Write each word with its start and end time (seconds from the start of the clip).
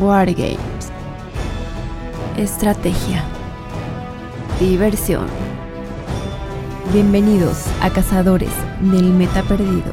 Wargames. 0.00 0.58
Estrategia. 2.36 3.24
Diversión. 4.60 5.26
Bienvenidos 6.92 7.66
a 7.80 7.90
Cazadores 7.90 8.50
del 8.80 9.10
Meta 9.12 9.42
Perdido. 9.44 9.92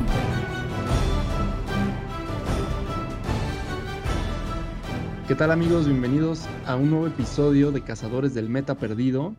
¿Qué 5.28 5.36
tal 5.36 5.52
amigos? 5.52 5.86
Bienvenidos 5.88 6.48
a 6.66 6.76
un 6.76 6.90
nuevo 6.90 7.08
episodio 7.08 7.72
de 7.72 7.82
Cazadores 7.82 8.34
del 8.34 8.50
Meta 8.50 8.76
Perdido. 8.76 9.36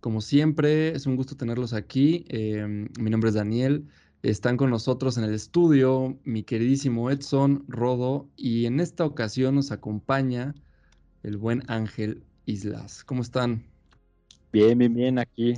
Como 0.00 0.20
siempre, 0.20 0.94
es 0.94 1.06
un 1.06 1.16
gusto 1.16 1.36
tenerlos 1.36 1.72
aquí. 1.72 2.24
Eh, 2.28 2.88
mi 2.98 3.10
nombre 3.10 3.30
es 3.30 3.34
Daniel. 3.34 3.88
Están 4.22 4.56
con 4.56 4.70
nosotros 4.70 5.18
en 5.18 5.24
el 5.24 5.34
estudio 5.34 6.18
mi 6.24 6.42
queridísimo 6.42 7.10
Edson 7.10 7.64
Rodo 7.68 8.28
y 8.36 8.66
en 8.66 8.80
esta 8.80 9.04
ocasión 9.04 9.54
nos 9.54 9.70
acompaña 9.70 10.54
el 11.22 11.36
buen 11.36 11.62
Ángel 11.68 12.24
Islas. 12.44 13.04
¿Cómo 13.04 13.22
están? 13.22 13.64
Bien, 14.52 14.76
bien, 14.78 14.94
bien, 14.94 15.18
aquí 15.18 15.54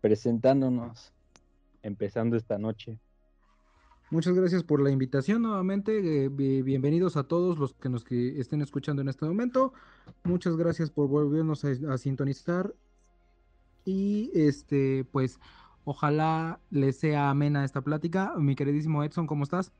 presentándonos, 0.00 1.12
empezando 1.82 2.36
esta 2.36 2.56
noche. 2.58 2.98
Muchas 4.10 4.34
gracias 4.34 4.62
por 4.62 4.80
la 4.82 4.90
invitación 4.90 5.42
nuevamente. 5.42 6.24
eh, 6.24 6.28
bi- 6.28 6.62
bienvenidos 6.62 7.16
a 7.16 7.24
todos 7.24 7.58
los 7.58 7.74
que 7.74 7.88
nos 7.88 8.04
que 8.04 8.40
estén 8.40 8.62
escuchando 8.62 9.02
en 9.02 9.08
este 9.08 9.26
momento. 9.26 9.72
Muchas 10.24 10.56
gracias 10.56 10.90
por 10.90 11.08
volvernos 11.08 11.64
a, 11.64 11.68
a 11.92 11.98
sintonizar. 11.98 12.74
Y 13.84 14.30
este, 14.34 15.04
pues, 15.10 15.40
ojalá 15.84 16.60
les 16.70 16.98
sea 17.00 17.30
amena 17.30 17.64
esta 17.64 17.82
plática. 17.82 18.34
Mi 18.38 18.54
queridísimo 18.56 19.04
Edson, 19.04 19.26
¿cómo 19.26 19.44
estás? 19.44 19.72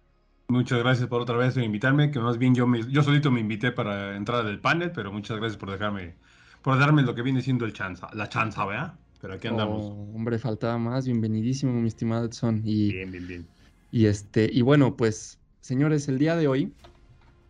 Muchas 0.48 0.78
gracias 0.80 1.08
por 1.08 1.20
otra 1.22 1.36
vez 1.36 1.56
invitarme, 1.56 2.10
que 2.10 2.20
más 2.20 2.36
bien 2.38 2.54
yo, 2.54 2.66
me- 2.66 2.82
yo 2.90 3.02
solito 3.02 3.30
me 3.30 3.40
invité 3.40 3.72
para 3.72 4.16
entrar 4.16 4.44
del 4.44 4.60
panel, 4.60 4.92
pero 4.92 5.10
muchas 5.12 5.38
gracias 5.38 5.56
por 5.58 5.70
dejarme, 5.70 6.18
por 6.60 6.78
darme 6.78 7.02
lo 7.02 7.14
que 7.14 7.22
viene 7.22 7.40
siendo 7.40 7.64
el 7.64 7.72
chanza, 7.72 8.08
la 8.12 8.28
chanza, 8.28 8.64
¿verdad? 8.66 9.00
Pero 9.20 9.34
aquí 9.34 9.48
andamos. 9.48 9.84
Oh, 9.86 10.12
hombre, 10.14 10.38
faltaba 10.38 10.78
más. 10.78 11.04
Bienvenidísimo, 11.06 11.72
mi 11.72 11.88
estimado 11.88 12.26
Edson. 12.26 12.62
Y, 12.64 12.92
Bien, 12.92 13.10
bien, 13.10 13.26
bien. 13.26 13.48
y 13.90 14.06
este, 14.06 14.48
y 14.52 14.62
bueno, 14.62 14.96
pues, 14.96 15.40
señores, 15.60 16.08
el 16.08 16.18
día 16.18 16.36
de 16.36 16.48
hoy 16.48 16.76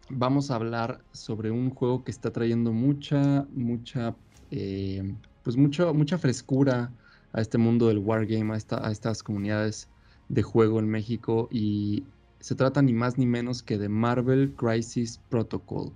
vamos 0.09 0.51
a 0.51 0.57
hablar 0.57 1.05
sobre 1.13 1.51
un 1.51 1.71
juego 1.71 2.05
que 2.05 2.11
está 2.11 2.33
trayendo 2.33 2.73
mucha, 2.73 3.47
mucha, 3.51 4.17
eh, 4.51 5.17
pues 5.43 5.57
mucho, 5.57 5.95
mucha 5.95 6.19
frescura 6.19 6.95
a 7.33 7.41
este 7.41 7.59
mundo 7.59 7.89
del 7.89 7.99
wargame, 7.99 8.55
a, 8.55 8.57
esta- 8.57 8.87
a 8.87 8.91
estas 8.93 9.23
comunidades 9.23 9.91
de 10.29 10.43
juego 10.43 10.79
en 10.81 10.89
México 10.89 11.49
y 11.51 12.09
se 12.41 12.55
trata 12.57 12.83
ni 12.83 12.93
más 12.93 13.19
ni 13.19 13.27
menos 13.27 13.63
que 13.63 13.79
de 13.79 13.89
Marvel 13.89 14.55
Crisis 14.57 15.19
Protocol. 15.19 15.95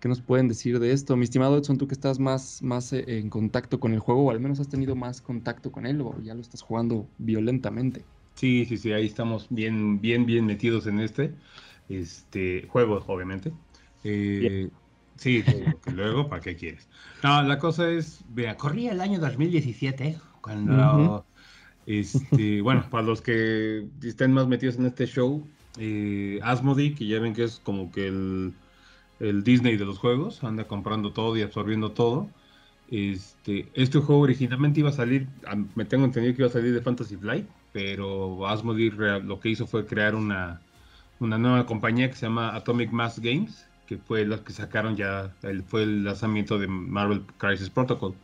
¿Qué 0.00 0.08
nos 0.08 0.22
pueden 0.22 0.48
decir 0.48 0.78
de 0.80 0.92
esto? 0.92 1.16
Mi 1.16 1.24
estimado 1.24 1.58
Edson, 1.58 1.78
tú 1.78 1.88
que 1.88 1.94
estás 1.94 2.18
más, 2.20 2.62
más 2.62 2.92
eh, 2.92 3.04
en 3.18 3.30
contacto 3.30 3.80
con 3.80 3.92
el 3.94 4.00
juego, 4.00 4.24
o 4.26 4.30
al 4.30 4.40
menos 4.40 4.60
has 4.60 4.68
tenido 4.68 4.96
más 4.96 5.22
contacto 5.22 5.72
con 5.72 5.86
él, 5.86 6.00
o 6.02 6.20
ya 6.20 6.34
lo 6.34 6.40
estás 6.40 6.62
jugando 6.62 7.10
violentamente. 7.18 8.08
Sí, 8.34 8.64
sí, 8.66 8.76
sí, 8.78 8.92
ahí 8.92 9.06
estamos 9.06 9.48
bien, 9.50 10.00
bien, 10.00 10.24
bien 10.24 10.46
metidos 10.46 10.86
en 10.86 11.00
este, 11.00 11.34
este 11.88 12.66
juego, 12.68 13.04
obviamente. 13.08 13.52
Eh, 14.04 14.70
sí, 15.16 15.44
luego, 15.84 16.28
¿para 16.28 16.40
qué 16.42 16.54
quieres? 16.56 16.88
No, 17.22 17.42
la 17.42 17.58
cosa 17.58 17.90
es, 17.90 18.24
vea, 18.28 18.56
corría 18.56 18.92
el 18.92 19.00
año 19.00 19.18
2017, 19.20 20.20
cuando, 20.40 21.28
este, 21.86 22.60
bueno, 22.62 22.88
para 22.90 23.04
los 23.04 23.22
que 23.22 23.90
estén 24.02 24.32
más 24.32 24.48
metidos 24.48 24.76
en 24.78 24.86
este 24.86 25.06
show, 25.06 25.54
eh, 25.76 26.40
Asmodee, 26.42 26.94
que 26.94 27.06
ya 27.06 27.20
ven 27.20 27.34
que 27.34 27.44
es 27.44 27.60
como 27.60 27.90
que 27.92 28.08
el, 28.08 28.60
el 29.18 29.44
Disney 29.44 29.76
de 29.76 29.84
los 29.86 29.98
juegos, 29.98 30.44
anda 30.44 30.66
comprando 30.68 31.12
todo 31.12 31.36
y 31.36 31.42
absorbiendo 31.42 31.94
todo. 31.94 32.34
Este, 32.86 33.70
este 33.74 33.98
juego 34.00 34.22
originalmente 34.22 34.80
iba 34.80 34.90
a 34.90 34.92
salir, 34.92 35.30
me 35.74 35.84
tengo 35.84 36.04
entendido 36.06 36.34
que 36.34 36.42
iba 36.42 36.48
a 36.48 36.52
salir 36.52 36.72
de 36.74 36.82
Fantasy 36.82 37.16
Flight, 37.18 37.50
pero 37.72 38.46
Asmodee 38.48 38.90
lo 39.22 39.40
que 39.40 39.50
hizo 39.50 39.66
fue 39.66 39.86
crear 39.86 40.14
una, 40.14 40.66
una 41.18 41.38
nueva 41.38 41.66
compañía 41.66 42.08
que 42.10 42.16
se 42.16 42.26
llama 42.26 42.54
Atomic 42.56 42.92
Mass 42.92 43.18
Games, 43.20 43.72
que 43.84 43.98
fue 43.98 44.24
la 44.26 44.42
que 44.44 44.52
sacaron 44.52 44.96
ya, 44.96 45.36
el- 45.42 45.64
fue 45.64 45.82
el 45.84 46.04
lanzamiento 46.04 46.58
de 46.58 46.68
Marvel 46.68 47.26
Crisis 47.38 47.70
Protocol. 47.70 48.20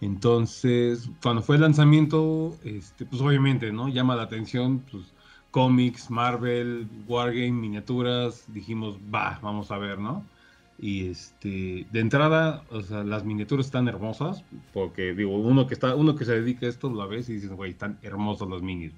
Entonces, 0.00 1.10
cuando 1.22 1.42
fue 1.42 1.56
el 1.56 1.62
lanzamiento, 1.62 2.58
este, 2.64 3.06
pues 3.06 3.22
obviamente, 3.22 3.72
¿no? 3.72 3.88
Llama 3.88 4.16
la 4.16 4.22
atención, 4.24 4.80
pues 4.90 5.14
cómics, 5.50 6.10
Marvel, 6.10 6.88
Wargame, 7.06 7.52
miniaturas, 7.52 8.44
dijimos, 8.52 8.98
va, 9.12 9.38
vamos 9.42 9.70
a 9.70 9.78
ver, 9.78 9.98
¿no? 9.98 10.30
Y 10.78 11.08
este, 11.08 11.86
de 11.90 12.00
entrada, 12.00 12.66
o 12.70 12.82
sea, 12.82 13.02
las 13.04 13.24
miniaturas 13.24 13.66
están 13.66 13.88
hermosas, 13.88 14.44
porque 14.72 15.14
digo, 15.14 15.34
uno 15.38 15.66
que 15.66 15.72
está, 15.74 15.94
uno 15.94 16.14
que 16.14 16.26
se 16.26 16.34
dedica 16.40 16.66
a 16.66 16.68
esto 16.68 16.90
lo 16.90 17.08
ves 17.08 17.28
y 17.30 17.34
dices, 17.34 17.50
güey, 17.52 17.70
están 17.70 17.98
hermosos 18.02 18.48
los 18.48 18.62
minis. 18.62 18.92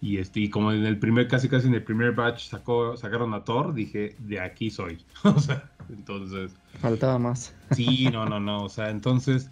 Y 0.00 0.18
este, 0.18 0.40
y 0.40 0.50
como 0.50 0.72
en 0.72 0.84
el 0.86 0.98
primer, 0.98 1.26
casi 1.28 1.48
casi 1.48 1.66
en 1.68 1.74
el 1.74 1.82
primer 1.84 2.12
batch 2.12 2.48
sacó, 2.50 2.96
sacaron 2.96 3.34
a 3.34 3.44
Thor, 3.44 3.74
dije, 3.74 4.14
de 4.18 4.40
aquí 4.40 4.70
soy. 4.70 5.04
O 5.24 5.38
sea, 5.40 5.72
entonces, 5.88 6.60
Faltaba 6.74 7.18
más. 7.18 7.54
sí, 7.70 8.10
no, 8.10 8.26
no, 8.26 8.38
no. 8.40 8.64
O 8.64 8.68
sea, 8.68 8.90
entonces, 8.90 9.50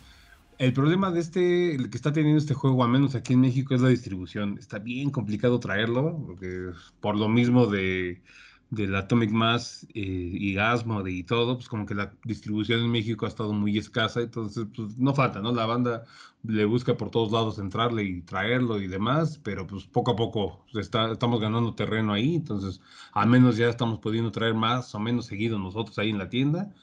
el 0.59 0.73
problema 0.73 1.11
de 1.11 1.21
este, 1.21 1.75
el 1.75 1.91
que 1.91 1.97
está 1.97 2.13
teniendo 2.13 2.39
este 2.39 2.55
juego, 2.55 2.83
al 2.85 2.91
menos 2.91 3.15
aquí 3.15 3.35
en 3.35 3.41
México, 3.41 3.75
es 3.75 3.81
la 3.81 3.89
distribución. 3.89 4.59
Está 4.59 4.79
bien 4.79 5.11
complicado 5.11 5.61
traerlo, 5.61 6.23
porque 6.27 6.71
por 7.01 7.17
lo 7.17 7.29
mismo 7.29 7.67
de 7.67 8.23
del 8.71 8.95
Atomic 8.97 9.31
Mass 9.31 9.87
eh, 9.95 10.01
y 10.01 10.59
Asmodee 10.59 11.19
y 11.19 11.23
todo, 11.23 11.57
pues 11.57 11.69
como 11.69 11.87
que 11.87 11.95
la 11.95 12.13
distribución 12.25 12.81
en 12.81 12.91
México 12.91 13.25
ha 13.25 13.29
estado 13.29 13.53
muy 13.53 13.79
escasa, 13.79 14.21
entonces 14.21 14.67
pues 14.75 14.97
no 14.99 15.15
falta, 15.15 15.41
¿no? 15.41 15.53
La 15.53 15.67
banda 15.67 16.05
le 16.43 16.65
busca 16.65 16.97
por 16.97 17.11
todos 17.11 17.33
lados 17.33 17.59
entrarle 17.59 18.05
y 18.05 18.23
traerlo 18.23 18.81
y 18.81 18.89
demás, 18.89 19.39
pero 19.43 19.67
pues 19.67 19.85
poco 19.87 20.13
a 20.13 20.17
poco 20.17 20.65
está, 20.75 21.13
estamos 21.13 21.41
ganando 21.41 21.75
terreno 21.75 22.13
ahí, 22.13 22.35
entonces 22.37 22.81
al 23.13 23.29
menos 23.29 23.57
ya 23.57 23.69
estamos 23.69 24.01
pudiendo 24.01 24.33
traer 24.33 24.55
más 24.55 24.95
o 24.95 24.99
menos 25.01 25.27
seguido 25.27 25.59
nosotros 25.59 25.99
ahí 25.99 26.11
en 26.11 26.19
la 26.19 26.29
tienda. 26.29 26.75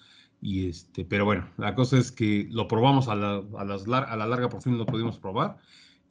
Y 0.44 0.68
este, 0.68 1.06
pero 1.06 1.24
bueno, 1.24 1.48
la 1.56 1.74
cosa 1.74 1.98
es 1.98 2.12
que 2.12 2.50
lo 2.52 2.68
probamos 2.68 3.08
a 3.08 3.16
la, 3.16 3.42
a 3.58 3.64
las 3.64 3.88
a 3.88 4.16
la 4.18 4.28
larga, 4.28 4.50
por 4.50 4.62
fin 4.62 4.78
lo 4.78 4.86
pudimos 4.86 5.18
probar. 5.18 5.58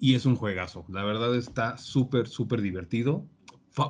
Y 0.01 0.15
es 0.15 0.25
un 0.25 0.37
juegazo. 0.37 0.87
La 0.89 1.05
verdad 1.05 1.37
está 1.37 1.77
súper, 1.77 2.27
súper 2.27 2.63
divertido. 2.63 3.27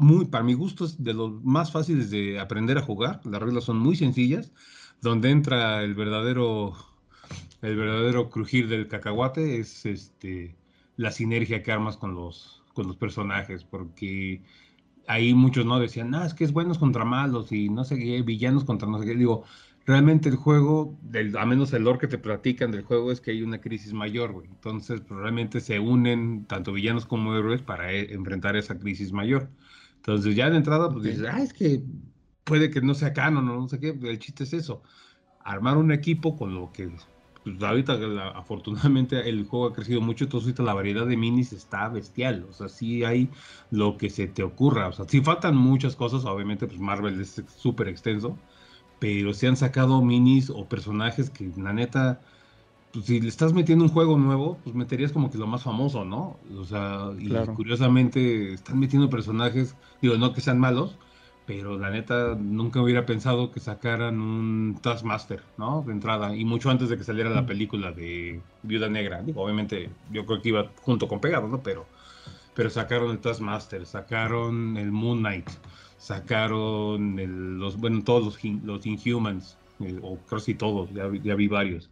Muy, 0.01 0.25
para 0.25 0.43
mi 0.43 0.55
gusto 0.55 0.85
es 0.85 1.01
de 1.03 1.15
los 1.15 1.45
más 1.45 1.71
fáciles 1.71 2.11
de 2.11 2.41
aprender 2.41 2.77
a 2.77 2.83
jugar. 2.83 3.21
Las 3.25 3.41
reglas 3.41 3.63
son 3.63 3.79
muy 3.79 3.95
sencillas. 3.95 4.53
Donde 5.01 5.31
entra 5.31 5.85
el 5.85 5.95
verdadero, 5.95 6.75
el 7.63 7.77
verdadero 7.77 8.29
crujir 8.29 8.67
del 8.67 8.89
cacahuate 8.89 9.61
es 9.61 9.87
este, 9.87 10.57
la 10.97 11.13
sinergia 11.13 11.63
que 11.63 11.71
armas 11.71 11.97
con 11.97 12.17
los, 12.17 12.65
con 12.75 12.89
los 12.89 12.97
personajes. 12.97 13.63
Porque 13.63 14.43
ahí 15.07 15.35
muchos 15.35 15.67
no 15.67 15.79
decían, 15.79 16.13
ah, 16.17 16.27
es 16.27 16.35
que 16.35 16.43
es 16.43 16.53
buenos 16.53 16.79
contra 16.79 17.05
malos 17.05 17.53
y 17.53 17.69
no 17.69 17.85
sé 17.85 17.97
qué, 17.97 18.23
villanos 18.23 18.65
contra 18.65 18.89
no 18.89 18.99
sé 18.99 19.07
qué. 19.07 19.15
Digo, 19.15 19.45
realmente 19.87 20.29
el 20.29 20.37
juego, 20.37 20.99
del, 21.03 21.37
a 21.37 21.47
menos 21.47 21.73
el 21.73 21.83
lore 21.85 21.99
que 21.99 22.09
te 22.09 22.19
platican 22.19 22.71
del 22.71 22.83
juego 22.85 23.13
es 23.13 23.21
que 23.21 23.31
hay 23.33 23.43
una 23.43 23.61
crisis 23.61 23.93
mayor, 23.93 24.33
güey. 24.33 24.49
Entonces, 24.49 25.01
pues, 25.03 25.21
realmente 25.21 25.61
se 25.61 25.79
unen 25.81 26.47
tanto 26.47 26.73
villanos 26.73 27.07
como 27.07 27.35
héroes 27.37 27.63
para 27.63 27.93
eh, 27.93 28.13
enfrentar 28.15 28.57
esa 28.57 28.79
crisis 28.79 29.13
mayor. 29.13 29.53
Entonces, 29.97 30.35
ya 30.37 30.51
de 30.51 30.57
entrada, 30.57 30.91
pues 30.91 31.05
dices, 31.05 31.27
ah, 31.31 31.43
es 31.43 31.53
que 31.53 31.83
puede 32.45 32.71
que 32.71 32.81
no 32.81 32.95
sea 32.95 33.13
canon 33.13 33.49
o 33.49 33.57
no 33.61 33.69
sé 33.69 33.79
qué. 33.81 33.89
El 34.03 34.19
chiste 34.19 34.45
es 34.45 34.53
eso, 34.53 34.83
armar 35.41 35.77
un 35.79 35.93
equipo 35.93 36.37
con 36.37 36.55
lo 36.55 36.73
que... 36.73 36.93
Pues 37.45 37.61
ahorita, 37.63 37.97
la- 37.97 38.29
afortunadamente, 38.31 39.29
el 39.29 39.47
juego 39.47 39.67
ha 39.67 39.73
crecido 39.73 40.01
mucho, 40.01 40.25
entonces 40.25 40.47
ahorita 40.49 40.63
la 40.63 40.75
variedad 40.75 41.07
de 41.07 41.17
minis 41.17 41.53
está 41.53 41.89
bestial. 41.89 42.45
O 42.45 42.53
sea, 42.53 42.69
sí 42.69 43.03
hay 43.05 43.33
lo 43.71 43.97
que 43.97 44.11
se 44.11 44.29
te 44.29 44.45
ocurra. 44.45 44.89
O 44.89 44.93
sea, 44.93 45.07
sí 45.09 45.21
faltan 45.23 45.57
muchas 45.57 45.97
cosas, 45.97 46.25
obviamente, 46.25 46.67
pues 46.69 46.79
Marvel 46.79 47.21
es 47.21 47.43
súper 47.57 47.89
extenso, 47.89 48.45
pero 49.03 49.35
se 49.35 49.49
han 49.49 49.57
sacado 49.57 50.01
minis 50.03 50.49
o 50.51 50.69
personajes 50.69 51.31
que 51.31 51.53
la 51.57 51.73
neta, 51.73 52.23
pues 52.93 53.07
si 53.07 53.21
le 53.21 53.29
estás 53.29 53.53
metiendo 53.55 53.85
un 53.85 53.91
juego 53.93 54.19
nuevo, 54.19 54.63
pues 54.63 54.75
meterías 54.77 55.13
como 55.13 55.31
que 55.31 55.39
lo 55.39 55.47
más 55.49 55.63
famoso, 55.65 56.05
¿no? 56.05 56.41
O 56.57 56.65
sea, 56.65 57.11
y 57.19 57.29
Claro. 57.29 57.53
curiosamente 57.53 58.53
están 58.55 58.79
metiendo 58.81 59.11
personajes, 59.11 59.79
digo, 60.01 60.17
no 60.19 60.33
que 60.35 60.41
sean 60.43 60.61
malos, 60.61 61.01
pero 61.45 61.79
la 61.79 61.91
neta 61.91 62.37
nunca 62.37 62.83
hubiera 62.83 63.07
pensado 63.07 63.51
que 63.53 63.61
sacaran 63.61 64.21
un 64.21 64.81
Taskmaster, 64.83 65.45
¿no? 65.57 65.83
De 65.87 65.93
entrada, 65.93 66.37
y 66.37 66.45
mucho 66.45 66.71
antes 66.71 66.89
de 66.91 66.99
que 66.99 67.05
saliera 67.05 67.31
la 67.31 67.47
película 67.47 67.93
de 67.93 68.47
Viuda 68.63 68.89
Negra. 68.91 69.23
Digo, 69.23 69.43
obviamente 69.43 69.99
yo 70.09 70.27
creo 70.27 70.43
que 70.43 70.51
iba 70.51 70.75
junto 70.83 71.09
con 71.09 71.21
pegado, 71.21 71.49
¿no? 71.49 71.63
Pero, 71.63 71.91
pero 72.55 72.71
sacaron 72.71 73.11
el 73.11 73.21
Taskmaster, 73.21 73.87
sacaron 73.87 74.77
el 74.77 74.93
Moon 74.93 75.19
Knight, 75.21 75.51
sacaron 76.07 77.19
el- 77.19 77.59
los, 77.59 77.77
bueno, 77.79 78.03
todos 78.05 78.25
los, 78.25 78.45
in- 78.45 78.61
los 78.65 78.85
Inhumans, 78.87 79.61
eh, 79.81 79.99
o 80.03 80.25
casi 80.25 80.55
todos, 80.55 80.93
ya, 80.93 81.07
vi- 81.09 81.23
ya 81.23 81.35
vi 81.35 81.49
varios. 81.49 81.91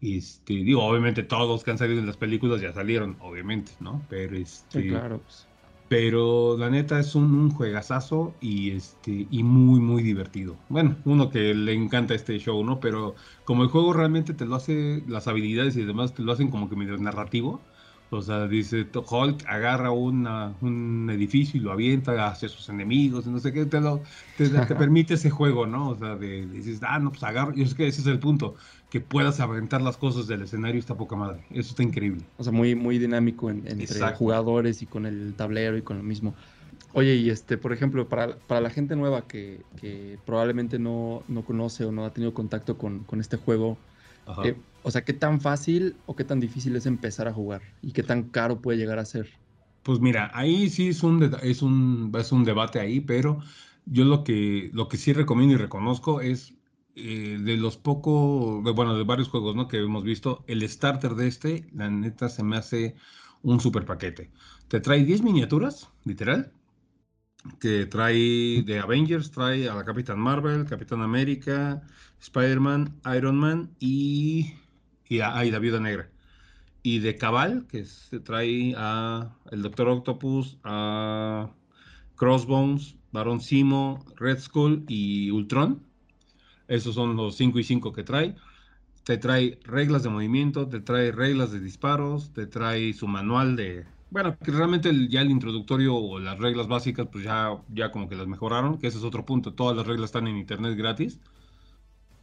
Este, 0.00 0.54
digo, 0.54 0.84
obviamente 0.84 1.22
todos 1.24 1.64
que 1.64 1.70
han 1.72 1.78
salido 1.78 2.00
en 2.00 2.06
las 2.06 2.18
películas 2.18 2.60
ya 2.60 2.72
salieron, 2.72 3.16
obviamente, 3.20 3.72
¿no? 3.80 4.06
Pero 4.08 4.36
este, 4.36 4.82
Sí, 4.84 4.84
claro. 4.84 5.22
pues. 5.22 5.50
Pero 5.88 6.56
la 6.56 6.70
neta 6.70 6.98
es 6.98 7.14
un, 7.14 7.34
un 7.34 7.50
juegazazo 7.50 8.38
y, 8.40 8.72
este, 8.72 9.10
y 9.30 9.42
muy, 9.44 9.80
muy 9.80 10.02
divertido. 10.02 10.64
Bueno, 10.68 11.00
uno 11.04 11.30
que 11.30 11.54
le 11.54 11.74
encanta 11.74 12.14
este 12.14 12.38
show, 12.38 12.64
¿no? 12.64 12.80
Pero 12.80 13.14
como 13.44 13.62
el 13.62 13.68
juego 13.68 13.92
realmente 13.92 14.34
te 14.34 14.46
lo 14.46 14.56
hace, 14.56 15.04
las 15.06 15.28
habilidades 15.28 15.76
y 15.76 15.84
demás 15.84 16.14
te 16.14 16.22
lo 16.22 16.32
hacen 16.32 16.50
como 16.50 16.68
que 16.68 16.76
medio 16.76 16.96
narrativo. 16.98 17.68
O 18.18 18.22
sea, 18.22 18.46
dice 18.48 18.88
Hulk 18.94 19.44
agarra 19.46 19.90
una, 19.90 20.56
un 20.60 21.08
edificio 21.10 21.58
y 21.60 21.62
lo 21.62 21.72
avienta 21.72 22.26
hacia 22.28 22.48
sus 22.48 22.68
enemigos, 22.68 23.26
y 23.26 23.30
no 23.30 23.38
sé 23.40 23.52
qué, 23.52 23.66
te, 23.66 23.80
lo, 23.80 24.02
te, 24.34 24.48
te 24.62 24.74
permite 24.76 25.14
ese 25.14 25.30
juego, 25.30 25.66
¿no? 25.66 25.90
O 25.90 25.96
sea, 25.96 26.16
de, 26.16 26.46
dices, 26.46 26.80
ah, 26.82 26.98
no, 26.98 27.10
pues 27.12 27.22
agarra. 27.24 27.52
Y 27.56 27.62
es 27.62 27.74
que 27.74 27.86
ese 27.86 28.00
es 28.00 28.06
el 28.06 28.20
punto, 28.20 28.54
que 28.88 29.00
puedas 29.00 29.40
aventar 29.40 29.82
las 29.82 29.96
cosas 29.98 30.26
del 30.26 30.42
escenario 30.42 30.78
está 30.80 30.96
poca 30.96 31.16
madre. 31.16 31.46
Eso 31.50 31.70
está 31.70 31.82
increíble. 31.82 32.30
O 32.36 32.42
sea, 32.44 32.52
muy, 32.52 32.74
muy 32.74 32.98
dinámico 32.98 33.48
en- 33.50 33.66
entre 33.68 34.08
Exacto. 34.08 34.10
jugadores 34.10 34.82
y 34.82 34.88
con 34.88 35.06
el 35.06 35.36
tablero 35.36 35.76
y 35.76 35.82
con 35.82 35.98
lo 35.98 36.02
mismo. 36.02 36.34
Oye, 36.92 37.16
y 37.16 37.30
este, 37.30 37.58
por 37.58 37.72
ejemplo, 37.72 38.08
para, 38.08 38.40
para 38.46 38.60
la 38.62 38.70
gente 38.70 38.96
nueva 38.96 39.26
que, 39.28 39.66
que 39.76 40.20
probablemente 40.24 40.78
no, 40.78 41.24
no 41.28 41.44
conoce 41.44 41.84
o 41.84 41.92
no 41.92 42.04
ha 42.06 42.12
tenido 42.14 42.34
contacto 42.34 42.78
con, 42.78 43.04
con 43.04 43.20
este 43.20 43.36
juego, 43.38 43.84
Ajá. 44.26 44.42
eh, 44.42 44.64
o 44.84 44.90
sea, 44.90 45.04
¿qué 45.04 45.14
tan 45.14 45.40
fácil 45.40 45.96
o 46.06 46.14
qué 46.14 46.24
tan 46.24 46.38
difícil 46.40 46.76
es 46.76 46.86
empezar 46.86 47.26
a 47.26 47.32
jugar? 47.32 47.62
¿Y 47.82 47.92
qué 47.92 48.02
tan 48.02 48.24
caro 48.24 48.60
puede 48.60 48.78
llegar 48.78 48.98
a 48.98 49.04
ser? 49.04 49.30
Pues 49.82 49.98
mira, 49.98 50.30
ahí 50.34 50.68
sí 50.68 50.88
es 50.88 51.02
un, 51.02 51.34
es 51.42 51.62
un, 51.62 52.12
es 52.18 52.32
un 52.32 52.44
debate 52.44 52.80
ahí, 52.80 53.00
pero 53.00 53.40
yo 53.86 54.04
lo 54.04 54.24
que, 54.24 54.70
lo 54.72 54.88
que 54.88 54.98
sí 54.98 55.12
recomiendo 55.12 55.54
y 55.54 55.58
reconozco 55.58 56.20
es 56.20 56.54
eh, 56.96 57.38
de 57.40 57.56
los 57.56 57.78
pocos, 57.78 58.62
bueno, 58.74 58.96
de 58.96 59.04
varios 59.04 59.28
juegos, 59.28 59.56
¿no? 59.56 59.68
que 59.68 59.78
hemos 59.78 60.04
visto, 60.04 60.44
el 60.46 60.68
starter 60.68 61.14
de 61.14 61.28
este, 61.28 61.66
la 61.74 61.90
neta 61.90 62.28
se 62.28 62.42
me 62.42 62.56
hace 62.56 62.94
un 63.42 63.60
super 63.60 63.86
paquete. 63.86 64.30
Te 64.68 64.80
trae 64.80 65.04
10 65.04 65.22
miniaturas, 65.22 65.90
literal, 66.04 66.52
que 67.58 67.86
trae 67.86 68.62
de 68.62 68.78
Avengers, 68.80 69.30
trae 69.30 69.68
a 69.68 69.74
la 69.74 69.84
Capitán 69.84 70.18
Marvel, 70.18 70.66
Capitán 70.66 71.02
América, 71.02 71.82
Spider-Man, 72.20 73.00
Iron 73.16 73.36
Man 73.36 73.70
y, 73.80 74.54
y, 75.08 75.20
ah, 75.20 75.44
y 75.44 75.50
la 75.50 75.58
Viuda 75.58 75.80
Negra 75.80 76.08
y 76.84 76.98
de 76.98 77.16
Cabal, 77.16 77.66
que 77.66 77.86
se 77.86 78.20
trae 78.20 78.74
a 78.76 79.34
el 79.50 79.62
Doctor 79.62 79.88
Octopus, 79.88 80.58
a 80.64 81.50
Crossbones, 82.14 82.96
Barón 83.10 83.40
Simo, 83.40 84.04
Red 84.16 84.38
Skull 84.38 84.84
y 84.86 85.30
Ultron. 85.30 85.82
Esos 86.68 86.94
son 86.94 87.16
los 87.16 87.36
5 87.36 87.58
y 87.58 87.64
5 87.64 87.92
que 87.94 88.04
trae. 88.04 88.36
Te 89.02 89.16
trae 89.16 89.58
reglas 89.64 90.02
de 90.02 90.10
movimiento, 90.10 90.68
te 90.68 90.80
trae 90.80 91.10
reglas 91.10 91.52
de 91.52 91.60
disparos, 91.60 92.32
te 92.34 92.46
trae 92.46 92.92
su 92.92 93.08
manual 93.08 93.56
de... 93.56 93.86
Bueno, 94.10 94.36
que 94.38 94.50
realmente 94.50 94.92
ya 95.08 95.22
el 95.22 95.30
introductorio 95.30 95.96
o 95.96 96.18
las 96.18 96.38
reglas 96.38 96.68
básicas, 96.68 97.08
pues 97.10 97.24
ya, 97.24 97.56
ya 97.72 97.90
como 97.90 98.10
que 98.10 98.14
las 98.14 98.26
mejoraron, 98.26 98.78
que 98.78 98.88
ese 98.88 98.98
es 98.98 99.04
otro 99.04 99.24
punto. 99.24 99.54
Todas 99.54 99.74
las 99.74 99.86
reglas 99.86 100.08
están 100.08 100.26
en 100.26 100.36
internet 100.36 100.76
gratis. 100.76 101.18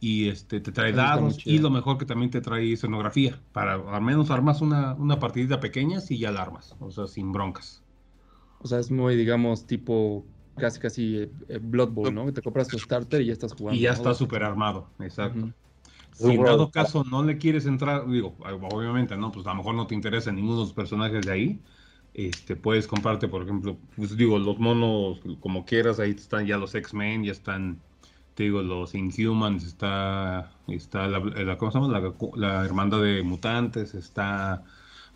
Y 0.02 0.28
este, 0.28 0.60
te 0.60 0.72
trae 0.72 0.92
dados 0.92 1.46
y 1.46 1.60
lo 1.60 1.70
mejor 1.70 1.96
que 1.96 2.04
también 2.04 2.28
te 2.28 2.40
trae 2.40 2.72
escenografía. 2.72 3.40
Para 3.52 3.74
al 3.74 4.02
menos 4.02 4.32
armas 4.32 4.60
una, 4.60 4.94
una 4.94 5.20
partidita 5.20 5.60
pequeña 5.60 6.00
si 6.00 6.18
ya 6.18 6.32
la 6.32 6.42
armas. 6.42 6.74
O 6.80 6.90
sea, 6.90 7.06
sin 7.06 7.30
broncas. 7.30 7.84
O 8.58 8.66
sea, 8.66 8.80
es 8.80 8.90
muy, 8.90 9.14
digamos, 9.14 9.64
tipo 9.64 10.26
casi, 10.56 10.80
casi 10.80 11.16
eh, 11.18 11.30
eh, 11.48 11.60
Blood 11.62 11.90
Bowl, 11.90 12.12
¿no? 12.12 12.26
Que 12.26 12.32
te 12.32 12.42
compras 12.42 12.66
tu 12.66 12.80
starter 12.80 13.22
y 13.22 13.26
ya 13.26 13.32
estás 13.32 13.52
jugando. 13.52 13.78
Y 13.78 13.84
ya 13.84 13.92
está 13.92 14.12
súper 14.12 14.42
armado. 14.42 14.88
Exacto. 14.98 15.38
Ujú. 15.38 15.52
Si 16.14 16.30
en 16.32 16.42
dado 16.42 16.70
caso 16.72 17.04
no 17.04 17.22
le 17.22 17.38
quieres 17.38 17.64
entrar, 17.66 18.08
digo, 18.08 18.34
obviamente, 18.72 19.16
¿no? 19.16 19.30
Pues 19.30 19.46
a 19.46 19.50
lo 19.50 19.56
mejor 19.56 19.76
no 19.76 19.86
te 19.86 19.94
interesa 19.94 20.32
ninguno 20.32 20.56
de 20.56 20.64
los 20.64 20.72
personajes 20.72 21.24
de 21.24 21.32
ahí. 21.32 21.60
Este, 22.12 22.56
puedes 22.56 22.86
comprarte, 22.86 23.28
por 23.28 23.42
ejemplo, 23.42 23.78
pues 23.96 24.16
digo, 24.16 24.38
los 24.38 24.58
monos 24.58 25.20
como 25.40 25.64
quieras, 25.64 26.00
ahí 26.00 26.10
están 26.10 26.44
ya 26.44 26.58
los 26.58 26.74
X-Men, 26.74 27.24
ya 27.24 27.32
están, 27.32 27.80
te 28.34 28.44
digo, 28.44 28.62
los 28.62 28.94
Inhumans, 28.94 29.64
está, 29.64 30.52
está 30.68 31.06
la, 31.08 31.56
¿cómo 31.58 31.70
se 31.70 31.78
llama? 31.78 32.00
La, 32.36 32.64
hermandad 32.64 33.02
de 33.02 33.22
mutantes, 33.22 33.94
está, 33.94 34.64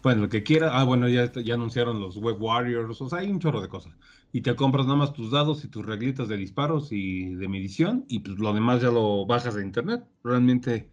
bueno, 0.02 0.22
lo 0.22 0.28
que 0.28 0.42
quiera. 0.42 0.78
Ah, 0.78 0.84
bueno, 0.84 1.08
ya, 1.08 1.32
ya 1.32 1.54
anunciaron 1.54 2.00
los 2.00 2.16
Web 2.16 2.40
Warriors, 2.40 3.00
o 3.00 3.08
sea, 3.08 3.20
hay 3.20 3.30
un 3.30 3.40
chorro 3.40 3.60
de 3.60 3.68
cosas. 3.68 3.94
Y 4.32 4.42
te 4.42 4.54
compras 4.54 4.86
nada 4.86 4.98
más 4.98 5.12
tus 5.12 5.30
dados 5.30 5.64
y 5.64 5.68
tus 5.68 5.86
reglitas 5.86 6.28
de 6.28 6.36
disparos 6.36 6.92
y 6.92 7.34
de 7.34 7.48
medición, 7.48 8.04
y 8.08 8.20
pues 8.20 8.38
lo 8.38 8.52
demás 8.52 8.82
ya 8.82 8.90
lo 8.90 9.24
bajas 9.26 9.54
de 9.54 9.62
internet. 9.62 10.04
Realmente 10.22 10.90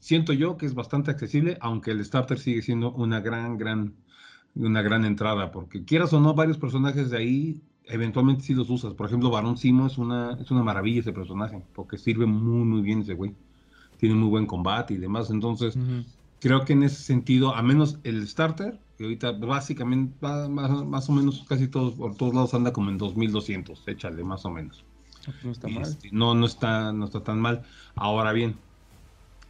siento 0.00 0.32
yo 0.32 0.56
que 0.56 0.66
es 0.66 0.74
bastante 0.74 1.10
accesible, 1.10 1.58
aunque 1.60 1.90
el 1.92 2.04
starter 2.04 2.38
sigue 2.38 2.62
siendo 2.62 2.92
una 2.92 3.20
gran, 3.20 3.58
gran, 3.58 3.94
una 4.54 4.82
gran 4.82 5.04
entrada, 5.04 5.50
porque 5.52 5.84
quieras 5.84 6.12
o 6.12 6.20
no, 6.20 6.34
varios 6.34 6.58
personajes 6.58 7.10
de 7.10 7.18
ahí 7.18 7.60
eventualmente 7.90 8.42
sí 8.42 8.54
los 8.54 8.70
usas. 8.70 8.94
Por 8.94 9.06
ejemplo, 9.06 9.30
Barón 9.30 9.56
Simo 9.56 9.86
es 9.86 9.98
una, 9.98 10.36
es 10.40 10.50
una 10.50 10.62
maravilla 10.62 11.00
ese 11.00 11.12
personaje, 11.12 11.62
porque 11.74 11.98
sirve 11.98 12.26
muy, 12.26 12.64
muy 12.64 12.82
bien 12.82 13.00
ese 13.00 13.14
güey. 13.14 13.34
Tiene 13.98 14.14
muy 14.14 14.28
buen 14.28 14.46
combate 14.46 14.94
y 14.94 14.96
demás. 14.96 15.30
Entonces, 15.30 15.76
creo 16.40 16.64
que 16.64 16.72
en 16.72 16.84
ese 16.84 17.02
sentido, 17.02 17.54
a 17.54 17.62
menos 17.62 17.98
el 18.04 18.26
starter, 18.26 18.78
que 18.96 19.04
ahorita 19.04 19.32
básicamente 19.32 20.14
va 20.24 20.48
más, 20.48 20.84
más 20.86 21.08
o 21.08 21.12
menos 21.12 21.44
casi 21.48 21.68
todos, 21.68 21.94
por 21.94 22.14
todos 22.16 22.34
lados 22.34 22.54
anda 22.54 22.72
como 22.72 22.90
en 22.90 22.98
2200, 22.98 23.82
échale 23.86 24.24
más 24.24 24.44
o 24.44 24.50
menos. 24.50 24.84
No 25.44 25.50
está 25.50 25.68
mal. 25.68 25.82
Este, 25.82 26.08
no, 26.12 26.34
no 26.34 26.46
está, 26.46 26.92
no 26.92 27.04
está 27.04 27.22
tan 27.22 27.40
mal. 27.40 27.62
Ahora 27.94 28.32
bien, 28.32 28.56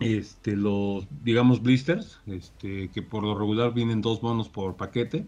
este, 0.00 0.56
los, 0.56 1.06
digamos, 1.22 1.62
blisters, 1.62 2.20
este, 2.26 2.88
que 2.88 3.02
por 3.02 3.22
lo 3.22 3.38
regular 3.38 3.72
vienen 3.72 4.00
dos 4.00 4.22
monos 4.22 4.48
por 4.48 4.76
paquete, 4.76 5.26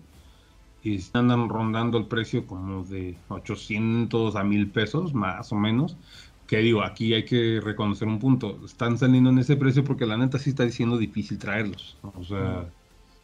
y 0.82 0.98
andan 1.14 1.48
rondando 1.48 1.98
el 1.98 2.08
precio 2.08 2.46
como 2.46 2.84
de 2.84 3.22
800 3.28 4.36
a 4.36 4.44
1000 4.44 4.72
pesos, 4.72 5.14
más 5.14 5.52
o 5.52 5.56
menos. 5.56 5.98
Que 6.46 6.58
digo, 6.58 6.82
aquí 6.82 7.14
hay 7.14 7.24
que 7.24 7.60
reconocer 7.62 8.08
un 8.08 8.18
punto. 8.18 8.64
Están 8.66 8.98
saliendo 8.98 9.30
en 9.30 9.38
ese 9.38 9.56
precio 9.56 9.84
porque 9.84 10.06
la 10.06 10.16
neta 10.18 10.38
sí 10.38 10.50
está 10.50 10.64
diciendo 10.64 10.98
difícil 10.98 11.38
traerlos. 11.38 11.98
O 12.02 12.24
sea, 12.24 12.74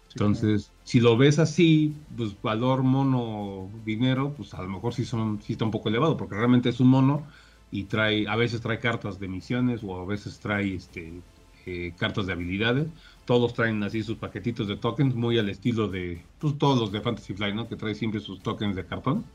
Sí, 0.09 0.21
entonces, 0.21 0.75
si 0.83 1.01
lo 1.01 1.17
ves 1.17 1.39
así, 1.39 2.05
pues 2.17 2.41
valor 2.41 2.83
mono 2.83 3.71
dinero, 3.85 4.35
pues 4.35 4.55
a 4.55 4.63
lo 4.63 4.69
mejor 4.69 4.95
sí 4.95 5.05
son 5.05 5.41
sí 5.43 5.53
está 5.53 5.65
un 5.65 5.71
poco 5.71 5.89
elevado, 5.89 6.17
porque 6.17 6.35
realmente 6.37 6.69
es 6.71 6.81
un 6.81 6.89
mono 6.89 7.29
y 7.71 7.85
trae 7.85 8.27
a 8.29 8.35
veces 8.37 8.61
trae 8.61 8.81
cartas 8.81 9.19
de 9.19 9.29
misiones 9.29 9.83
o 9.85 10.01
a 10.01 10.07
veces 10.07 10.41
trae 10.41 10.75
este 10.75 11.25
eh, 11.67 11.95
cartas 11.97 12.27
de 12.27 12.33
habilidades. 12.33 12.93
Todos 13.25 13.55
traen 13.55 13.83
así 13.83 14.03
sus 14.03 14.19
paquetitos 14.19 14.69
de 14.69 14.77
tokens 14.77 15.15
muy 15.15 15.39
al 15.39 15.49
estilo 15.49 15.89
de 15.89 16.31
pues 16.39 16.59
todos 16.59 16.79
los 16.79 16.93
de 16.93 17.01
Fantasy 17.03 17.35
Flight, 17.35 17.55
¿no? 17.55 17.69
Que 17.69 17.77
trae 17.77 17.95
siempre 17.95 18.21
sus 18.21 18.43
tokens 18.43 18.77
de 18.77 18.87
cartón. 18.87 19.33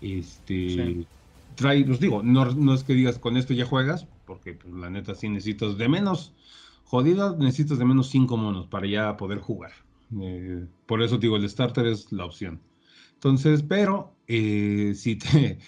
Este 0.00 1.06
Sí. 1.06 1.08
trae, 1.54 1.84
pues 1.84 2.00
digo, 2.00 2.22
no, 2.22 2.44
no 2.54 2.74
es 2.74 2.84
que 2.84 2.94
digas 2.94 3.18
con 3.18 3.36
esto 3.36 3.54
ya 3.54 3.64
juegas, 3.66 4.08
porque 4.24 4.54
pues, 4.54 4.74
la 4.74 4.90
neta 4.90 5.14
sí 5.14 5.28
necesitas 5.28 5.78
de 5.78 5.88
menos 5.88 6.36
jodida, 6.84 7.36
necesitas 7.38 7.78
de 7.78 7.84
menos 7.84 8.10
cinco 8.10 8.36
monos 8.36 8.66
para 8.68 8.86
ya 8.86 9.16
poder 9.16 9.38
jugar. 9.38 9.72
Eh, 10.20 10.68
por 10.86 11.02
eso 11.02 11.18
digo, 11.18 11.36
el 11.36 11.48
starter 11.48 11.86
es 11.86 12.12
la 12.12 12.24
opción. 12.26 12.68
Entonces, 13.14 13.62
pero 13.62 14.20
eh, 14.26 14.94
si 14.96 15.16
te 15.16 15.60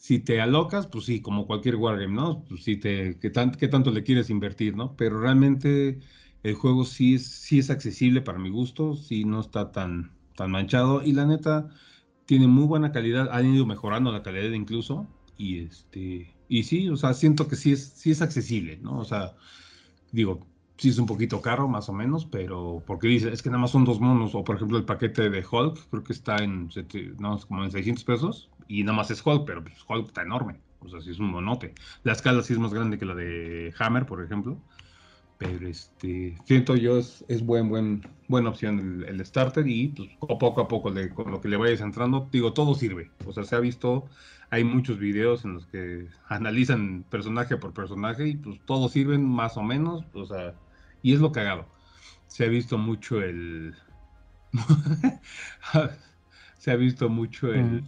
si 0.00 0.20
te 0.20 0.40
alocas, 0.42 0.88
pues 0.88 1.04
sí, 1.06 1.22
como 1.22 1.46
cualquier 1.46 1.76
wargame, 1.76 2.14
¿no? 2.14 2.44
Pues 2.44 2.64
sí 2.64 2.78
te, 2.78 3.18
¿qué, 3.20 3.30
tan- 3.30 3.52
qué 3.52 3.68
tanto 3.68 3.92
le 3.92 4.04
quieres 4.04 4.30
invertir, 4.30 4.76
¿no? 4.76 4.96
Pero 4.96 5.20
realmente 5.20 6.00
el 6.42 6.54
juego 6.56 6.84
sí 6.86 7.16
es, 7.16 7.28
sí 7.28 7.60
es 7.60 7.70
accesible 7.70 8.22
para 8.22 8.38
mi 8.38 8.50
gusto, 8.50 8.96
sí 8.96 9.24
no 9.26 9.40
está 9.40 9.72
tan, 9.72 10.18
tan 10.36 10.50
manchado 10.52 11.02
y 11.04 11.12
la 11.12 11.26
neta 11.26 11.68
tiene 12.26 12.46
muy 12.48 12.66
buena 12.66 12.92
calidad, 12.92 13.28
han 13.32 13.46
ido 13.54 13.66
mejorando 13.66 14.12
la 14.12 14.22
calidad 14.22 14.52
incluso 14.52 15.14
y 15.36 15.60
este 15.64 16.38
y 16.48 16.64
sí, 16.64 16.88
o 16.90 16.96
sea, 16.96 17.14
siento 17.14 17.48
que 17.48 17.56
sí 17.56 17.72
es, 17.72 17.94
sí 17.94 18.10
es 18.12 18.22
accesible, 18.22 18.78
¿no? 18.78 18.98
O 19.00 19.04
sea, 19.04 19.36
digo, 20.10 20.50
sí 20.78 20.88
es 20.90 20.98
un 20.98 21.06
poquito 21.06 21.40
caro 21.42 21.68
más 21.68 21.88
o 21.88 21.92
menos, 21.92 22.26
pero 22.26 22.84
porque 22.86 23.08
dice, 23.08 23.32
es 23.32 23.42
que 23.42 23.50
nada 23.50 23.62
más 23.62 23.70
son 23.72 23.84
dos 23.84 24.00
monos, 24.00 24.34
o 24.34 24.44
por 24.44 24.56
ejemplo 24.56 24.78
el 24.78 24.84
paquete 24.84 25.30
de 25.30 25.44
Hulk, 25.50 25.88
creo 25.90 26.04
que 26.04 26.12
está 26.12 26.42
en, 26.42 26.68
no, 27.18 27.38
como 27.48 27.64
en 27.64 27.70
600 27.70 28.04
pesos, 28.04 28.52
y 28.70 28.84
nada 28.84 28.96
más 28.96 29.10
es 29.10 29.20
Hulk, 29.26 29.44
pero 29.46 29.62
pues 29.64 29.74
Hulk 29.88 30.06
está 30.06 30.22
enorme, 30.22 30.60
o 30.78 30.88
sea, 30.88 31.00
sí 31.00 31.10
es 31.10 31.18
un 31.18 31.26
monote. 31.26 31.74
La 32.04 32.12
escala 32.12 32.40
sí 32.42 32.52
es 32.52 32.58
más 32.60 32.72
grande 32.72 32.98
que 32.98 33.04
la 33.04 33.16
de 33.16 33.74
Hammer, 33.80 34.06
por 34.06 34.22
ejemplo, 34.24 34.56
pero 35.38 35.66
este, 35.66 36.36
siento 36.44 36.76
yo 36.76 36.98
es, 36.98 37.24
es 37.28 37.44
buen, 37.44 37.68
buen, 37.68 38.02
buena 38.28 38.50
opción 38.50 39.04
el, 39.08 39.26
starter 39.26 39.66
y 39.66 39.88
pues 39.88 40.08
poco 40.20 40.60
a 40.60 40.68
poco 40.68 40.90
le- 40.90 41.12
con 41.12 41.32
lo 41.32 41.40
que 41.40 41.48
le 41.48 41.56
vayas 41.56 41.80
entrando, 41.80 42.28
digo, 42.30 42.52
todo 42.52 42.76
sirve, 42.76 43.10
o 43.26 43.32
sea, 43.32 43.42
se 43.42 43.56
ha 43.56 43.60
visto, 43.60 44.08
hay 44.50 44.62
muchos 44.62 45.00
videos 45.00 45.44
en 45.44 45.54
los 45.54 45.66
que 45.66 46.06
analizan 46.28 47.04
personaje 47.10 47.56
por 47.56 47.72
personaje 47.74 48.28
y 48.28 48.36
pues 48.36 48.60
todos 48.66 48.92
sirven 48.92 49.24
más 49.26 49.56
o 49.56 49.62
menos, 49.62 50.04
o 50.12 50.26
sea, 50.26 50.54
y 51.02 51.12
es 51.12 51.18
lo 51.18 51.32
cagado. 51.32 51.66
Se 52.28 52.44
ha 52.44 52.48
visto 52.48 52.78
mucho 52.78 53.20
el... 53.20 53.74
se 56.58 56.70
ha 56.70 56.76
visto 56.76 57.08
mucho 57.08 57.52
el- 57.52 57.82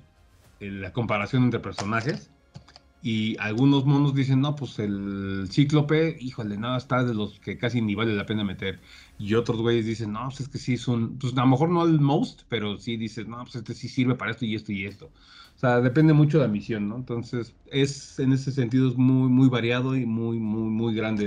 la 0.71 0.93
comparación 0.93 1.45
entre 1.45 1.61
personajes 1.61 2.31
Y 3.03 3.37
algunos 3.41 3.85
monos 3.85 4.15
dicen, 4.15 4.41
no, 4.41 4.55
pues 4.55 4.79
el 4.79 5.49
cíclope, 5.51 6.17
híjole, 6.21 6.57
nada, 6.57 6.79
está 6.79 7.03
de 7.05 7.15
los 7.15 7.41
que 7.41 7.59
casi 7.59 7.81
ni 7.83 7.95
vale 7.97 8.15
la 8.15 8.27
pena 8.27 8.45
meter. 8.45 8.81
Y 9.19 9.35
otros 9.35 9.61
güeyes 9.61 9.87
dicen, 9.87 10.13
no, 10.13 10.25
pues 10.27 10.41
es 10.41 10.49
que 10.49 10.59
sí 10.59 10.75
es 10.75 10.87
un, 10.89 11.19
pues 11.19 11.33
a 11.37 11.41
lo 11.41 11.47
mejor 11.49 11.71
no 11.71 11.85
el 11.85 12.01
most, 12.01 12.43
pero 12.49 12.79
sí 12.79 12.97
dices, 12.97 13.27
no, 13.27 13.39
pues 13.43 13.57
este 13.57 13.75
sí 13.75 13.89
sirve 13.89 14.15
para 14.15 14.31
esto 14.31 14.45
y 14.47 14.55
esto 14.55 14.73
y 14.73 14.85
esto. 14.87 15.07
O 15.57 15.59
sea, 15.59 15.81
depende 15.81 16.13
mucho 16.13 16.39
de 16.39 16.45
la 16.47 16.53
misión, 16.53 16.89
¿no? 16.89 16.97
Entonces, 16.97 17.57
es 17.67 18.19
en 18.21 18.33
ese 18.33 18.53
sentido 18.53 18.89
es 18.89 18.97
muy, 18.97 19.29
muy 19.29 19.49
variado 19.49 19.97
y 19.97 20.07
muy, 20.07 20.39
muy, 20.39 20.71
muy 20.71 20.95
grande 20.95 21.27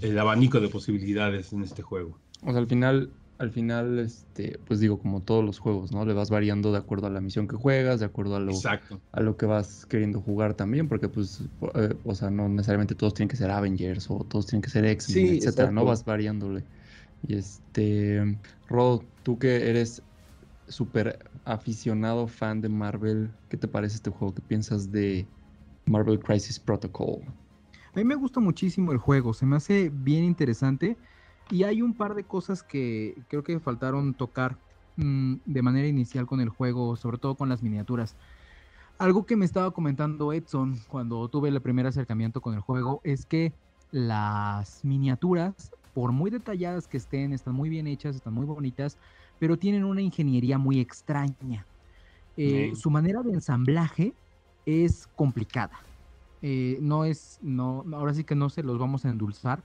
el 0.00 0.18
abanico 0.18 0.60
de 0.60 0.68
posibilidades 0.68 1.52
en 1.52 1.62
este 1.62 1.82
juego. 1.82 2.18
O 2.42 2.50
sea, 2.50 2.60
al 2.60 2.66
final, 2.68 3.12
al 3.38 3.50
final, 3.50 3.98
este, 3.98 4.58
pues 4.60 4.80
digo, 4.80 4.98
como 4.98 5.22
todos 5.22 5.44
los 5.44 5.58
juegos, 5.58 5.92
¿no? 5.92 6.04
Le 6.04 6.14
vas 6.14 6.30
variando 6.30 6.72
de 6.72 6.78
acuerdo 6.78 7.06
a 7.06 7.10
la 7.10 7.20
misión 7.20 7.48
que 7.48 7.56
juegas, 7.56 8.00
de 8.00 8.06
acuerdo 8.06 8.36
a 8.36 8.40
lo, 8.40 8.66
Exacto. 8.66 9.02
a 9.12 9.20
lo 9.20 9.36
que 9.36 9.46
vas 9.46 9.86
queriendo 9.86 10.20
jugar 10.20 10.54
también, 10.54 10.88
porque 10.88 11.08
pues, 11.08 11.40
eh, 11.74 11.98
o 12.04 12.14
sea, 12.14 12.30
no 12.30 12.48
necesariamente 12.48 12.94
todos 12.94 13.14
tienen 13.14 13.28
que 13.28 13.36
ser 13.36 13.50
Avengers 13.50 14.10
o 14.10 14.24
todos 14.24 14.46
tienen 14.46 14.62
que 14.62 14.70
ser 14.70 14.84
X-Men, 14.86 15.28
Sí, 15.28 15.30
etcétera, 15.30 15.70
¿no? 15.70 15.84
Vas 15.84 16.04
variándole. 16.04 16.66
Y 17.22 17.36
este, 17.36 18.40
Rod, 18.66 19.06
tú 19.22 19.38
que 19.38 19.68
eres 19.70 20.04
súper 20.68 21.18
aficionado, 21.44 22.26
fan 22.28 22.60
de 22.60 22.68
Marvel, 22.68 23.36
¿qué 23.48 23.56
te 23.58 23.68
parece 23.68 23.96
este 23.96 24.10
juego? 24.10 24.34
¿Qué 24.34 24.42
piensas 24.42 24.90
de 24.92 25.30
Marvel 25.86 26.18
Crisis 26.20 26.60
Protocol? 26.60 27.34
A 27.94 27.98
mí 27.98 28.04
me 28.04 28.14
gusta 28.14 28.40
muchísimo 28.40 28.92
el 28.92 28.98
juego, 28.98 29.34
se 29.34 29.46
me 29.46 29.56
hace 29.56 29.90
bien 29.92 30.24
interesante 30.24 30.98
y 31.50 31.64
hay 31.64 31.82
un 31.82 31.94
par 31.94 32.14
de 32.14 32.24
cosas 32.24 32.62
que 32.62 33.16
creo 33.28 33.42
que 33.44 33.60
faltaron 33.60 34.14
tocar 34.14 34.56
mm, 34.96 35.34
de 35.44 35.62
manera 35.62 35.86
inicial 35.88 36.26
con 36.26 36.40
el 36.40 36.48
juego, 36.48 36.96
sobre 36.96 37.18
todo 37.18 37.34
con 37.34 37.48
las 37.48 37.62
miniaturas. 37.62 38.16
Algo 38.98 39.26
que 39.26 39.36
me 39.36 39.44
estaba 39.44 39.72
comentando 39.72 40.32
Edson 40.32 40.78
cuando 40.88 41.28
tuve 41.28 41.48
el 41.48 41.60
primer 41.60 41.86
acercamiento 41.86 42.40
con 42.40 42.54
el 42.54 42.60
juego 42.60 43.00
es 43.04 43.26
que 43.26 43.52
las 43.90 44.84
miniaturas, 44.84 45.72
por 45.92 46.12
muy 46.12 46.30
detalladas 46.30 46.88
que 46.88 46.96
estén, 46.96 47.32
están 47.32 47.54
muy 47.54 47.68
bien 47.68 47.86
hechas, 47.86 48.16
están 48.16 48.34
muy 48.34 48.46
bonitas, 48.46 48.98
pero 49.38 49.58
tienen 49.58 49.84
una 49.84 50.00
ingeniería 50.02 50.58
muy 50.58 50.80
extraña. 50.80 51.66
Eh, 52.36 52.70
Sí. 52.74 52.80
Su 52.80 52.90
manera 52.90 53.22
de 53.22 53.32
ensamblaje 53.32 54.14
es 54.66 55.06
complicada. 55.14 55.78
Eh, 56.42 56.78
no 56.80 57.04
es, 57.04 57.38
no, 57.42 57.84
ahora 57.92 58.14
sí 58.14 58.24
que 58.24 58.34
no 58.34 58.50
se 58.50 58.62
los 58.62 58.78
vamos 58.78 59.04
a 59.04 59.10
endulzar. 59.10 59.62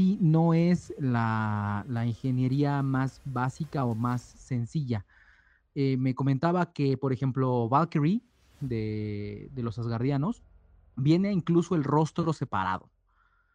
Sí, 0.00 0.16
no 0.22 0.54
es 0.54 0.94
la, 0.98 1.84
la 1.86 2.06
ingeniería 2.06 2.82
más 2.82 3.20
básica 3.26 3.84
o 3.84 3.94
más 3.94 4.22
sencilla. 4.22 5.04
Eh, 5.74 5.98
me 5.98 6.14
comentaba 6.14 6.72
que, 6.72 6.96
por 6.96 7.12
ejemplo, 7.12 7.68
Valkyrie 7.68 8.22
de, 8.62 9.50
de 9.52 9.62
los 9.62 9.78
Asgardianos 9.78 10.42
viene 10.96 11.30
incluso 11.32 11.74
el 11.74 11.84
rostro 11.84 12.32
separado 12.32 12.88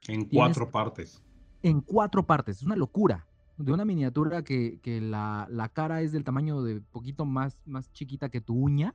En 0.07 0.29
Tienes- 0.29 0.29
cuatro 0.37 0.69
partes. 0.69 1.19
en 1.63 1.81
cuatro 1.81 2.27
partes. 2.27 2.57
Es 2.57 2.63
una 2.63 2.75
locura. 2.75 3.25
De 3.57 3.71
una 3.73 3.83
miniatura 3.83 4.43
que, 4.43 4.79
que 4.83 5.01
la, 5.01 5.47
la 5.49 5.69
cara 5.69 6.03
es 6.03 6.11
del 6.11 6.23
tamaño 6.23 6.61
de 6.61 6.79
poquito 6.79 7.25
más, 7.25 7.57
más 7.65 7.91
chiquita 7.91 8.29
que 8.29 8.39
tu 8.39 8.53
uña. 8.53 8.93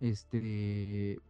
Este. 0.00 1.20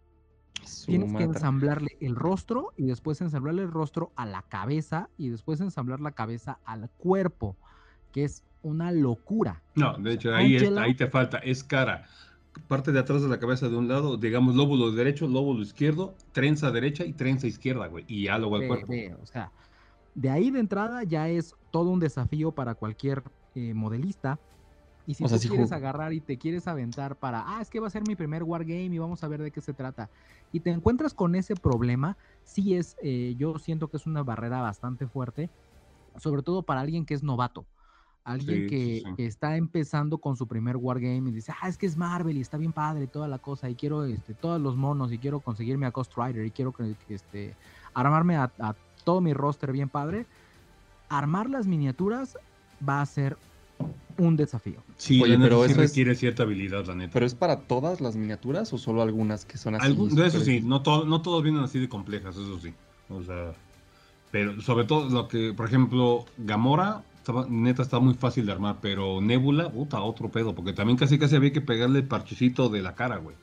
Su 0.65 0.87
Tienes 0.87 1.13
que 1.15 1.25
ensamblarle 1.25 1.97
el 2.01 2.15
rostro 2.15 2.73
y 2.77 2.87
después 2.87 3.21
ensamblarle 3.21 3.63
el 3.63 3.71
rostro 3.73 4.13
a 4.17 4.27
la 4.27 4.43
cabeza 4.43 5.09
y 5.19 5.29
después 5.29 5.61
ensamblar 5.61 6.01
la 6.01 6.13
cabeza 6.13 6.59
al 6.65 6.89
cuerpo, 6.91 7.57
que 8.13 8.25
es 8.25 8.45
una 8.63 8.93
locura. 8.93 9.63
No, 9.75 9.97
de 9.99 10.13
hecho, 10.13 10.35
ahí, 10.35 10.55
es- 10.57 10.63
Angela- 10.63 10.83
ahí 10.83 10.95
te 10.95 11.09
falta, 11.09 11.39
es 11.39 11.65
cara. 11.65 12.07
Parte 12.69 12.93
de 12.93 12.99
atrás 13.01 13.23
de 13.23 13.29
la 13.29 13.39
cabeza 13.41 13.69
de 13.69 13.77
un 13.77 13.89
lado, 13.89 14.17
digamos, 14.19 14.55
lóbulo 14.55 14.93
derecho, 14.93 15.27
lóbulo 15.27 15.63
izquierdo, 15.63 16.15
trenza 16.33 16.71
derecha 16.71 17.05
y 17.05 17.13
trenza 17.13 17.47
izquierda, 17.47 17.87
güey. 17.89 18.05
Y 18.07 18.25
ya 18.25 18.39
luego 18.39 18.57
al 18.57 18.67
cuerpo. 18.69 18.93
o 19.23 19.27
sea, 19.27 19.51
de 20.15 20.31
ahí 20.31 20.51
de 20.51 20.61
entrada 20.61 21.03
ya 21.03 21.29
es 21.29 21.55
todo 21.71 21.91
un 21.91 21.99
desafío 21.99 22.53
para 22.53 22.75
cualquier 22.75 23.23
eh, 23.55 23.75
modelista. 23.75 24.39
Y 25.07 25.15
si 25.15 25.25
O 25.25 25.29
sea, 25.29 25.39
tú 25.39 25.43
si 25.43 25.49
quieres 25.49 25.73
agarrar 25.73 26.13
y 26.13 26.21
te 26.21 26.39
quieres 26.39 26.69
aventar 26.69 27.17
para, 27.17 27.43
ah, 27.45 27.61
es 27.61 27.71
que 27.71 27.81
va 27.81 27.89
a 27.89 27.91
ser 27.91 28.07
mi 28.07 28.15
primer 28.15 28.45
wargame 28.45 28.85
y 28.85 28.99
vamos 28.99 29.25
a 29.25 29.29
ver 29.29 29.43
de 29.43 29.51
qué 29.51 29.61
se 29.61 29.73
trata, 29.73 30.09
y 30.53 30.61
te 30.61 30.71
encuentras 30.71 31.13
con 31.13 31.35
ese 31.35 31.57
problema, 31.57 32.17
sí 32.45 32.75
es, 32.77 32.97
eh, 33.03 33.35
yo 33.37 33.59
siento 33.59 33.89
que 33.89 33.97
es 33.97 34.07
una 34.07 34.23
barrera 34.23 34.61
bastante 34.61 35.07
fuerte, 35.09 35.51
sobre 36.19 36.43
todo 36.43 36.63
para 36.63 36.81
alguien 36.81 37.05
que 37.05 37.15
es 37.15 37.23
novato. 37.23 37.67
Alguien 38.25 38.61
Sí, 38.61 38.67
que, 38.69 38.77
sí, 38.77 39.03
sí. 39.05 39.15
que 39.17 39.27
está 39.27 39.57
empezando 39.57 40.19
con 40.19 40.37
su 40.37 40.47
primer 40.47 40.77
wargame 40.77 41.31
y 41.31 41.33
dice, 41.33 41.53
ah, 41.61 41.69
es 41.69 41.77
que 41.77 41.87
es 41.87 41.97
Marvel 41.97 42.39
y 42.39 42.41
está 42.41 42.57
bien 42.57 42.73
padre 42.73 43.05
y 43.05 43.09
toda 43.09 43.27
la 43.27 43.39
cosa, 43.39 43.69
y 43.69 43.75
quiero 43.75 44.05
este, 44.05 44.35
todos 44.35 44.61
los 44.61 44.77
monos, 44.77 45.11
y 45.11 45.19
quiero 45.19 45.41
conseguirme 45.41 45.87
a 45.87 45.91
Ghost 45.91 46.13
Rider, 46.17 46.47
y 46.47 46.53
quiero 46.53 46.73
este, 47.09 47.57
armarme 47.95 48.37
a, 48.37 48.53
a 48.61 48.77
todo 49.03 49.21
mi 49.21 49.35
roster 49.35 49.73
bien 49.73 49.89
padre. 49.89 50.27
Armar 51.09 51.51
las 51.51 51.67
miniaturas 51.67 52.39
va 52.89 53.01
a 53.01 53.07
ser 53.07 53.37
un 54.19 54.37
desafío. 54.37 54.83
Sí, 54.97 55.21
Oye, 55.23 55.39
pero 55.39 55.65
sí 55.65 55.73
eso 55.73 55.83
es- 55.83 55.91
requiere 55.91 56.15
cierta 56.15 56.43
habilidad, 56.45 56.87
la 56.87 56.95
neta. 56.95 57.13
¿Pero 57.13 57.27
es 57.27 57.35
para 57.35 57.61
todas 57.61 58.01
las 58.01 58.17
miniaturas 58.17 58.73
o 58.73 58.79
solo 58.79 59.03
algunas 59.03 59.45
que 59.45 59.59
son 59.59 59.75
así? 59.75 59.95
De 60.15 60.27
eso 60.27 60.41
sí, 60.41 60.61
no, 60.61 60.83
todo, 60.83 61.05
no 61.05 61.23
todos 61.23 61.43
vienen 61.43 61.63
así 61.63 61.79
de 61.79 61.89
complejas, 61.89 62.37
eso 62.37 62.59
sí. 62.61 62.73
O 63.09 63.23
sea, 63.23 63.53
pero 64.31 64.61
sobre 64.61 64.85
todo 64.85 65.09
lo 65.09 65.29
que, 65.29 65.53
por 65.55 65.67
ejemplo, 65.67 66.25
Gamora, 66.39 67.05
estaba, 67.19 67.47
neta 67.49 67.83
está 67.83 67.99
muy 68.01 68.15
fácil 68.15 68.47
de 68.47 68.53
armar, 68.53 68.79
pero 68.81 69.21
Nebula, 69.21 69.71
puta, 69.71 70.01
otro 70.03 70.29
pedo, 70.31 70.55
porque 70.55 70.73
también 70.73 70.97
casi 70.99 71.19
casi 71.19 71.37
había 71.37 71.53
que 71.53 71.61
pegarle 71.61 72.01
el 72.01 72.07
parchecito 72.07 72.69
de 72.69 72.83
la 72.83 72.95
cara, 72.95 73.19
güey. 73.19 73.37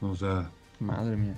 O 0.00 0.14
sea, 0.14 0.50
Madre 0.78 1.16
mía. 1.16 1.34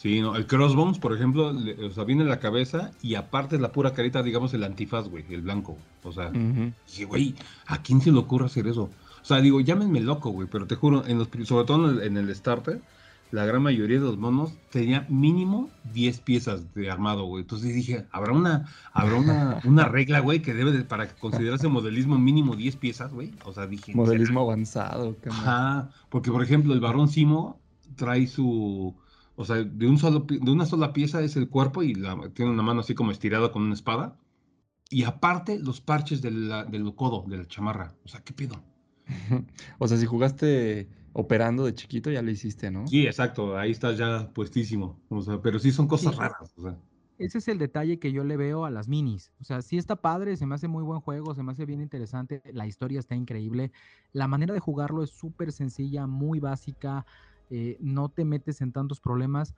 Sí, 0.00 0.20
no, 0.20 0.34
el 0.36 0.46
Crossbones, 0.46 0.98
por 0.98 1.12
ejemplo, 1.14 1.52
le- 1.52 1.84
o 1.84 1.90
sea, 1.90 2.04
viene 2.04 2.24
la 2.24 2.38
cabeza 2.40 2.90
y 3.02 3.14
aparte 3.16 3.56
es 3.56 3.60
la 3.62 3.70
pura 3.72 3.92
carita, 3.92 4.22
digamos, 4.22 4.54
el 4.54 4.64
antifaz, 4.64 5.08
güey, 5.08 5.24
el 5.30 5.42
blanco. 5.42 5.76
O 6.02 6.12
sea, 6.12 6.28
Ujú. 6.30 6.72
Dije, 6.86 7.04
güey, 7.04 7.34
¿a 7.66 7.82
quién 7.82 8.00
se 8.00 8.10
le 8.10 8.18
ocurre 8.18 8.46
hacer 8.46 8.66
eso? 8.66 8.84
O 9.22 9.24
sea, 9.24 9.40
digo, 9.42 9.60
llámenme 9.60 10.00
loco, 10.00 10.30
güey, 10.30 10.48
pero 10.50 10.66
te 10.66 10.76
juro, 10.76 11.04
en 11.06 11.18
los, 11.18 11.28
sobre 11.44 11.66
todo 11.66 11.90
en 11.90 11.98
el, 11.98 12.02
en 12.04 12.16
el 12.16 12.34
starter, 12.34 12.80
la 13.32 13.44
gran 13.44 13.62
mayoría 13.62 13.98
de 14.00 14.04
los 14.06 14.16
monos 14.18 14.54
tenía 14.70 15.06
mínimo 15.08 15.70
10 15.92 16.18
piezas 16.20 16.74
de 16.74 16.90
armado, 16.90 17.26
güey. 17.26 17.42
Entonces 17.42 17.72
dije, 17.72 18.06
¿habrá 18.10 18.32
una, 18.32 18.66
habrá 18.92 19.14
una, 19.16 19.60
una 19.64 19.84
regla, 19.84 20.18
güey, 20.18 20.40
que 20.42 20.52
debe 20.54 20.72
de, 20.72 20.82
para 20.82 21.06
considerarse 21.14 21.68
modelismo 21.68 22.18
mínimo 22.18 22.56
10 22.56 22.74
piezas, 22.76 23.12
güey? 23.12 23.30
O 23.44 23.52
sea, 23.52 23.68
dije... 23.68 23.94
Modelismo 23.94 24.40
avanzado. 24.40 25.14
qué 25.22 25.28
mal. 25.30 25.38
Ajá, 25.40 25.90
porque 26.08 26.32
por 26.32 26.42
ejemplo, 26.42 26.72
el 26.74 26.80
varón 26.80 27.06
Simo 27.08 27.60
trae 27.94 28.26
su... 28.26 28.94
O 29.40 29.44
sea, 29.44 29.56
de, 29.56 29.86
un 29.86 29.98
solo, 29.98 30.20
de 30.20 30.50
una 30.50 30.66
sola 30.66 30.92
pieza 30.92 31.22
es 31.22 31.36
el 31.36 31.48
cuerpo 31.48 31.82
y 31.82 31.94
la- 31.94 32.30
tiene 32.34 32.50
una 32.52 32.62
mano 32.62 32.80
así 32.80 32.94
como 32.94 33.10
estirada 33.12 33.52
con 33.52 33.62
una 33.62 33.74
espada. 33.74 34.18
Y 34.90 35.04
aparte, 35.04 35.58
los 35.58 35.80
parches 35.80 36.22
de 36.22 36.30
la- 36.32 36.64
del 36.64 36.94
codo, 36.94 37.24
de 37.28 37.38
la 37.38 37.46
chamarra. 37.48 37.94
O 38.04 38.08
sea, 38.08 38.22
¿qué 38.24 38.32
pedo? 38.34 38.56
O 39.78 39.88
sea, 39.88 39.96
si 39.98 40.06
jugaste 40.06 40.88
operando 41.12 41.64
de 41.66 41.74
chiquito, 41.74 42.10
ya 42.10 42.22
lo 42.22 42.30
hiciste, 42.30 42.70
¿no? 42.70 42.86
Sí, 42.86 43.06
exacto, 43.06 43.56
ahí 43.56 43.70
está 43.70 43.92
ya 43.94 44.32
puestísimo. 44.32 45.00
O 45.08 45.22
sea, 45.22 45.40
pero 45.40 45.58
sí 45.58 45.70
son 45.72 45.86
cosas 45.88 46.14
Sí. 46.14 46.18
raras. 46.18 46.52
O 46.56 46.62
sea, 46.62 46.76
Ese 47.18 47.38
es 47.38 47.48
el 47.48 47.58
detalle 47.58 47.98
que 47.98 48.12
yo 48.12 48.24
le 48.24 48.36
veo 48.38 48.64
a 48.64 48.70
las 48.70 48.88
minis. 48.88 49.32
O 49.40 49.44
sea, 49.44 49.60
sí 49.62 49.76
está 49.76 49.96
padre, 49.96 50.36
se 50.38 50.46
me 50.46 50.54
hace 50.54 50.68
muy 50.68 50.82
buen 50.82 51.00
juego, 51.00 51.34
se 51.34 51.42
me 51.42 51.52
hace 51.52 51.66
bien 51.66 51.82
interesante, 51.82 52.42
la 52.54 52.66
historia 52.66 52.98
está 52.98 53.14
increíble. 53.14 53.72
La 54.12 54.26
manera 54.26 54.54
de 54.54 54.60
jugarlo 54.60 55.02
es 55.02 55.10
súper 55.10 55.52
sencilla, 55.52 56.06
muy 56.06 56.40
básica, 56.40 57.04
eh, 57.50 57.76
no 57.80 58.08
te 58.10 58.24
metes 58.24 58.60
en 58.60 58.72
tantos 58.72 59.00
problemas 59.00 59.54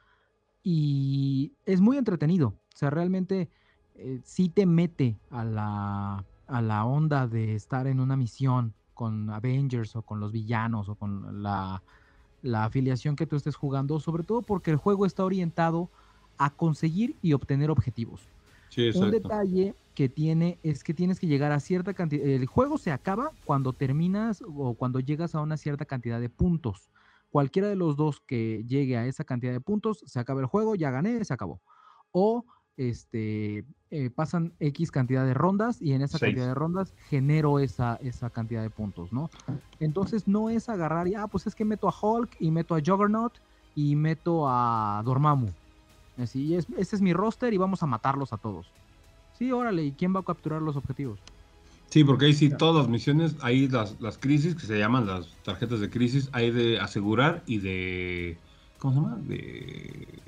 y 0.63 1.55
es 1.65 1.81
muy 1.81 1.97
entretenido. 1.99 2.49
O 2.49 2.77
sea, 2.77 2.91
realmente 2.91 3.51
eh, 3.95 4.21
sí 4.25 4.49
te 4.49 4.67
mete 4.67 5.21
a 5.31 5.45
la, 5.45 6.27
a 6.47 6.63
la 6.63 6.85
onda 6.85 7.27
de 7.29 7.55
estar 7.55 7.87
en 7.87 8.01
una 8.01 8.17
misión 8.17 8.77
con 8.95 9.31
Avengers 9.31 9.97
o 9.97 10.03
con 10.05 10.21
los 10.21 10.33
villanos 10.33 10.89
o 10.89 10.97
con 10.97 11.43
la, 11.43 11.83
la 12.43 12.65
afiliación 12.65 13.17
que 13.17 13.27
tú 13.27 13.37
estés 13.37 13.57
jugando, 13.57 14.01
sobre 14.01 14.25
todo 14.25 14.43
porque 14.45 14.71
el 14.71 14.77
juego 14.77 15.07
está 15.07 15.25
orientado 15.25 15.93
a 16.39 16.57
conseguir 16.57 17.19
y 17.23 17.33
obtener 17.35 17.71
objetivos. 17.71 18.33
sí, 18.69 18.93
Un 18.93 19.11
detalle 19.11 19.77
que 19.95 20.09
tiene 20.09 20.61
es 20.63 20.85
que 20.85 20.95
tienes 20.95 21.21
que 21.21 21.27
llegar 21.27 21.53
a 21.53 21.61
cierta 21.61 21.95
cantidad. 21.95 22.27
El 22.27 22.47
juego 22.47 22.79
se 22.79 22.93
acaba 22.93 23.33
cuando 23.45 23.75
terminas 23.75 24.43
o 24.47 24.77
cuando 24.77 25.01
llegas 25.01 25.35
a 25.35 25.41
una 25.43 25.57
cierta 25.57 25.85
cantidad 25.87 26.21
de 26.21 26.31
puntos. 26.31 26.91
Cualquiera 27.33 27.69
de 27.69 27.77
los 27.77 27.97
dos 27.97 28.21
que 28.21 28.63
llegue 28.69 28.99
a 28.99 29.07
esa 29.07 29.25
cantidad 29.25 29.53
de 29.53 29.61
puntos, 29.61 30.05
se 30.07 30.21
acaba 30.21 30.41
el 30.41 30.47
juego, 30.47 30.75
ya 30.75 30.91
gané, 30.91 31.25
se 31.25 31.33
acabó. 31.33 31.63
O 32.11 32.45
este, 32.77 33.65
eh, 33.91 34.11
pasan 34.11 34.53
X 34.61 34.91
cantidad 34.91 35.25
de 35.25 35.33
rondas 35.33 35.81
y 35.81 35.95
en 35.95 36.03
esa 36.03 36.19
Seis. 36.19 36.33
cantidad 36.33 36.49
de 36.49 36.55
rondas 36.55 36.95
genero 37.09 37.59
esa, 37.59 37.97
esa 38.03 38.29
cantidad 38.29 38.61
de 38.61 38.69
puntos, 38.69 39.15
¿no? 39.15 39.31
Entonces 39.81 40.29
no 40.29 40.51
es 40.51 40.69
agarrar 40.69 41.09
y, 41.09 41.15
ah, 41.15 41.27
pues 41.27 41.47
es 41.47 41.55
que 41.55 41.65
meto 41.65 41.89
a 41.89 41.95
Hulk 41.99 42.37
y 42.39 42.51
meto 42.51 42.75
a 42.75 42.81
Juggernaut 42.85 43.33
y 43.75 43.97
meto 43.97 44.47
a 44.47 45.01
Dormammu. 45.03 45.49
Así, 46.19 46.55
es, 46.55 46.67
ese 46.77 46.97
es 46.97 47.01
mi 47.01 47.15
roster 47.15 47.55
y 47.55 47.57
vamos 47.57 47.83
a 47.83 47.87
matarlos 47.87 48.35
a 48.35 48.37
todos. 48.37 48.71
Sí, 49.39 49.51
órale, 49.53 49.85
¿y 49.85 49.93
quién 49.93 50.15
va 50.15 50.21
a 50.21 50.25
capturar 50.25 50.61
los 50.61 50.77
objetivos? 50.77 51.19
Sí, 51.93 52.05
porque 52.05 52.25
ahí 52.25 52.33
sí, 52.33 52.49
todas 52.57 52.75
las 52.85 52.89
misiones, 52.89 53.37
ahí 53.43 53.69
las, 53.69 54.01
las 54.01 54.17
crisis, 54.17 54.55
que 54.55 54.65
se 54.67 54.79
llaman 54.79 55.07
las 55.07 55.43
tarjetas 55.43 55.79
de 55.81 55.91
crisis, 55.91 56.31
hay 56.33 56.51
de 56.51 56.81
asegurar 56.81 57.43
y 57.47 57.59
de 57.59 58.41
¿Cómo 58.79 58.95
se 58.95 59.01
llama? 59.01 59.17
De. 59.23 60.23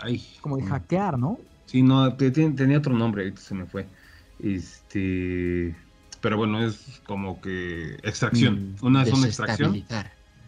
Ay. 0.00 0.26
Como 0.40 0.56
de 0.56 0.64
hackear, 0.64 1.18
¿no? 1.18 1.38
Sí, 1.66 1.82
no, 1.82 2.16
te- 2.16 2.30
te- 2.30 2.50
tenía 2.52 2.78
otro 2.78 2.94
nombre, 2.94 3.22
ahorita 3.24 3.42
se 3.42 3.54
me 3.54 3.66
fue. 3.66 3.90
Este. 4.38 5.76
Pero 6.22 6.38
bueno, 6.38 6.64
es 6.64 7.00
como 7.06 7.38
que 7.42 7.96
extracción. 8.02 8.76
Una 8.80 9.04
son 9.04 9.22
extracción. 9.26 9.84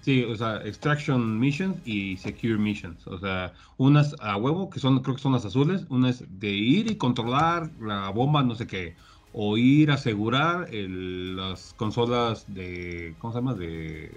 Sí, 0.01 0.25
o 0.25 0.35
sea, 0.35 0.57
extraction 0.65 1.39
missions 1.39 1.81
y 1.87 2.17
secure 2.17 2.59
missions. 2.59 3.07
O 3.07 3.19
sea, 3.19 3.53
unas 3.77 4.17
a 4.21 4.37
huevo, 4.37 4.69
que 4.69 4.81
son, 4.81 5.01
creo 5.03 5.15
que 5.15 5.23
son 5.23 5.33
las 5.33 5.45
azules. 5.45 5.87
Una 5.91 6.11
es 6.11 6.25
de 6.29 6.51
ir 6.51 6.91
y 6.91 6.97
controlar 6.97 7.71
la 7.79 8.09
bomba, 8.11 8.43
no 8.43 8.57
sé 8.57 8.67
qué. 8.67 8.97
O 9.35 9.57
ir 9.57 9.91
a 9.91 9.95
asegurar 9.95 10.69
las 10.73 11.75
consolas 11.75 12.45
de. 12.53 13.15
¿Cómo 13.19 13.33
se 13.33 13.39
llama? 13.39 13.55
De. 13.55 14.11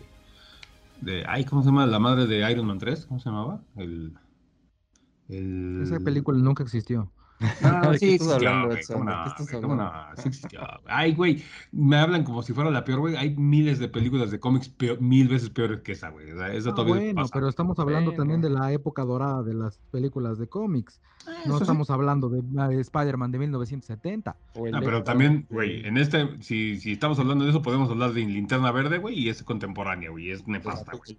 de 1.02 1.24
ay, 1.28 1.46
¿cómo 1.46 1.62
se 1.62 1.68
llama? 1.68 1.86
La 1.86 2.00
madre 2.00 2.26
de 2.28 2.52
Iron 2.52 2.66
Man 2.68 2.80
3. 2.80 3.06
¿Cómo 3.06 3.20
se 3.20 3.30
llamaba? 3.30 3.62
El- 3.78 4.14
Esa 5.84 6.00
película 6.00 6.38
nunca 6.38 6.64
existió. 6.64 7.12
Ah, 7.64 7.90
¿De 7.92 8.00
qué 8.00 8.00
sí 8.00 8.14
estás 8.14 8.28
existió, 8.30 8.34
hablando, 8.50 8.68
güey, 8.68 8.80
Edson? 8.80 8.98
¿cómo 8.98 9.10
¿De 9.10 9.16
no, 9.18 9.24
qué 9.36 9.44
estás 9.44 9.62
no? 9.62 9.72
hablando? 10.62 10.82
Ay, 10.88 11.14
güey, 11.14 11.44
me 11.74 11.98
hablan 11.98 12.24
como 12.24 12.42
si 12.44 12.54
fuera 12.54 12.70
la 12.72 12.84
peor, 12.86 13.00
güey. 13.00 13.16
Hay 13.18 13.36
miles 13.36 13.78
de 13.80 13.90
películas 13.90 14.32
de 14.32 14.40
cómics 14.40 14.70
peor- 14.70 15.02
mil 15.02 15.28
veces 15.28 15.50
peores 15.50 15.82
que 15.82 15.92
esa, 15.92 16.10
güey. 16.10 16.32
O 16.32 16.38
sea, 16.38 16.54
esa 16.54 16.70
Ah, 16.70 16.76
todavía 16.76 16.96
bueno, 16.96 17.22
pasa. 17.22 17.34
pero 17.34 17.50
estamos 17.50 17.78
hablando 17.80 18.12
Bueno. 18.12 18.22
también 18.22 18.42
de 18.42 18.50
la 18.50 18.72
época 18.72 19.04
dorada 19.04 19.44
de 19.44 19.54
las 19.54 19.78
películas 19.92 20.38
de 20.40 20.48
cómics. 20.48 21.02
Ah, 21.28 21.32
No 21.46 21.58
sí. 21.58 21.64
estamos 21.64 21.90
hablando 21.90 22.30
de, 22.30 22.42
de 22.42 22.80
Spider-Man 22.82 23.32
de 23.32 23.40
1970. 23.40 24.36
O 24.54 24.68
el 24.68 24.76
Ah, 24.76 24.80
pero 24.84 25.04
también, 25.04 25.46
güey, 25.50 25.86
en 25.86 25.98
este, 25.98 26.42
si, 26.42 26.80
si 26.80 26.94
estamos 26.94 27.20
hablando 27.20 27.44
de 27.44 27.50
eso, 27.50 27.62
podemos 27.62 27.90
hablar 27.90 28.14
de 28.14 28.22
Linterna 28.22 28.72
Verde, 28.72 28.98
güey, 29.00 29.20
y 29.20 29.30
es 29.30 29.44
contemporánea, 29.44 30.10
güey, 30.10 30.30
es 30.32 30.48
nefasta, 30.48 30.94
güey. 30.96 31.18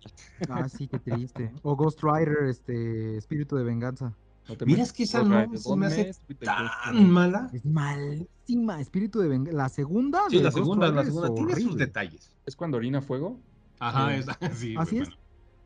Ah, 0.49 0.69
sí, 0.69 0.89
qué 0.89 0.99
triste. 0.99 1.53
O 1.63 1.77
Ghost 1.77 2.01
Rider, 2.03 2.45
este, 2.49 3.17
Espíritu 3.19 3.57
de 3.57 3.65
Venganza. 3.65 4.13
No 4.49 4.57
Mira, 4.65 4.83
es 4.83 4.93
que 4.93 5.03
esa 5.05 5.23
no 5.23 5.57
se 5.57 5.77
me 5.77 5.87
hace 5.87 6.13
Tan 6.43 7.11
mala. 7.11 7.51
Es 7.53 7.65
malísima. 7.65 8.81
Espíritu 8.81 9.19
de 9.21 9.29
Venganza. 9.29 9.57
La 9.57 9.69
segunda. 9.69 10.23
Sí, 10.29 10.39
la 10.41 10.51
segunda, 10.53 10.89
la 10.91 11.03
es 11.03 11.09
segunda 11.09 11.35
tiene 11.35 11.57
sus 11.57 11.77
detalles. 11.77 12.33
¿Es 12.45 12.55
cuando 12.57 12.77
orina 12.77 13.03
fuego? 13.03 13.41
Ajá, 13.79 14.11
Sí. 14.23 14.23
sí, 14.55 14.77
¿Así 14.77 14.97
güey, 14.97 15.03
es? 15.03 15.09
bueno. 15.09 15.21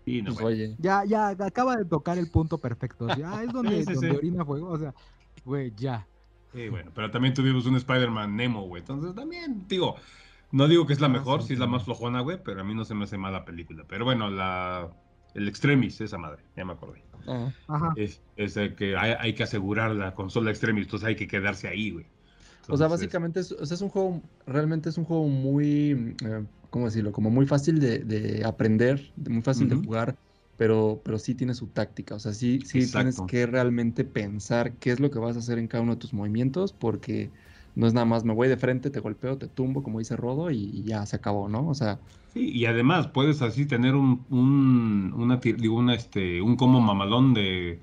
Sí, 0.04 0.22
no, 0.22 0.34
Pues 0.34 0.46
oye. 0.46 0.76
Ya, 0.78 1.04
ya, 1.04 1.28
acaba 1.28 1.76
de 1.76 1.84
tocar 1.84 2.18
el 2.18 2.30
punto 2.30 2.58
perfecto. 2.60 3.06
así, 3.08 3.22
ah, 3.22 3.42
es 3.44 3.52
donde, 3.52 3.84
Sí, 3.84 3.86
sí, 3.86 3.92
donde 3.94 4.10
sí. 4.10 4.16
orina 4.16 4.44
fuego. 4.44 4.70
O 4.70 4.78
sea, 4.78 4.94
güey, 5.44 5.72
ya. 5.76 6.08
Sí, 6.52 6.68
bueno, 6.68 6.90
pero 6.94 7.10
también 7.10 7.34
tuvimos 7.34 7.66
un 7.66 7.76
Spider-Man 7.76 8.34
Nemo, 8.36 8.66
güey. 8.66 8.80
Entonces 8.80 9.14
también, 9.14 9.66
digo, 9.68 9.96
no 10.50 10.66
digo 10.68 10.86
que 10.86 10.92
es 10.94 11.00
la 11.00 11.08
Ah, 11.08 11.08
mejor, 11.08 11.42
sí, 11.42 11.48
sí 11.48 11.52
es 11.54 11.58
la 11.60 11.66
más 11.68 11.84
flojona, 11.84 12.20
güey, 12.22 12.42
pero 12.42 12.60
a 12.60 12.64
mí 12.64 12.74
no 12.74 12.84
se 12.84 12.94
me 12.94 13.04
hace 13.04 13.18
mala 13.18 13.44
película. 13.44 13.84
Pero 13.88 14.04
bueno, 14.04 14.30
la 14.30 14.96
el 15.34 15.48
Extremis, 15.48 16.00
esa 16.00 16.18
madre, 16.18 16.44
ya 16.56 16.64
me 16.64 16.72
acordé. 16.72 17.04
Ah, 17.26 17.52
Ajá. 17.66 17.96
Es, 17.96 18.22
es 18.36 18.54
que 18.76 18.96
hay, 18.96 19.14
hay 19.18 19.34
que 19.34 19.42
asegurar 19.44 19.92
la 19.92 20.14
consola 20.14 20.50
Extremis, 20.50 20.84
entonces 20.86 21.08
hay 21.08 21.16
que 21.16 21.28
quedarse 21.28 21.68
ahí, 21.68 21.90
güey. 21.90 22.12
O 22.68 22.76
sea, 22.76 22.86
básicamente 22.88 23.40
es, 23.40 23.52
o 23.52 23.66
sea, 23.66 23.74
es 23.74 23.80
un 23.80 23.88
juego, 23.88 24.22
realmente 24.46 24.88
es 24.88 24.98
un 24.98 25.04
juego 25.04 25.26
muy, 25.28 26.16
eh, 26.24 26.46
¿cómo 26.70 26.84
decirlo? 26.86 27.12
Como 27.12 27.30
muy 27.30 27.46
fácil 27.46 27.80
de, 27.80 28.00
de 28.00 28.44
aprender, 28.44 29.12
de- 29.16 29.30
muy 29.30 29.42
fácil 29.42 29.68
de 29.68 29.74
jugar, 29.76 30.16
pero, 30.56 31.02
pero 31.04 31.18
sí 31.18 31.34
tiene 31.34 31.54
su 31.54 31.68
táctica. 31.70 32.14
O 32.14 32.18
sea, 32.20 32.32
sí, 32.32 32.62
sí 32.64 32.86
tienes 32.88 33.22
que 33.22 33.46
realmente 33.46 34.04
pensar 34.04 34.78
qué 34.78 34.92
es 34.92 35.00
lo 35.00 35.10
que 35.10 35.18
vas 35.18 35.34
a 35.36 35.40
hacer 35.40 35.58
en 35.58 35.66
cada 35.68 35.82
uno 35.82 35.92
de 35.94 35.98
tus 35.98 36.12
movimientos, 36.12 36.72
porque 36.72 37.32
no 37.74 37.86
es 37.86 37.94
nada 37.94 38.06
más 38.06 38.24
me 38.24 38.34
voy 38.34 38.48
de 38.48 38.56
frente, 38.56 38.90
te 38.90 39.00
golpeo, 39.00 39.38
te 39.38 39.48
tumbo, 39.48 39.82
como 39.82 39.98
dice 40.00 40.16
Rodo, 40.16 40.50
y, 40.50 40.58
y 40.72 40.84
ya 40.84 41.06
se 41.06 41.16
acabó, 41.16 41.48
¿no? 41.48 41.68
O 41.68 41.74
sea, 41.74 42.00
Sí, 42.32 42.48
y 42.52 42.66
además 42.66 43.08
puedes 43.08 43.42
así 43.42 43.66
tener 43.66 43.96
un, 43.96 44.24
un, 44.30 45.12
una, 45.14 45.38
digo, 45.38 45.76
una, 45.76 45.94
este, 45.94 46.40
un 46.40 46.56
como 46.56 46.80
mamalón 46.80 47.34
de 47.34 47.82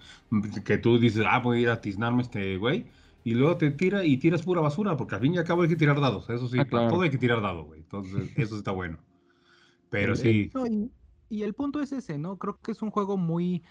que 0.64 0.78
tú 0.78 0.98
dices, 1.00 1.26
ah, 1.28 1.40
voy 1.40 1.58
a 1.60 1.62
ir 1.64 1.70
a 1.70 1.82
tiznarme 1.82 2.22
este 2.22 2.56
güey, 2.58 2.90
y 3.24 3.34
luego 3.34 3.58
te 3.58 3.72
tira 3.72 4.06
y 4.06 4.18
tiras 4.18 4.44
pura 4.44 4.62
basura, 4.62 4.96
porque 4.96 5.16
al 5.16 5.22
fin 5.22 5.34
y 5.34 5.38
al 5.38 5.44
cabo 5.44 5.64
hay 5.64 5.68
que 5.70 5.76
tirar 5.76 6.00
dados, 6.00 6.30
eso 6.30 6.48
sí, 6.48 6.64
Ah, 6.64 6.66
claro. 6.66 6.88
todo 6.88 7.02
hay 7.02 7.10
que 7.10 7.18
tirar 7.18 7.42
dados, 7.42 7.66
güey, 7.66 7.82
entonces 7.82 8.32
eso 8.38 8.56
está 8.58 8.72
bueno. 8.72 9.06
Pero 9.90 10.16
El- 10.16 10.16
sí, 10.16 10.54
No, 10.54 10.66
y, 10.68 10.94
y 11.30 11.44
el 11.44 11.54
punto 11.56 11.82
es 11.82 11.92
ese, 11.92 12.18
¿no? 12.18 12.38
Creo 12.38 12.60
que 12.62 12.72
es 12.72 12.82
un 12.82 12.92
juego 12.92 13.18
muy, 13.18 13.64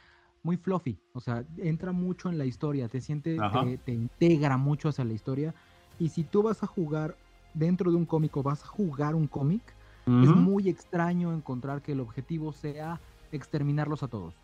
muy 0.43 0.57
fluffy. 0.57 1.03
O 1.13 1.21
sea, 1.21 1.47
entra 1.59 1.93
mucho 1.93 2.29
en 2.29 2.39
la 2.39 2.47
historia, 2.47 2.89
te 2.89 3.01
siente, 3.01 3.43
te, 3.43 3.79
te 3.79 3.93
integra 3.93 4.57
mucho 4.57 4.89
hacia 4.89 5.05
la 5.05 5.13
historia. 5.15 5.55
Y 5.99 6.09
si 6.09 6.25
tú 6.25 6.43
vas 6.43 6.63
a 6.63 6.67
jugar 6.67 7.17
dentro 7.55 7.91
de 7.91 7.97
un 7.97 8.05
cómic 8.05 8.37
o 8.37 8.43
vas 8.43 8.63
a 8.63 8.67
jugar 8.67 9.15
un 9.15 9.27
cómic, 9.27 9.63
es 10.07 10.29
muy 10.29 10.69
extraño 10.69 11.33
encontrar 11.33 11.83
que 11.83 11.91
el 11.91 11.99
objetivo 11.99 12.53
sea 12.53 13.01
exterminarlos 13.33 14.05
a 14.05 14.09
todos. 14.09 14.35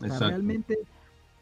O 0.00 0.08
sea, 0.08 0.18
realmente 0.18 0.76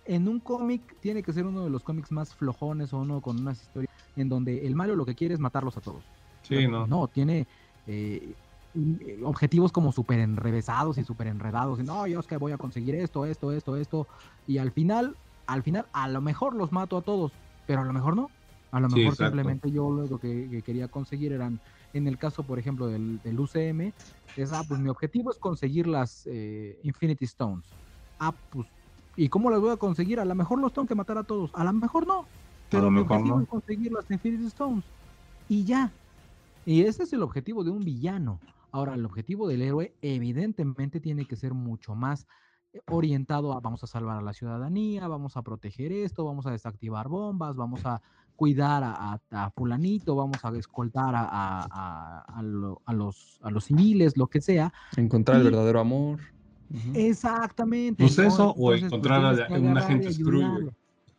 en 0.04 0.28
un 0.28 0.40
cómic 0.40 0.82
tiene 1.00 1.22
que 1.22 1.32
ser 1.32 1.46
uno 1.46 1.64
de 1.64 1.70
los 1.70 1.82
cómics 1.82 2.12
más 2.12 2.34
flojones 2.34 2.92
o 2.92 2.98
uno 2.98 3.22
con 3.22 3.40
unas 3.40 3.62
historias 3.62 3.90
en 4.16 4.28
donde 4.28 4.66
el 4.66 4.74
malo 4.74 4.94
lo 4.94 5.06
que 5.06 5.14
quiere 5.14 5.32
es 5.32 5.40
matarlos 5.40 5.76
a 5.78 5.80
todos. 5.80 6.04
Sí, 6.42 6.66
no. 6.66 6.86
No, 6.86 7.08
tiene 7.08 7.46
eh, 7.86 8.34
eh, 8.74 9.20
objetivos 9.24 9.72
como 9.72 9.92
súper 9.92 10.18
enrevesados 10.18 10.98
y 10.98 11.04
súper 11.04 11.28
enredados. 11.28 11.80
Y, 11.80 11.82
no, 11.82 12.06
yo 12.06 12.20
es 12.20 12.26
que 12.26 12.36
voy 12.36 12.52
a 12.52 12.58
conseguir 12.58 12.94
esto, 12.94 13.24
esto, 13.24 13.52
esto, 13.52 13.76
esto. 13.76 14.06
Y 14.46 14.58
al 14.58 14.70
final, 14.70 15.16
al 15.46 15.62
final, 15.62 15.86
a 15.92 16.08
lo 16.08 16.20
mejor 16.20 16.54
los 16.54 16.72
mato 16.72 16.96
a 16.98 17.02
todos, 17.02 17.32
pero 17.66 17.80
a 17.80 17.84
lo 17.84 17.92
mejor 17.92 18.16
no. 18.16 18.30
A 18.72 18.80
lo 18.80 18.88
mejor 18.88 19.14
simplemente 19.14 19.70
yo 19.70 19.90
lo 19.90 20.18
que, 20.18 20.48
que 20.50 20.62
quería 20.62 20.88
conseguir 20.88 21.32
eran, 21.32 21.60
en 21.92 22.06
el 22.08 22.16
caso, 22.16 22.42
por 22.42 22.58
ejemplo, 22.58 22.86
del, 22.88 23.20
del 23.22 23.38
UCM, 23.38 23.92
es, 24.36 24.52
ah, 24.52 24.62
pues 24.66 24.80
mi 24.80 24.88
objetivo 24.88 25.30
es 25.30 25.36
conseguir 25.36 25.86
las 25.86 26.26
eh, 26.26 26.80
Infinity 26.82 27.26
Stones. 27.26 27.66
Ah, 28.18 28.32
pues, 28.50 28.66
¿y 29.14 29.28
cómo 29.28 29.50
las 29.50 29.60
voy 29.60 29.72
a 29.72 29.76
conseguir? 29.76 30.20
A 30.20 30.24
lo 30.24 30.34
mejor 30.34 30.58
los 30.58 30.72
tengo 30.72 30.88
que 30.88 30.94
matar 30.94 31.18
a 31.18 31.24
todos, 31.24 31.50
a 31.52 31.64
lo 31.64 31.72
mejor 31.74 32.06
no. 32.06 32.24
Pero 32.70 32.90
mi 32.90 33.00
objetivo 33.00 33.36
no. 33.36 33.42
es 33.42 33.48
conseguir 33.48 33.92
las 33.92 34.10
Infinity 34.10 34.46
Stones. 34.46 34.84
Y 35.50 35.64
ya. 35.64 35.92
Y 36.64 36.82
ese 36.84 37.02
es 37.02 37.12
el 37.12 37.22
objetivo 37.22 37.64
de 37.64 37.70
un 37.70 37.84
villano. 37.84 38.40
Ahora, 38.70 38.94
el 38.94 39.04
objetivo 39.04 39.48
del 39.48 39.60
héroe 39.60 39.94
evidentemente 40.00 40.98
tiene 40.98 41.26
que 41.26 41.36
ser 41.36 41.52
mucho 41.52 41.94
más 41.94 42.26
eh, 42.72 42.80
orientado 42.86 43.52
a 43.52 43.60
vamos 43.60 43.84
a 43.84 43.86
salvar 43.86 44.16
a 44.16 44.22
la 44.22 44.32
ciudadanía, 44.32 45.08
vamos 45.08 45.36
a 45.36 45.42
proteger 45.42 45.92
esto, 45.92 46.24
vamos 46.24 46.46
a 46.46 46.52
desactivar 46.52 47.08
bombas, 47.08 47.54
vamos 47.54 47.84
a 47.84 48.00
cuidar 48.42 48.82
a, 48.82 48.90
a- 49.12 49.20
a 49.44 49.50
fulanito, 49.52 50.16
vamos 50.16 50.44
a 50.44 50.48
escoltar 50.58 51.14
a, 51.14 51.20
a- 51.22 51.68
a- 51.70 52.38
a 52.38 52.42
lo- 52.42 52.82
a 52.84 52.92
los, 52.92 53.38
a 53.40 53.52
los 53.52 53.66
civiles, 53.66 54.16
lo 54.16 54.26
que 54.26 54.40
sea. 54.40 54.72
encontrar 54.96 55.38
el 55.38 55.44
verdadero 55.44 55.78
amor. 55.78 56.18
Ujú. 56.68 56.90
Exactamente. 56.92 58.02
Pues 58.02 58.18
¿no? 58.18 58.24
eso, 58.24 58.50
o 58.50 58.74
Entonces, 58.74 58.80
pues, 58.80 58.82
encontrar 58.82 59.36
tienes 59.36 59.48
a- 59.48 59.68
un 59.70 59.78
agente. 59.78 60.08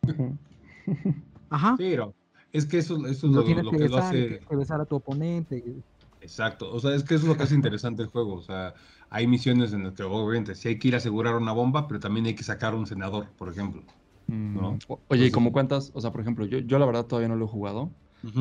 Ujú. 0.06 0.38
Ajá. 1.48 1.76
Sí, 1.78 1.84
pero 1.88 2.14
es 2.52 2.66
que 2.66 2.76
eso, 2.76 2.94
eso 3.06 3.26
es 3.26 3.32
lo 3.32 3.40
lo, 3.40 3.62
lo 3.62 3.70
que 3.70 3.78
que 3.78 3.88
lo 3.88 3.96
besar, 3.96 4.14
y 4.14 4.18
hace. 4.18 4.28
tienes 4.28 4.46
que 4.46 4.56
besar 4.56 4.80
a 4.82 4.84
tu 4.84 4.96
oponente. 4.96 5.64
Exacto, 6.20 6.70
o 6.70 6.78
sea, 6.78 6.94
es 6.94 7.04
que 7.04 7.14
eso 7.14 7.24
es 7.24 7.28
lo 7.30 7.36
que 7.38 7.44
hace 7.44 7.54
interesante 7.54 8.02
el 8.02 8.08
juego. 8.08 8.34
O 8.34 8.42
sea, 8.42 8.74
hay 9.08 9.26
misiones 9.26 9.72
en 9.72 9.84
las 9.84 9.94
que 9.94 10.02
obviamente 10.02 10.54
sí 10.54 10.68
hay 10.68 10.78
que 10.78 10.88
ir 10.88 10.94
a 10.94 10.98
asegurar 10.98 11.36
una 11.36 11.52
bomba, 11.52 11.86
pero 11.88 12.00
también 12.00 12.26
hay 12.26 12.34
que 12.34 12.44
sacar 12.44 12.74
un 12.74 12.86
senador, 12.86 13.32
por 13.38 13.48
ejemplo. 13.50 13.82
Mm, 14.26 14.58
¿no? 14.60 14.82
Oye, 15.08 15.26
¿y 15.26 15.30
como 15.30 15.52
cuántas? 15.52 15.90
O 15.94 16.00
sea, 16.00 16.10
por 16.12 16.20
ejemplo, 16.20 16.46
yo, 16.46 16.58
yo 16.58 16.78
la 16.78 16.86
verdad 16.86 17.06
todavía 17.06 17.28
no 17.28 17.36
lo 17.36 17.44
he 17.46 17.48
jugado. 17.48 17.94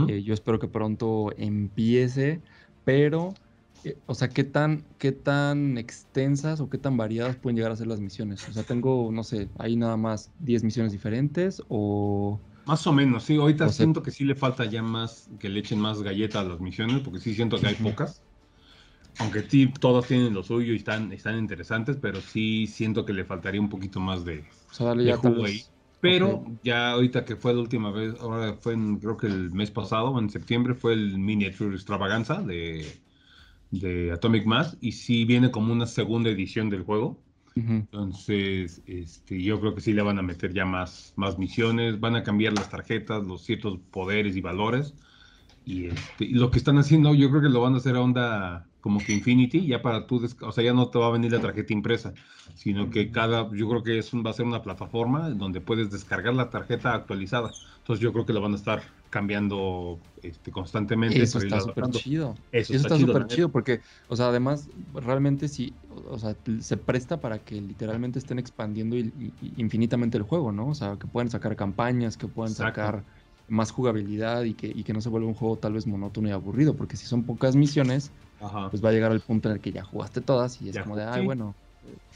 Eh, 0.05 0.23
yo 0.23 0.33
espero 0.33 0.59
que 0.59 0.67
pronto 0.67 1.31
empiece, 1.37 2.43
pero, 2.83 3.39
eh, 3.83 4.01
o 4.05 4.13
sea, 4.15 4.33
¿qué 4.33 4.43
tan, 4.43 4.87
qué 4.97 5.11
tan 5.13 5.77
extensas 5.77 6.59
o 6.59 6.69
qué 6.69 6.77
tan 6.77 6.97
variadas 6.97 7.37
pueden 7.37 7.55
llegar 7.57 7.71
a 7.71 7.75
ser 7.77 7.87
las 7.87 8.01
misiones? 8.01 8.47
O 8.47 8.51
sea, 8.51 8.63
tengo, 8.65 9.11
no 9.11 9.23
sé, 9.23 9.51
ahí 9.57 9.75
nada 9.77 9.95
más 9.97 10.31
10 10.37 10.63
misiones 10.63 10.91
diferentes 10.91 11.61
o... 11.69 12.43
Más 12.65 12.87
o 12.87 12.93
menos, 12.93 13.23
sí. 13.25 13.35
Ahorita 13.35 13.67
O 13.67 13.71
sea- 13.71 13.85
siento 13.85 14.01
que 14.01 14.11
sí 14.11 14.23
le 14.23 14.35
falta 14.35 14.65
ya 14.65 14.81
más, 14.81 15.29
que 15.39 15.49
le 15.49 15.59
echen 15.59 15.79
más 15.79 16.01
galleta 16.01 16.39
a 16.39 16.43
las 16.43 16.59
misiones, 16.61 17.01
porque 17.01 17.19
sí 17.19 17.33
siento 17.35 17.59
que 17.59 17.67
hay 17.67 17.75
pocas. 17.75 18.23
Aunque 19.17 19.43
sí, 19.49 19.71
todas 19.73 20.07
tienen 20.07 20.33
lo 20.33 20.43
suyo 20.43 20.73
y 20.73 20.77
están, 20.77 21.11
están 21.13 21.37
interesantes, 21.39 21.97
pero 22.01 22.21
sí 22.21 22.67
siento 22.67 23.05
que 23.05 23.13
le 23.13 23.25
faltaría 23.25 23.61
un 23.61 23.69
poquito 23.69 23.99
más 23.99 24.25
de, 24.25 24.45
O 24.71 24.73
sea, 24.73 24.87
darle 24.87 25.05
de 25.05 25.13
ya 25.13 25.17
jugo 25.17 25.45
vez- 25.45 25.45
ahí. 25.45 25.72
Pero 26.03 26.43
ya 26.65 26.91
ahorita 26.91 27.23
que 27.23 27.37
fue 27.37 27.53
la 27.53 27.61
última 27.61 27.89
vez, 27.89 28.13
ahora 28.19 28.55
fue 28.55 28.73
en, 28.73 28.97
creo 28.97 29.15
que 29.15 29.27
el 29.27 29.51
mes 29.51 29.71
pasado, 29.71 30.19
en 30.19 30.29
septiembre, 30.29 30.73
fue 30.73 30.91
el 30.91 31.17
Miniature 31.17 31.73
Extravaganza 31.73 32.41
de, 32.41 32.85
de 33.71 34.11
Atomic 34.11 34.45
Mass, 34.45 34.77
y 34.81 34.91
sí 34.91 35.23
viene 35.23 35.49
como 35.49 35.71
una 35.71 35.85
segunda 35.85 36.29
edición 36.29 36.69
del 36.69 36.83
juego. 36.83 37.17
Entonces, 37.55 38.81
este, 38.85 39.41
yo 39.41 39.61
creo 39.61 39.75
que 39.75 39.79
sí 39.79 39.93
le 39.93 40.01
van 40.01 40.19
a 40.19 40.23
meter 40.23 40.53
ya 40.53 40.65
más, 40.65 41.13
más 41.15 41.37
misiones, 41.37 42.01
van 42.01 42.17
a 42.17 42.23
cambiar 42.23 42.51
las 42.51 42.69
tarjetas, 42.69 43.25
los 43.25 43.41
ciertos 43.45 43.79
poderes 43.89 44.35
y 44.35 44.41
valores. 44.41 44.95
Y, 45.63 45.85
este, 45.85 46.25
y 46.25 46.33
lo 46.33 46.51
que 46.51 46.57
están 46.57 46.79
haciendo, 46.79 47.13
yo 47.15 47.29
creo 47.29 47.43
que 47.43 47.49
lo 47.49 47.61
van 47.61 47.75
a 47.75 47.77
hacer 47.77 47.95
a 47.95 48.01
onda 48.01 48.67
como 48.83 49.03
que 49.03 49.13
Infinity, 49.13 49.65
ya 49.67 49.81
para 49.81 50.05
tú, 50.07 50.21
o 50.41 50.51
sea, 50.51 50.63
ya 50.63 50.73
no 50.73 50.89
te 50.91 50.99
va 50.99 51.07
a 51.07 51.11
venir 51.11 51.31
la 51.31 51.39
tarjeta 51.41 51.73
impresa, 51.73 52.15
sino 52.53 52.89
que 52.89 53.11
cada, 53.11 53.49
yo 53.55 53.69
creo 53.69 53.83
que 53.83 53.97
es 53.97 54.13
un- 54.13 54.25
va 54.25 54.31
a 54.31 54.33
ser 54.33 54.45
una 54.45 54.61
plataforma 54.61 55.29
donde 55.31 55.61
puedes 55.61 55.89
descargar 55.91 56.33
la 56.35 56.49
tarjeta 56.49 56.93
actualizada. 56.93 57.55
Entonces 57.79 58.03
yo 58.03 58.11
creo 58.13 58.25
que 58.25 58.33
lo 58.33 58.41
van 58.41 58.53
a 58.53 58.55
estar 58.57 58.83
cambiando 59.09 60.05
este, 60.21 60.51
constantemente. 60.51 61.23
Eso 61.23 61.37
está 61.37 61.59
súper 61.59 61.89
chido. 61.89 62.41
Eso, 62.51 62.73
Eso 62.73 62.81
está 62.81 62.97
la 62.97 62.97
súper 62.97 63.27
chido 63.27 63.51
porque, 63.51 63.81
o 64.07 64.15
sea, 64.15 64.27
además, 64.29 64.69
realmente 64.93 65.47
sí, 65.49 65.79
o 65.89 66.17
sea, 66.17 66.37
se 66.61 66.77
presta 66.77 67.19
para 67.19 67.43
que 67.43 67.55
literalmente 67.61 68.19
estén 68.19 68.39
expandiendo 68.39 68.95
infinitamente 68.97 70.17
el 70.17 70.23
juego, 70.23 70.51
¿no? 70.51 70.69
O 70.69 70.73
sea, 70.73 70.97
que 70.97 71.07
puedan 71.07 71.29
sacar 71.29 71.55
campañas, 71.55 72.17
que 72.17 72.27
puedan 72.29 72.53
Exacto. 72.53 72.55
sacar 72.55 73.05
más 73.47 73.71
jugabilidad 73.71 74.43
y 74.43 74.55
que, 74.55 74.67
y 74.67 74.83
que 74.85 74.93
no 74.93 75.01
se 75.01 75.09
vuelva 75.09 75.27
un 75.27 75.33
juego 75.35 75.59
tal 75.59 75.73
vez 75.73 75.85
monótono 75.85 76.29
y 76.29 76.31
aburrido, 76.31 76.75
porque 76.77 76.95
si 76.97 77.05
son 77.05 77.25
pocas 77.25 77.55
misiones, 77.55 78.13
Ajá. 78.43 78.69
pues 78.69 78.83
va 78.83 78.89
a 78.89 78.91
llegar 78.93 79.11
al 79.11 79.21
punto 79.21 79.49
en 79.49 79.55
el 79.55 79.61
que 79.61 79.71
ya 79.71 79.83
jugaste 79.83 80.21
todas 80.21 80.61
y 80.61 80.69
es 80.69 80.77
Ya 80.77 80.79
como 80.79 80.95
de, 80.97 81.03
ay, 81.05 81.21
sí. 81.21 81.23
bueno, 81.23 81.57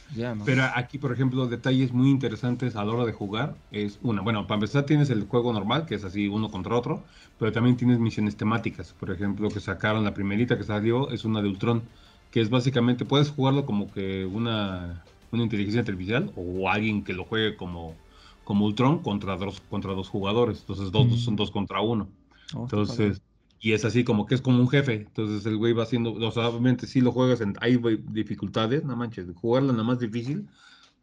ya, 0.10 0.36
¿no? 0.36 0.48
Pero 0.48 0.64
aquí, 0.76 0.98
por 0.98 1.12
ejemplo, 1.12 1.48
detalles 1.48 1.92
muy 1.92 2.10
interesantes 2.10 2.76
a 2.76 2.86
la 2.86 2.94
hora 2.94 3.06
de 3.06 3.12
jugar 3.12 3.62
es 3.70 4.00
una, 4.02 4.22
bueno, 4.22 4.48
para 4.48 4.56
empezar 4.58 4.86
tienes 4.86 5.10
el 5.10 5.26
juego 5.28 5.52
normal, 5.52 5.86
que 5.86 5.96
es 5.96 6.06
así 6.06 6.28
uno 6.30 6.50
contra 6.50 6.76
otro, 6.78 7.06
pero 7.38 7.52
también 7.52 7.76
tienes 7.76 8.00
misiones 8.00 8.38
temáticas. 8.38 8.94
Por 8.94 9.12
ejemplo, 9.12 9.52
que 9.52 9.60
sacaron 9.60 10.06
la 10.06 10.14
primerita 10.14 10.58
que 10.58 10.64
salió 10.64 11.10
es 11.10 11.26
una 11.26 11.42
de 11.42 11.50
Ultron, 11.50 11.90
que 12.30 12.40
es 12.42 12.50
básicamente, 12.50 13.04
puedes 13.06 13.30
jugarlo 13.30 13.66
como 13.66 13.92
que 13.92 14.26
una, 14.26 15.10
una 15.32 15.44
inteligencia 15.44 15.82
artificial 15.82 16.32
o 16.36 16.70
alguien 16.70 17.04
que 17.04 17.14
lo 17.14 17.26
juegue 17.26 17.58
como, 17.58 18.02
como 18.44 18.66
Ultron 18.66 19.02
contra 19.04 19.36
dos, 19.36 19.60
contra 19.62 19.94
dos 19.94 20.08
jugadores. 20.10 20.60
Entonces 20.62 20.92
dos, 20.92 21.10
dos 21.10 21.22
son 21.24 21.36
Mm. 21.36 21.38
dos 21.38 21.52
contra 21.52 21.82
uno. 21.82 22.14
Oh, 22.54 22.68
padre. 22.86 23.18
Y 23.60 23.74
es 23.74 23.86
así 23.86 24.04
como 24.04 24.26
que 24.26 24.36
es 24.36 24.42
como 24.42 24.60
un 24.60 24.70
jefe. 24.70 24.94
Entonces 24.94 25.46
el 25.46 25.58
güey 25.58 25.74
va 25.74 25.84
haciendo, 25.84 26.14
o 26.14 26.32
sea, 26.32 26.50
obviamente 26.50 26.88
si 26.88 27.02
lo 27.02 27.12
juegas, 27.12 27.42
en, 27.42 27.56
hay 27.62 27.78
dificultades, 28.10 28.84
no 28.84 28.96
manches, 28.96 29.28
jugarlo 29.36 29.72
nada 29.72 29.84
más 29.84 30.00
difícil. 30.00 30.48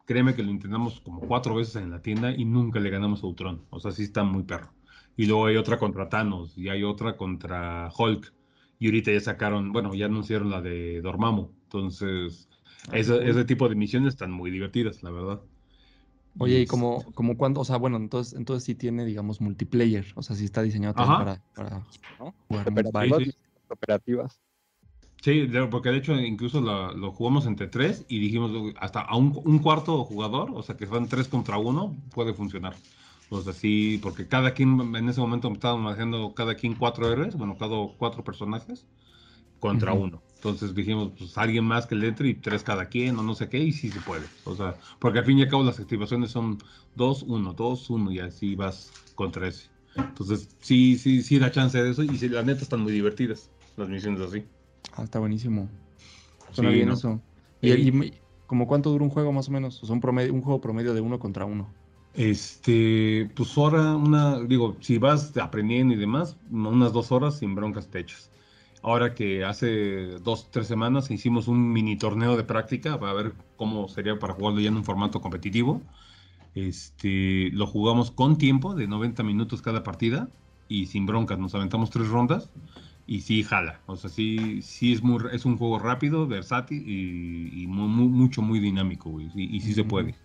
Créeme 0.05 0.35
que 0.35 0.43
lo 0.43 0.51
intentamos 0.51 1.01
como 1.01 1.21
cuatro 1.21 1.55
veces 1.55 1.77
en 1.77 1.91
la 1.91 2.01
tienda 2.01 2.31
y 2.31 2.45
nunca 2.45 2.79
le 2.79 2.89
ganamos 2.89 3.23
a 3.23 3.27
Ultron. 3.27 3.63
O 3.71 3.79
sea, 3.79 3.91
sí 3.91 4.03
está 4.03 4.23
muy 4.23 4.43
perro. 4.43 4.71
Y 5.17 5.25
luego 5.25 5.47
hay 5.47 5.57
otra 5.57 5.77
contra 5.79 6.09
Thanos 6.09 6.57
y 6.57 6.69
hay 6.69 6.83
otra 6.83 7.17
contra 7.17 7.89
Hulk. 7.97 8.33
Y 8.79 8.87
ahorita 8.87 9.11
ya 9.11 9.21
sacaron, 9.21 9.71
bueno, 9.71 9.93
ya 9.95 10.05
anunciaron 10.05 10.51
la 10.51 10.61
de 10.61 11.01
Dormammu. 11.01 11.49
Entonces, 11.63 12.49
ese, 12.91 13.27
ese 13.27 13.45
tipo 13.45 13.67
de 13.69 13.75
misiones 13.75 14.13
están 14.13 14.31
muy 14.31 14.51
divertidas, 14.51 15.01
la 15.03 15.11
verdad. 15.11 15.41
Oye, 16.39 16.61
¿y 16.61 16.65
como, 16.65 17.03
como 17.13 17.37
cuándo? 17.37 17.61
O 17.61 17.65
sea, 17.65 17.77
bueno, 17.77 17.97
entonces, 17.97 18.33
entonces 18.37 18.63
sí 18.65 18.75
tiene, 18.75 19.05
digamos, 19.05 19.41
multiplayer. 19.41 20.05
O 20.15 20.21
sea, 20.21 20.35
sí 20.35 20.45
está 20.45 20.61
diseñado 20.61 20.93
para, 20.95 21.41
para 21.55 21.83
¿no? 22.19 22.33
Cooperativas, 22.47 23.23
sí. 23.23 23.31
cooperativas. 23.67 24.39
Sí, 25.21 25.47
de- 25.47 25.65
porque 25.67 25.89
de 25.89 25.97
hecho 25.97 26.13
incluso 26.19 26.61
la- 26.61 26.91
lo 26.91 27.11
jugamos 27.11 27.47
entre 27.47 27.67
tres 27.67 28.05
y 28.07 28.19
dijimos 28.19 28.51
"Uy, 28.51 28.75
hasta 28.79 29.01
a 29.01 29.15
un, 29.15 29.41
un 29.43 29.59
cuarto 29.59 30.03
jugador, 30.03 30.51
o 30.53 30.61
sea 30.61 30.77
que 30.77 30.85
son 30.85 31.07
tres 31.07 31.27
contra 31.27 31.57
uno, 31.57 31.95
puede 32.13 32.33
funcionar. 32.33 32.75
O 33.29 33.41
sea, 33.41 33.53
sí, 33.53 33.99
porque 34.03 34.27
cada 34.27 34.53
quien 34.53 34.79
en 34.95 35.09
ese 35.09 35.19
momento 35.19 35.51
estábamos 35.51 35.83
manejando 35.85 36.35
cada 36.35 36.53
quien 36.55 36.75
cuatro 36.75 37.11
héroes, 37.11 37.35
bueno, 37.35 37.57
cada 37.57 37.75
cuatro 37.97 38.23
personajes 38.23 38.85
contra 39.59 39.93
uno. 39.93 40.21
Entonces 40.45 40.75
dijimos, 40.75 41.13
pues 41.17 41.37
alguien 41.37 41.65
más 41.65 41.87
que 41.87 41.95
le 41.95 42.07
entre 42.07 42.29
y 42.29 42.35
tres 42.35 42.63
cada 42.63 42.87
quien 42.89 43.17
o 43.17 43.23
no 43.23 43.33
sé 43.35 43.49
qué, 43.49 43.57
y 43.59 43.71
sí 43.71 43.89
se 43.91 44.01
puede. 44.01 44.31
O 44.43 44.55
sea, 44.55 44.77
porque 44.99 45.19
al 45.19 45.25
fin 45.25 45.39
y 45.39 45.43
al 45.43 45.49
cabo 45.49 45.63
las 45.63 45.79
activaciones 45.79 46.31
son 46.31 46.59
dos, 46.93 47.23
uno, 47.23 47.53
dos, 47.53 47.89
uno, 47.89 48.11
y 48.11 48.19
así 48.19 48.55
vas 48.55 48.95
contra 49.15 49.47
ese. 49.47 49.71
Entonces, 49.95 50.49
sí, 50.61 50.97
sí, 50.97 51.21
sí 51.23 51.39
da 51.39 51.51
chance 51.51 51.81
de 51.81 51.89
eso, 51.91 52.03
y 52.03 52.17
sí, 52.17 52.29
la 52.29 52.43
neta 52.43 52.61
están 52.63 52.81
muy 52.81 52.93
divertidas 52.93 53.51
las 53.75 53.89
misiones 53.89 54.21
así. 54.21 54.47
Ah, 54.91 55.03
está 55.03 55.19
buenísimo. 55.19 55.69
Suena 56.51 56.71
Sí, 56.71 56.71
bien 56.71 56.89
¿no? 56.89 56.93
eso. 56.93 57.21
¿Y, 57.61 57.73
Sí. 57.73 57.89
y- 57.89 58.21
como 58.47 58.67
cuánto 58.67 58.91
dura 58.91 59.03
un 59.05 59.11
juego 59.11 59.31
más 59.33 59.49
o 59.49 59.51
menos? 59.51 59.81
O 59.83 59.87
sea, 59.87 59.95
un, 59.95 60.01
promedio, 60.01 60.33
un 60.33 60.41
juego 60.43 60.61
promedio 60.61 60.93
de 60.93 61.01
uno 61.01 61.19
contra 61.19 61.45
uno. 61.45 61.75
Este, 62.13 63.29
pues 63.35 63.57
ahora 63.57 63.95
una, 63.97 64.39
digo, 64.41 64.77
si 64.81 64.97
vas 64.97 65.35
aprendiendo 65.37 65.93
y 65.93 65.97
demás, 65.97 66.37
unas 66.49 66.93
dos 66.93 67.11
horas 67.11 67.39
sin 67.39 67.55
broncas 67.55 67.89
te 67.89 67.99
echas. 67.99 68.31
Ahora 68.85 69.15
que 69.15 69.43
hace 69.43 70.19
dos, 70.21 70.51
tres 70.51 70.67
semanas 70.67 71.09
hicimos 71.09 71.47
un 71.47 71.71
mini 71.73 71.97
torneo 71.97 72.37
de 72.37 72.43
práctica 72.43 72.99
para 72.99 73.13
ver 73.13 73.35
cómo 73.55 73.87
sería 73.89 74.19
para 74.19 74.33
jugarlo 74.35 74.59
ya 74.61 74.69
en 74.69 74.77
un 74.77 74.83
formato 74.85 75.21
competitivo. 75.21 75.87
Este, 76.53 77.49
lo 77.51 77.67
jugamos 77.67 78.11
con 78.11 78.37
tiempo 78.37 78.75
de 78.75 78.87
90 78.87 79.23
minutos 79.23 79.61
cada 79.61 79.83
partida 79.83 80.31
y 80.67 80.87
sin 80.87 81.05
broncas. 81.05 81.39
Nos 81.39 81.55
aventamos 81.55 81.89
tres 81.91 82.09
rondas 82.09 82.51
y 83.05 83.21
sí 83.21 83.43
jala. 83.43 83.83
O 83.87 83.95
sea, 83.97 84.09
sí, 84.09 84.61
sí 84.63 84.93
es 84.93 85.03
muy, 85.03 85.23
es 85.33 85.45
un 85.45 85.57
juego 85.57 85.79
rápido, 85.79 86.27
versátil 86.27 86.83
y, 86.87 87.63
y 87.63 87.67
mu- 87.67 87.87
mu- 87.89 88.09
mucho, 88.09 88.41
muy 88.43 88.59
dinámico, 88.59 89.09
güey. 89.11 89.31
Y, 89.35 89.57
y 89.57 89.61
sí 89.61 89.73
se 89.73 89.85
puede. 89.85 90.19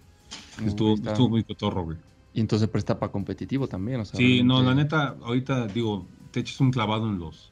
Estuvo, 0.64 0.94
está- 0.94 1.06
estuvo 1.06 1.30
muy 1.30 1.44
cotorro, 1.44 1.84
güey. 1.84 1.98
Y 2.32 2.40
entonces 2.40 2.68
presta 2.68 2.98
para 2.98 3.12
competitivo 3.12 3.68
también. 3.68 4.00
O 4.00 4.04
sea, 4.04 4.20
Sí, 4.20 4.42
no, 4.42 4.62
la 4.62 4.74
neta, 4.74 5.08
ahorita 5.22 5.68
digo, 5.68 6.10
te 6.32 6.40
echas 6.40 6.60
un 6.60 6.70
clavado 6.72 7.08
en 7.08 7.18
los, 7.18 7.49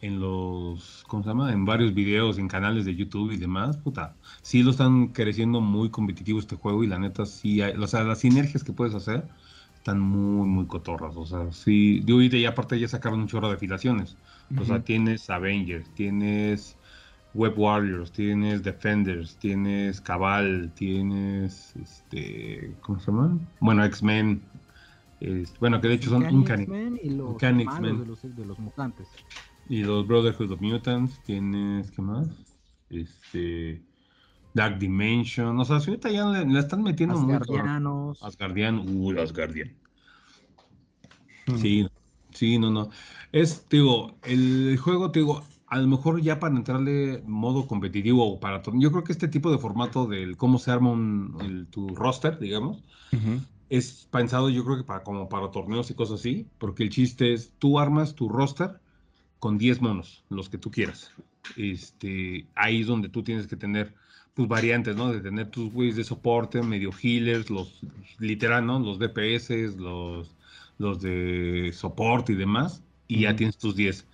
en 0.00 0.20
los, 0.20 1.04
¿cómo 1.08 1.22
se 1.22 1.30
llama? 1.30 1.52
En 1.52 1.64
varios 1.64 1.94
videos, 1.94 2.38
en 2.38 2.48
canales 2.48 2.84
de 2.84 2.94
YouTube 2.94 3.32
y 3.32 3.36
demás, 3.36 3.76
puta. 3.76 4.14
Sí 4.42 4.62
lo 4.62 4.70
están 4.70 5.08
creciendo 5.08 5.60
muy 5.60 5.90
competitivo 5.90 6.38
este 6.38 6.56
juego 6.56 6.84
y 6.84 6.86
la 6.86 6.98
neta 6.98 7.26
sí, 7.26 7.60
hay, 7.62 7.72
o 7.72 7.86
sea, 7.86 8.04
las 8.04 8.20
sinergias 8.20 8.62
que 8.62 8.72
puedes 8.72 8.94
hacer 8.94 9.26
están 9.76 10.00
muy, 10.00 10.46
muy 10.48 10.66
cotorras. 10.66 11.16
O 11.16 11.24
sea, 11.24 11.52
sí, 11.52 12.00
de 12.00 12.40
ya 12.40 12.50
aparte 12.50 12.78
ya 12.78 12.88
sacaron 12.88 13.20
un 13.20 13.28
chorro 13.28 13.48
de 13.48 13.54
afilaciones. 13.54 14.16
O 14.58 14.64
sea, 14.64 14.80
tienes 14.80 15.28
Avengers, 15.28 15.88
tienes 15.94 16.76
Web 17.34 17.58
Warriors, 17.58 18.12
tienes 18.12 18.62
Defenders, 18.62 19.36
tienes 19.36 20.00
Cabal, 20.00 20.72
tienes, 20.74 21.74
este, 21.76 22.74
¿cómo 22.80 22.98
se 23.00 23.06
llama? 23.10 23.38
Bueno, 23.60 23.84
X-Men. 23.84 24.40
bueno, 25.60 25.80
que 25.80 25.88
de 25.88 25.94
hecho 25.94 26.10
son 26.10 26.22
Uncanny. 26.24 26.62
X-Men 26.62 27.00
y 27.02 27.10
los 27.10 27.42
malos 27.42 27.98
de 28.00 28.06
los, 28.06 28.36
de 28.36 28.46
los 28.46 28.58
mutantes. 28.58 29.08
Y 29.68 29.82
los 29.82 30.06
Brotherhood 30.06 30.52
of 30.52 30.60
Mutants, 30.60 31.20
tienes, 31.24 31.90
¿qué 31.90 32.02
más? 32.02 32.28
Este, 32.88 33.82
Dark 34.54 34.78
Dimension, 34.78 35.58
o 35.58 35.64
sea, 35.64 35.80
si 35.80 35.90
ahorita 35.90 36.10
ya 36.10 36.26
le, 36.26 36.46
le 36.46 36.58
están 36.60 36.82
metiendo 36.82 37.16
cabrón. 37.16 37.46
Asgardianos. 37.48 38.22
Asgardian, 38.22 38.78
uh, 38.78 39.20
Asgardian. 39.20 39.76
Ujú. 41.48 41.58
Sí, 41.58 41.86
sí, 42.32 42.58
no, 42.58 42.70
no. 42.70 42.90
Es, 43.32 43.64
te 43.68 43.76
digo, 43.78 44.18
el 44.24 44.76
juego, 44.78 45.10
te 45.10 45.20
digo, 45.20 45.42
a 45.66 45.78
lo 45.78 45.86
mejor 45.88 46.20
ya 46.22 46.38
para 46.38 46.54
entrarle 46.56 47.22
modo 47.26 47.66
competitivo 47.66 48.24
o 48.34 48.40
para 48.40 48.62
yo 48.74 48.90
creo 48.92 49.04
que 49.04 49.12
este 49.12 49.28
tipo 49.28 49.50
de 49.50 49.58
formato 49.58 50.06
del 50.06 50.36
cómo 50.36 50.58
se 50.58 50.70
arma 50.70 50.90
un, 50.90 51.36
el- 51.40 51.66
tu 51.68 51.94
roster, 51.94 52.38
digamos, 52.38 52.84
Ujú. 53.12 53.40
es 53.68 54.06
pensado 54.10 54.48
yo 54.48 54.64
creo 54.64 54.76
que 54.78 54.84
para 54.84 55.02
como 55.04 55.28
para 55.28 55.50
torneos 55.50 55.90
y 55.90 55.94
cosas 55.94 56.20
así, 56.20 56.48
porque 56.58 56.84
el 56.84 56.90
chiste 56.90 57.32
es, 57.32 57.52
tú 57.58 57.78
armas 57.78 58.14
tu 58.14 58.28
roster 58.28 58.80
con 59.38 59.58
10 59.58 59.80
monos, 59.80 60.24
los 60.28 60.48
que 60.48 60.58
tú 60.58 60.70
quieras. 60.70 61.12
Este, 61.56 62.46
ahí 62.54 62.80
es 62.80 62.86
donde 62.86 63.08
tú 63.08 63.22
tienes 63.22 63.46
que 63.46 63.56
tener 63.56 63.94
pues 64.34 64.48
variantes, 64.48 64.96
¿no? 64.96 65.12
De 65.12 65.20
tener 65.20 65.50
tus 65.50 65.72
güeyes 65.72 65.96
de 65.96 66.04
soporte, 66.04 66.62
medio 66.62 66.90
healers, 66.92 67.48
los 67.48 67.80
literal, 68.18 68.66
¿no? 68.66 68.78
Los 68.78 68.98
DPS, 68.98 69.76
los, 69.76 70.36
los 70.78 71.00
de 71.00 71.70
soporte 71.72 72.32
y 72.32 72.36
demás, 72.36 72.82
y 73.08 73.20
ya 73.20 73.30
Ujú. 73.30 73.36
tienes 73.38 73.58
tus 73.58 73.76
10. 73.76 74.06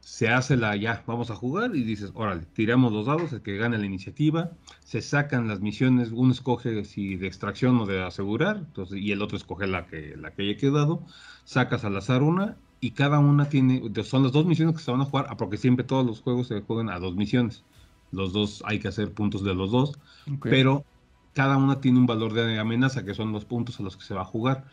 Se 0.00 0.28
hace 0.28 0.56
la 0.56 0.76
ya, 0.76 1.04
vamos 1.06 1.30
a 1.30 1.36
jugar 1.36 1.76
y 1.76 1.84
dices, 1.84 2.10
órale, 2.14 2.44
tiramos 2.46 2.92
los 2.92 3.06
dados, 3.06 3.32
el 3.32 3.40
que 3.42 3.56
gane 3.56 3.78
la 3.78 3.86
iniciativa, 3.86 4.50
se 4.84 5.00
sacan 5.00 5.46
las 5.48 5.60
misiones, 5.60 6.10
uno 6.12 6.32
escoge 6.32 6.84
si 6.84 7.16
de 7.16 7.28
extracción 7.28 7.78
o 7.78 7.86
de 7.86 8.02
asegurar, 8.02 8.56
entonces, 8.58 8.98
y 9.00 9.12
el 9.12 9.22
otro 9.22 9.36
escoge 9.36 9.66
la 9.68 9.86
que, 9.86 10.16
la 10.16 10.32
que 10.34 10.42
haya 10.42 10.56
quedado, 10.56 11.06
sacas 11.44 11.84
al 11.84 11.96
azar 11.96 12.22
una 12.22 12.58
y 12.82 12.90
cada 12.90 13.20
una 13.20 13.48
tiene, 13.48 13.80
son 14.02 14.24
las 14.24 14.32
dos 14.32 14.44
misiones 14.44 14.76
que 14.76 14.82
se 14.82 14.90
van 14.90 15.00
a 15.00 15.04
jugar, 15.04 15.26
ah, 15.30 15.36
porque 15.36 15.56
siempre 15.56 15.84
todos 15.84 16.04
los 16.04 16.20
juegos 16.20 16.48
se 16.48 16.62
juegan 16.62 16.90
a 16.90 16.98
dos 16.98 17.14
misiones, 17.14 17.64
los 18.10 18.32
dos 18.32 18.60
hay 18.66 18.80
que 18.80 18.88
hacer 18.88 19.12
puntos 19.14 19.44
de 19.44 19.54
los 19.54 19.70
dos, 19.70 20.00
pero 20.42 20.84
cada 21.32 21.56
una 21.58 21.80
tiene 21.80 22.00
un 22.00 22.06
valor 22.06 22.32
de 22.32 22.58
amenaza, 22.58 23.04
que 23.04 23.14
son 23.14 23.30
los 23.32 23.44
puntos 23.44 23.78
a 23.78 23.84
los 23.84 23.96
que 23.96 24.04
se 24.04 24.14
va 24.14 24.22
a 24.22 24.24
jugar. 24.24 24.66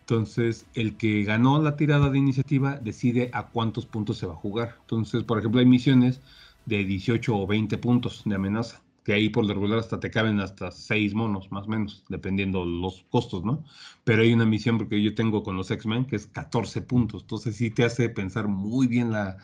Entonces, 0.00 0.68
el 0.74 0.96
que 0.96 1.24
ganó 1.24 1.60
la 1.60 1.76
tirada 1.76 2.08
de 2.08 2.18
iniciativa 2.18 2.76
decide 2.76 3.30
a 3.32 3.48
cuántos 3.48 3.84
puntos 3.86 4.18
se 4.18 4.26
va 4.26 4.34
a 4.34 4.36
jugar. 4.36 4.76
Entonces, 4.82 5.24
por 5.24 5.38
ejemplo, 5.40 5.58
hay 5.58 5.66
misiones 5.66 6.22
de 6.66 6.84
18 6.84 7.36
o 7.36 7.46
20 7.48 7.78
puntos 7.78 8.22
de 8.24 8.34
amenaza, 8.36 8.80
que 9.06 9.14
ahí 9.14 9.30
por 9.30 9.46
lo 9.46 9.54
regular 9.54 9.78
hasta 9.80 10.00
te 10.00 10.10
caben 10.10 10.40
hasta 10.40 10.72
6 10.72 11.14
monos, 11.14 11.52
más 11.52 11.66
o 11.66 11.70
menos, 11.70 12.04
dependiendo 12.10 12.64
los 12.66 13.04
costos, 13.10 13.44
¿no? 13.44 13.64
Pero 14.04 14.22
hay 14.22 14.32
una 14.34 14.46
misión 14.46 14.78
porque 14.78 15.02
yo 15.02 15.14
tengo 15.14 15.44
con 15.44 15.56
los 15.56 15.70
X-Men 15.70 16.06
que 16.06 16.16
es 16.16 16.26
14 16.26 16.82
puntos. 16.82 17.22
Entonces, 17.22 17.56
sí 17.56 17.70
te 17.70 17.84
hace 17.84 18.08
pensar 18.10 18.48
muy 18.48 18.88
bien 18.88 19.12
la, 19.12 19.38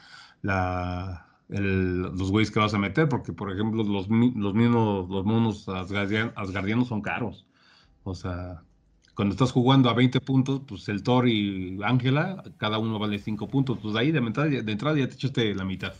los 1.48 2.30
güeyes 2.30 2.50
que 2.50 2.58
vas 2.60 2.74
a 2.74 2.78
meter, 2.78 3.08
porque 3.08 3.32
por 3.32 3.52
ejemplo 3.52 3.82
los, 3.84 4.08
los 4.08 4.54
mismos, 4.54 5.08
los 5.08 5.24
monos 5.24 5.68
asgardian- 5.68 6.32
asgardianos 6.36 6.88
son 6.88 7.02
caros. 7.02 7.46
O 8.04 8.14
sea, 8.14 8.64
cuando 9.14 9.34
estás 9.34 9.52
jugando 9.52 9.90
a 9.90 9.94
20 9.94 10.20
puntos, 10.20 10.62
pues 10.68 10.88
el 10.88 11.02
Thor 11.02 11.28
y 11.28 11.78
Ángela, 11.84 12.44
cada 12.58 12.78
uno 12.78 12.98
vale 12.98 13.18
5 13.18 13.48
puntos. 13.48 13.78
Pues 13.82 13.96
ahí 13.96 14.12
de 14.12 14.18
entrada, 14.20 14.50
de 14.50 14.72
entrada 14.72 14.98
ya 14.98 15.08
te 15.08 15.14
echaste 15.14 15.54
la 15.54 15.64
mitad. 15.64 15.94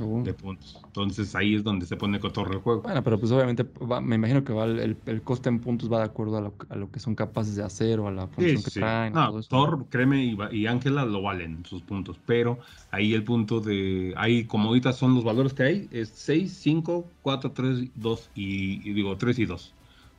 Uh. 0.00 0.24
de 0.24 0.34
puntos. 0.34 0.80
Entonces 0.84 1.34
ahí 1.34 1.54
es 1.54 1.64
donde 1.64 1.86
se 1.86 1.96
pone 1.96 2.18
cotorro 2.20 2.52
el 2.54 2.60
juego. 2.60 2.82
Bueno, 2.82 3.02
pero 3.02 3.18
pues 3.18 3.30
obviamente 3.32 3.64
va- 3.64 4.00
me 4.00 4.16
imagino 4.16 4.44
que 4.44 4.52
va 4.52 4.64
el, 4.64 5.00
el- 5.06 5.22
coste 5.22 5.48
en 5.48 5.60
puntos 5.60 5.90
va 5.92 5.98
de 5.98 6.04
acuerdo 6.04 6.36
a 6.38 6.40
lo, 6.40 6.56
a 6.68 6.76
lo 6.76 6.90
que 6.90 7.00
son 7.00 7.14
capaces 7.14 7.56
de 7.56 7.62
hacer 7.62 8.00
o 8.00 8.08
a 8.08 8.12
la 8.12 8.26
Sí, 8.26 8.32
función 8.34 8.62
que 8.62 8.70
sí. 8.70 8.80
traen. 8.80 9.12
No, 9.14 9.26
todo 9.28 9.38
eso. 9.40 9.48
Thor, 9.48 9.88
créeme, 9.88 10.24
y, 10.52 10.66
Ángela 10.66 11.04
lo 11.04 11.22
valen 11.22 11.64
sus 11.64 11.82
puntos, 11.82 12.18
pero 12.24 12.58
ahí 12.90 13.14
el 13.14 13.24
punto 13.24 13.60
de, 13.60 14.12
ahí 14.16 14.46
como 14.46 14.68
ahorita 14.68 14.92
son 14.92 15.14
los 15.14 15.24
valores 15.24 15.54
que 15.54 15.62
hay, 15.62 15.88
es 15.90 16.10
6, 16.10 16.58
5, 16.60 17.14
4, 17.22 17.52
3, 17.52 17.90
2 17.94 18.30
y, 18.34 18.88
y 18.88 18.92
digo 18.94 19.16
3 19.16 19.38
y 19.38 19.46
2. 19.46 19.76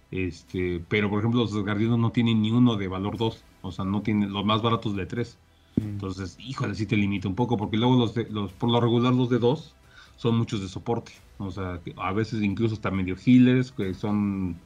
Este, 0.09 0.79
pero 0.79 1.09
por 1.09 1.19
ejemplo 1.19 1.41
los 1.41 1.53
guardianos 1.53 1.99
no 1.99 2.11
tienen 2.11 2.41
ni 2.41 2.51
uno 2.51 2.77
de 2.77 2.87
valor 2.87 3.17
2, 3.17 3.47
o 3.61 3.71
sea, 3.71 3.85
no 3.85 4.01
tienen 4.03 4.31
los 4.31 4.45
más 4.45 4.61
baratos 4.61 4.95
de 4.95 5.05
3. 5.05 5.41
Mm. 5.77 5.83
Entonces, 5.83 6.37
híjole, 6.39 6.75
sí 6.75 6.85
te 6.85 6.97
limita 6.97 7.27
un 7.27 7.35
poco, 7.35 7.57
porque 7.57 7.77
luego 7.77 7.95
los 7.95 8.13
de, 8.13 8.27
los, 8.29 8.51
por 8.53 8.69
lo 8.69 8.81
regular 8.81 9.13
los 9.13 9.29
de 9.29 9.39
2 9.39 9.75
son 10.17 10.37
muchos 10.37 10.61
de 10.61 10.67
soporte. 10.67 11.11
O 11.37 11.51
sea, 11.51 11.79
a 11.97 12.13
veces 12.13 12.41
incluso 12.41 12.75
hasta 12.75 12.91
medio 12.91 13.15
healers, 13.15 13.71
que 13.71 13.93
son, 13.93 14.57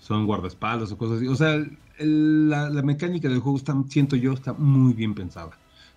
son 0.00 0.26
guardaespaldas 0.26 0.92
o 0.92 0.98
cosas 0.98 1.16
así. 1.16 1.28
O 1.28 1.36
sea, 1.36 1.64
la 1.98 2.82
mecánica 2.82 3.28
del 3.28 3.40
juego 3.40 3.58
está, 3.58 3.74
siento 3.88 4.16
yo, 4.16 4.32
está 4.32 4.52
muy 4.52 4.92
bien 4.92 5.14
pensada. 5.14 5.50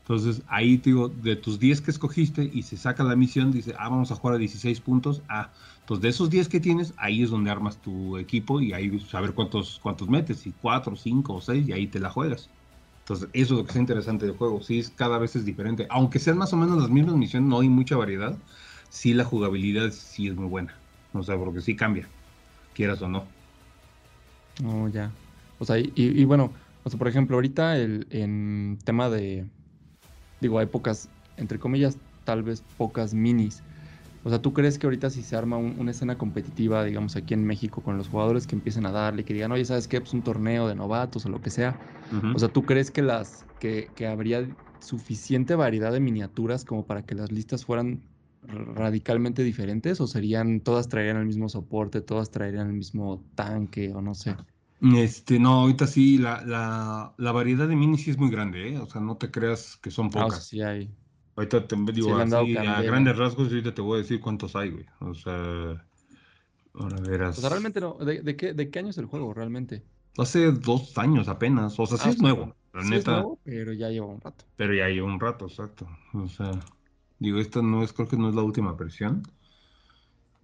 Entonces, 0.05 0.43
ahí 0.47 0.77
te 0.77 0.91
digo, 0.91 1.09
de 1.09 1.35
tus 1.35 1.59
10 1.59 1.81
que 1.81 1.89
escogiste 1.89 2.47
y 2.53 2.61
se 2.61 2.77
saca 2.77 3.03
la 3.03 3.15
misión, 3.15 3.51
dice, 3.51 3.73
ah, 3.79 3.89
vamos 3.89 4.11
a 4.11 4.15
jugar 4.15 4.35
a 4.35 4.37
16 4.37 4.79
puntos. 4.81 5.23
Ah, 5.27 5.51
entonces 5.79 6.03
de 6.03 6.09
esos 6.09 6.29
10 6.29 6.47
que 6.47 6.59
tienes, 6.59 6.93
ahí 6.97 7.23
es 7.23 7.31
donde 7.31 7.49
armas 7.49 7.81
tu 7.81 8.15
equipo 8.17 8.61
y 8.61 8.71
ahí 8.71 8.99
saber 8.99 9.33
cuántos, 9.33 9.79
cuántos 9.81 10.07
metes, 10.07 10.41
si 10.41 10.51
4, 10.51 10.95
5 10.95 11.33
o 11.33 11.41
6, 11.41 11.67
y 11.67 11.71
ahí 11.71 11.87
te 11.87 11.99
la 11.99 12.11
juegas. 12.11 12.51
Entonces, 13.05 13.29
eso 13.33 13.53
es 13.53 13.59
lo 13.59 13.63
que 13.63 13.67
está 13.67 13.79
interesante 13.79 14.25
del 14.25 14.35
juego. 14.35 14.63
Sí, 14.63 14.79
es, 14.79 14.89
cada 14.89 15.19
vez 15.19 15.35
es 15.35 15.45
diferente. 15.45 15.85
Aunque 15.91 16.17
sean 16.17 16.39
más 16.39 16.51
o 16.53 16.57
menos 16.57 16.79
las 16.79 16.89
mismas 16.89 17.15
misiones, 17.15 17.47
no 17.47 17.59
hay 17.59 17.69
mucha 17.69 17.95
variedad. 17.95 18.35
Sí, 18.89 19.13
la 19.13 19.23
jugabilidad 19.23 19.91
sí 19.91 20.27
es 20.27 20.35
muy 20.35 20.47
buena. 20.47 20.73
O 21.13 21.21
sea, 21.21 21.37
porque 21.37 21.61
sí 21.61 21.75
cambia, 21.75 22.09
quieras 22.73 23.03
o 23.03 23.07
no. 23.07 23.23
Oh, 24.65 24.87
ya. 24.87 25.11
O 25.59 25.65
sea, 25.65 25.77
y, 25.77 25.93
y 25.95 26.25
bueno, 26.25 26.51
o 26.83 26.89
sea, 26.89 26.97
por 26.97 27.07
ejemplo, 27.07 27.37
ahorita 27.37 27.77
el, 27.77 28.07
en 28.09 28.79
tema 28.83 29.11
de, 29.11 29.45
digo, 30.41 30.57
hay 30.57 30.65
pocas, 30.65 31.07
entre 31.37 31.59
comillas, 31.59 31.99
tal 32.23 32.41
vez 32.41 32.63
pocas 32.75 33.13
minis. 33.13 33.61
O 34.25 34.29
sea, 34.29 34.41
¿tú 34.41 34.53
crees 34.53 34.79
que 34.79 34.87
ahorita 34.87 35.09
si 35.11 35.23
se 35.23 35.35
arma 35.35 35.57
un- 35.57 35.79
una 35.79 35.91
escena 35.91 36.17
competitiva, 36.17 36.83
digamos, 36.83 37.15
aquí 37.15 37.33
en 37.35 37.45
México, 37.45 37.83
con 37.83 37.97
los 37.97 38.09
jugadores 38.09 38.47
que 38.47 38.55
empiecen 38.55 38.85
a 38.87 38.91
darle, 38.91 39.23
que 39.25 39.33
digan, 39.35 39.51
oye, 39.51 39.65
¿sabes 39.65 39.87
qué? 39.87 40.01
Pues 40.01 40.13
un 40.13 40.23
torneo 40.23 40.67
de 40.67 40.75
novatos 40.75 41.25
o 41.25 41.29
lo 41.29 41.41
que 41.41 41.51
sea. 41.51 41.79
O 42.31 42.39
sea, 42.39 42.49
¿tú 42.49 42.65
crees 42.65 42.91
que 42.91 43.01
las, 43.03 43.47
que, 43.59 43.93
que 43.95 44.07
habría 44.07 44.51
suficiente 44.79 45.55
variedad 45.55 45.91
de 45.93 45.99
miniaturas 45.99 46.65
como 46.65 46.85
para 46.87 47.05
que 47.05 47.15
las 47.15 47.31
listas 47.31 47.65
fueran 47.65 48.03
radicalmente 48.41 49.43
diferentes? 49.43 50.01
¿O 50.01 50.07
serían, 50.07 50.61
todas 50.61 50.89
traerían 50.89 51.17
el 51.17 51.25
mismo 51.27 51.47
soporte, 51.49 52.01
todas 52.01 52.31
traerían 52.31 52.67
el 52.67 52.73
mismo 52.73 53.25
tanque 53.35 53.93
o 53.93 54.01
no 54.01 54.15
sé? 54.15 54.39
Este, 54.95 55.39
no, 55.39 55.61
ahorita 55.61 55.87
sí, 55.87 56.17
la, 56.17 56.41
la, 56.45 57.13
la 57.17 57.31
variedad 57.31 57.67
de 57.67 57.75
minis 57.75 58.03
sí 58.03 58.11
es 58.11 58.17
muy 58.17 58.29
grande, 58.29 58.69
¿eh? 58.73 58.79
O 58.79 58.85
sea, 58.87 59.01
no 59.01 59.17
te 59.17 59.31
creas 59.31 59.77
que 59.77 59.89
son 59.91 60.11
Ah, 60.13 60.29
pocas. 60.29 60.39
sí 60.39 60.61
hay. 60.61 60.95
Ahorita 61.35 61.67
te 61.67 61.75
digo 61.91 62.17
así, 62.17 62.55
a 62.57 62.81
grandes 62.81 63.17
rasgos, 63.17 63.49
ahorita 63.49 63.73
te 63.73 63.81
voy 63.81 63.95
a 63.99 64.01
decir 64.03 64.21
cuántos 64.21 64.55
hay, 64.55 64.71
güey. 64.71 64.85
O 65.01 65.13
sea, 65.13 65.85
ahora 66.73 66.99
verás. 67.01 67.37
O 67.37 67.41
sea, 67.41 67.49
realmente 67.49 67.81
no. 67.81 67.95
¿De, 67.95 68.21
de 68.21 68.35
qué, 68.37 68.53
de 68.53 68.69
qué 68.69 68.79
año 68.79 68.89
es 68.89 68.97
el 68.97 69.05
juego 69.05 69.33
realmente? 69.33 69.85
Hace 70.17 70.51
dos 70.51 70.97
años 70.97 71.27
apenas. 71.29 71.79
O 71.79 71.85
sea, 71.85 71.97
sí 71.97 72.09
Ah, 72.09 72.09
es 72.09 72.19
nuevo, 72.19 72.55
la 72.73 72.81
Sí 72.81 72.95
es 72.95 73.07
neta. 73.07 73.11
nuevo, 73.11 73.41
pero 73.43 73.73
ya 73.73 73.89
lleva 73.89 74.07
un 74.07 74.21
rato. 74.21 74.45
Pero 74.57 74.73
ya 74.73 74.89
lleva 74.89 75.07
un 75.07 75.19
rato, 75.19 75.45
exacto. 75.45 75.87
O 76.13 76.27
sea, 76.27 76.51
digo, 77.19 77.39
esta 77.39 77.61
no 77.61 77.83
es, 77.83 77.93
creo 77.93 78.07
que 78.07 78.17
no 78.17 78.29
es 78.29 78.35
la 78.35 78.43
última 78.43 78.73
versión. 78.73 79.23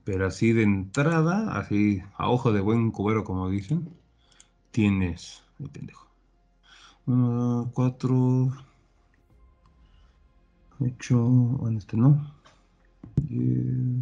Pero 0.03 0.25
así 0.27 0.51
de 0.53 0.63
entrada, 0.63 1.57
así 1.57 2.01
a 2.17 2.29
ojo 2.29 2.51
de 2.51 2.61
buen 2.61 2.91
cubero, 2.91 3.23
como 3.23 3.49
dicen, 3.49 3.89
tienes. 4.71 5.43
Ay, 5.59 5.67
pendejo. 5.69 6.07
Uno, 7.05 7.71
cuatro. 7.73 8.51
Ocho. 10.81 11.17
Bueno, 11.19 11.77
este 11.77 11.97
no. 11.97 12.33
Eh, 13.29 14.01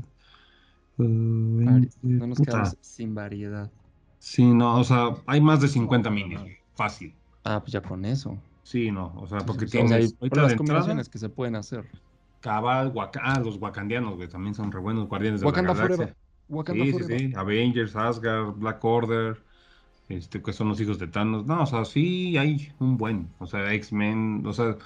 Vari- 0.97 1.65
veinte, 1.81 1.97
No 2.03 2.27
nos 2.27 2.37
puta. 2.37 2.51
quedamos 2.51 2.77
sin 2.81 3.15
variedad. 3.15 3.71
Sí, 4.19 4.43
no, 4.45 4.79
o 4.79 4.83
sea, 4.83 5.15
hay 5.27 5.39
más 5.39 5.61
de 5.61 5.67
50 5.69 6.09
minis, 6.09 6.39
güey, 6.41 6.57
fácil. 6.75 7.13
Ah, 7.45 7.59
pues 7.61 7.71
ya 7.71 7.81
con 7.81 8.03
eso. 8.05 8.37
Sí, 8.63 8.91
no, 8.91 9.13
o 9.15 9.25
sea, 9.27 9.39
porque 9.39 9.67
Sí, 9.67 9.77
o 9.77 9.87
sea, 9.87 9.97
tienes. 9.97 10.13
por 10.13 10.23
las 10.23 10.31
de 10.31 10.35
entrada, 10.37 10.57
combinaciones 10.57 11.09
que 11.09 11.17
se 11.17 11.29
pueden 11.29 11.55
hacer. 11.55 11.85
Cabal, 12.41 12.91
Waka- 12.93 13.21
ah, 13.23 13.39
los 13.39 13.57
wakandianos, 13.57 14.15
güey, 14.15 14.27
también 14.27 14.53
son 14.53 14.71
re 14.71 14.79
buenos 14.79 15.07
guardianes 15.07 15.39
de 15.41 15.45
la 15.45 15.49
Wakanda 15.49 15.73
galaxia. 15.73 16.15
Wakanda 16.49 16.85
Sí, 16.85 16.93
sí, 16.93 17.03
sí, 17.19 17.33
Avengers, 17.35 17.95
Asgard, 17.95 18.53
Black 18.55 18.83
Order, 18.83 19.41
este, 20.09 20.41
que 20.41 20.51
son 20.53 20.67
los 20.69 20.81
hijos 20.81 20.99
de 20.99 21.07
Thanos. 21.07 21.45
No, 21.45 21.63
o 21.63 21.65
sea, 21.65 21.85
sí 21.85 22.37
hay 22.37 22.71
un 22.79 22.97
buen, 22.97 23.29
o 23.39 23.45
sea, 23.47 23.73
X-Men, 23.73 24.43
o 24.45 24.51
sea, 24.53 24.77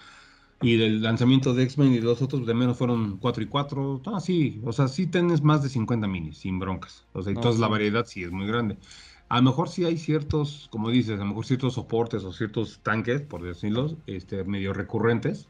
y 0.63 0.77
del 0.77 1.01
lanzamiento 1.01 1.53
de 1.53 1.63
X-Men 1.63 1.93
y 1.93 1.99
los 1.99 2.21
otros 2.21 2.45
de 2.47 2.53
menos 2.53 2.77
fueron 2.77 3.17
4 3.17 3.43
y 3.43 3.47
4. 3.47 4.01
No, 4.05 4.19
sí, 4.21 4.61
o 4.63 4.71
sea, 4.71 4.87
sí 4.87 5.07
tienes 5.07 5.41
más 5.43 5.61
de 5.61 5.69
50 5.69 6.07
minis, 6.07 6.37
sin 6.39 6.57
broncas. 6.59 7.05
O 7.13 7.21
sea, 7.21 7.33
No, 7.33 7.39
entonces 7.39 7.59
la 7.59 7.67
variedad 7.67 8.05
sí 8.05 8.23
es 8.23 8.31
muy 8.31 8.47
grande. 8.47 8.79
A 9.29 9.37
lo 9.37 9.43
mejor 9.43 9.69
sí 9.69 9.83
hay 9.85 9.97
ciertos, 9.97 10.69
como 10.71 10.89
dices, 10.89 11.15
a 11.19 11.23
lo 11.23 11.29
mejor 11.29 11.45
ciertos 11.45 11.73
soportes 11.73 12.23
o 12.23 12.31
ciertos 12.31 12.81
tanques, 12.81 13.21
por 13.23 13.43
decirlo, 13.43 13.97
este, 14.07 14.43
medio 14.45 14.73
recurrentes, 14.73 15.49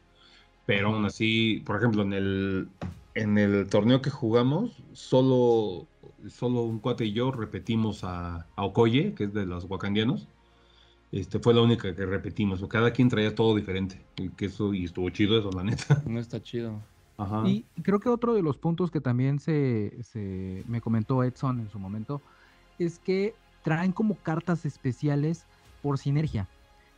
pero 0.65 0.89
aún 0.89 1.05
así, 1.05 1.61
por 1.65 1.77
ejemplo, 1.77 2.03
en 2.03 2.13
el, 2.13 2.73
en 3.15 3.37
el 3.37 3.69
torneo 3.69 4.01
que 4.01 4.09
jugamos, 4.11 4.83
solo, 4.93 5.89
solo 6.29 6.63
un 6.63 6.79
cuate 6.79 7.05
y 7.05 7.13
yo 7.13 7.31
repetimos 7.31 8.03
a, 8.03 8.49
a 8.55 8.65
Okoye, 8.65 9.15
que 9.15 9.25
es 9.25 9.33
de 9.33 9.45
los 9.45 9.65
wakandianos. 9.65 10.32
Este, 11.13 11.37
fue 11.37 11.53
la 11.53 11.61
única 11.61 11.93
que 11.93 12.05
repetimos, 12.07 12.63
o 12.63 12.67
cada 12.67 12.91
quien 12.91 13.07
traía 13.07 13.35
todo 13.35 13.55
diferente, 13.55 14.01
y 14.15 14.29
que 14.29 14.45
eso, 14.45 14.73
y 14.73 14.85
estuvo 14.85 15.07
chido 15.11 15.37
eso, 15.37 15.51
la 15.51 15.63
neta. 15.63 16.01
No 16.07 16.19
está 16.19 16.41
chido. 16.41 16.81
Ajá. 17.17 17.47
Y 17.47 17.65
creo 17.83 17.99
que 17.99 18.09
otro 18.09 18.33
de 18.33 18.41
los 18.41 18.57
puntos 18.57 18.89
que 18.89 18.99
también 18.99 19.39
se, 19.39 19.95
se 20.01 20.63
me 20.67 20.81
comentó 20.81 21.23
Edson 21.23 21.59
en 21.59 21.69
su 21.69 21.77
momento 21.77 22.19
es 22.79 22.97
que 22.97 23.35
traen 23.63 23.91
como 23.91 24.15
cartas 24.15 24.65
especiales 24.65 25.45
por 25.83 25.99
sinergia. 25.99 26.47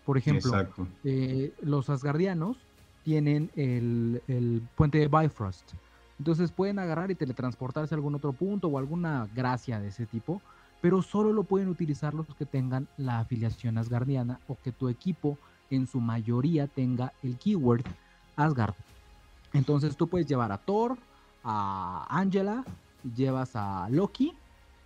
Por 0.05 0.17
ejemplo, 0.17 0.65
eh, 1.03 1.51
los 1.61 1.89
asgardianos 1.89 2.55
tienen 3.03 3.51
el, 3.57 4.21
el 4.29 4.61
puente 4.77 4.97
de 4.97 5.09
Bifrost. 5.09 5.73
Entonces 6.19 6.53
pueden 6.53 6.79
agarrar 6.79 7.11
y 7.11 7.15
teletransportarse 7.15 7.93
a 7.93 7.97
algún 7.97 8.15
otro 8.15 8.31
punto 8.31 8.69
o 8.69 8.77
alguna 8.77 9.27
gracia 9.35 9.81
de 9.81 9.89
ese 9.89 10.05
tipo, 10.05 10.41
pero 10.85 11.01
solo 11.01 11.33
lo 11.33 11.45
pueden 11.45 11.69
utilizar 11.69 12.13
los 12.13 12.27
que 12.35 12.45
tengan 12.45 12.87
la 12.95 13.17
afiliación 13.17 13.79
asgardiana 13.79 14.39
o 14.47 14.55
que 14.63 14.71
tu 14.71 14.87
equipo 14.87 15.35
en 15.71 15.87
su 15.87 15.99
mayoría 15.99 16.67
tenga 16.67 17.11
el 17.23 17.39
keyword 17.39 17.83
Asgard. 18.35 18.75
Entonces 19.53 19.97
tú 19.97 20.07
puedes 20.07 20.27
llevar 20.27 20.51
a 20.51 20.59
Thor, 20.59 20.95
a 21.43 22.05
Angela, 22.07 22.63
llevas 23.15 23.55
a 23.55 23.89
Loki 23.89 24.33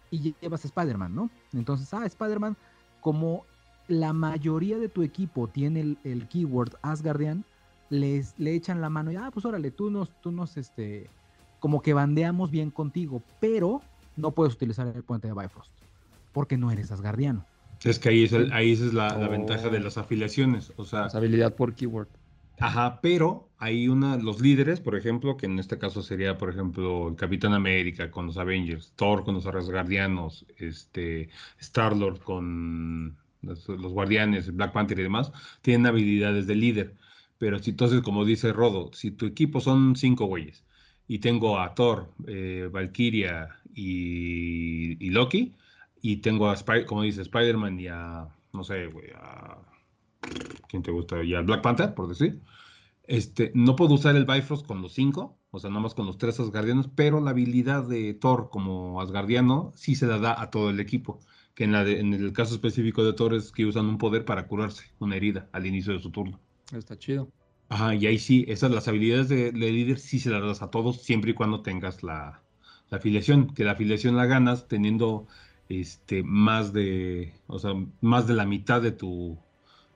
y 0.09 0.33
llevas 0.39 0.63
a 0.63 0.69
Spider-Man, 0.69 1.13
¿no? 1.13 1.29
Entonces, 1.51 1.93
ah, 1.93 2.05
Spider-Man, 2.05 2.55
como 3.01 3.43
la 3.89 4.13
mayoría 4.13 4.77
de 4.77 4.87
tu 4.87 5.03
equipo 5.03 5.49
tiene 5.49 5.81
el, 5.81 5.97
el 6.05 6.29
keyword 6.29 6.75
Asgardian, 6.81 7.43
les, 7.89 8.39
le 8.39 8.55
echan 8.55 8.79
la 8.79 8.89
mano 8.89 9.11
y, 9.11 9.17
ah, 9.17 9.31
pues 9.33 9.45
órale, 9.45 9.69
tú 9.69 9.91
nos, 9.91 10.09
tú 10.21 10.31
nos, 10.31 10.55
este, 10.55 11.09
como 11.59 11.81
que 11.81 11.93
bandeamos 11.93 12.51
bien 12.51 12.71
contigo, 12.71 13.21
pero 13.41 13.81
no 14.15 14.31
puedes 14.31 14.53
utilizar 14.53 14.87
el 14.87 15.03
puente 15.03 15.27
de 15.27 15.33
Bifrost, 15.33 15.71
porque 16.31 16.57
no 16.57 16.71
eres 16.71 16.91
Asgardiano. 16.91 17.45
Es 17.83 17.99
que 17.99 18.09
ahí 18.09 18.23
es, 18.23 18.33
el- 18.33 18.51
ahí 18.53 18.71
esa 18.73 18.85
es 18.85 18.93
la, 18.93 19.17
la 19.17 19.27
Oh. 19.27 19.29
ventaja 19.29 19.69
de 19.69 19.79
las 19.79 19.97
afiliaciones. 19.97 20.73
O 20.75 20.85
sea, 20.85 21.09
sea, 21.09 21.19
habilidad 21.19 21.55
por 21.55 21.75
keyword. 21.75 22.09
Ajá, 22.57 22.99
pero 23.01 23.53
hay 23.57 23.87
una, 23.87 24.17
los 24.17 24.41
líderes, 24.41 24.81
por 24.81 24.95
ejemplo, 24.95 25.37
que 25.37 25.45
en 25.45 25.59
este 25.59 25.77
caso 25.77 26.01
sería, 26.01 26.37
por 26.37 26.49
ejemplo, 26.49 27.07
el 27.07 27.15
Capitán 27.15 27.53
América 27.53 28.11
con 28.11 28.25
los 28.27 28.37
Avengers, 28.37 28.91
Thor 28.95 29.23
con 29.23 29.35
los 29.35 29.45
Asgardianos, 29.45 30.45
este, 30.57 31.29
Star-Lord 31.59 32.19
con 32.21 33.17
los, 33.41 33.67
los 33.69 33.93
Guardianes, 33.93 34.53
Black 34.53 34.73
Panther 34.73 34.99
y 34.99 35.03
demás, 35.03 35.31
tienen 35.61 35.87
habilidades 35.87 36.47
de 36.47 36.55
líder. 36.55 36.95
Pero 37.37 37.59
si 37.59 37.69
entonces, 37.71 38.01
como 38.01 38.25
dice 38.25 38.51
Rodo, 38.51 38.91
si 38.93 39.11
tu 39.11 39.25
equipo 39.25 39.61
son 39.61 39.95
cinco 39.95 40.25
güeyes 40.25 40.65
y 41.07 41.19
tengo 41.19 41.59
a 41.59 41.73
Thor, 41.75 42.11
eh, 42.27 42.69
Valkyria 42.71 43.55
y, 43.73 44.97
y 45.05 45.09
Loki, 45.11 45.55
y 46.01 46.17
tengo 46.17 46.49
a, 46.49 46.55
Spy- 46.55 46.85
como 46.85 47.03
dice, 47.03 47.21
Spider-Man 47.21 47.79
y 47.79 47.87
a, 47.87 48.27
no 48.53 48.63
sé, 48.63 48.87
güey, 48.87 49.07
a 49.15 49.57
¿quién 50.67 50.83
te 50.83 50.91
gusta? 50.91 51.23
Y 51.23 51.33
al 51.33 51.45
Black 51.45 51.61
Panther, 51.61 51.93
por 51.93 52.07
decir. 52.07 52.41
Este, 53.07 53.51
no 53.55 53.75
puedo 53.75 53.95
usar 53.95 54.15
el 54.15 54.25
Bifrost 54.25 54.67
con 54.67 54.81
los 54.83 54.93
cinco, 54.93 55.39
o 55.49 55.59
sea, 55.59 55.71
nada 55.71 55.81
más 55.81 55.95
con 55.95 56.05
los 56.05 56.19
tres 56.19 56.39
Asgardianos, 56.39 56.89
pero 56.95 57.19
la 57.21 57.31
habilidad 57.31 57.83
de 57.87 58.13
Thor 58.13 58.49
como 58.51 59.01
Asgardiano 59.01 59.71
sí 59.75 59.95
se 59.95 60.05
la 60.05 60.19
da 60.19 60.39
a 60.39 60.51
todo 60.51 60.69
el 60.69 60.79
equipo. 60.79 61.19
Que 61.55 61.63
en, 61.63 61.71
la 61.71 61.83
de- 61.83 61.99
en 61.99 62.13
el 62.13 62.31
caso 62.33 62.53
específico 62.53 63.03
de 63.03 63.13
Thor 63.13 63.33
es 63.33 63.51
que 63.51 63.65
usan 63.65 63.87
un 63.87 63.97
poder 63.97 64.25
para 64.25 64.47
curarse 64.47 64.85
una 64.99 65.15
herida 65.15 65.49
al 65.51 65.65
inicio 65.65 65.93
de 65.93 65.99
su 65.99 66.11
turno. 66.11 66.39
Está 66.71 66.97
chido. 66.97 67.31
Ajá, 67.67 67.95
y 67.95 68.05
ahí 68.05 68.17
sí, 68.19 68.45
esas 68.47 68.71
las 68.71 68.87
habilidades 68.87 69.27
de, 69.29 69.51
de 69.51 69.71
líder 69.71 69.99
sí 69.99 70.19
se 70.19 70.29
las 70.29 70.41
das 70.41 70.61
a 70.61 70.69
todos, 70.69 71.01
siempre 71.01 71.31
y 71.31 71.33
cuando 71.33 71.61
tengas 71.61 72.03
la, 72.03 72.41
la 72.89 72.97
afiliación, 72.97 73.53
que 73.53 73.63
la 73.63 73.71
afiliación 73.71 74.15
la 74.15 74.25
ganas 74.25 74.67
teniendo 74.67 75.27
este 75.69 76.23
más 76.23 76.73
de, 76.73 77.33
o 77.47 77.59
sea, 77.59 77.73
más 78.01 78.27
de 78.27 78.33
la 78.35 78.45
mitad 78.45 78.81
de 78.81 78.91
tu 78.93 79.39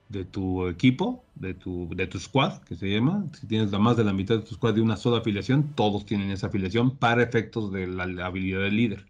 de 0.08 0.24
tu 0.24 0.68
equipo, 0.68 1.24
de 1.34 1.54
tu, 1.54 1.88
de 1.96 2.06
tu 2.06 2.18
squad, 2.20 2.62
que 2.64 2.76
se 2.76 2.88
llama. 2.90 3.26
Si 3.40 3.46
tienes 3.48 3.72
la 3.72 3.78
más 3.80 3.96
de 3.96 4.04
la 4.04 4.12
mitad 4.12 4.36
de 4.36 4.42
tu 4.44 4.54
squad 4.54 4.74
de 4.74 4.82
una 4.82 4.96
sola 4.96 5.18
afiliación, 5.18 5.74
todos 5.74 6.06
tienen 6.06 6.30
esa 6.30 6.48
afiliación 6.48 6.98
para 6.98 7.22
efectos 7.22 7.72
de 7.72 7.86
la, 7.88 8.06
la 8.06 8.26
habilidad 8.26 8.60
del 8.62 8.76
líder. 8.76 9.06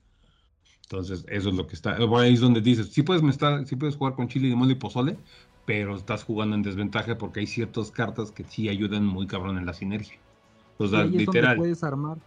Entonces, 0.83 1.25
eso 1.29 1.49
es 1.51 1.55
lo 1.57 1.67
que 1.67 1.75
está. 1.77 1.97
Bueno, 1.99 2.19
ahí 2.19 2.35
es 2.35 2.41
donde 2.41 2.61
dices, 2.61 2.93
sí 2.93 3.03
puedes, 3.03 3.23
estar, 3.25 3.67
sí 3.67 3.77
puedes 3.77 3.97
jugar 3.97 4.15
con 4.15 4.29
chile, 4.29 4.49
limón 4.49 4.71
y 4.71 4.75
pozole, 4.77 5.23
pero 5.65 5.97
estás 5.97 6.25
jugando 6.25 6.57
en 6.57 6.63
desventaja 6.63 7.19
porque 7.19 7.41
hay 7.41 7.47
ciertas 7.47 7.91
cartas 7.91 8.33
que 8.33 8.45
sí 8.45 8.69
ayudan 8.69 9.05
muy 9.07 9.27
cabrón 9.27 9.59
en 9.59 9.67
la 9.67 9.75
sinergia. 9.75 10.21
O 10.79 10.89
Y 10.89 10.89
sea, 10.89 11.01
ahí 11.01 11.17
es 11.17 11.25
donde 11.25 11.49
literal. 11.49 11.49
puedes 11.49 11.83
armar, 11.83 12.19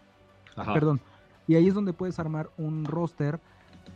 Ajá. 0.55 0.73
perdón, 0.73 1.03
y 1.47 1.55
ahí 1.55 1.67
es 1.69 1.75
donde 1.75 1.93
puedes 1.93 2.19
armar 2.19 2.51
un 2.57 2.87
roster 2.87 3.41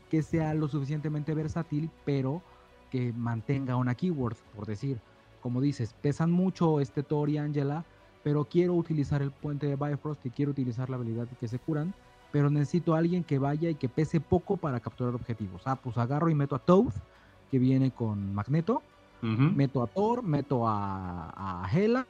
que 0.09 0.23
sea 0.23 0.53
lo 0.53 0.67
suficientemente 0.67 1.33
versátil, 1.33 1.89
pero 2.05 2.41
que 2.89 3.13
mantenga 3.13 3.75
una 3.75 3.95
keyword, 3.95 4.35
por 4.55 4.65
decir, 4.65 4.99
como 5.41 5.61
dices, 5.61 5.95
pesan 6.01 6.31
mucho 6.31 6.79
este 6.79 7.03
Thor 7.03 7.29
y 7.29 7.37
Angela, 7.37 7.85
pero 8.23 8.45
quiero 8.45 8.75
utilizar 8.75 9.21
el 9.21 9.31
puente 9.31 9.67
de 9.67 9.75
Bifrost 9.75 10.25
y 10.25 10.29
quiero 10.29 10.51
utilizar 10.51 10.89
la 10.89 10.97
habilidad 10.97 11.27
que 11.39 11.47
se 11.47 11.57
curan, 11.57 11.93
pero 12.31 12.49
necesito 12.49 12.93
a 12.93 12.99
alguien 12.99 13.23
que 13.23 13.39
vaya 13.39 13.69
y 13.69 13.75
que 13.75 13.89
pese 13.89 14.19
poco 14.19 14.57
para 14.57 14.79
capturar 14.79 15.15
objetivos. 15.15 15.61
Ah, 15.65 15.75
pues 15.75 15.97
agarro 15.97 16.29
y 16.29 16.35
meto 16.35 16.55
a 16.55 16.59
Toad, 16.59 16.93
que 17.49 17.59
viene 17.59 17.91
con 17.91 18.33
Magneto, 18.33 18.81
meto 19.21 19.83
a 19.83 19.87
Thor, 19.87 20.23
meto 20.23 20.67
a, 20.67 21.63
a 21.63 21.69
Hela, 21.71 22.07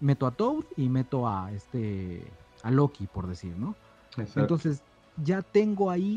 meto 0.00 0.26
a 0.26 0.30
Toad 0.30 0.64
y 0.76 0.88
meto 0.88 1.28
a 1.28 1.52
este 1.52 2.22
a 2.62 2.70
Loki, 2.70 3.06
por 3.06 3.26
decir, 3.26 3.56
¿no? 3.56 3.74
Exacto. 4.16 4.40
Entonces, 4.40 4.82
ya 5.22 5.42
tengo 5.42 5.90
ahí 5.90 6.16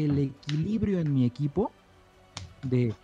el 0.00 0.18
equilibrio 0.18 0.98
en 0.98 1.12
mi 1.12 1.24
equipo 1.24 1.72
de 2.62 2.96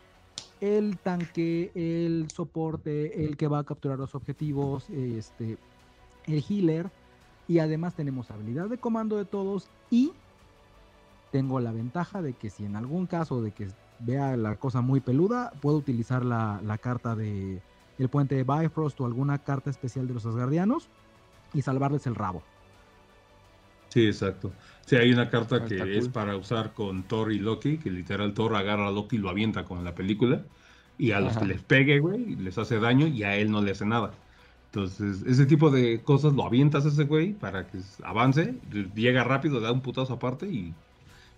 el 0.61 0.99
tanque, 0.99 1.71
el 1.75 2.31
soporte, 2.31 3.25
el 3.25 3.37
que 3.37 3.49
va 3.49 3.61
a 3.61 3.65
capturar 3.65 3.99
los 3.99 4.15
objetivos, 4.15 4.91
este, 4.91 5.59
el 6.27 6.45
healer, 6.49 6.93
y 7.47 7.61
además 7.61 7.95
tenemos 7.95 8.31
habilidad 8.31 8.69
de 8.69 8.79
comando 8.79 9.17
de 9.17 9.25
todos 9.25 9.71
y 9.91 10.13
tengo 11.31 11.61
la 11.61 11.73
ventaja 11.73 12.23
de 12.23 12.35
que 12.35 12.51
si 12.51 12.65
en 12.65 12.77
algún 12.77 13.07
caso 13.07 13.43
de 13.43 13.53
que 13.53 13.69
vea 13.99 14.37
la 14.37 14.57
cosa 14.57 14.81
muy 14.81 15.01
peluda, 15.01 15.53
puedo 15.61 15.77
utilizar 15.77 16.25
la, 16.25 16.61
la 16.63 16.79
carta 16.79 17.15
de 17.17 17.63
el 17.99 18.09
puente 18.11 18.37
de 18.37 18.45
Bifrost 18.45 19.01
o 19.01 19.07
alguna 19.07 19.43
carta 19.43 19.71
especial 19.71 20.07
de 20.07 20.15
los 20.15 20.25
Asgardianos 20.25 20.91
y 21.53 21.63
salvarles 21.63 22.07
el 22.07 22.15
rabo. 22.15 22.45
Sí, 23.91 24.07
exacto. 24.07 24.57
Sí, 24.87 24.97
hay 24.97 25.11
una 25.13 25.31
carta 25.31 25.65
Ah, 25.65 25.65
que 25.65 25.97
es 25.97 26.11
para 26.11 26.37
usar 26.37 26.75
con 26.75 27.07
Thor 27.09 27.33
y 27.33 27.39
Loki, 27.39 27.79
que 27.79 27.91
literal 27.91 28.35
Thor 28.35 28.55
agarra 28.55 28.89
a 28.89 28.91
Loki 28.91 29.17
y 29.17 29.19
lo 29.19 29.31
avienta 29.31 29.65
como 29.65 29.81
en 29.81 29.85
la 29.87 29.95
película, 29.95 30.47
y 30.99 31.13
a 31.13 31.21
los 31.21 31.37
Ajá. 31.37 31.39
que 31.39 31.47
les 31.47 31.63
pegue, 31.65 31.99
güey, 31.99 32.37
les 32.37 32.59
hace 32.59 32.79
daño 32.81 33.07
y 33.07 33.23
a 33.23 33.37
él 33.37 33.51
no 33.51 33.63
le 33.63 33.71
hace 33.71 33.87
nada. 33.87 34.21
Entonces, 34.67 35.23
ese 35.23 35.47
tipo 35.47 35.71
de 35.71 36.03
cosas 36.05 36.35
lo 36.35 36.45
avientas 36.45 36.85
a 36.85 36.89
ese 36.89 37.05
güey 37.05 37.33
para 37.39 37.67
que 37.67 37.79
avance, 38.05 38.61
llega 38.95 39.25
rápido, 39.25 39.61
da 39.61 39.73
un 39.73 39.81
putazo 39.83 40.13
aparte 40.15 40.47
y, 40.49 40.79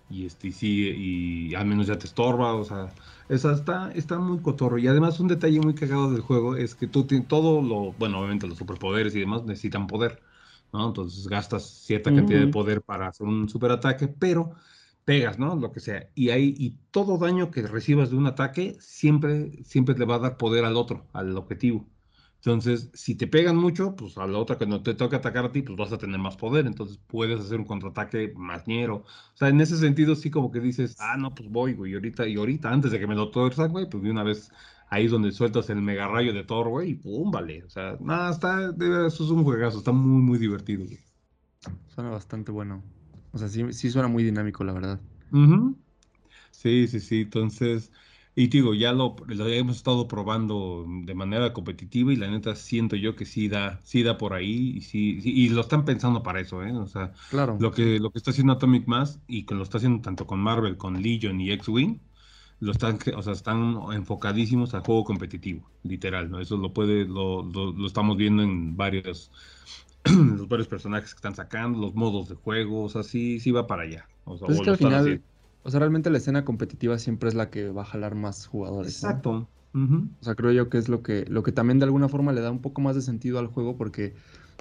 y 0.07 0.25
este, 0.25 0.49
y 0.49 0.51
sí, 0.53 0.89
y 1.51 1.55
al 1.55 1.65
menos 1.67 1.87
ya 1.87 1.97
te 1.97 2.07
estorba, 2.07 2.55
o 2.55 2.65
sea, 2.65 2.93
esa 3.29 3.53
está, 3.53 3.91
está 3.93 4.19
muy 4.19 4.41
cotorro. 4.41 4.77
Y 4.77 4.87
además 4.87 5.19
un 5.21 5.27
detalle 5.29 5.61
muy 5.61 5.75
cagado 5.75 6.11
del 6.11 6.21
juego 6.21 6.57
es 6.57 6.75
que 6.75 6.87
tú 6.87 7.07
tienes 7.07 7.27
todo 7.29 7.61
lo, 7.61 7.93
bueno, 7.93 8.19
obviamente 8.19 8.47
los 8.47 8.57
superpoderes 8.57 9.15
y 9.15 9.21
demás 9.21 9.43
necesitan 9.45 9.87
poder. 9.87 10.21
¿No? 10.73 10.87
Entonces 10.87 11.27
gastas 11.27 11.63
cierta 11.85 12.13
cantidad 12.13 12.39
de 12.39 12.47
poder 12.47 12.81
para 12.81 13.07
hacer 13.07 13.27
un 13.27 13.49
superataque, 13.49 14.07
pero 14.07 14.51
pegas, 15.05 15.39
¿no? 15.39 15.55
Lo 15.55 15.71
que 15.71 15.79
sea. 15.79 16.09
Y 16.15 16.29
ahí, 16.29 16.53
y 16.57 16.77
todo 16.91 17.17
daño 17.17 17.51
que 17.51 17.61
recibas 17.63 18.11
de 18.11 18.17
un 18.17 18.27
ataque 18.27 18.77
siempre, 18.79 19.63
siempre 19.63 19.97
le 19.97 20.05
va 20.05 20.15
a 20.15 20.19
dar 20.19 20.37
poder 20.37 20.65
al 20.65 20.77
otro, 20.77 21.07
al 21.13 21.35
objetivo. 21.37 21.87
Entonces, 22.43 22.89
si 22.95 23.13
te 23.15 23.27
pegan 23.27 23.55
mucho, 23.55 23.95
pues 23.95 24.17
a 24.17 24.25
la 24.25 24.39
otra 24.39 24.57
que 24.57 24.65
no 24.65 24.81
te 24.81 24.95
toca 24.95 25.17
atacar 25.17 25.45
a 25.45 25.51
ti, 25.51 25.61
pues 25.61 25.77
vas 25.77 25.91
a 25.93 25.97
tener 25.99 26.19
más 26.19 26.37
poder. 26.37 26.65
Entonces 26.65 26.97
puedes 27.07 27.39
hacer 27.39 27.59
un 27.59 27.65
contraataque 27.65 28.33
más 28.35 28.67
ñero. 28.67 28.97
O 28.97 29.37
sea, 29.37 29.49
en 29.49 29.61
ese 29.61 29.77
sentido, 29.77 30.15
sí 30.15 30.31
como 30.31 30.51
que 30.51 30.59
dices, 30.59 30.95
ah, 30.99 31.17
no, 31.17 31.35
pues 31.35 31.49
voy, 31.49 31.73
güey. 31.73 31.91
Y 31.91 31.95
ahorita, 31.95 32.27
y 32.27 32.37
ahorita, 32.37 32.71
antes 32.71 32.91
de 32.91 32.99
que 32.99 33.05
me 33.07 33.13
lo 33.15 33.29
tuerzan, 33.29 33.71
güey, 33.71 33.87
pues 33.87 34.01
de 34.03 34.09
una 34.11 34.23
vez 34.23 34.51
ahí 34.91 35.05
es 35.07 35.11
donde 35.11 35.31
sueltas 35.33 35.69
el 35.71 35.81
mega 35.81 36.07
rayo 36.09 36.33
de 36.33 36.43
Thor, 36.45 36.69
güey, 36.69 36.91
y 36.91 36.95
pum, 36.95 37.31
vale. 37.31 37.63
O 37.65 37.69
sea, 37.69 37.97
nada, 38.01 38.31
está, 38.31 38.71
de 38.73 39.07
eso 39.07 39.25
es 39.25 39.31
un 39.31 39.43
juegazo, 39.45 39.79
está 39.79 39.93
muy, 39.93 40.21
muy 40.23 40.39
divertido, 40.39 40.85
güey. 40.85 40.99
Suena 41.93 42.09
bastante 42.09 42.51
bueno. 42.51 42.81
O 43.33 43.37
sea, 43.37 43.47
sí, 43.47 43.71
sí 43.73 43.89
suena 43.91 44.07
muy 44.07 44.23
dinámico, 44.23 44.63
la 44.63 44.73
verdad. 44.73 44.99
Ujú. 45.31 45.81
Sí, 46.51 46.87
sí, 46.87 46.99
sí. 46.99 47.21
Entonces, 47.21 47.91
y 48.35 48.47
digo, 48.49 48.73
ya 48.75 48.93
lo, 48.93 49.15
lo 49.27 49.47
hemos 49.49 49.77
estado 49.77 50.07
probando 50.07 50.85
de 51.05 51.15
manera 51.15 51.53
competitiva 51.53 52.13
y 52.13 52.17
la 52.17 52.29
neta 52.29 52.55
siento 52.55 52.95
yo 52.97 53.15
que 53.15 53.25
sí 53.25 53.49
da, 53.49 53.81
sí 53.83 54.03
da 54.03 54.17
por 54.17 54.33
ahí 54.33 54.77
y 54.77 54.81
sí, 54.81 55.21
sí- 55.21 55.31
y 55.33 55.49
lo 55.49 55.61
están 55.61 55.85
pensando 55.85 56.23
para 56.23 56.41
eso, 56.41 56.63
¿eh? 56.63 56.73
O 56.73 56.87
sea, 56.87 57.13
Claro. 57.27 57.57
lo 57.57 57.71
que, 57.71 57.99
lo 57.99 58.11
que 58.11 58.19
está 58.19 58.31
haciendo 58.31 58.53
Atomic 58.53 58.87
Mass 58.87 59.21
y 59.27 59.45
que 59.45 59.55
lo 59.55 59.63
está 59.63 59.77
haciendo 59.77 60.01
tanto 60.01 60.27
con 60.27 60.39
Marvel, 60.41 60.77
con 60.77 61.01
Legion 61.01 61.41
y 61.41 61.51
X-Wing, 61.51 62.01
lo 62.61 62.71
están, 62.73 62.99
o 63.17 63.23
sea, 63.23 63.33
están 63.33 63.75
enfocadísimos 63.93 64.73
al 64.75 64.81
juego 64.83 65.03
competitivo, 65.05 65.69
literal, 65.83 66.31
¿no? 66.31 66.39
Eso 66.41 66.57
lo 66.57 66.73
puede, 66.73 67.05
lo, 67.05 67.43
lo, 67.43 67.73
lo 67.73 67.87
estamos 67.87 68.17
viendo 68.17 68.43
en 68.43 68.77
varios, 68.77 69.31
los 70.05 70.47
varios 70.49 70.69
personajes 70.69 71.11
que 71.13 71.17
están 71.17 71.35
sacando, 71.35 71.79
los 71.79 71.95
modos 71.95 72.29
de 72.29 72.35
juego, 72.35 72.83
o 72.83 72.89
sea, 72.89 73.03
sí, 73.03 73.39
sí 73.41 73.51
va 73.51 73.67
para 73.67 73.83
allá. 73.83 74.09
O 74.25 74.37
sea, 74.37 74.47
Pues 74.47 74.59
es 74.59 74.61
que 74.61 74.69
al 74.69 74.77
final, 74.77 74.99
haciendo. 75.01 75.25
o 75.63 75.71
sea, 75.71 75.79
realmente 75.81 76.09
la 76.11 76.17
escena 76.19 76.45
competitiva 76.45 76.99
siempre 76.99 77.29
es 77.29 77.35
la 77.35 77.49
que 77.49 77.69
va 77.71 77.83
a 77.83 77.85
jalar 77.85 78.15
más 78.15 78.47
jugadores, 78.47 79.03
¿no? 79.03 79.15
Exacto. 79.15 79.49
O 80.21 80.25
sea, 80.25 80.35
creo 80.35 80.51
yo 80.51 80.69
que 80.69 80.77
es 80.77 80.89
lo 80.89 81.01
que, 81.03 81.25
lo 81.27 81.43
que 81.43 81.51
también 81.51 81.79
de 81.79 81.85
alguna 81.85 82.09
forma 82.09 82.33
le 82.33 82.41
da 82.41 82.51
un 82.51 82.61
poco 82.61 82.81
más 82.81 82.95
de 82.95 83.01
sentido 83.01 83.39
al 83.39 83.47
juego 83.47 83.77
porque 83.77 84.15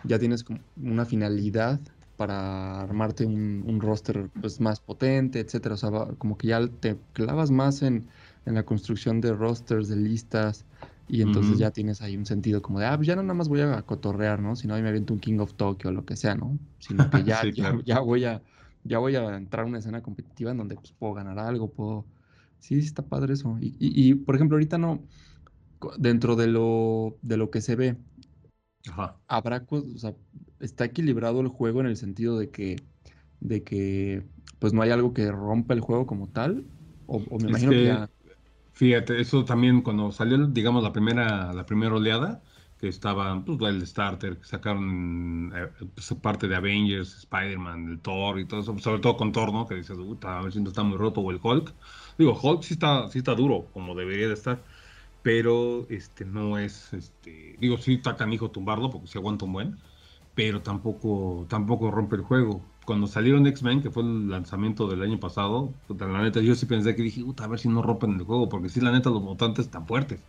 ya 0.05 0.19
tienes 0.19 0.45
como 0.45 0.61
una 0.77 1.05
finalidad 1.07 1.81
para 2.20 2.83
armarte 2.83 3.24
un, 3.24 3.64
un 3.66 3.80
roster 3.80 4.30
pues, 4.40 4.61
más 4.61 4.80
potente, 4.80 5.40
etcétera. 5.40 5.74
O 5.74 5.78
sea, 5.78 5.88
va- 5.90 6.14
como 6.18 6.37
que 6.37 6.48
ya 6.48 6.68
te 6.68 7.00
clavas 7.14 7.50
más 7.50 7.80
en, 7.83 8.11
en 8.44 8.54
la 8.54 8.64
construcción 8.64 9.20
de 9.22 9.33
rosters, 9.33 9.88
de 9.88 9.96
listas, 9.96 10.66
y 11.09 11.22
entonces 11.22 11.59
Ujú. 11.59 11.59
ya 11.59 11.70
tienes 11.70 12.02
ahí 12.02 12.16
un 12.18 12.26
sentido 12.26 12.61
como 12.62 12.78
de, 12.80 12.87
ah, 12.87 12.96
pues 12.96 13.06
ya 13.09 13.16
no 13.16 13.22
nada 13.22 13.35
más 13.35 13.48
voy 13.48 13.62
a 13.62 13.83
cotorrear, 13.83 14.40
¿no? 14.42 14.54
Sino 14.54 14.74
ahí 14.74 14.83
me 14.83 14.90
aviento 14.90 15.14
un 15.14 15.20
King 15.20 15.38
of 15.40 15.54
Tokyo 15.54 15.88
o 15.90 15.92
lo 15.92 16.04
que 16.04 16.16
sea, 16.16 16.35
¿no? 16.35 16.59
Sino 16.78 17.09
que 17.09 17.24
ya, 17.24 17.46
Sí, 17.46 17.52
ya, 17.52 17.72
claro. 17.72 17.80
ya 17.85 18.00
voy 18.00 18.24
a, 18.26 18.42
ya 18.85 18.98
voy 18.98 19.16
a 19.16 19.37
entrar 19.37 19.64
a 19.64 19.68
una 19.68 19.78
escena 19.78 20.02
competitiva 20.02 20.50
en 20.50 20.59
donde 20.59 20.76
pues, 20.76 20.92
puedo 20.92 21.14
ganar 21.14 21.38
algo, 21.38 21.72
puedo... 21.72 22.06
Sí, 22.59 22.78
está 22.78 23.02
padre 23.09 23.33
eso. 23.35 23.56
Y, 23.61 23.68
y- 23.78 24.11
y, 24.11 24.14
por 24.14 24.35
ejemplo, 24.37 24.56
ahorita 24.56 24.76
no, 24.78 25.06
dentro 25.98 26.37
de 26.37 26.46
lo, 26.48 27.18
de 27.22 27.37
lo 27.37 27.50
que 27.50 27.61
se 27.61 27.76
ve, 27.76 27.96
Ajá. 28.88 29.20
habrá, 29.28 29.64
o 29.70 29.98
sea, 29.98 30.14
está 30.61 30.85
equilibrado 30.87 31.40
el 31.40 31.49
juego 31.49 31.81
en 31.81 31.87
el 31.87 31.96
sentido 31.96 32.38
de 32.38 32.51
que, 32.51 32.87
de 33.40 33.64
que, 33.64 34.29
pues 34.59 34.73
no 34.73 34.83
hay 34.83 34.90
algo 34.90 35.14
que 35.14 35.31
rompa 35.33 35.75
el 35.75 35.81
juego 35.81 36.07
como 36.07 36.31
tal, 36.31 36.68
o, 37.07 37.18
o 37.18 37.38
me 37.38 37.49
imagino 37.49 37.75
que 37.75 37.83
que- 37.83 37.83
ya, 37.85 38.11
Fíjate, 38.75 39.20
eso 39.20 39.44
también 39.44 39.83
cuando 39.83 40.12
salió, 40.12 40.38
digamos, 40.49 40.83
la 40.85 40.92
primera, 40.92 41.53
la 41.53 41.66
primera 41.66 41.94
oleada, 41.96 42.44
que 42.79 42.88
estaba 42.88 43.44
pues, 43.44 43.59
el 43.75 43.87
starter, 43.87 44.38
que 44.38 44.44
sacaron 44.46 45.53
eh, 45.55 45.68
pues, 45.94 46.14
parte 46.23 46.49
de 46.49 46.57
Avengers, 46.57 47.16
Spider-Man, 47.18 47.88
el 47.90 48.03
Thor 48.03 48.40
y 48.40 48.46
todo 48.49 48.61
eso, 48.61 48.79
sobre 48.79 49.01
todo 49.03 49.16
con 49.16 49.33
Thor, 49.33 49.53
¿no? 49.53 49.66
Que 49.66 49.77
dices, 49.77 49.96
a 50.23 50.42
ver 50.42 50.53
si 50.53 50.61
no 50.62 50.70
está 50.70 50.83
muy 50.85 50.99
roto, 50.99 51.20
o 51.23 51.31
el 51.33 51.40
Hulk. 51.42 51.77
Digo, 52.18 52.38
Hulk 52.42 52.62
sí 52.64 52.75
está, 52.75 53.09
sí 53.11 53.18
está 53.18 53.35
duro, 53.35 53.70
como 53.73 53.94
debería 53.94 54.29
de 54.29 54.35
estar, 54.35 54.64
pero 55.23 55.87
este 55.90 56.25
no 56.25 56.59
es, 56.59 56.92
este, 56.92 57.57
digo, 57.59 57.79
sí 57.79 57.94
está 57.94 58.16
canijo 58.16 58.51
tumbarlo, 58.51 58.90
porque 58.90 59.09
se 59.09 59.18
aguanta 59.18 59.44
un 59.44 59.53
buen, 59.53 59.81
pero 60.35 60.62
tampoco, 60.62 61.47
tampoco 61.49 61.90
rompe 61.90 62.16
el 62.16 62.23
juego. 62.23 62.62
Cuando 62.85 63.07
salieron 63.07 63.47
X-Men, 63.47 63.83
que 63.83 63.90
fue 63.90 64.03
el 64.03 64.31
lanzamiento 64.31 64.88
del 64.88 65.03
año 65.03 65.21
pasado, 65.21 65.73
la 65.88 66.23
neta, 66.23 66.40
yo 66.40 66.55
sí 66.55 66.66
pensé 66.66 66.97
que 66.97 67.03
dije, 67.03 67.25
a 67.38 67.47
ver 67.47 67.59
si 67.59 67.69
no 67.69 67.83
rompen 67.83 68.14
el 68.14 68.25
juego, 68.25 68.49
porque 68.49 68.69
sí, 68.69 68.81
la 68.81 68.93
neta, 68.93 69.11
los 69.11 69.23
mutantes 69.23 69.66
están 69.66 69.87
fuertes. 69.87 70.21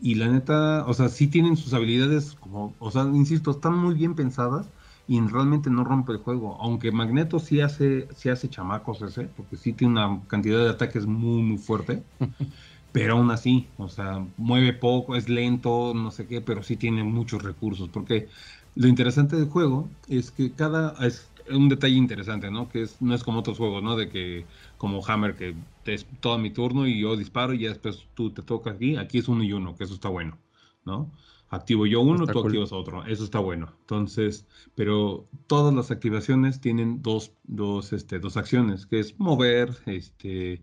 Y 0.00 0.16
la 0.16 0.28
neta, 0.28 0.84
o 0.86 0.94
sea, 0.94 1.08
sí 1.08 1.28
tienen 1.28 1.56
sus 1.56 1.72
habilidades, 1.74 2.34
como, 2.40 2.74
o 2.78 2.90
sea, 2.90 3.02
insisto, 3.04 3.52
están 3.52 3.76
muy 3.78 3.94
bien 3.94 4.14
pensadas 4.14 4.68
y 5.06 5.20
realmente 5.20 5.70
no 5.70 5.84
rompe 5.84 6.12
el 6.12 6.18
juego. 6.18 6.56
Aunque 6.60 6.92
Magneto 6.92 7.38
sí 7.38 7.60
hace, 7.60 8.08
sí 8.16 8.28
hace 8.28 8.48
chamacos 8.48 9.02
ese, 9.02 9.24
porque 9.28 9.56
sí 9.56 9.72
tiene 9.72 9.92
una 9.92 10.22
cantidad 10.26 10.58
de 10.58 10.70
ataques 10.70 11.06
muy, 11.06 11.42
muy 11.42 11.58
fuerte. 11.58 12.02
Pero 12.92 13.14
aún 13.14 13.30
así, 13.32 13.66
o 13.76 13.88
sea, 13.88 14.24
mueve 14.36 14.72
poco, 14.72 15.16
es 15.16 15.28
lento, 15.28 15.94
no 15.94 16.12
sé 16.12 16.28
qué, 16.28 16.40
pero 16.40 16.62
sí 16.62 16.76
tiene 16.76 17.02
muchos 17.02 17.42
recursos. 17.42 17.88
Porque 17.88 18.28
lo 18.74 18.88
interesante 18.88 19.36
del 19.36 19.46
juego 19.48 19.88
es 20.08 20.30
que 20.30 20.52
cada. 20.52 20.94
Es 21.04 21.30
un 21.50 21.68
detalle 21.68 21.96
interesante, 21.96 22.50
¿no? 22.50 22.68
Que 22.68 22.82
es, 22.82 23.00
no 23.02 23.14
es 23.14 23.22
como 23.22 23.40
otros 23.40 23.58
juegos, 23.58 23.82
¿no? 23.82 23.96
De 23.96 24.08
que, 24.08 24.46
como 24.78 25.04
Hammer, 25.06 25.36
que 25.36 25.54
es 25.84 26.06
todo 26.20 26.38
mi 26.38 26.50
turno 26.50 26.86
y 26.86 27.00
yo 27.00 27.16
disparo 27.16 27.52
y 27.54 27.60
ya 27.60 27.68
después 27.68 28.06
tú 28.14 28.30
te 28.32 28.42
toca 28.42 28.70
aquí. 28.70 28.96
Aquí 28.96 29.18
es 29.18 29.28
uno 29.28 29.42
y 29.44 29.52
uno, 29.52 29.76
que 29.76 29.84
eso 29.84 29.94
está 29.94 30.08
bueno, 30.08 30.38
¿no? 30.84 31.12
Activo 31.50 31.86
yo 31.86 32.00
uno, 32.00 32.24
Está 32.24 32.32
tú 32.32 32.40
cool. 32.40 32.50
activas 32.52 32.72
otro. 32.72 33.04
Eso 33.04 33.24
está 33.24 33.38
bueno. 33.38 33.74
Entonces, 33.80 34.46
pero 34.74 35.28
todas 35.46 35.74
las 35.74 35.90
activaciones 35.90 36.60
tienen 36.60 37.02
dos, 37.02 37.32
dos, 37.44 37.92
este, 37.92 38.18
dos 38.18 38.36
acciones, 38.36 38.86
que 38.86 39.00
es 39.00 39.18
mover, 39.20 39.76
este, 39.86 40.62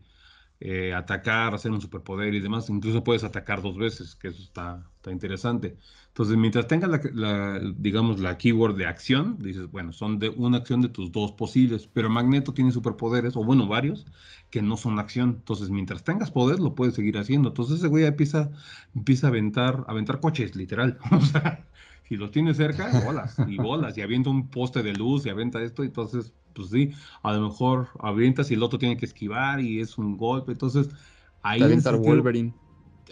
eh, 0.64 0.94
atacar, 0.94 1.56
hacer 1.56 1.72
un 1.72 1.82
superpoder 1.82 2.36
y 2.36 2.40
demás. 2.40 2.70
Incluso 2.70 3.04
puedes 3.04 3.24
atacar 3.24 3.64
dos 3.64 3.78
veces, 3.78 4.16
que 4.16 4.28
eso 4.28 4.44
está, 4.44 4.88
está 4.96 5.12
interesante. 5.12 5.76
Entonces, 6.10 6.38
mientras 6.38 6.68
tengas 6.68 7.04
la, 7.16 7.60
digamos, 7.78 8.20
la 8.20 8.38
keyword 8.38 8.76
de 8.78 8.86
acción, 8.86 9.38
dices, 9.40 9.72
bueno, 9.72 9.92
son 9.92 10.20
de 10.20 10.30
una 10.30 10.58
acción 10.58 10.82
de 10.82 10.90
tus 10.90 11.12
dos 11.12 11.32
posibles, 11.32 11.88
pero 11.92 12.12
Magneto 12.12 12.54
tiene 12.54 12.72
superpoderes, 12.72 13.36
o 13.36 13.44
bueno, 13.44 13.68
varios, 13.68 14.06
que 14.52 14.62
no 14.62 14.78
son 14.78 15.00
acción. 15.00 15.38
Entonces, 15.40 15.72
mientras 15.72 16.04
tengas 16.04 16.30
poder, 16.30 16.60
lo 16.60 16.76
puedes 16.76 16.94
seguir 16.94 17.18
haciendo. 17.18 17.50
Entonces, 17.50 17.80
ese 17.80 17.88
güey 17.88 18.06
empieza, 18.06 18.52
empieza 18.94 19.28
a 19.28 19.30
aventar, 19.32 19.84
a 19.88 19.92
aventar 19.92 20.20
coches, 20.20 20.56
literal. 20.56 21.00
O 21.12 21.22
sea, 21.22 21.66
si 22.12 22.18
los 22.18 22.30
tiene 22.32 22.54
cerca, 22.54 22.90
bolas, 23.06 23.38
y 23.48 23.56
bolas, 23.56 23.98
y 23.98 24.02
avienta 24.02 24.30
un 24.30 24.50
poste 24.50 24.84
de 24.84 24.92
luz, 24.94 25.26
y 25.26 25.30
avienta 25.30 25.62
esto, 25.64 25.82
entonces, 25.82 26.34
pues 26.54 26.68
sí, 26.70 26.92
a 27.24 27.32
lo 27.32 27.48
mejor 27.48 27.88
avientas 28.02 28.52
y 28.52 28.56
el 28.56 28.64
otro 28.64 28.78
tiene 28.78 28.98
que 28.98 29.06
esquivar, 29.06 29.62
y 29.62 29.80
es 29.80 29.98
un 29.98 30.18
golpe. 30.18 30.52
Entonces, 30.52 30.90
ahí 31.42 31.60
Te 31.60 31.64
en 31.64 31.72
avienta 31.72 31.92
sentido- 31.92 32.14
Wolverine. 32.14 32.54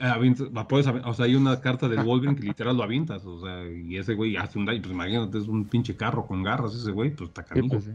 Avientas- 0.02 0.50
va, 0.56 0.68
puedes 0.68 0.86
o 0.88 1.14
sea, 1.14 1.26
hay 1.26 1.36
una 1.36 1.62
carta 1.62 1.88
del 1.88 2.04
Wolverine 2.04 2.36
que 2.38 2.46
literal 2.48 2.76
lo 2.76 2.84
avientas, 2.84 3.24
o 3.26 3.40
sea, 3.40 3.66
y 3.72 3.96
ese 3.96 4.16
güey 4.16 4.36
hace 4.36 4.60
un 4.60 4.66
daño, 4.66 4.82
pues 4.82 4.92
imagínate, 4.94 5.38
es 5.38 5.48
un 5.48 5.64
pinche 5.64 5.96
carro 5.96 6.28
con 6.28 6.44
garras 6.44 6.76
ese 6.76 6.92
güey, 6.92 7.16
pues 7.16 7.30
está 7.30 7.46
pues 7.46 7.86
sí. 7.86 7.92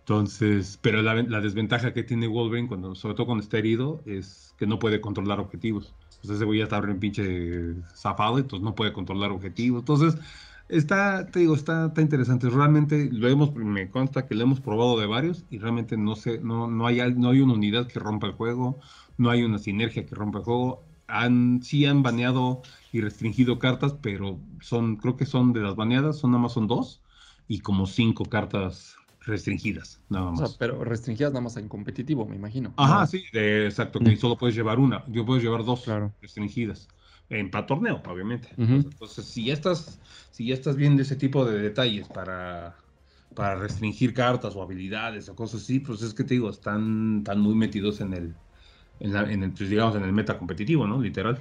Entonces, 0.00 0.78
pero 0.80 1.02
la, 1.02 1.14
la 1.22 1.40
desventaja 1.42 1.92
que 1.92 2.04
tiene 2.04 2.26
Wolverine, 2.26 2.68
cuando, 2.68 2.94
sobre 2.94 3.14
todo 3.16 3.26
cuando 3.26 3.42
está 3.44 3.58
herido, 3.58 4.00
es 4.06 4.54
que 4.56 4.66
no 4.66 4.78
puede 4.78 5.00
controlar 5.02 5.40
objetivos. 5.40 5.94
Sea, 6.22 6.34
ese 6.36 6.44
güey 6.44 6.58
ya 6.58 6.64
está 6.64 6.80
bien 6.80 6.98
pinche 6.98 7.74
zafado, 7.94 8.38
entonces 8.38 8.64
no 8.64 8.74
puede 8.74 8.92
controlar 8.92 9.30
objetivos. 9.32 9.80
Entonces, 9.80 10.16
está, 10.68 11.26
te 11.30 11.40
digo, 11.40 11.54
está, 11.54 11.86
está 11.86 12.00
interesante. 12.02 12.48
Realmente 12.50 13.08
lo 13.12 13.28
hemos, 13.28 13.54
me 13.54 13.90
consta 13.90 14.26
que 14.26 14.34
lo 14.34 14.42
hemos 14.42 14.60
probado 14.60 14.98
de 14.98 15.06
varios 15.06 15.44
y 15.50 15.58
realmente 15.58 15.96
no 15.96 16.16
sé, 16.16 16.40
no, 16.40 16.68
no 16.68 16.86
hay, 16.86 16.98
no 17.14 17.30
hay 17.30 17.40
una 17.40 17.54
unidad 17.54 17.86
que 17.86 18.00
rompa 18.00 18.26
el 18.28 18.32
juego, 18.34 18.80
no 19.16 19.30
hay 19.30 19.42
una 19.44 19.58
sinergia 19.58 20.06
que 20.06 20.14
rompa 20.14 20.38
el 20.38 20.44
juego. 20.44 20.84
Han, 21.08 21.62
sí 21.62 21.86
han 21.86 22.02
baneado 22.02 22.62
y 22.92 23.00
restringido 23.00 23.58
cartas, 23.58 23.94
pero 24.02 24.40
son, 24.60 24.96
creo 24.96 25.16
que 25.16 25.26
son 25.26 25.52
de 25.52 25.60
las 25.60 25.76
baneadas, 25.76 26.18
son 26.18 26.32
nada 26.32 26.42
más 26.42 26.52
son 26.54 26.66
dos 26.66 27.02
y 27.48 27.60
como 27.60 27.86
cinco 27.86 28.24
cartas 28.24 28.95
restringidas, 29.26 30.02
nada 30.08 30.30
O 30.32 30.32
más. 30.32 30.48
sea, 30.48 30.56
pero 30.58 30.84
restringidas 30.84 31.32
nada 31.32 31.42
más 31.42 31.56
en 31.56 31.68
competitivo, 31.68 32.26
me 32.26 32.36
imagino. 32.36 32.74
Ajá, 32.76 33.06
No. 33.06 33.06
sí, 33.06 33.24
de- 33.32 33.66
exacto, 33.66 34.02
que 34.02 34.16
Mm. 34.16 34.16
solo 34.16 34.36
puedes 34.36 34.54
llevar 34.54 34.78
una, 34.78 35.04
yo 35.08 35.24
puedes 35.24 35.42
llevar 35.42 35.64
dos 35.64 35.84
Claro. 35.84 36.14
restringidas. 36.20 36.92
En 37.28 37.50
para 37.50 37.66
torneo, 37.66 38.02
obviamente. 38.06 38.48
Entonces, 38.84 39.26
si 39.26 39.46
ya 39.46 39.54
estás, 39.54 40.00
si 40.30 40.46
ya 40.46 40.54
estás 40.54 40.76
viendo 40.76 41.02
ese 41.02 41.16
tipo 41.16 41.44
de 41.44 41.58
detalles 41.58 42.08
para, 42.10 42.76
para 43.34 43.56
restringir 43.56 44.12
cartas 44.14 44.54
o 44.54 44.62
habilidades 44.62 45.28
o 45.28 45.34
cosas 45.34 45.62
así, 45.62 45.80
pues 45.80 46.02
es 46.02 46.14
que 46.14 46.22
te 46.24 46.34
digo, 46.34 46.50
están, 46.50 47.18
están 47.18 47.40
muy 47.40 47.54
metidos 47.54 48.00
en 48.00 48.12
el, 48.14 48.40
en, 49.00 49.12
la- 49.14 49.32
en 49.32 49.42
el, 49.44 49.52
pues, 49.54 49.70
digamos, 49.70 49.96
en 49.96 50.04
el 50.04 50.12
meta 50.12 50.38
competitivo, 50.38 50.86
¿no? 50.86 51.00
Literal. 51.00 51.40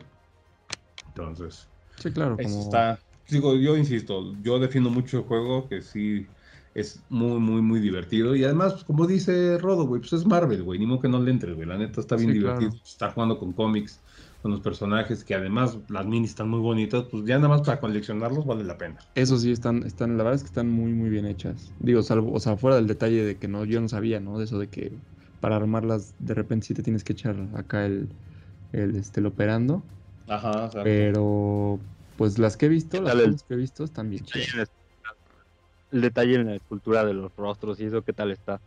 Entonces, 1.07 1.71
Sí, 1.97 2.11
claro, 2.13 2.39
como 2.41 2.59
está. 2.61 2.99
Digo, 3.27 3.55
yo 3.57 3.77
insisto, 3.77 4.35
yo 4.41 4.59
defiendo 4.59 4.89
mucho 4.91 5.17
el 5.19 5.23
juego, 5.25 5.67
que 5.69 5.81
sí 5.81 6.33
es 6.75 7.05
muy, 7.09 7.39
muy, 7.41 7.61
muy 7.63 7.81
divertido. 7.81 8.35
Y 8.35 8.45
además, 8.45 8.73
pues, 8.73 8.85
como 8.85 9.07
dice 9.07 9.57
Rodo, 9.59 9.87
güey, 9.87 10.01
pues 10.01 10.13
es 10.13 10.25
Marvel, 10.27 10.63
güey, 10.63 10.79
ni 10.79 10.85
modo 10.87 11.01
que 11.01 11.09
no 11.09 11.21
le 11.23 11.31
entres, 11.31 11.55
güey. 11.55 11.67
La 11.67 11.77
neta 11.79 12.01
está 12.01 12.17
bien 12.17 12.31
Sí, 12.31 12.33
divertido. 12.33 12.71
claro. 12.71 12.81
Está 12.85 13.11
jugando 13.13 13.39
con 13.39 13.53
cómics, 13.53 14.03
con 14.41 14.51
los 14.51 14.61
personajes, 14.61 15.23
que 15.25 15.35
además 15.35 15.79
las 15.89 16.05
minis 16.07 16.31
están 16.31 16.49
muy 16.49 16.61
bonitas, 16.61 17.05
pues 17.11 17.25
ya 17.25 17.37
nada 17.37 17.49
más 17.49 17.63
para 17.63 17.79
coleccionarlos 17.81 18.45
vale 18.45 18.63
la 18.65 18.77
pena. 18.77 19.07
Eso 19.13 19.37
sí, 19.37 19.51
están, 19.51 19.83
están, 19.83 20.17
la 20.17 20.23
verdad 20.23 20.35
es 20.35 20.43
que 20.43 20.47
están 20.47 20.69
muy, 20.69 20.93
muy 20.93 21.09
bien 21.09 21.25
hechas. 21.25 21.73
Digo, 21.79 22.03
salvo, 22.03 22.33
o 22.33 22.39
sea, 22.39 22.57
fuera 22.57 22.75
del 22.75 22.87
detalle 22.87 23.23
de 23.23 23.39
que 23.39 23.47
no, 23.47 23.63
yo 23.65 23.79
no 23.79 23.87
sabía, 23.87 24.19
¿no? 24.19 24.37
De 24.37 24.43
eso 24.45 24.59
de 24.59 24.69
que 24.69 25.01
para 25.39 25.55
armarlas, 25.55 26.15
de 26.17 26.33
repente 26.33 26.67
sí 26.67 26.73
te 26.73 26.83
tienes 26.83 27.03
que 27.05 27.13
echar 27.13 27.49
acá 27.55 27.85
el, 27.85 28.13
el, 28.73 28.95
este, 28.97 29.21
el 29.21 29.27
operando. 29.27 29.89
Ajá, 30.27 30.65
o 30.65 30.71
sea, 30.71 30.83
Pero, 30.83 31.85
pues 32.15 32.39
las 32.39 32.57
que 32.57 32.67
he 32.67 32.69
visto, 32.69 33.01
las 33.01 33.15
el- 33.23 33.37
que 33.47 33.53
he 33.55 33.57
visto 33.57 33.83
están 33.83 34.09
bien 34.09 34.25
chidas. 34.25 34.71
El 35.95 36.01
detalle 36.01 36.35
en 36.35 36.45
la 36.45 36.55
escultura 36.55 37.03
de 37.05 37.15
los 37.15 37.35
rostros 37.35 37.79
y 37.79 37.85
eso, 37.85 38.03
¿qué 38.03 38.13
tal 38.13 38.29
está? 38.31 38.61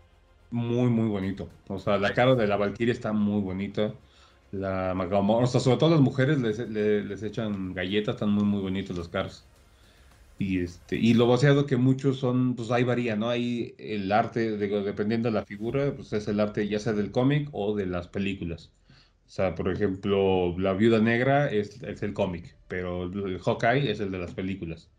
muy, 0.51 0.89
muy 0.91 1.09
bonito. 1.09 1.61
O 1.69 1.79
sea, 1.79 1.99
la 1.99 2.15
cara 2.15 2.35
de 2.35 2.47
la 2.47 2.57
Valkyria 2.57 2.93
está 2.93 3.13
muy 3.13 3.41
bonita. 3.43 4.01
La 4.51 4.95
o 4.95 5.47
sea, 5.47 5.61
sobre 5.61 5.77
todo 5.79 5.91
las 5.91 6.01
mujeres 6.01 6.39
les, 6.41 6.59
le- 6.59 7.05
les 7.05 7.23
echan 7.23 7.75
galletas, 7.75 8.15
están 8.17 8.31
muy, 8.31 8.45
muy 8.45 8.61
bonitos 8.63 8.97
los 8.97 9.09
caras. 9.09 9.51
Y 10.39 10.61
este, 10.61 10.97
y 10.97 11.15
lo 11.15 11.29
vaciado 11.29 11.67
que 11.67 11.77
muchos 11.77 12.19
son, 12.21 12.57
pues 12.57 12.71
ahí 12.71 12.85
varía, 12.85 13.17
¿no? 13.17 13.31
Ahí 13.31 13.75
el 13.79 14.13
arte, 14.13 14.57
digo, 14.59 14.83
dependiendo 14.83 15.29
de 15.31 15.35
la 15.35 15.45
figura, 15.47 15.95
pues 15.97 16.13
es 16.15 16.29
el 16.29 16.41
arte 16.41 16.69
ya 16.69 16.81
sea 16.81 16.93
del 16.95 17.13
cómic 17.13 17.49
o 17.53 17.77
de 17.77 17.87
las 17.87 18.09
películas. 18.09 18.75
O 19.27 19.31
sea, 19.31 19.55
por 19.55 19.71
ejemplo, 19.73 20.57
la 20.59 20.75
Viuda 20.75 21.01
Negra 21.01 21.51
es, 21.51 21.83
es 21.83 22.03
el 22.03 22.15
cómic, 22.15 22.59
pero 22.69 23.05
el 23.05 23.41
Hawkeye 23.41 23.91
es 23.91 24.01
el 24.01 24.11
de 24.13 24.19
las 24.19 24.35
películas. 24.35 24.93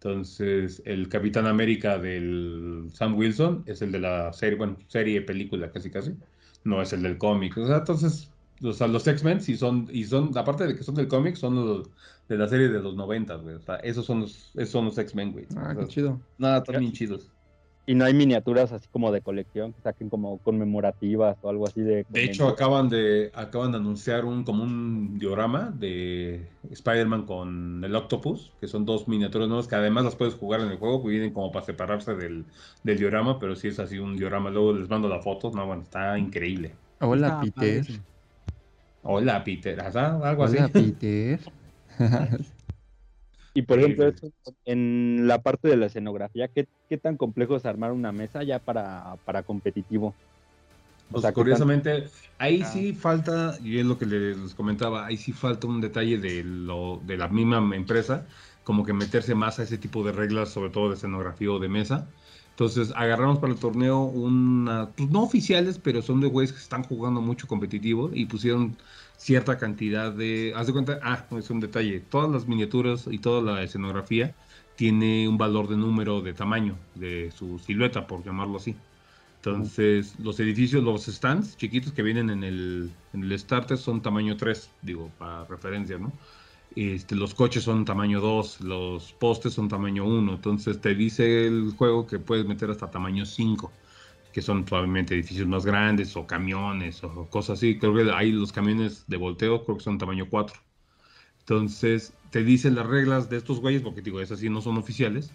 Entonces, 0.00 0.80
el 0.84 1.08
Capitán 1.08 1.46
América 1.46 1.98
del 1.98 2.88
Sam 2.92 3.16
Wilson 3.16 3.64
es 3.66 3.82
el 3.82 3.90
de 3.92 3.98
la 4.00 4.32
serie, 4.32 4.56
bueno, 4.56 4.76
serie, 4.86 5.22
película, 5.22 5.70
casi 5.72 5.90
casi. 5.90 6.14
No 6.64 6.80
es 6.82 6.92
el 6.92 7.02
del 7.02 7.18
cómic. 7.18 7.56
O 7.58 7.66
sea, 7.66 7.78
entonces, 7.78 8.30
o 8.62 8.72
sea, 8.72 8.86
los 8.86 9.06
X-Men 9.06 9.40
sí 9.40 9.56
son, 9.56 9.88
y 9.90 10.04
son, 10.04 10.36
aparte 10.38 10.66
de 10.66 10.76
que 10.76 10.84
son 10.84 10.94
del 10.94 11.08
cómic, 11.08 11.34
son 11.36 11.54
los 11.56 11.90
de 12.28 12.36
la 12.38 12.46
serie 12.48 12.68
de 12.68 12.80
los 12.80 12.94
90, 12.94 13.34
güey. 13.36 13.56
O 13.56 13.60
sea, 13.60 13.76
esos 13.76 14.06
son 14.06 14.20
los, 14.20 14.52
esos 14.54 14.70
son 14.70 14.84
los 14.84 14.98
X-Men, 14.98 15.32
güey. 15.32 15.46
Ah, 15.56 15.74
O 15.74 15.74
sea, 15.74 15.76
qué 15.76 15.86
chido. 15.88 16.20
nada, 16.38 16.58
están 16.58 16.78
bien 16.78 16.92
chidos. 16.92 17.32
Y 17.88 17.94
no 17.94 18.04
hay 18.04 18.12
miniaturas 18.12 18.70
así 18.70 18.86
como 18.92 19.10
de 19.12 19.22
colección 19.22 19.72
que 19.72 19.80
saquen 19.80 20.10
como 20.10 20.36
conmemorativas 20.40 21.38
o 21.40 21.48
algo 21.48 21.66
así 21.66 21.80
de. 21.80 22.04
De 22.10 22.22
hecho, 22.22 22.46
acaban 22.46 22.90
de, 22.90 23.30
acaban 23.32 23.72
de 23.72 23.78
anunciar 23.78 24.26
un, 24.26 24.44
como 24.44 24.62
un 24.62 25.18
diorama 25.18 25.72
de 25.74 26.46
Spider-Man 26.70 27.24
con 27.24 27.82
el 27.82 27.96
Octopus, 27.96 28.52
que 28.60 28.68
son 28.68 28.84
dos 28.84 29.08
miniaturas 29.08 29.48
nuevas 29.48 29.68
que 29.68 29.74
además 29.74 30.04
las 30.04 30.16
puedes 30.16 30.34
jugar 30.34 30.60
en 30.60 30.68
el 30.68 30.76
juego, 30.76 31.02
que 31.02 31.08
vienen 31.08 31.32
como 31.32 31.50
para 31.50 31.64
separarse 31.64 32.14
del, 32.14 32.44
del 32.82 32.98
diorama, 32.98 33.38
pero 33.38 33.56
sí 33.56 33.68
es 33.68 33.78
así 33.78 33.98
un 33.98 34.18
diorama. 34.18 34.50
Luego 34.50 34.74
les 34.74 34.90
mando 34.90 35.08
la 35.08 35.20
foto, 35.20 35.50
no, 35.50 35.66
bueno, 35.66 35.80
está 35.80 36.18
increíble. 36.18 36.74
Hola, 37.00 37.40
Peter. 37.40 37.86
Hola, 39.02 39.42
Peter, 39.42 39.80
¿ah? 39.80 40.20
algo 40.24 40.44
así. 40.44 40.58
Hola, 40.58 40.68
Peter. 40.68 41.40
Y 43.58 43.62
por 43.62 43.78
ejemplo, 43.80 44.06
sí. 44.06 44.08
eso, 44.08 44.32
en 44.64 45.26
la 45.28 45.42
parte 45.42 45.68
de 45.68 45.76
la 45.76 45.86
escenografía, 45.86 46.48
¿qué, 46.48 46.66
qué 46.88 46.98
tan 46.98 47.16
complejo 47.16 47.56
es 47.56 47.66
armar 47.66 47.92
una 47.92 48.12
mesa 48.12 48.44
ya 48.44 48.60
para, 48.60 49.16
para 49.24 49.42
competitivo? 49.44 50.16
Pues, 51.10 51.26
sea, 51.26 51.34
¿qué 51.34 51.44
tan- 51.46 51.64
curiosamente, 51.64 52.10
ahí 52.38 52.64
Ah. 52.64 52.66
sí 52.66 52.92
falta, 52.94 53.56
y 53.62 53.78
es 53.78 53.86
lo 53.86 53.96
que 53.98 54.04
les, 54.06 54.36
les 54.36 54.54
comentaba, 54.54 55.06
ahí 55.06 55.16
sí 55.16 55.32
falta 55.32 55.66
un 55.66 55.80
detalle 55.80 56.18
de, 56.18 56.44
lo, 56.44 57.00
de 57.04 57.16
la 57.16 57.28
misma 57.28 57.58
empresa, 57.74 58.26
como 58.62 58.84
que 58.84 58.92
meterse 58.92 59.34
más 59.34 59.58
a 59.58 59.62
ese 59.62 59.78
tipo 59.78 60.04
de 60.04 60.12
reglas, 60.12 60.50
sobre 60.52 60.70
todo 60.70 60.88
de 60.90 60.96
escenografía 60.96 61.50
o 61.50 61.58
de 61.58 61.68
mesa. 61.70 62.12
Entonces, 62.50 62.92
agarramos 62.94 63.38
para 63.38 63.52
el 63.54 63.58
torneo 63.58 64.02
una, 64.04 64.94
pues 64.94 65.08
no 65.10 65.22
oficiales, 65.22 65.78
pero 65.78 66.02
son 66.02 66.20
de 66.20 66.28
güeyes 66.28 66.52
que 66.52 66.58
están 66.58 66.82
jugando 66.84 67.20
mucho 67.22 67.46
competitivo 67.46 68.10
y 68.12 68.26
pusieron 68.26 68.76
cierta 69.18 69.58
cantidad 69.58 70.12
de, 70.12 70.54
haz 70.56 70.68
de 70.68 70.72
cuenta, 70.72 70.98
ah, 71.02 71.26
es 71.36 71.50
un 71.50 71.60
detalle, 71.60 72.00
todas 72.00 72.30
las 72.30 72.46
miniaturas 72.46 73.06
y 73.10 73.18
toda 73.18 73.42
la 73.42 73.62
escenografía 73.62 74.34
tiene 74.76 75.28
un 75.28 75.36
valor 75.36 75.68
de 75.68 75.76
número 75.76 76.22
de 76.22 76.32
tamaño 76.32 76.78
de 76.94 77.32
su 77.36 77.58
silueta, 77.58 78.06
por 78.06 78.24
llamarlo 78.24 78.56
así. 78.58 78.76
Entonces, 79.36 80.14
los 80.20 80.38
edificios, 80.40 80.82
los 80.82 81.06
stands 81.06 81.56
chiquitos 81.56 81.92
que 81.92 82.02
vienen 82.02 82.30
en 82.30 82.44
el, 82.44 82.90
en 83.12 83.24
el 83.24 83.38
starter 83.38 83.76
son 83.76 84.00
tamaño 84.02 84.36
3, 84.36 84.70
digo, 84.82 85.10
para 85.18 85.44
referencia, 85.44 85.98
¿no? 85.98 86.12
Este, 86.76 87.16
los 87.16 87.34
coches 87.34 87.64
son 87.64 87.84
tamaño 87.84 88.20
2, 88.20 88.60
los 88.60 89.12
postes 89.14 89.54
son 89.54 89.68
tamaño 89.68 90.04
1, 90.04 90.34
entonces 90.34 90.80
te 90.80 90.94
dice 90.94 91.46
el 91.46 91.72
juego 91.76 92.06
que 92.06 92.18
puedes 92.20 92.46
meter 92.46 92.70
hasta 92.70 92.90
tamaño 92.90 93.26
5, 93.26 93.72
que 94.32 94.42
son 94.42 94.64
probablemente 94.64 95.14
edificios 95.14 95.46
más 95.48 95.64
grandes 95.66 96.16
o 96.16 96.26
camiones 96.26 97.02
o 97.04 97.26
cosas 97.30 97.58
así. 97.58 97.78
Creo 97.78 97.94
que 97.94 98.10
hay 98.12 98.32
los 98.32 98.52
camiones 98.52 99.04
de 99.06 99.16
volteo, 99.16 99.64
creo 99.64 99.78
que 99.78 99.84
son 99.84 99.98
tamaño 99.98 100.26
4. 100.30 100.60
Entonces, 101.40 102.12
te 102.30 102.44
dicen 102.44 102.74
las 102.74 102.86
reglas 102.86 103.30
de 103.30 103.38
estos 103.38 103.60
güeyes, 103.60 103.82
porque 103.82 104.02
digo, 104.02 104.20
esas 104.20 104.40
sí 104.40 104.50
no 104.50 104.60
son 104.60 104.76
oficiales. 104.78 105.32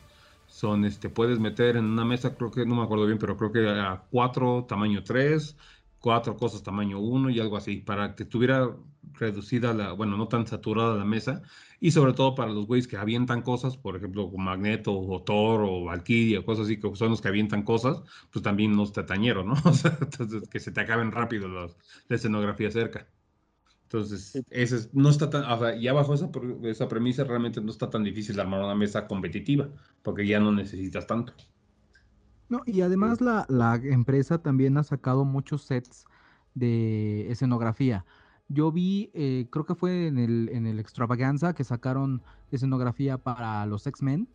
Son, 0.48 0.86
este, 0.86 1.10
puedes 1.10 1.40
meter 1.40 1.78
en 1.78 1.86
una 1.86 2.06
mesa, 2.06 2.36
creo 2.36 2.52
que, 2.52 2.66
no 2.66 2.76
me 2.76 2.84
acuerdo 2.84 3.08
bien, 3.08 3.18
pero 3.18 3.38
creo 3.38 3.52
que 3.52 3.68
a 3.68 4.04
4 4.12 4.66
tamaño 4.70 5.04
3, 5.04 5.58
cuatro 6.00 6.36
cosas 6.38 6.62
tamaño 6.64 7.00
1 7.00 7.30
y 7.32 7.40
algo 7.40 7.58
así, 7.58 7.78
para 7.78 8.16
que 8.16 8.24
estuviera 8.24 8.70
reducida 9.14 9.74
la, 9.74 9.94
bueno, 9.94 10.18
no 10.18 10.28
tan 10.28 10.48
saturada 10.48 10.96
la 10.98 11.06
mesa, 11.06 11.42
y 11.80 11.92
sobre 11.92 12.14
todo 12.14 12.36
para 12.36 12.52
los 12.52 12.66
güeyes 12.68 12.88
que 12.88 12.98
avientan 12.98 13.42
cosas, 13.42 13.78
por 13.78 13.96
ejemplo, 13.98 14.30
Magneto 14.38 14.94
o 14.98 15.24
Thor 15.24 15.62
o 15.64 15.84
Valkyria, 15.86 16.44
cosas 16.46 16.66
así, 16.66 16.80
que 16.80 16.96
son 16.96 17.10
los 17.12 17.22
que 17.22 17.28
avientan 17.28 17.64
cosas, 17.64 18.02
pues 18.32 18.44
también 18.44 18.76
no 18.76 18.84
está 18.84 19.06
tañero, 19.06 19.44
¿no? 19.44 19.54
O 19.66 19.74
sea, 19.74 19.98
entonces, 20.02 20.48
que 20.50 20.60
se 20.60 20.72
te 20.72 20.82
acaben 20.82 21.12
rápido 21.12 21.48
los, 21.48 21.78
la 22.08 22.16
escenografía 22.16 22.72
cerca. 22.72 23.08
Entonces, 23.84 24.44
ese 24.50 24.78
es- 24.78 24.94
no 24.94 25.10
está 25.10 25.30
tan, 25.30 25.44
o 25.46 25.60
sea, 25.60 25.76
ya 25.80 25.94
bajo 25.94 26.14
esa, 26.16 26.30
esa 26.64 26.88
premisa 26.88 27.24
realmente 27.24 27.62
no 27.62 27.72
está 27.72 27.90
tan 27.90 28.04
difícil 28.04 28.40
armar 28.40 28.62
una 28.64 28.76
mesa 28.76 29.08
competitiva, 29.08 29.70
porque 30.02 30.28
ya 30.28 30.40
no 30.40 30.52
necesitas 30.52 31.08
tanto. 31.08 31.34
No, 32.50 32.62
y 32.66 32.82
además 32.82 33.22
la, 33.22 33.46
la 33.50 33.76
empresa 33.76 34.42
también 34.42 34.78
ha 34.78 34.84
sacado 34.84 35.26
muchos 35.26 35.64
sets 35.64 36.06
de 36.54 37.32
escenografía. 37.32 38.06
Yo 38.50 38.72
vi, 38.72 39.10
eh, 39.14 39.48
creo 39.50 39.66
que 39.66 39.76
fue 39.76 40.08
en 40.08 40.18
el, 40.20 40.50
en 40.52 40.68
el 40.68 40.80
Extravaganza 40.80 41.54
que 41.54 41.64
sacaron 41.64 42.22
escenografía 42.52 43.18
para 43.18 43.66
los 43.66 43.88
X-Men 43.88 44.28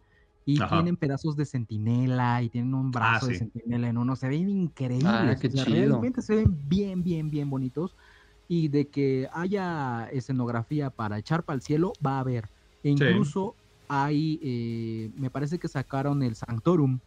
y 0.45 0.61
Ajá. 0.61 0.77
tienen 0.77 0.97
pedazos 0.97 1.37
de 1.37 1.45
sentinela 1.45 2.43
y 2.43 2.49
tienen 2.49 2.75
un 2.75 2.91
brazo 2.91 3.27
de 3.27 3.35
sí. 3.35 3.39
sentinela 3.41 3.89
en 3.89 3.99
uno. 3.99 4.17
Se 4.17 4.29
ven 4.29 4.49
increíbles. 4.49 5.05
Ah, 5.07 5.37
qué 5.41 5.49
o 5.49 5.51
sea, 5.51 5.65
chido. 5.65 5.77
realmente 5.89 6.23
se 6.23 6.35
ven 6.37 6.69
bien, 6.69 7.03
bien, 7.03 7.31
bien 7.31 7.51
bonitos. 7.51 7.97
Y 8.49 8.69
de 8.69 8.89
que 8.89 9.29
haya 9.33 10.09
escenografía 10.11 10.91
para 10.91 11.19
echar 11.19 11.45
para 11.45 11.57
el 11.57 11.63
cielo, 11.63 11.93
va 12.05 12.17
a 12.17 12.21
haber. 12.21 12.51
E 12.83 12.91
Sí. 12.97 13.13
incluso 13.13 13.59
hay, 13.89 14.41
eh, 14.43 15.11
me 15.17 15.31
parece 15.31 15.59
que 15.59 15.69
sacaron 15.69 16.23
el 16.23 16.35
Sanctorum 16.35 17.01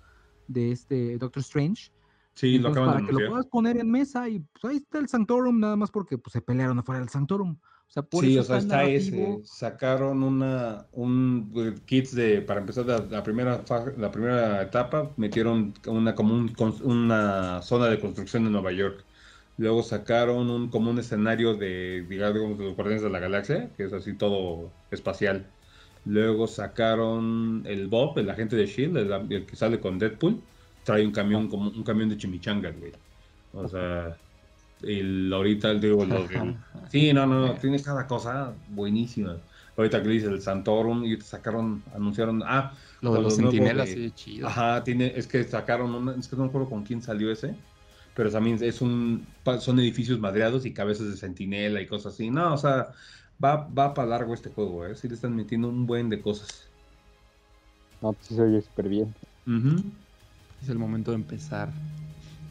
de 0.47 0.71
este 0.71 1.17
Doctor 1.17 1.41
Strange. 1.41 1.91
Sí, 2.33 2.57
lo 2.57 2.69
de 2.69 2.79
para 2.79 3.05
que 3.05 3.11
lo 3.11 3.29
puedas 3.29 3.47
poner 3.47 3.77
en 3.77 3.91
mesa 3.91 4.27
y 4.29 4.39
pues 4.39 4.71
ahí 4.71 4.77
está 4.77 4.99
el 4.99 5.07
Sanctorum, 5.09 5.59
nada 5.59 5.75
más 5.75 5.91
porque 5.91 6.17
pues, 6.17 6.33
se 6.33 6.41
pelearon 6.41 6.79
afuera 6.79 6.99
del 6.99 7.09
Sanctorum. 7.09 7.57
O 7.91 7.93
sea, 7.93 8.03
por 8.03 8.23
Sí, 8.23 8.37
eso 8.37 8.41
o 8.41 8.45
sea, 8.45 8.57
está 8.57 8.85
ese. 8.85 9.41
Sacaron 9.43 10.23
una, 10.23 10.87
un 10.93 11.51
eh, 11.57 11.75
kits 11.85 12.15
de, 12.15 12.41
para 12.41 12.61
empezar 12.61 12.85
la, 12.85 12.99
la 12.99 13.21
primera 13.21 13.63
la 13.97 14.11
primera 14.11 14.61
etapa, 14.61 15.11
metieron 15.17 15.73
una 15.87 16.15
como 16.15 16.33
un 16.33 16.55
una 16.83 17.61
zona 17.61 17.87
de 17.87 17.99
construcción 17.99 18.45
en 18.45 18.53
Nueva 18.53 18.71
York. 18.71 19.03
Luego 19.57 19.83
sacaron 19.83 20.49
un 20.49 20.69
como 20.69 20.89
un 20.91 20.99
escenario 20.99 21.55
de, 21.55 22.05
digamos, 22.09 22.57
de 22.57 22.63
los 22.65 22.75
Guardianes 22.75 23.03
de 23.03 23.09
la 23.09 23.19
Galaxia, 23.19 23.69
que 23.75 23.83
es 23.83 23.93
así 23.93 24.13
todo 24.13 24.71
espacial. 24.89 25.45
Luego 26.05 26.47
sacaron 26.47 27.63
el 27.65 27.87
Bob, 27.87 28.17
el 28.17 28.29
agente 28.29 28.55
de 28.55 28.65
Shield, 28.67 28.97
E 28.97 29.01
el, 29.01 29.31
el 29.33 29.45
que 29.45 29.55
sale 29.55 29.79
con 29.81 29.99
Deadpool, 29.99 30.41
trae 30.83 31.05
un 31.05 31.11
camión 31.11 31.47
como 31.47 31.69
un 31.69 31.83
camión 31.83 32.09
de 32.09 32.17
chimichangas, 32.17 32.77
güey. 32.79 32.91
O 33.53 33.67
sea, 33.67 34.17
el 34.83 35.31
ahorita 35.31 35.73
digo 35.75 36.05
lo 36.05 36.27
del- 36.27 36.57
Sí, 36.89 37.13
no, 37.13 37.25
no, 37.25 37.47
no, 37.47 37.53
tiene 37.55 37.81
cada 37.81 38.07
cosa 38.07 38.53
buenísima. 38.69 39.37
Ahorita 39.77 40.01
que 40.03 40.09
dice 40.09 40.27
el 40.27 40.41
Santorum 40.41 41.05
y 41.05 41.19
sacaron, 41.21 41.81
anunciaron, 41.95 42.43
ah, 42.45 42.73
Lo 43.01 43.13
de 43.13 43.21
los 43.21 43.37
de- 43.37 43.85
sí, 43.87 44.11
chido. 44.11 44.47
Ajá, 44.47 44.83
tiene, 44.83 45.13
es 45.15 45.27
que 45.27 45.43
sacaron 45.43 45.93
una, 45.95 46.15
es 46.15 46.27
que 46.27 46.35
no 46.35 46.43
me 46.43 46.49
acuerdo 46.49 46.69
con 46.69 46.83
quién 46.83 47.01
salió 47.01 47.31
ese, 47.31 47.55
pero 48.13 48.29
también 48.29 48.57
es 48.61 48.81
un, 48.81 49.25
son 49.59 49.79
edificios 49.79 50.19
madreados 50.19 50.65
y 50.65 50.73
cabezas 50.73 51.07
de 51.07 51.15
sentinela 51.17 51.81
y 51.81 51.87
cosas 51.87 52.13
así. 52.13 52.29
No, 52.29 52.53
o 52.53 52.57
sea, 52.57 52.89
va, 53.43 53.67
va 53.67 53.93
para 53.93 54.09
largo 54.09 54.33
este 54.33 54.49
juego, 54.49 54.85
¿eh? 54.85 54.95
Sí 54.95 55.07
le 55.07 55.15
están 55.15 55.35
metiendo 55.35 55.69
un 55.69 55.87
buen 55.87 56.09
de 56.09 56.21
cosas. 56.21 56.67
No, 58.01 58.11
pues 58.13 58.27
sí 58.27 58.35
se 58.35 58.41
oye 58.41 58.61
súper 58.61 58.89
bien. 58.89 59.13
Ujú. 59.47 59.83
Es 60.61 60.69
el 60.69 60.77
momento 60.79 61.11
de 61.11 61.15
empezar. 61.15 61.69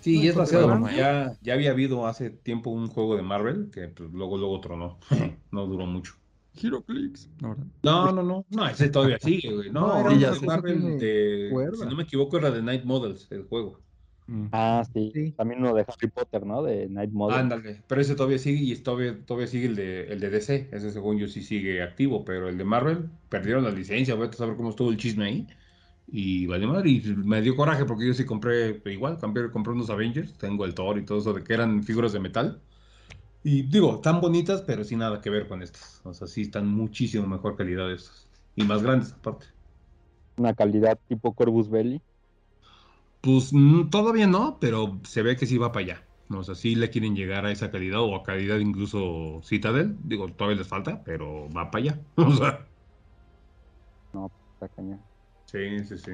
Sí, 0.01 0.17
No, 0.17 0.25
y 0.25 0.29
es 0.29 0.51
realmente- 0.51 0.97
ya, 0.97 1.33
ya 1.43 1.55
había 1.55 1.71
habido 1.73 2.07
hace 2.07 2.31
tiempo 2.31 2.71
un 2.71 2.89
juego 2.89 3.17
de 3.17 3.23
Marvel 3.23 3.71
que 3.73 3.89
pues, 3.89 4.11
luego, 4.13 4.39
luego 4.39 4.61
tronó. 4.61 4.99
No 5.53 5.67
duró 5.67 5.85
mucho. 5.87 6.15
Giroclix. 6.55 7.29
No. 7.41 7.57
No, 7.83 8.13
no, 8.13 8.23
no, 8.23 8.45
no, 8.51 8.69
ese 8.69 8.89
todavía 8.89 9.19
sigue, 9.21 9.53
güey. 9.55 9.71
No, 9.71 10.03
No, 10.03 10.11
era. 10.11 10.35
Marvel 10.43 10.99
de, 10.99 11.49
cuerda. 11.53 11.77
si 11.77 11.85
no 11.87 11.97
me 11.97 12.03
equivoco, 12.05 12.39
era 12.39 12.51
de 12.51 12.63
Night 12.63 12.85
Models, 12.85 13.29
el 13.31 13.45
juego. 13.45 13.81
Mm. 14.27 14.47
Ah, 14.53 14.85
sí. 14.93 15.11
Sí. 15.15 15.33
También 15.33 15.61
uno 15.61 15.75
de 15.75 15.83
Harry 15.89 16.09
Potter, 16.09 16.47
¿no? 16.47 16.63
De 16.63 16.89
Night 16.89 17.11
Mother. 17.11 17.39
Ándale, 17.39 17.83
pero 17.89 18.01
ese 18.01 18.15
todavía 18.15 18.39
sigue 18.39 18.63
y 18.63 18.77
todavía, 18.77 19.19
todavía 19.27 19.49
sigue 19.49 19.67
el 19.67 19.77
de, 19.77 20.05
el 20.13 20.21
de 20.21 20.31
DC, 20.31 20.69
ese 20.73 20.93
según 20.93 21.19
yo 21.19 21.27
sí 21.29 21.43
sigue 21.43 21.83
activo, 21.83 22.25
pero 22.25 22.49
el 22.49 22.57
de 22.57 22.65
Marvel 22.65 23.09
perdieron 23.29 23.65
la 23.65 23.71
licencia, 23.71 24.15
voy 24.15 24.29
a 24.29 24.33
saber 24.33 24.57
cómo 24.57 24.71
estuvo 24.71 24.91
el 24.91 24.97
chisme 24.97 25.25
ahí. 25.25 25.47
Y 26.13 26.47
vale 26.47 26.67
madre, 26.67 26.91
y 26.91 27.01
me 27.17 27.41
dio 27.41 27.55
coraje 27.55 27.85
porque 27.85 28.07
yo 28.07 28.15
sí 28.15 28.25
compré, 28.25 28.83
igual, 28.87 29.19
compré, 29.19 29.51
compré 29.51 29.73
unos 29.73 29.91
Avengers, 29.91 30.35
tengo 30.35 30.65
el 30.65 30.75
Thor 30.75 30.99
y 30.99 31.05
todo 31.05 31.19
eso 31.19 31.33
de 31.33 31.45
que 31.45 31.55
eran 31.55 31.85
figuras 31.85 32.13
de 32.13 32.21
metal. 32.21 32.61
Y 33.43 33.63
digo, 33.63 33.97
están 33.97 34.21
bonitas, 34.21 34.63
pero 34.63 34.85
sin 34.85 34.99
nada 34.99 35.21
que 35.21 35.31
ver 35.31 35.47
con 35.49 35.63
estas. 35.63 36.01
O 36.05 36.13
sea, 36.13 36.27
sí 36.27 36.43
están 36.43 36.67
muchísimo 36.67 37.27
mejor 37.27 37.57
calidad 37.57 37.91
estas. 37.91 38.27
Y 38.57 38.65
más 38.65 38.83
grandes 38.83 39.13
aparte. 39.13 39.47
Una 40.37 40.53
calidad 40.53 40.99
tipo 41.09 41.33
Corvus 41.33 41.71
Belli. 41.71 42.03
Pues 43.21 43.53
mm, 43.53 43.91
todavía 43.91 44.27
no, 44.27 44.59
pero 44.61 44.99
se 45.05 45.23
ve 45.23 45.37
que 45.37 45.47
sí 45.47 45.59
va 45.59 45.73
para 45.73 45.85
allá. 45.85 46.03
O 46.31 46.43
sea, 46.43 46.55
sí 46.55 46.75
le 46.75 46.91
quieren 46.91 47.17
llegar 47.17 47.47
a 47.47 47.53
esa 47.53 47.71
calidad 47.71 48.01
o 48.01 48.15
a 48.15 48.23
calidad 48.23 48.59
incluso 48.59 49.41
Citadel. 49.43 49.97
Digo, 50.05 50.29
todavía 50.33 50.59
les 50.59 50.69
falta, 50.69 51.03
pero 51.05 51.49
va 51.51 51.71
para 51.71 51.85
allá. 51.85 52.01
O 52.17 52.33
sea, 52.33 52.67
Está 54.61 54.69
cañón. 54.69 55.01
Sí, 55.51 55.85
sí, 55.85 55.99
sí. 55.99 56.11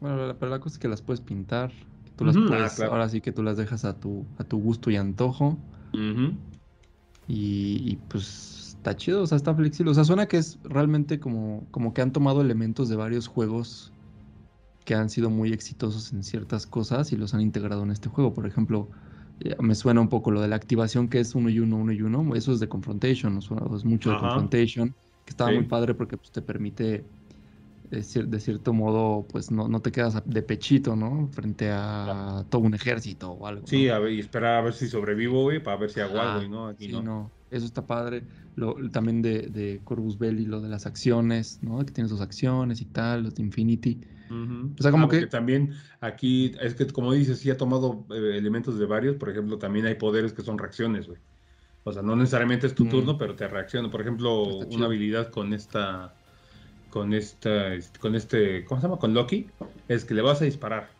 Bueno, 0.00 0.36
pero 0.38 0.50
la 0.50 0.60
cosa 0.60 0.74
es 0.74 0.78
que 0.78 0.88
las 0.88 1.02
puedes 1.02 1.20
pintar. 1.20 1.70
que 2.04 2.10
Tú 2.16 2.24
las 2.24 2.36
ah, 2.36 2.46
puedes, 2.48 2.76
claro. 2.76 2.92
ahora 2.92 3.08
sí 3.08 3.20
que 3.20 3.32
tú 3.32 3.42
las 3.42 3.56
dejas 3.56 3.84
a 3.84 3.98
tu, 3.98 4.24
a 4.38 4.44
tu 4.44 4.58
gusto 4.60 4.90
y 4.90 4.96
antojo. 4.96 5.56
Ujú. 5.92 6.32
Y, 7.26 7.92
y, 7.92 7.96
pues 8.08 8.74
está 8.78 8.96
chido, 8.96 9.22
o 9.22 9.26
sea, 9.26 9.36
está 9.36 9.54
flexible. 9.54 9.90
O 9.90 9.94
sea, 9.94 10.04
suena 10.04 10.26
que 10.26 10.38
es 10.38 10.58
realmente 10.62 11.20
como, 11.20 11.66
como 11.70 11.92
que 11.92 12.00
han 12.00 12.12
tomado 12.12 12.40
elementos 12.40 12.88
de 12.88 12.96
varios 12.96 13.26
juegos 13.26 13.92
que 14.84 14.94
han 14.94 15.10
sido 15.10 15.28
muy 15.30 15.52
exitosos 15.52 16.12
en 16.12 16.22
ciertas 16.22 16.66
cosas 16.66 17.12
y 17.12 17.16
los 17.16 17.34
han 17.34 17.42
integrado 17.42 17.82
en 17.82 17.90
este 17.90 18.08
juego. 18.08 18.32
Por 18.32 18.46
ejemplo, 18.46 18.88
eh, 19.40 19.54
me 19.60 19.74
suena 19.74 20.00
un 20.00 20.08
poco 20.08 20.30
lo 20.30 20.40
de 20.40 20.48
la 20.48 20.56
activación 20.56 21.08
que 21.08 21.20
es 21.20 21.34
uno 21.34 21.50
y 21.50 21.60
uno, 21.60 21.76
uno 21.76 21.92
y 21.92 22.00
uno. 22.02 22.34
Eso 22.34 22.52
es 22.52 22.60
de 22.60 22.68
Confrontation, 22.68 23.34
¿no? 23.34 23.42
Suena- 23.42 23.66
es 23.76 23.84
mucho 23.84 24.10
de. 24.10 24.16
Confrontation, 24.16 24.94
que 25.24 25.30
estaba 25.32 25.50
Sí. 25.50 25.56
muy 25.56 25.64
padre 25.64 25.94
porque 25.94 26.16
pues, 26.16 26.32
te 26.32 26.40
permite, 26.40 27.04
de, 27.90 28.00
cier- 28.00 28.26
de 28.26 28.40
cierto 28.40 28.72
modo, 28.72 29.26
pues 29.28 29.50
no, 29.50 29.68
no 29.68 29.80
te 29.80 29.90
quedas 29.92 30.22
de 30.24 30.42
pechito, 30.42 30.96
¿no? 30.96 31.28
Frente 31.32 31.70
a 31.72 32.44
todo 32.50 32.62
un 32.62 32.74
ejército 32.74 33.32
o 33.32 33.46
algo. 33.46 33.66
Sí, 33.66 33.88
¿no? 33.88 33.94
a 33.94 33.98
ver, 33.98 34.12
y 34.12 34.20
esperar 34.20 34.56
a 34.56 34.60
ver 34.62 34.72
si 34.74 34.88
sobrevivo, 34.88 35.42
güey, 35.42 35.62
para 35.62 35.76
ver 35.76 35.90
si 35.90 36.00
hago 36.00 36.18
Ah, 36.18 36.34
algo 36.34 36.42
y 36.44 36.48
no, 36.48 36.66
aquí 36.68 36.86
Sí, 36.86 36.92
no. 36.92 37.02
no, 37.02 37.32
eso 37.50 37.66
está 37.66 37.86
padre. 37.86 38.26
Lo, 38.54 38.74
también 38.90 39.22
de, 39.22 39.42
de 39.48 39.82
Corvus 39.84 40.18
Belli, 40.18 40.44
lo 40.46 40.60
de 40.60 40.68
las 40.68 40.86
acciones, 40.86 41.58
¿no? 41.62 41.84
Que 41.84 41.92
tiene 41.92 42.08
sus 42.08 42.20
acciones 42.20 42.80
y 42.80 42.86
tal, 42.86 43.22
los 43.24 43.34
de 43.34 43.42
Infinity. 43.42 44.00
O 44.78 44.82
sea, 44.82 44.90
como 44.90 45.06
Ah, 45.06 45.10
que- 45.10 45.26
también 45.26 45.72
aquí, 46.00 46.52
es 46.60 46.74
que 46.74 46.86
como 46.88 47.12
dices, 47.12 47.38
sí 47.40 47.50
ha 47.50 47.56
tomado 47.56 48.06
eh, 48.10 48.36
elementos 48.36 48.78
de 48.78 48.86
varios. 48.86 49.16
Por 49.16 49.30
ejemplo, 49.30 49.58
también 49.58 49.86
hay 49.86 49.94
poderes 49.94 50.32
que 50.32 50.42
son 50.42 50.58
reacciones, 50.58 51.06
güey. 51.08 51.20
O 51.84 51.92
sea, 51.92 52.02
no 52.02 52.16
necesariamente 52.16 52.66
es 52.66 52.74
tu 52.74 52.84
Mm. 52.86 52.88
turno, 52.90 53.18
pero 53.18 53.34
te 53.36 53.48
reacciona. 53.48 53.90
Por 53.90 54.00
ejemplo, 54.02 54.44
una 54.58 54.86
habilidad 54.86 55.30
con 55.30 55.52
esta, 55.54 56.17
con 56.90 57.12
esta, 57.14 57.74
este, 57.74 57.98
con 57.98 58.14
este, 58.14 58.64
¿cómo 58.64 58.80
se 58.80 58.86
llama? 58.86 58.98
Con 58.98 59.14
Loki, 59.14 59.46
es 59.88 60.04
que 60.04 60.14
le 60.14 60.22
vas 60.22 60.40
a 60.42 60.44
disparar. 60.44 60.90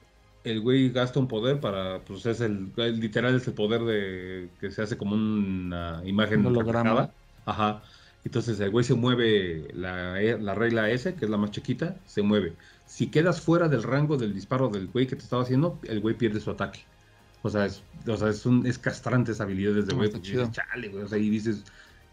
El 0.44 0.60
güey 0.60 0.90
gasta 0.90 1.18
un 1.20 1.28
poder 1.28 1.60
para, 1.60 2.00
pues 2.00 2.24
es 2.26 2.40
el, 2.40 2.70
el- 2.76 3.00
literal 3.00 3.34
es 3.34 3.46
el 3.48 3.54
poder 3.54 3.82
de 3.82 4.48
que 4.60 4.70
se 4.70 4.82
hace 4.82 4.96
como 4.96 5.14
una 5.14 6.00
imagen 6.04 6.40
Un 6.40 6.46
holograma. 6.48 7.10
Ajá. 7.44 7.82
Entonces 8.24 8.58
el 8.60 8.70
güey 8.70 8.84
se 8.84 8.94
mueve 8.94 9.68
la, 9.74 10.20
E- 10.22 10.38
la 10.38 10.54
regla 10.54 10.90
S, 10.90 11.14
que 11.14 11.24
es 11.24 11.30
la 11.30 11.36
más 11.36 11.50
chiquita, 11.50 11.96
se 12.06 12.22
mueve. 12.22 12.54
Si 12.86 13.08
quedas 13.08 13.40
fuera 13.40 13.68
del 13.68 13.82
rango 13.82 14.16
del 14.16 14.34
disparo 14.34 14.68
del 14.68 14.86
güey 14.88 15.06
que 15.06 15.16
te 15.16 15.22
estaba 15.22 15.42
haciendo, 15.42 15.78
el 15.84 16.00
güey 16.00 16.14
pierde 16.16 16.40
su 16.40 16.50
ataque. 16.50 16.80
O 17.42 17.50
sea, 17.50 17.66
es, 17.66 17.82
o 18.06 18.16
sea, 18.16 18.28
es, 18.28 18.44
un, 18.46 18.66
es 18.66 18.78
castrante 18.78 19.32
esa 19.32 19.44
habilidad 19.44 19.72
desde 19.74 19.94
güey. 19.94 20.08
dices, 20.10 20.50
chale, 20.52 20.88
güey. 20.88 21.04
O 21.04 21.08
sea, 21.08 21.18
y 21.18 21.30
dices, 21.30 21.64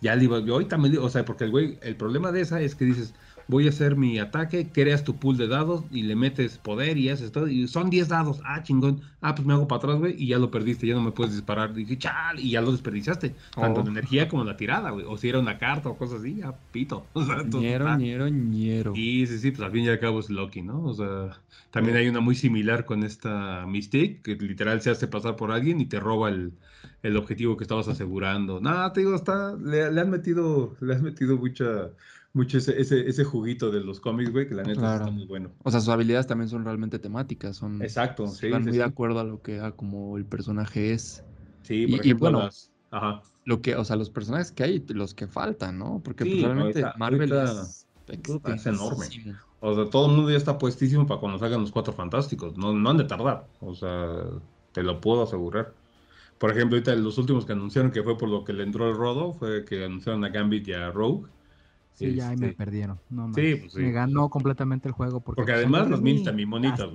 ya 0.01 0.15
le 0.15 0.25
iba, 0.25 0.39
yo 0.39 0.53
ahorita 0.53 0.77
me, 0.77 0.95
o 0.97 1.09
sea, 1.09 1.25
porque 1.25 1.45
el 1.45 1.51
güey, 1.51 1.79
el 1.81 1.95
problema 1.95 2.31
de 2.31 2.41
esa 2.41 2.61
es 2.61 2.75
que 2.75 2.85
dices, 2.85 3.13
voy 3.47 3.67
a 3.67 3.69
hacer 3.69 3.95
mi 3.95 4.17
ataque, 4.19 4.71
creas 4.71 5.03
tu 5.03 5.19
pool 5.19 5.37
de 5.37 5.47
dados 5.47 5.85
y 5.91 6.03
le 6.03 6.15
metes 6.15 6.57
poder 6.57 6.97
y 6.97 7.09
haces 7.09 7.31
todo, 7.31 7.47
y 7.47 7.67
son 7.67 7.89
10 7.89 8.07
dados, 8.07 8.41
ah, 8.43 8.63
chingón, 8.63 9.01
ah, 9.21 9.35
pues 9.35 9.45
me 9.47 9.53
hago 9.53 9.67
para 9.67 9.77
atrás, 9.79 9.97
güey, 9.97 10.15
y 10.17 10.27
ya 10.27 10.39
lo 10.39 10.49
perdiste, 10.51 10.87
ya 10.87 10.95
no 10.95 11.01
me 11.01 11.11
puedes 11.11 11.33
disparar. 11.33 11.71
Y 11.71 11.83
dije, 11.85 11.97
chale, 11.97 12.41
y 12.41 12.51
ya 12.51 12.61
lo 12.61 12.71
desperdiciaste, 12.71 13.35
tanto 13.57 13.81
Oh. 13.81 13.83
la 13.83 13.89
energía 13.91 14.27
como 14.27 14.43
la 14.43 14.57
tirada, 14.57 14.89
güey, 14.91 15.05
o 15.07 15.17
si 15.17 15.29
era 15.29 15.39
una 15.39 15.57
carta 15.57 15.89
o 15.89 15.97
cosas 15.97 16.19
así, 16.21 16.35
ya 16.37 16.57
pito. 16.71 17.11
O 17.13 17.23
sea, 17.25 17.41
entonces, 17.41 17.71
ñero, 17.71 17.87
ah, 17.87 17.97
ñero, 17.97 18.27
ñero. 18.29 18.93
Sí, 18.95 19.27
sí, 19.27 19.37
sí, 19.39 19.51
pues 19.51 19.61
al 19.65 19.71
fin 19.71 19.85
y 19.85 19.89
al 19.89 19.99
cabo 19.99 20.19
es 20.19 20.29
Loki, 20.29 20.61
¿no? 20.61 20.83
O 20.83 20.93
sea, 20.93 21.41
también 21.71 21.97
hay 21.97 22.07
una 22.07 22.19
muy 22.21 22.35
similar 22.35 22.85
con 22.85 23.03
esta 23.03 23.65
Mystique, 23.67 24.21
que 24.21 24.35
literal 24.35 24.81
se 24.81 24.89
hace 24.91 25.07
pasar 25.07 25.35
por 25.35 25.51
alguien 25.51 25.79
y 25.81 25.85
te 25.87 25.99
roba 25.99 26.29
el, 26.29 26.53
el 27.03 27.17
objetivo 27.17 27.57
que 27.57 27.63
estabas 27.63 27.87
asegurando. 27.87 28.59
Nada, 28.61 28.93
te 28.93 29.01
digo, 29.01 29.15
está, 29.15 29.55
le, 29.55 29.91
le 29.91 30.01
han 30.01 30.09
metido, 30.09 30.75
le 30.81 30.95
han 30.95 31.03
metido 31.03 31.37
mucha, 31.37 31.91
mucho 32.35 32.57
ese, 32.57 32.79
ese, 32.79 33.07
ese 33.07 33.23
juguito 33.23 33.71
de 33.71 33.79
los 33.81 33.99
cómics, 33.99 34.31
güey, 34.31 34.47
que 34.47 34.55
la 34.55 34.63
neta 34.63 34.79
Claro. 34.79 35.05
está 35.05 35.11
muy 35.11 35.25
bueno. 35.25 35.51
O 35.63 35.71
sea, 35.71 35.79
sus 35.79 35.89
habilidades 35.89 36.27
también 36.27 36.49
son 36.49 36.63
realmente 36.65 36.99
temáticas, 36.99 37.57
son 37.57 37.81
Exacto, 37.81 38.27
sí, 38.27 38.47
sí, 38.51 38.59
muy 38.59 38.77
de 38.77 38.83
acuerdo 38.83 39.19
a 39.19 39.23
lo 39.23 39.41
que 39.41 39.59
a 39.59 39.71
como 39.71 40.17
el 40.17 40.25
personaje 40.25 40.91
es. 40.93 41.23
Sí, 41.63 41.87
por 41.87 41.95
y 41.97 41.99
ejemplo, 41.99 42.19
bueno, 42.31 42.39
las... 42.45 42.71
Ajá. 42.91 43.21
Lo 43.45 43.61
que, 43.61 43.75
o 43.75 43.83
sea, 43.85 43.95
los 43.95 44.09
personajes 44.09 44.51
que 44.51 44.63
hay, 44.63 44.85
los 44.89 45.13
que 45.13 45.27
faltan, 45.27 45.77
¿no? 45.79 46.01
Porque 46.03 46.23
Sí, 46.23 46.31
pues, 46.31 46.43
realmente 46.43 46.81
ahorita- 46.83 46.97
Marvel 46.97 47.31
ahorita- 47.33 47.61
es, 47.61 47.87
es 48.59 48.65
enorme. 48.65 49.05
O 49.59 49.73
sea, 49.75 49.89
todo 49.89 50.07
el 50.09 50.15
mundo 50.15 50.29
ya 50.31 50.37
está 50.37 50.57
puestísimo 50.57 51.07
para 51.07 51.19
cuando 51.19 51.39
salgan 51.39 51.61
los 51.61 51.71
cuatro 51.71 51.93
fantásticos. 51.93 52.57
No, 52.57 52.73
no 52.73 52.89
han 52.89 52.97
de 52.97 53.03
tardar. 53.05 53.47
O 53.61 53.73
sea, 53.73 54.23
te 54.73 54.83
lo 54.83 54.99
puedo 55.01 55.23
asegurar. 55.23 55.73
Por 56.37 56.51
ejemplo, 56.51 56.75
ahorita 56.75 56.93
los 56.95 57.17
últimos 57.17 57.45
que 57.45 57.53
anunciaron 57.53 57.91
que 57.91 58.03
fue 58.03 58.17
por 58.17 58.29
lo 58.29 58.43
que 58.43 58.53
le 58.53 58.63
entró 58.63 58.89
el 58.89 58.95
rodo 58.95 59.33
fue 59.33 59.63
que 59.65 59.85
anunciaron 59.85 60.23
a 60.25 60.29
Gambit 60.29 60.67
y 60.67 60.73
a 60.73 60.91
Rogue. 60.91 61.27
Sí, 61.95 62.13
ya 62.15 62.29
ahí 62.29 62.37
me 62.37 62.47
Este, 62.47 62.57
perdieron. 62.57 62.99
No, 63.09 63.33
Sí, 63.33 63.55
pues 63.55 63.73
sí. 63.73 63.79
Me 63.79 63.91
ganó 63.91 64.29
completamente 64.29 64.87
el 64.87 64.93
juego. 64.93 65.21
Porque, 65.21 65.37
Porque 65.41 65.51
pues, 65.53 65.57
además 65.63 65.89
los 65.89 66.01
mí. 66.01 66.23
también 66.23 66.49
bonitos. 66.49 66.93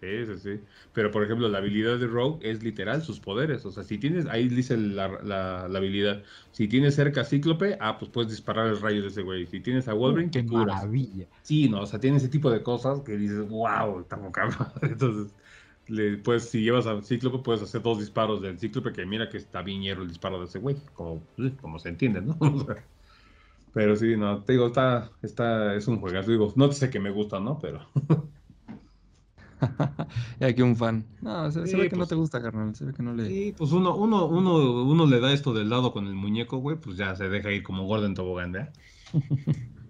Sí, 0.00 0.24
sí, 0.24 0.38
sí. 0.38 0.64
Pero 0.94 1.10
por 1.10 1.22
ejemplo, 1.22 1.46
la 1.50 1.58
habilidad 1.58 1.98
de 1.98 2.06
Rogue 2.06 2.38
es 2.50 2.62
literal 2.62 3.02
sus 3.02 3.20
poderes. 3.20 3.66
O 3.66 3.70
sea, 3.70 3.84
si 3.84 3.98
tienes, 3.98 4.24
ahí 4.26 4.48
dice 4.48 4.76
la, 4.78 5.08
la- 5.22 5.68
la 5.68 5.78
habilidad. 5.78 6.24
Si 6.52 6.68
tienes 6.68 6.94
cerca 6.94 7.20
a 7.20 7.24
Cíclope, 7.24 7.76
ah, 7.80 7.98
pues 7.98 8.10
puedes 8.10 8.30
disparar 8.30 8.68
el 8.68 8.80
rayo 8.80 9.02
de 9.02 9.08
ese 9.08 9.20
güey. 9.22 9.46
Si 9.46 9.60
tienes 9.60 9.88
a 9.88 9.92
Wolverine, 9.94 10.30
Qué 10.30 10.46
curas. 10.46 10.76
maravilla. 10.76 11.28
Sí, 11.42 11.68
no, 11.68 11.82
o 11.82 11.86
sea, 11.86 12.00
tiene 12.00 12.16
ese 12.16 12.30
tipo 12.30 12.50
de 12.50 12.62
cosas 12.62 13.02
que 13.02 13.16
dices, 13.18 13.46
wow, 13.46 14.00
está. 14.00 14.18
Entonces, 14.82 15.36
le, 15.86 16.16
pues, 16.18 16.48
si 16.50 16.62
llevas 16.62 16.86
a 16.86 17.02
Cíclope, 17.02 17.40
puedes 17.44 17.60
hacer 17.62 17.82
dos 17.82 17.98
disparos 17.98 18.40
del 18.40 18.58
Cíclope, 18.58 18.92
que 18.92 19.04
mira 19.06 19.28
que 19.28 19.36
está 19.36 19.60
bien 19.62 19.82
hierro 19.82 20.02
el 20.02 20.08
disparo 20.08 20.38
de 20.38 20.46
ese 20.46 20.58
güey, 20.60 20.76
como, 20.94 21.26
pues, 21.36 21.52
como 21.60 21.78
se 21.78 21.90
entiende, 21.90 22.22
¿no? 22.22 22.38
Pero 23.72 23.94
sí, 23.96 24.16
no, 24.16 24.42
te 24.42 24.52
digo, 24.54 24.66
está, 24.66 25.10
está, 25.22 25.74
es 25.76 25.86
un 25.86 26.00
juegazo, 26.00 26.30
digo, 26.32 26.52
no 26.56 26.72
sé 26.72 26.90
que 26.90 26.98
me 27.00 27.10
gusta, 27.10 27.38
¿no? 27.40 27.58
Pero, 27.60 27.80
Y 30.40 30.44
aquí 30.44 30.62
un 30.62 30.74
fan. 30.74 31.04
No, 31.20 31.50
se, 31.50 31.60
se 31.66 31.66
Sí, 31.68 31.76
ve 31.76 31.88
que 31.88 31.96
no 31.96 32.00
pues- 32.00 32.08
te 32.08 32.14
gusta, 32.14 32.40
carnal. 32.40 32.74
Se 32.74 32.84
ve 32.86 32.92
que 32.94 33.02
no 33.02 33.12
le. 33.14 33.26
sí, 33.28 33.54
pues 33.56 33.72
uno, 33.72 33.94
uno, 33.94 34.26
uno, 34.26 34.82
uno 34.84 35.06
le 35.06 35.20
da 35.20 35.32
esto 35.32 35.52
del 35.52 35.68
lado 35.68 35.92
con 35.92 36.06
el 36.06 36.14
muñeco, 36.14 36.58
güey, 36.58 36.78
pues 36.80 36.96
ya 36.96 37.14
se 37.14 37.28
deja 37.28 37.52
ir 37.52 37.62
como 37.62 37.84
Gordon 37.86 38.14
Tobogán, 38.14 38.52
¿verdad? 38.52 38.72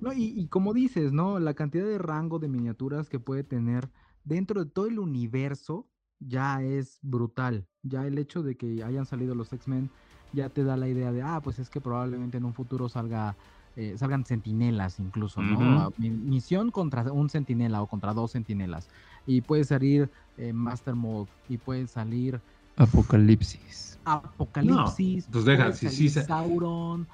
No, 0.00 0.12
y, 0.12 0.38
y 0.38 0.48
como 0.48 0.74
dices, 0.74 1.12
¿no? 1.12 1.38
La 1.40 1.54
cantidad 1.54 1.86
de 1.86 1.96
rango 1.96 2.38
de 2.38 2.46
miniaturas 2.48 3.08
que 3.08 3.18
puede 3.18 3.42
tener 3.42 3.88
dentro 4.22 4.62
de 4.62 4.70
todo 4.70 4.86
el 4.86 4.98
universo 4.98 5.88
ya 6.18 6.62
es 6.62 6.98
brutal. 7.00 7.66
Ya 7.82 8.06
el 8.06 8.18
hecho 8.18 8.42
de 8.42 8.54
que 8.58 8.82
hayan 8.84 9.06
salido 9.06 9.34
los 9.34 9.50
X-Men 9.54 9.88
ya 10.34 10.50
te 10.50 10.64
da 10.64 10.76
la 10.76 10.88
idea 10.88 11.12
de, 11.12 11.22
ah, 11.22 11.40
pues 11.42 11.58
es 11.58 11.70
que 11.70 11.80
probablemente 11.80 12.38
en 12.38 12.44
un 12.44 12.54
futuro 12.54 12.88
salga, 12.88 13.36
eh, 13.76 13.96
salgan 13.98 14.24
sentinelas 14.26 14.98
incluso, 15.00 15.42
¿no? 15.42 15.58
Ah, 15.80 15.90
mi- 15.96 16.10
Misión 16.10 16.70
contra 16.70 17.10
un 17.12 17.30
sentinela 17.30 17.82
o 17.82 17.86
contra 17.88 18.12
dos 18.14 18.30
sentinelas. 18.32 18.88
Y 19.26 19.42
puede 19.42 19.64
salir 19.64 20.10
eh, 20.36 20.52
Master 20.52 20.94
Mode 20.94 21.30
y 21.48 21.58
puede 21.58 21.86
salir 21.86 22.40
Apocalipsis. 22.76 23.98
Apocalipsis. 24.04 25.28
pues 25.30 25.44
deja, 25.44 25.64
puede 25.64 25.76
sí, 25.76 25.88
sí 25.90 26.08
se- 26.08 26.24
Sauron. 26.24 27.08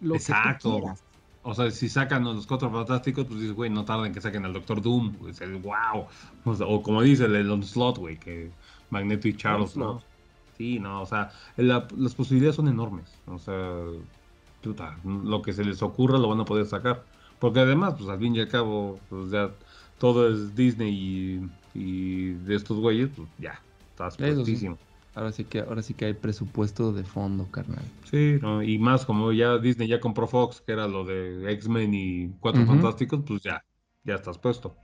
Lo 0.00 0.14
Exacto. 0.14 0.76
que 0.80 0.86
tú. 0.86 0.94
O 1.42 1.54
sea, 1.54 1.70
si 1.70 1.88
sacan 1.88 2.26
a 2.26 2.32
los 2.34 2.46
cuatro 2.46 2.70
fantásticos, 2.70 3.24
pues 3.26 3.40
dices, 3.40 3.54
güey, 3.54 3.70
no 3.70 3.84
tardan 3.84 4.12
que 4.12 4.20
saquen 4.20 4.44
al 4.44 4.52
Doctor 4.52 4.82
Doom. 4.82 5.12
Pues 5.14 5.40
el 5.40 5.56
wow. 5.56 6.06
O, 6.44 6.54
sea, 6.54 6.66
o 6.66 6.82
como 6.82 7.02
dice 7.02 7.24
el, 7.24 7.36
el 7.36 7.50
Onslaught, 7.50 7.96
güey, 7.98 8.18
que 8.18 8.56
Magneto 8.90 9.26
y 9.28 9.36
Charles, 9.36 9.76
¿no? 9.76 10.02
Sí, 10.60 10.78
no, 10.78 11.00
o 11.00 11.06
sea, 11.06 11.30
la- 11.56 11.88
las 11.96 12.14
posibilidades 12.14 12.56
son 12.56 12.68
enormes. 12.68 13.22
O 13.24 13.38
sea, 13.38 13.54
puta, 14.60 15.00
lo 15.04 15.40
que 15.40 15.54
se 15.54 15.64
les 15.64 15.80
ocurra 15.82 16.18
lo 16.18 16.28
van 16.28 16.40
a 16.40 16.44
poder 16.44 16.66
sacar. 16.66 17.06
Porque 17.38 17.60
además, 17.60 17.94
pues 17.96 18.10
al 18.10 18.18
fin 18.18 18.36
y 18.36 18.40
al 18.40 18.48
cabo, 18.48 19.00
pues 19.08 19.30
ya 19.30 19.56
todo 19.98 20.28
es 20.28 20.54
Disney 20.54 20.92
y, 20.94 21.50
y 21.72 22.32
de 22.32 22.56
estos 22.56 22.78
güeyes, 22.78 23.08
pues 23.16 23.26
ya, 23.38 23.58
estás 23.90 24.18
sí. 24.18 24.24
puestísimo. 24.36 24.78
Ahora 25.14 25.32
sí 25.32 25.44
que, 25.44 25.60
ahora 25.60 25.82
sí 25.82 25.94
que 25.94 26.04
hay 26.04 26.14
presupuesto 26.14 26.92
de 26.92 27.04
fondo, 27.04 27.50
carnal. 27.50 27.84
Sí, 28.10 28.38
no, 28.42 28.62
y 28.62 28.78
más 28.78 29.06
como 29.06 29.32
ya 29.32 29.56
Disney 29.58 29.88
ya 29.88 30.00
compró 30.00 30.26
Fox, 30.26 30.60
que 30.60 30.72
era 30.72 30.86
lo 30.88 31.04
de 31.04 31.50
X-Men 31.52 31.94
y 31.94 32.28
Cuatro. 32.40 32.66
Fantásticos, 32.66 33.22
pues 33.26 33.42
ya, 33.42 33.64
ya 34.04 34.16
estás 34.16 34.38
puesto. 34.38 34.76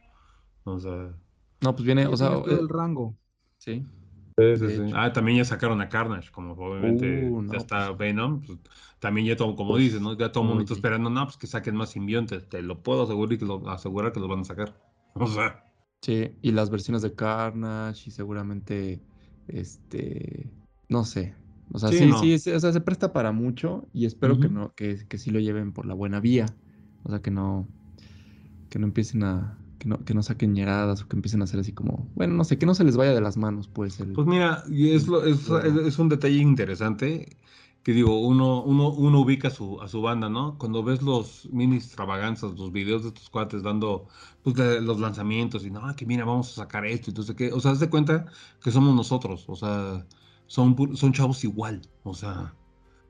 O 0.64 0.78
sea, 0.80 1.14
No, 1.60 1.74
pues 1.74 1.84
viene, 1.84 2.06
o 2.06 2.16
sea, 2.16 2.32
eh, 2.34 2.58
el 2.60 2.68
rango. 2.68 3.14
sí. 3.58 3.84
Sí, 4.36 4.44
De 4.58 4.68
sí, 4.68 4.76
sí. 4.76 4.82
hecho. 4.82 4.96
Ah, 4.96 5.12
también 5.12 5.38
ya 5.38 5.44
sacaron 5.44 5.80
a 5.80 5.88
Carnage, 5.88 6.30
como 6.30 6.52
obviamente 6.54 7.36
Uh, 7.36 7.42
no, 7.42 7.52
ya 7.52 7.58
está 7.58 7.96
pues. 7.96 7.98
Venom, 7.98 8.42
pues, 8.42 8.58
también 8.98 9.26
ya 9.26 9.36
todo, 9.36 9.56
como 9.56 9.76
dices, 9.76 10.00
¿no? 10.00 10.16
Ya 10.16 10.32
todo 10.32 10.44
el 10.44 10.48
mundo 10.48 10.62
está 10.62 10.74
esperando, 10.74 11.10
no, 11.10 11.24
pues 11.24 11.36
que 11.38 11.46
saquen 11.46 11.76
más 11.76 11.90
simbiontes, 11.90 12.48
te 12.48 12.62
lo 12.62 12.82
puedo 12.82 13.02
asegurar 13.04 13.32
y 13.34 13.38
que 13.38 13.44
lo, 13.46 13.68
asegurar 13.70 14.12
que 14.12 14.20
los 14.20 14.28
van 14.28 14.40
a 14.40 14.44
sacar. 14.44 14.80
O 15.18 15.26
sea, 15.28 15.62
Sí, 16.02 16.36
y 16.40 16.52
las 16.52 16.70
versiones 16.70 17.02
de 17.02 17.14
Carnage 17.14 18.04
y 18.08 18.12
seguramente, 18.12 19.02
este, 19.48 20.52
no 20.88 21.04
sé. 21.04 21.34
O 21.72 21.78
sea, 21.78 21.92
Sí, 21.92 21.98
sí, 21.98 22.06
no. 22.06 22.14
sí, 22.14 22.38
sí, 22.38 22.50
o 22.52 22.60
sea, 22.60 22.72
se 22.72 22.80
presta 22.80 23.12
para 23.12 23.32
mucho 23.32 23.88
y 23.92 24.06
espero 24.06 24.38
que 24.38 24.48
no, 24.48 24.74
que, 24.74 25.06
que 25.08 25.18
sí 25.18 25.30
lo 25.30 25.40
lleven 25.40 25.72
por 25.72 25.86
la 25.86 25.94
buena 25.94 26.20
vía. 26.20 26.58
O 27.02 27.10
sea, 27.10 27.20
que 27.22 27.30
no, 27.30 27.68
que 28.68 28.78
no 28.78 28.86
empiecen 28.86 29.22
a, 29.24 29.65
que 29.86 29.90
no, 29.90 30.04
que 30.04 30.14
no 30.14 30.22
saquen 30.22 30.52
ñeradas 30.52 31.02
o 31.02 31.08
que 31.08 31.16
empiecen 31.16 31.40
a 31.42 31.44
hacer 31.44 31.60
así 31.60 31.72
como, 31.72 32.10
bueno, 32.14 32.34
no 32.34 32.44
sé, 32.44 32.58
que 32.58 32.66
no 32.66 32.74
se 32.74 32.84
les 32.84 32.96
vaya 32.96 33.12
de 33.14 33.20
las 33.20 33.36
manos, 33.36 33.68
pues, 33.68 34.00
el, 34.00 34.12
Pues 34.12 34.26
mira, 34.26 34.64
es, 34.68 35.06
lo- 35.06 35.24
es, 35.24 35.48
es 35.48 35.98
un 35.98 36.08
detalle 36.08 36.38
interesante 36.38 37.38
que 37.84 37.92
digo, 37.92 38.18
uno, 38.20 38.62
uno, 38.64 38.88
uno 38.92 39.20
ubica 39.20 39.46
a 39.48 39.50
su, 39.52 39.80
a 39.80 39.86
su 39.86 40.02
banda, 40.02 40.28
¿no? 40.28 40.58
Cuando 40.58 40.82
ves 40.82 41.02
los 41.02 41.48
mini 41.52 41.76
extravaganzas, 41.76 42.58
los 42.58 42.72
videos 42.72 43.02
de 43.02 43.08
estos 43.08 43.30
cuates 43.30 43.62
dando 43.62 44.08
pues, 44.42 44.56
de- 44.56 44.80
los 44.80 44.98
lanzamientos 44.98 45.64
y 45.64 45.70
no, 45.70 45.94
que 45.94 46.04
mira, 46.04 46.24
vamos 46.24 46.50
a 46.52 46.62
sacar 46.62 46.84
esto 46.84 47.10
y 47.10 47.12
entonces 47.12 47.36
qué, 47.36 47.52
o 47.52 47.60
sea, 47.60 47.70
haz 47.72 47.78
de 47.80 47.88
cuenta 47.88 48.26
que 48.60 48.72
somos 48.72 48.92
nosotros, 48.94 49.44
o 49.48 49.54
sea, 49.54 50.04
son, 50.46 50.96
son 50.96 51.12
chavos 51.12 51.44
igual, 51.44 51.82
o 52.02 52.12
sea, 52.14 52.56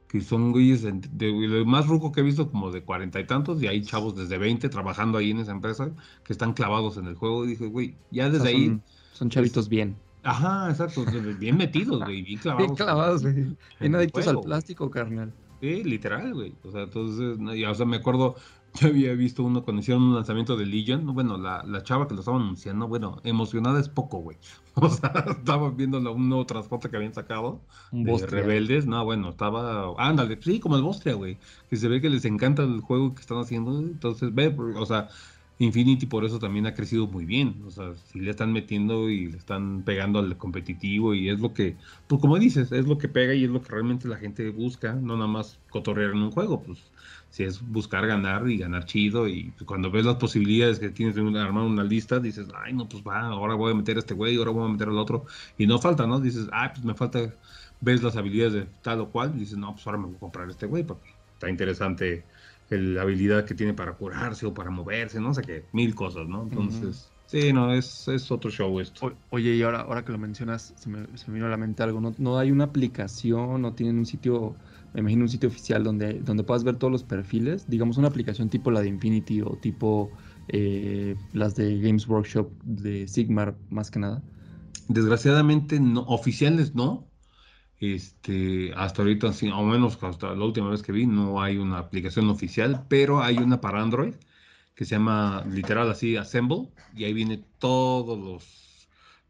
que 0.09 0.21
son 0.21 0.53
güeyes 0.53 0.83
de, 0.83 0.93
de- 0.93 1.49
de 1.49 1.65
más 1.65 1.87
ruco 1.87 2.13
que 2.13 2.21
he 2.21 2.25
visto 2.25 2.51
como 2.51 2.71
de 2.71 2.83
cuarenta 2.83 3.21
y 3.21 3.27
tantos 3.27 3.63
y 3.63 3.67
hay 3.67 3.83
chavos 3.83 4.15
desde 4.17 4.39
20 4.39 4.69
trabajando 4.69 5.19
ahí 5.19 5.31
en 5.31 5.39
esa 5.39 5.53
empresa 5.53 5.91
que 6.25 6.33
están 6.33 6.53
clavados 6.53 6.97
en 6.97 7.07
el 7.07 7.15
juego 7.17 7.45
y 7.45 7.49
dije, 7.49 7.67
güey, 7.67 7.97
ya 8.11 8.27
o 8.27 8.31
sea, 8.31 8.39
desde 8.39 8.49
ahí... 8.49 8.81
son, 9.13 9.31
chavitos 9.31 9.69
bien. 9.69 9.97
Ajá, 10.23 10.71
exacto, 10.71 11.05
bien 11.39 11.57
metidos, 11.57 12.03
güey, 12.05 12.23
bien 12.23 12.41
clavados. 12.41 12.67
Bien 12.67 12.77
clavados, 12.77 13.23
güey. 13.23 13.35
en 13.39 13.59
Bien 13.81 13.95
adictos 13.95 14.27
al 14.27 14.41
plástico, 14.41 14.91
carnal. 14.91 15.33
Sí, 15.61 15.85
literal, 15.85 16.35
güey. 16.35 16.55
O 16.65 16.71
sea, 16.71 16.83
entonces, 16.83 17.39
no, 17.39 17.55
y, 17.55 17.65
o 17.65 17.75
sea, 17.75 17.87
me 17.87 17.97
acuerdo, 17.97 18.35
yo 18.81 18.89
había 18.89 19.13
visto 19.15 19.43
uno 19.45 19.63
cuando 19.65 19.81
hicieron 19.81 20.03
un 20.05 20.15
lanzamiento 20.15 20.57
de 20.57 20.67
Legion, 20.67 21.05
no, 21.05 21.13
bueno, 21.15 21.39
la, 21.39 21.63
la 21.65 21.83
chava 21.83 22.07
que 22.09 22.15
lo 22.15 22.21
estaba 22.21 22.37
anunciando, 22.39 22.89
bueno, 22.89 23.21
emocionada 23.25 23.81
es 23.81 23.89
poco, 23.89 24.19
güey. 24.19 24.39
O 24.75 24.89
sea, 24.91 25.11
estaba 25.39 25.71
viendo 25.71 25.99
la- 26.01 26.11
un 26.11 26.29
nuevo 26.29 26.45
transporte 26.47 26.91
que 26.91 26.97
habían 26.97 27.15
sacado 27.15 27.65
Un 27.91 28.05
de 28.05 28.13
Bostria. 28.13 28.27
rebeldes, 28.27 28.87
no, 28.87 29.05
bueno, 29.05 29.31
estaba, 29.31 29.95
ándale, 29.99 30.39
sí, 30.43 30.61
como 30.61 30.77
el 30.77 30.83
Bostria, 30.83 31.15
güey, 31.15 31.39
que 31.69 31.77
se 31.77 31.89
ve 31.89 32.01
que 32.01 32.11
les 32.11 32.25
encanta 32.27 32.63
el 32.63 32.81
juego 32.81 33.15
que 33.15 33.21
están 33.23 33.39
haciendo, 33.39 33.79
entonces, 33.81 34.35
ve, 34.35 34.55
o 34.77 34.85
sea, 34.87 35.09
Infinity 35.59 36.05
por 36.07 36.25
eso 36.27 36.39
también 36.39 36.67
ha 36.67 36.75
crecido 36.75 37.07
muy 37.07 37.25
bien, 37.25 37.63
o 37.65 37.71
sea, 37.71 37.95
si 37.95 38.21
le 38.21 38.31
están 38.31 38.53
metiendo 38.53 39.09
y 39.09 39.29
le 39.31 39.39
están 39.39 39.85
pegando 39.85 40.19
al 40.19 40.37
competitivo 40.37 41.15
y 41.15 41.31
es 41.31 41.41
lo 41.41 41.55
que, 41.55 41.79
pues 42.07 42.21
como 42.21 42.39
dices, 42.39 42.73
es 42.73 42.87
lo 42.87 42.99
que 42.99 43.09
pega 43.09 43.33
y 43.35 43.45
es 43.45 43.51
lo 43.51 43.63
que 43.63 43.71
realmente 43.73 44.07
la 44.07 44.19
gente 44.19 44.51
busca, 44.51 44.93
no 44.95 45.15
nada 45.17 45.29
más 45.29 45.63
cotorrear 45.71 46.11
en 46.11 46.19
un 46.23 46.31
juego, 46.31 46.63
pues 46.63 46.93
si 47.37 47.45
es 47.45 47.61
buscar 47.63 48.07
ganar 48.07 48.49
y 48.51 48.57
ganar 48.59 48.85
chido 48.87 49.29
y 49.29 49.55
cuando 49.67 49.91
ves 49.91 50.05
las 50.07 50.17
posibilidades 50.17 50.79
que 50.79 50.91
tienes 50.91 51.15
de 51.17 51.21
armar 51.41 51.65
una 51.65 51.85
lista, 51.85 52.19
dices, 52.19 52.49
ay, 52.55 52.73
no, 52.73 52.89
pues 52.89 53.03
va, 53.03 53.21
ahora 53.21 53.55
voy 53.55 53.73
a 53.73 53.75
meter 53.75 53.97
a 53.97 54.01
este 54.01 54.15
güey, 54.15 54.37
ahora 54.37 54.51
voy 54.53 54.65
a 54.69 54.73
meter 54.73 54.89
al 54.89 54.99
otro 54.99 55.27
y 55.57 55.67
no 55.67 55.79
falta, 55.79 56.07
¿no? 56.07 56.19
Dices, 56.21 56.49
ay, 56.53 56.71
pues 56.75 56.85
me 56.85 56.95
falta, 56.95 57.21
ves 57.81 58.03
las 58.03 58.17
habilidades 58.17 58.53
de 58.55 58.67
tal 58.81 59.01
o 59.01 59.11
cual 59.13 59.33
y 59.37 59.41
dices, 59.41 59.59
no, 59.59 59.75
pues 59.75 59.87
ahora 59.87 59.99
me 59.99 60.07
voy 60.07 60.17
a 60.17 60.19
comprar 60.19 60.49
a 60.49 60.51
este 60.51 60.67
güey 60.67 60.85
porque 60.85 61.11
está 61.33 61.51
interesante 61.51 62.29
el- 62.69 62.95
la 62.95 63.03
habilidad 63.03 63.45
que 63.45 63.55
tiene 63.55 63.75
para 63.75 63.97
curarse 63.97 64.47
o 64.47 64.55
para 64.55 64.71
moverse, 64.71 65.21
no 65.21 65.35
sé 65.35 65.43
qué, 65.45 65.69
mil 65.73 65.95
cosas, 65.95 66.27
¿no? 66.27 66.43
Entonces, 66.43 67.15
sí, 67.27 67.53
no, 67.53 67.73
es, 67.73 68.09
es 68.09 68.31
otro 68.31 68.51
show 68.51 68.81
esto. 68.81 69.07
O- 69.07 69.13
Oye, 69.31 69.55
y 69.55 69.63
ahora, 69.63 69.81
ahora 69.83 70.05
que 70.05 70.13
lo 70.13 70.19
mencionas, 70.19 70.73
se 70.77 70.89
me, 70.89 71.17
se 71.19 71.31
me 71.31 71.35
vino 71.35 71.47
a 71.47 71.51
la 71.51 71.57
mente 71.57 71.83
algo. 71.83 72.01
¿No, 72.01 72.15
no 72.19 72.39
hay 72.39 72.51
una 72.51 72.65
aplicación, 72.65 73.61
no 73.63 73.75
tienen 73.75 73.99
un 73.99 74.07
sitio, 74.07 74.59
me 74.97 75.01
imagino 75.01 75.25
un 75.25 75.29
sitio 75.29 75.49
oficial 75.51 75.85
donde, 75.85 76.15
donde 76.21 76.43
puedas 76.43 76.65
ver 76.65 76.77
todos 76.77 76.91
los 76.91 77.05
perfiles? 77.05 77.69
Digamos 77.69 77.99
una 77.99 78.09
aplicación 78.09 78.49
tipo 78.49 78.71
la 78.71 78.81
de 78.81 78.89
Infinity 78.89 79.43
o 79.43 79.59
tipo 79.61 80.11
eh, 80.49 81.17
las 81.35 81.55
de 81.55 81.79
Games 81.81 82.09
Workshop 82.09 82.51
de 82.65 83.07
Sigmar, 83.07 83.55
más 83.69 83.91
que 83.91 83.99
nada. 83.99 84.23
Desgraciadamente, 84.89 85.81
no, 85.81 86.01
oficiales 86.03 86.75
no. 86.75 87.07
Este, 87.79 88.73
hasta 88.75 89.03
ahorita, 89.03 89.35
sí, 89.35 89.51
o 89.51 89.63
menos 89.65 90.03
hasta 90.03 90.35
la 90.35 90.45
última 90.45 90.71
vez 90.71 90.83
que 90.83 90.93
vi, 90.93 91.07
no 91.07 91.43
hay 91.43 91.59
una 91.59 91.79
aplicación 91.79 92.31
oficial, 92.31 92.87
pero 92.89 93.23
hay 93.23 93.37
una 93.37 93.61
para 93.61 93.83
Android 93.83 94.15
que 94.75 94.85
se 94.85 94.95
llama 94.95 95.45
literal 95.51 95.91
así 95.91 96.17
Assemble 96.17 96.69
y 96.95 97.05
ahí 97.05 97.13
viene 97.13 97.43
todos 97.59 98.19
los, 98.19 98.66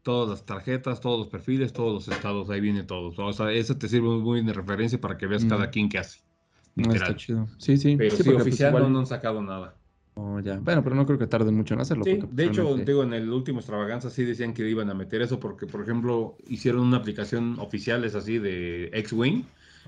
todas 0.07 0.29
las 0.29 0.45
tarjetas, 0.45 1.01
todos 1.01 1.19
los 1.19 1.27
perfiles, 1.27 1.73
todos 1.73 1.91
los 1.93 2.07
estados, 2.15 2.49
ahí 2.49 2.61
viene 2.61 2.83
todo. 2.83 3.11
O 3.17 3.33
sea, 3.33 3.51
eso 3.51 3.75
te 3.77 3.89
sirve 3.89 4.07
muy 4.07 4.35
bien 4.35 4.45
de 4.45 4.53
referencia 4.53 5.01
para 5.01 5.17
que 5.17 5.27
veas 5.27 5.43
Mm. 5.43 5.49
cada 5.49 5.69
quien 5.69 5.89
que 5.89 5.97
hace. 5.97 6.21
No, 6.75 6.93
está 6.93 7.13
chido. 7.17 7.45
Sí, 7.57 7.75
sí. 7.75 7.97
Pero 7.97 8.15
sí, 8.15 8.23
sí, 8.23 8.29
pues, 8.29 8.41
oficial 8.43 8.69
igual- 8.69 8.83
no, 8.83 8.89
no 8.89 8.99
han 8.99 9.05
sacado 9.05 9.41
nada. 9.41 9.75
no, 10.15 10.39
ya. 10.39 10.57
Bueno, 10.59 10.81
pero 10.81 10.95
no 10.95 11.05
creo 11.05 11.19
que 11.19 11.27
tarden 11.27 11.55
mucho 11.55 11.73
en 11.73 11.81
hacerlo. 11.81 12.03
Sí, 12.05 12.11
porque, 12.11 12.25
pues, 12.27 12.35
de 12.37 12.45
hecho, 12.45 12.63
realmente- 12.63 12.91
digo, 12.91 13.03
en 13.03 13.13
el 13.13 13.29
último 13.29 13.59
extravaganza 13.59 14.09
sí 14.09 14.23
decían 14.23 14.53
que 14.53 14.67
iban 14.69 14.89
a 14.89 14.93
meter 14.93 15.21
eso 15.21 15.39
porque, 15.41 15.67
por 15.67 15.81
ejemplo, 15.81 16.37
hicieron 16.47 16.81
una 16.81 16.97
aplicación 16.97 17.59
oficial, 17.59 18.03
es 18.05 18.15
así, 18.15 18.39
de 18.39 18.89
X-Wing, 18.93 19.43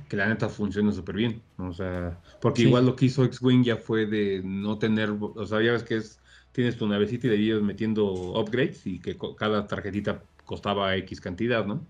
que 0.10 0.18
la 0.18 0.28
neta 0.28 0.50
funciona 0.50 0.92
súper 0.92 1.16
bien. 1.16 1.42
O 1.58 1.72
sea, 1.74 2.20
porque 2.42 2.62
Sí. 2.64 2.68
igual 2.68 2.86
lo 2.86 2.96
que 2.98 3.06
hizo 3.06 3.24
X-Wing 3.24 3.64
ya 3.64 3.78
fue 3.78 4.06
de 4.06 4.42
no 4.44 4.78
tener, 4.78 5.10
o 5.20 5.46
sea, 5.48 5.62
ya 5.64 5.72
ves 5.72 5.84
que 5.84 5.96
es, 5.96 6.20
tienes 6.52 6.78
tu 6.78 6.88
navecita 6.88 7.28
y 7.28 7.32
ahí 7.32 7.44
ibas 7.50 7.62
metiendo 7.62 8.06
upgrades 8.40 8.86
y 8.88 9.00
que 9.00 9.18
cada 9.38 9.68
tarjetita 9.68 10.24
costaba 10.46 10.96
X 10.98 11.22
cantidad, 11.22 11.66
¿no? 11.66 11.86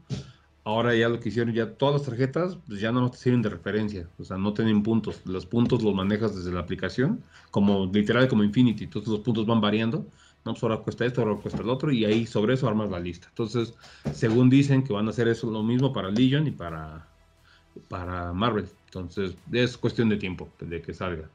Ahora 0.66 0.94
ya 0.94 1.10
lo 1.10 1.20
que 1.20 1.30
hicieron, 1.30 1.54
ya 1.54 1.74
todas 1.74 1.96
las 1.96 2.04
tarjetas 2.04 2.58
pues 2.68 2.80
ya 2.80 2.92
no 2.92 3.10
te 3.10 3.18
sirven 3.18 3.42
de 3.42 3.50
referencia, 3.50 4.08
o 4.20 4.24
sea, 4.24 4.38
no 4.38 4.54
tienen 4.54 4.84
puntos. 4.84 5.22
Los 5.26 5.46
puntos 5.46 5.82
los 5.82 5.96
manejas 5.96 6.36
desde 6.36 6.52
la 6.52 6.60
aplicación, 6.60 7.24
como 7.52 7.86
literal 7.92 8.28
como 8.28 8.44
Infinity, 8.44 8.84
entonces 8.84 9.10
los 9.10 9.22
puntos 9.22 9.46
van 9.46 9.62
variando. 9.62 10.06
No, 10.46 10.54
pues 10.54 10.64
ahora 10.64 10.78
cuesta 10.78 11.06
esto, 11.06 11.22
ahora 11.22 11.36
cuesta 11.42 11.62
el 11.62 11.70
otro, 11.70 11.92
y 11.92 12.06
ahí 12.06 12.26
sobre 12.26 12.54
eso 12.54 12.68
armas 12.68 12.90
la 12.90 13.00
lista. 13.00 13.28
Entonces, 13.30 13.74
según 14.14 14.50
dicen 14.50 14.84
que 14.84 14.94
van 14.94 15.08
a 15.08 15.10
hacer 15.10 15.28
eso 15.28 15.52
lo 15.52 15.64
mismo 15.64 15.92
para 15.92 16.10
Legion 16.10 16.48
y 16.48 16.52
para, 16.52 17.08
para 17.90 18.32
Marvel. 18.32 18.68
Entonces, 18.86 19.36
es 19.52 19.78
cuestión 19.78 20.08
de 20.10 20.18
tiempo 20.18 20.50
de 20.60 20.82
que 20.82 20.94
salga. 20.94 21.30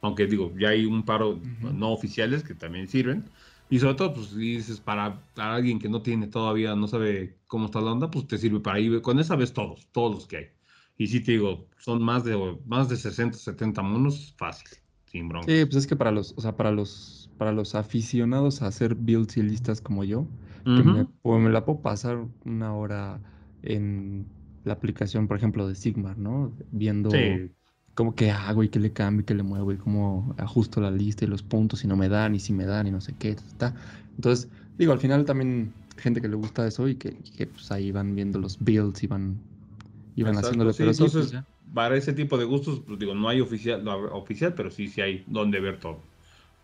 Aunque 0.00 0.26
digo, 0.26 0.52
ya 0.58 0.70
hay 0.70 0.86
un 0.86 1.04
paro 1.04 1.40
no 1.60 1.92
oficiales 1.92 2.42
que 2.42 2.54
también 2.54 2.88
sirven. 2.88 3.24
Y 3.70 3.78
sobre 3.78 3.94
todo, 3.94 4.14
pues 4.14 4.34
dices, 4.34 4.80
para, 4.80 5.20
para, 5.34 5.56
alguien 5.56 5.78
que 5.78 5.88
no 5.88 6.00
tiene 6.00 6.28
todavía, 6.28 6.74
no 6.74 6.86
sabe 6.88 7.36
cómo 7.46 7.66
está 7.66 7.80
la 7.80 7.92
onda, 7.92 8.10
pues 8.10 8.26
te 8.26 8.38
sirve 8.38 8.60
para 8.60 8.80
ir. 8.80 9.02
Con 9.02 9.18
esa 9.18 9.36
ves 9.36 9.52
todos, 9.52 9.88
todos 9.92 10.14
los 10.14 10.26
que 10.26 10.36
hay. 10.36 10.46
Y 10.96 11.06
sí 11.08 11.20
te 11.20 11.32
digo, 11.32 11.66
son 11.78 12.02
más 12.02 12.24
de, 12.24 12.58
más 12.66 12.88
de 12.88 12.96
60, 12.96 13.36
70 13.36 13.82
monos, 13.82 14.34
fácil, 14.36 14.68
sin 15.06 15.28
bronca. 15.28 15.52
Sí, 15.52 15.64
pues 15.64 15.76
es 15.76 15.86
que 15.86 15.96
para 15.96 16.10
los, 16.10 16.34
o 16.36 16.40
sea, 16.40 16.56
para 16.56 16.72
los, 16.72 17.30
para 17.36 17.52
los 17.52 17.74
aficionados 17.74 18.62
a 18.62 18.68
hacer 18.68 18.94
builds 18.94 19.36
y 19.36 19.42
listas 19.42 19.80
como 19.80 20.04
yo, 20.04 20.26
que 20.64 20.82
me, 20.82 21.06
pues, 21.22 21.40
me 21.40 21.50
la 21.50 21.64
puedo 21.64 21.80
pasar 21.80 22.26
una 22.44 22.74
hora 22.74 23.20
en 23.62 24.26
la 24.64 24.74
aplicación, 24.74 25.28
por 25.28 25.36
ejemplo, 25.36 25.68
de 25.68 25.74
Sigmar, 25.74 26.18
¿no? 26.18 26.52
Viendo 26.70 27.10
Sí. 27.10 27.50
Cómo 27.98 28.14
que 28.14 28.30
hago 28.30 28.62
y 28.62 28.68
qué 28.68 28.78
le 28.78 28.92
cambio 28.92 29.22
y 29.22 29.24
qué 29.24 29.34
le 29.34 29.42
muevo 29.42 29.72
y 29.72 29.76
cómo 29.76 30.32
ajusto 30.38 30.80
la 30.80 30.92
lista 30.92 31.24
y 31.24 31.28
los 31.28 31.42
puntos 31.42 31.82
y 31.82 31.88
no 31.88 31.96
me 31.96 32.08
dan 32.08 32.32
y 32.36 32.38
si 32.38 32.52
me 32.52 32.64
dan 32.64 32.86
y 32.86 32.92
no 32.92 33.00
sé 33.00 33.16
qué. 33.18 33.34
ta. 33.56 33.74
Entonces, 34.16 34.48
digo, 34.76 34.92
al 34.92 35.00
final 35.00 35.24
también 35.24 35.74
gente 35.96 36.20
que 36.20 36.28
le 36.28 36.36
gusta 36.36 36.64
eso 36.64 36.86
y 36.86 36.94
que, 36.94 37.08
y 37.24 37.30
que, 37.32 37.48
pues 37.48 37.72
ahí 37.72 37.90
van 37.90 38.14
viendo 38.14 38.38
los 38.38 38.56
builds 38.60 39.02
y 39.02 39.08
van, 39.08 39.42
y 40.14 40.22
van 40.22 40.36
Exacto, 40.36 40.38
haciéndole. 40.38 40.72
sí, 40.72 40.84
Pero 40.84 40.92
sí, 40.92 41.08
pues, 41.10 41.30
entonces, 41.30 41.44
para 41.72 41.96
ese 41.96 42.12
tipo 42.12 42.36
de 42.38 42.44
gustos, 42.44 42.80
pues 42.86 42.98
digo, 42.98 43.14
no 43.14 43.28
hay 43.28 43.40
oficial, 43.40 43.84
no, 43.84 43.94
oficial, 44.16 44.54
pero 44.54 44.70
sí, 44.70 44.88
sí 44.88 45.00
hay 45.00 45.24
donde 45.26 45.60
ver 45.60 45.78
todo. 45.80 46.10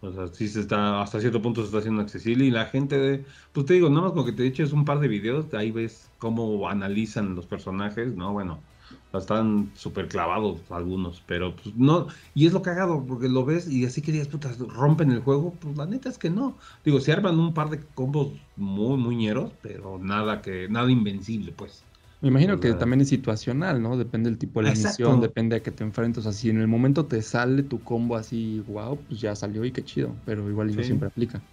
O 0.01 0.13
sea, 0.13 0.29
sí 0.29 0.49
se 0.49 0.61
está, 0.61 1.01
hasta 1.03 1.21
cierto 1.21 1.41
punto 1.41 1.63
se 1.63 1.67
está 1.67 1.79
haciendo 1.79 2.03
accesible 2.03 2.45
y 2.45 2.51
la 2.51 2.67
gente, 2.67 2.99
de, 2.99 3.27
pues 3.53 3.67
te 3.67 3.75
digo, 3.75 3.89
nada 3.89 4.03
más 4.03 4.13
con 4.13 4.27
que 4.27 4.33
te 4.33 4.47
eches 4.47 4.73
un 4.73 4.85
par 4.85 5.01
de 5.01 5.09
videos, 5.09 5.53
ahí 5.55 5.71
ves 5.71 6.13
cómo 6.19 6.69
analizan 6.69 7.35
los 7.35 7.47
personajes, 7.47 8.15
¿no? 8.15 8.33
Bueno, 8.33 8.65
están 9.13 9.73
súper 9.77 10.09
clavados 10.09 10.71
algunos, 10.71 11.21
pero 11.23 11.55
pues 11.57 11.75
no, 11.77 12.09
y 12.35 12.47
es 12.47 12.53
lo 12.53 12.63
cagado, 12.63 13.05
porque 13.07 13.29
lo 13.29 13.45
ves 13.45 13.69
y 13.69 13.85
así 13.87 14.03
que 14.03 14.13
digas, 14.13 14.29
puta, 14.29 14.53
rompen 14.69 15.11
el 15.13 15.21
juego, 15.21 15.59
pues 15.59 15.77
la 15.77 15.87
neta 15.87 16.09
es 16.09 16.19
que 16.19 16.31
no. 16.31 16.59
Digo, 16.85 17.01
se 17.01 17.13
arman 17.13 17.39
un 17.39 17.55
par 17.55 17.71
de 17.71 17.87
combos 17.93 18.41
muy, 18.57 18.97
muy 18.99 19.17
ñeros, 19.17 19.55
pero 19.61 19.99
nada 19.99 20.43
que, 20.43 20.69
nada 20.69 20.91
invencible, 20.91 21.53
pues. 21.53 21.89
Me 22.21 22.29
imagino 22.29 22.59
que 22.59 22.75
también 22.75 23.03
es 23.03 23.09
situacional, 23.11 23.83
¿no? 23.83 23.97
Depende 23.99 24.31
del 24.31 24.39
tipo 24.39 24.61
de 24.61 24.65
la 24.67 24.73
Exacto. 24.73 24.75
misión, 24.75 25.21
depende 25.21 25.57
a 25.57 25.63
qué 25.63 25.71
te 25.73 25.85
enfrentes. 25.85 26.21
O 26.21 26.23
sea, 26.23 26.33
si 26.33 26.49
en 26.49 26.59
el 26.59 26.67
momento 26.69 27.07
te 27.07 27.21
sale 27.23 27.63
tu 27.65 27.85
combo 27.85 28.17
así, 28.17 28.61
wow, 28.61 29.05
pues 29.07 29.21
ya 29.21 29.37
salió 29.37 29.65
y 29.65 29.73
qué 29.73 29.85
chido. 29.85 30.21
Pero 30.25 30.49
igual 30.49 30.71
y 30.71 30.73
no 30.73 30.83
Sí. 30.83 30.83
siempre 30.83 31.09
aplica. 31.09 31.45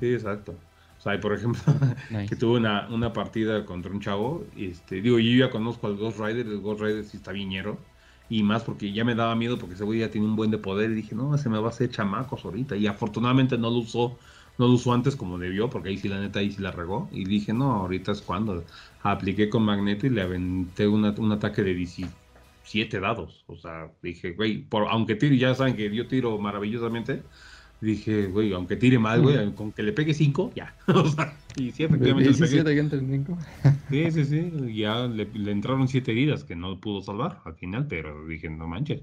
Sí, 0.00 0.14
exacto. 0.14 0.66
O 1.02 1.10
sea, 1.10 1.18
por 1.20 1.32
ejemplo, 1.34 1.62
Nice. 2.08 2.28
que 2.28 2.36
tuve 2.36 2.58
una, 2.58 2.88
una 2.88 3.12
partida 3.12 3.64
contra 3.66 3.90
un 3.90 4.00
chavo, 4.00 4.46
este, 4.54 5.00
digo, 5.02 5.18
yo 5.18 5.36
ya 5.46 5.50
conozco 5.50 5.88
al 5.88 5.96
Ghost 5.96 6.18
Rider, 6.20 6.46
el 6.46 6.60
Ghost 6.60 6.80
Rider 6.80 7.04
sí 7.04 7.16
está 7.16 7.32
viñero, 7.32 7.88
y 8.28 8.42
más 8.44 8.62
porque 8.64 8.92
ya 8.92 9.04
me 9.04 9.14
daba 9.16 9.34
miedo 9.34 9.58
porque 9.58 9.74
ese 9.74 9.82
güey 9.84 9.98
ya 10.00 10.10
tiene 10.10 10.26
un 10.28 10.36
buen 10.36 10.52
de 10.52 10.58
poder, 10.58 10.90
y 10.92 10.94
dije, 10.94 11.14
no, 11.16 11.36
se 11.38 11.48
me 11.50 11.58
va 11.58 11.66
a 11.66 11.70
hacer 11.70 11.90
chamacos 11.90 12.44
ahorita, 12.44 12.76
y 12.76 12.86
afortunadamente 12.86 13.58
no 13.58 13.68
lo 13.70 13.78
usó, 13.78 14.18
no 14.58 14.68
lo 14.68 14.74
usó 14.74 14.92
antes 14.92 15.16
como 15.16 15.38
debió, 15.38 15.68
porque 15.70 15.88
ahí 15.88 15.98
sí 15.98 16.08
la 16.08 16.20
neta, 16.20 16.38
ahí 16.38 16.52
sí 16.52 16.62
la 16.62 16.70
regó, 16.70 17.08
y 17.12 17.24
dije, 17.24 17.52
no, 17.52 17.72
ahorita 17.72 18.12
es 18.12 18.22
cuando, 18.22 18.66
apliqué 19.00 19.48
con 19.48 19.64
Magneto 19.64 20.06
y 20.06 20.10
le 20.10 20.22
aventé 20.22 20.86
una- 20.86 21.14
un 21.18 21.32
ataque 21.32 21.62
de 21.64 21.74
17 21.74 23.00
dados, 23.00 23.42
o 23.48 23.56
sea, 23.56 23.92
dije, 24.02 24.32
güey, 24.34 24.62
por, 24.68 24.86
aunque 24.88 25.16
tire, 25.16 25.36
ya 25.36 25.54
saben 25.54 25.74
que 25.76 25.92
yo 25.94 26.06
tiro 26.08 26.38
maravillosamente, 26.38 27.26
Dije, 27.82 28.26
güey, 28.28 28.52
aunque 28.52 28.76
tire 28.76 28.98
mal, 28.98 29.22
güey, 29.22 29.54
con 29.54 29.72
que 29.72 29.82
le 29.82 29.92
pegue 29.92 30.14
5, 30.14 30.52
ya. 30.54 30.76
o 30.88 31.06
sea, 31.08 31.36
y 31.56 31.72
sí, 31.72 31.82
efectivamente 31.84 32.30
le 32.30 32.38
pegué. 32.38 32.38
17 32.38 32.74
que 32.74 32.80
entra 32.80 32.98
en 32.98 33.08
cinco. 33.10 33.38
Sí, 33.90 34.10
sí, 34.12 34.24
sí. 34.24 34.50
y 34.68 34.78
Ya 34.78 35.06
le, 35.06 35.26
le 35.26 35.50
entraron 35.52 35.88
7 35.88 36.12
heridas 36.12 36.44
que 36.44 36.56
no 36.56 36.80
pudo 36.80 37.02
salvar 37.02 37.42
al 37.44 37.56
final, 37.56 37.86
pero 37.88 38.26
dije, 38.26 38.48
no 38.48 38.66
manches. 38.66 39.02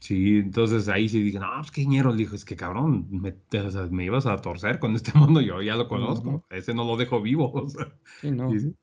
Sí, 0.00 0.38
entonces 0.38 0.88
ahí 0.88 1.08
sí 1.08 1.22
dije, 1.22 1.38
no, 1.40 1.48
pues 1.58 1.70
qué 1.72 1.86
ñero. 1.86 2.10
Le 2.12 2.18
dijo, 2.18 2.36
es 2.36 2.44
que 2.44 2.56
cabrón, 2.56 3.08
me, 3.10 3.36
o 3.60 3.70
sea, 3.70 3.86
me 3.90 4.04
ibas 4.04 4.26
a 4.26 4.36
torcer 4.38 4.78
con 4.78 4.94
este 4.96 5.12
mundo, 5.18 5.40
yo 5.40 5.62
ya 5.62 5.76
lo 5.76 5.88
conozco. 5.88 6.44
Ese 6.50 6.74
no 6.74 6.84
lo 6.84 6.96
dejo 6.96 7.22
vivo. 7.22 7.52
o 7.54 7.68
sea, 7.68 7.86
Sí, 8.20 8.30
no. 8.30 8.50
sí. 8.58 8.74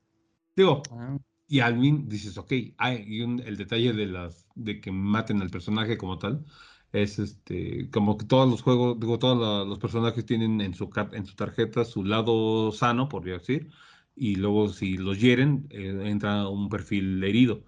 Digo, 0.56 0.82
Ah, 0.92 1.18
y 1.48 1.60
al 1.62 1.80
fin 1.80 2.08
dices, 2.10 2.38
ok, 2.38 2.54
hay 2.78 3.04
y 3.08 3.22
un- 3.22 3.40
el 3.42 3.58
detalle 3.58 3.94
de 3.94 4.06
las 4.08 4.48
de 4.56 4.82
que 4.82 4.92
maten 4.92 5.42
al 5.42 5.50
personaje 5.50 5.98
como 5.98 6.18
tal 6.20 6.46
es 6.92 7.20
este 7.20 7.90
como 7.92 8.18
que 8.18 8.26
todos 8.26 8.50
los 8.50 8.62
juegos, 8.62 9.00
digo, 9.00 9.20
todos 9.20 9.68
los 9.68 9.80
personajes 9.80 10.26
tienen 10.26 10.62
en 10.62 10.74
su 10.74 10.90
en 11.14 11.26
su 11.26 11.36
tarjeta 11.36 11.86
su 11.86 12.04
lado 12.04 12.72
sano, 12.72 13.10
podría 13.10 13.36
decir, 13.36 13.70
y 14.16 14.36
luego 14.36 14.70
si 14.70 14.98
los 14.98 15.20
hieren 15.20 15.68
eh, 15.70 16.02
entra 16.06 16.48
un 16.50 16.70
perfil 16.70 17.24
herido. 17.24 17.64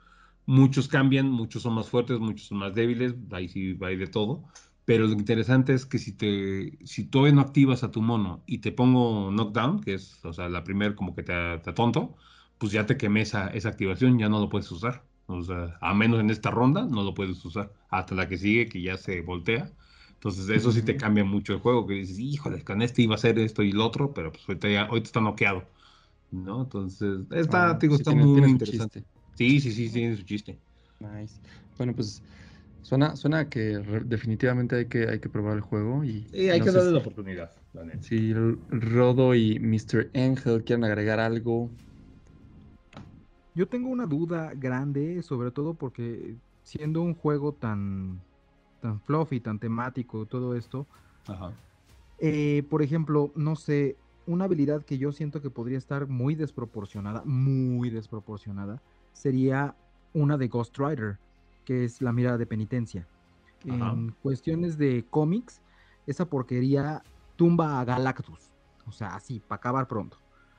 Muchos 0.46 0.88
cambian, 0.88 1.30
muchos 1.32 1.62
son 1.64 1.74
más 1.76 1.90
fuertes, 1.90 2.20
muchos 2.20 2.48
son 2.48 2.58
más 2.60 2.74
débiles, 2.74 3.16
ahí 3.32 3.48
sí 3.48 3.78
hay 3.82 3.96
de 3.96 4.08
todo. 4.08 4.44
Pero 4.86 5.06
lo 5.08 5.14
interesante 5.14 5.74
es 5.74 5.86
que 5.86 6.00
si 6.00 6.14
te, 6.14 6.78
si 6.86 7.06
todavía 7.08 7.36
no 7.36 7.42
activas 7.42 7.84
a 7.84 7.92
tu 7.92 8.02
mono 8.02 8.44
y 8.48 8.58
te 8.60 8.72
pongo 8.72 9.32
knockdown, 9.32 9.82
que 9.82 9.94
es, 9.94 10.24
o 10.26 10.34
sea, 10.34 10.50
la 10.50 10.64
primera 10.64 10.96
como 10.96 11.16
que 11.16 11.24
te, 11.24 11.34
te 11.60 11.70
atonto, 11.70 12.16
pues 12.58 12.72
ya 12.72 12.86
te 12.86 12.98
quemé 12.98 13.22
esa, 13.22 13.48
esa 13.50 13.70
activación, 13.70 14.18
ya 14.20 14.30
no 14.30 14.40
lo 14.40 14.50
puedes 14.50 14.72
usar. 14.72 15.06
O 15.40 15.44
sea, 15.44 15.78
a 15.82 15.94
menos 15.94 16.20
en 16.20 16.30
esta 16.30 16.52
ronda 16.52 16.86
no 16.86 17.04
lo 17.04 17.14
puedes 17.14 17.44
usar. 17.46 17.74
Hasta 17.90 18.16
la 18.16 18.28
que 18.30 18.38
sigue, 18.38 18.70
que 18.70 18.82
ya 18.82 18.98
se 18.98 19.22
voltea. 19.22 19.72
Entonces, 20.14 20.50
eso 20.50 20.72
sí 20.72 20.84
te 20.84 20.98
cambia 20.98 21.24
mucho 21.24 21.54
el 21.54 21.60
juego, 21.60 21.88
que 21.88 21.96
dices, 21.96 22.20
híjole, 22.20 22.64
con 22.64 22.82
este 22.82 23.02
iba 23.02 23.16
a 23.16 23.18
ser 23.18 23.40
esto 23.40 23.64
y 23.64 23.72
lo 23.72 23.86
otro, 23.86 24.14
pero 24.14 24.32
pues 24.32 24.44
ahorita, 24.48 24.70
ya, 24.70 24.84
ahorita 24.86 25.08
está 25.08 25.22
noqueado. 25.22 25.72
¿No? 26.32 26.64
Entonces, 26.64 27.20
está, 27.32 27.72
ah, 27.72 27.80
te 27.80 27.88
digo, 27.88 27.96
sí, 27.96 28.04
está 28.04 28.12
tiene- 28.12 28.28
muy 28.28 28.30
tiene 28.30 28.50
interesante. 28.52 29.06
Sí, 29.36 29.60
sí, 29.62 29.72
sí, 29.74 29.92
tiene 29.92 30.16
su 30.18 30.24
chiste. 30.24 30.62
Nice. 31.00 31.42
Bueno, 31.78 31.96
pues 31.96 32.24
suena, 32.82 33.16
suena 33.16 33.50
que 33.50 33.60
definitivamente 34.06 34.76
hay 34.78 34.88
que, 34.90 35.08
hay 35.10 35.20
que 35.20 35.30
probar 35.30 35.56
el 35.58 35.62
juego 35.62 36.04
y 36.06 36.32
Sí, 36.32 36.50
hay 36.50 36.62
no 36.62 36.64
que 36.64 36.72
darle 36.72 36.92
si- 36.92 36.94
la 36.94 37.00
oportunidad, 37.00 37.56
la 37.74 37.84
neta. 37.86 38.08
Si 38.08 38.34
Rodo 38.70 39.36
y 39.36 39.60
Mr. 39.60 40.12
Angel 40.16 40.64
quieren 40.64 40.84
agregar 40.86 41.20
algo. 41.20 41.72
Yo 43.54 43.68
tengo 43.68 43.90
una 43.90 44.06
duda 44.06 44.54
grande, 44.56 45.22
sobre 45.24 45.52
todo 45.52 45.74
porque 45.74 46.36
siendo 46.64 47.02
un 47.02 47.16
juego 47.16 47.54
tan, 47.54 48.22
tan 48.82 49.02
fluffy, 49.02 49.40
tan 49.40 49.60
temático, 49.60 50.26
todo 50.26 50.56
esto, 50.56 50.88
Ajá. 51.28 51.52
eh, 52.20 52.64
por 52.70 52.82
ejemplo, 52.82 53.32
no 53.36 53.56
sé, 53.56 53.98
una 54.26 54.46
habilidad 54.46 54.86
que 54.86 54.98
yo 54.98 55.12
siento 55.12 55.42
que 55.42 55.50
podría 55.50 55.78
estar 55.78 56.08
muy 56.08 56.36
desproporcionada, 56.36 57.24
muy 57.26 57.90
desproporcionada, 57.90 58.82
sería 59.12 59.76
una 60.14 60.38
de 60.38 60.48
Ghost 60.48 60.78
Rider, 60.78 61.18
que 61.66 61.84
es 61.84 62.02
la 62.02 62.14
mirada 62.14 62.38
de 62.38 62.46
penitencia. 62.46 63.08
Ajá. 63.70 63.92
En 63.92 64.12
cuestiones 64.22 64.78
de 64.78 65.06
cómics, 65.10 65.62
esa 66.08 66.26
porquería 66.26 67.04
tumba 67.36 67.80
a 67.80 67.86
Galactus. 67.86 68.52
O 68.88 68.92
sea, 68.92 69.16
así, 69.16 69.40
para 69.40 69.58
acabar 69.58 69.88
pronto. 69.88 70.18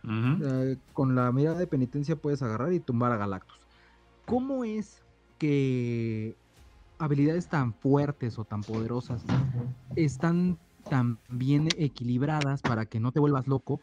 Eh, 0.09 0.79
con 0.93 1.15
la 1.15 1.31
mirada 1.31 1.59
de 1.59 1.67
penitencia 1.67 2.17
puedes 2.17 2.43
agarrar 2.43 2.73
y 2.73 2.81
tumbar 2.81 3.13
a 3.13 3.17
Galactus. 3.17 3.59
¿Cómo 4.27 4.65
es 4.65 5.03
que 5.39 6.37
habilidades 6.99 7.49
tan 7.49 7.73
fuertes 7.75 8.39
o 8.39 8.45
tan 8.45 8.63
poderosas 8.63 9.23
están 9.97 10.59
tan 10.89 11.19
bien 11.29 11.69
equilibradas 11.79 12.63
para 12.63 12.87
que 12.87 13.01
no 13.01 13.13
te 13.13 13.21
vuelvas 13.21 13.47
loco? 13.47 13.81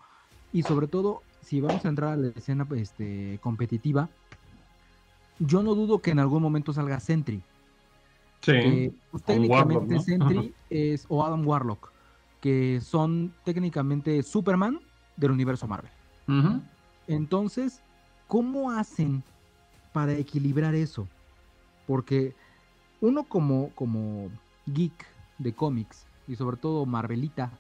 Y 0.52 0.64
sobre 0.64 0.88
todo, 0.88 1.22
si 1.42 1.62
vamos 1.62 1.86
a 1.86 1.90
entrar 1.90 2.14
a 2.14 2.18
la 2.18 2.30
escena 2.30 2.68
este, 2.76 3.40
competitiva, 3.42 4.10
yo 5.40 5.64
no 5.64 5.76
dudo 5.76 6.02
que 6.02 6.12
en 6.12 6.20
algún 6.20 6.42
momento 6.42 6.74
salga 6.74 7.00
Sentry. 7.00 7.42
Sí. 8.42 8.92
pues, 9.12 9.24
técnicamente 9.24 9.76
Warlock, 9.76 9.92
¿no? 9.92 10.02
Sentry 10.02 10.54
es, 10.70 11.06
o 11.10 11.26
Adam 11.26 11.46
Warlock, 11.46 11.92
que 12.42 12.80
son 12.82 13.34
técnicamente 13.44 14.24
Superman 14.24 14.80
del 15.18 15.32
universo 15.32 15.68
Marvel. 15.68 15.92
Entonces, 17.08 17.82
¿cómo 18.28 18.72
hacen 18.72 19.24
para 19.94 20.14
equilibrar 20.14 20.76
eso? 20.76 21.08
Porque 21.88 22.36
uno 23.02 23.24
como, 23.24 23.72
como 23.76 24.30
geek 24.68 25.06
de 25.38 25.54
cómics 25.54 26.06
y 26.28 26.36
sobre 26.36 26.58
todo 26.58 26.86
Marvelita, 26.86 27.52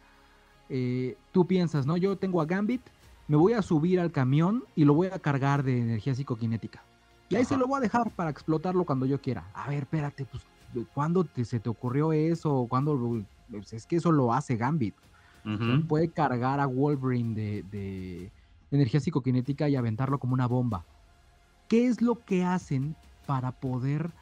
eh, 0.70 1.17
tú 1.32 1.47
piensas, 1.47 1.86
¿no? 1.88 1.97
Yo 1.97 2.17
tengo 2.17 2.41
a 2.41 2.45
Gambit, 2.45 2.82
me 3.28 3.38
voy 3.38 3.53
a 3.53 3.61
subir 3.61 3.99
al 3.99 4.11
camión 4.11 4.63
y 4.76 4.86
lo 4.86 4.93
voy 4.93 5.07
a 5.07 5.20
cargar 5.20 5.63
de 5.63 5.80
energía 5.80 6.13
psicoquinética. 6.13 6.84
Y 7.30 7.36
ahí 7.36 7.45
se 7.45 7.57
lo 7.57 7.67
voy 7.67 7.78
a 7.78 7.82
dejar 7.82 8.11
para 8.15 8.30
explotarlo 8.30 8.86
cuando 8.86 9.05
yo 9.05 9.22
quiera. 9.22 9.49
A 9.53 9.70
ver, 9.70 9.84
espérate, 9.84 10.26
pues, 10.26 10.43
¿cuándo 10.93 11.24
te- 11.24 11.45
se 11.45 11.59
te 11.59 11.70
ocurrió 11.70 12.11
eso? 12.11 12.65
¿Cuándo 12.70 13.24
pues, 13.49 13.74
es 13.74 13.86
que 13.86 13.97
eso 13.97 14.11
lo 14.11 14.34
hace 14.34 14.55
Gambit. 14.57 14.95
O 15.45 15.57
sea, 15.57 15.76
Ujú. 15.76 15.88
puede 15.88 16.11
cargar 16.11 16.59
a 16.59 16.65
Wolverine 16.65 17.34
de, 17.34 17.63
de 17.63 18.32
energía 18.72 18.99
psicoquinética 18.99 19.70
y 19.70 19.76
aventarlo 19.76 20.20
como 20.20 20.34
una 20.34 20.47
bomba. 20.47 20.88
¿Qué 21.67 21.88
es 21.88 22.01
lo 22.01 22.24
que 22.26 22.43
hacen 22.45 22.97
para 23.26 23.53
poder 23.53 24.15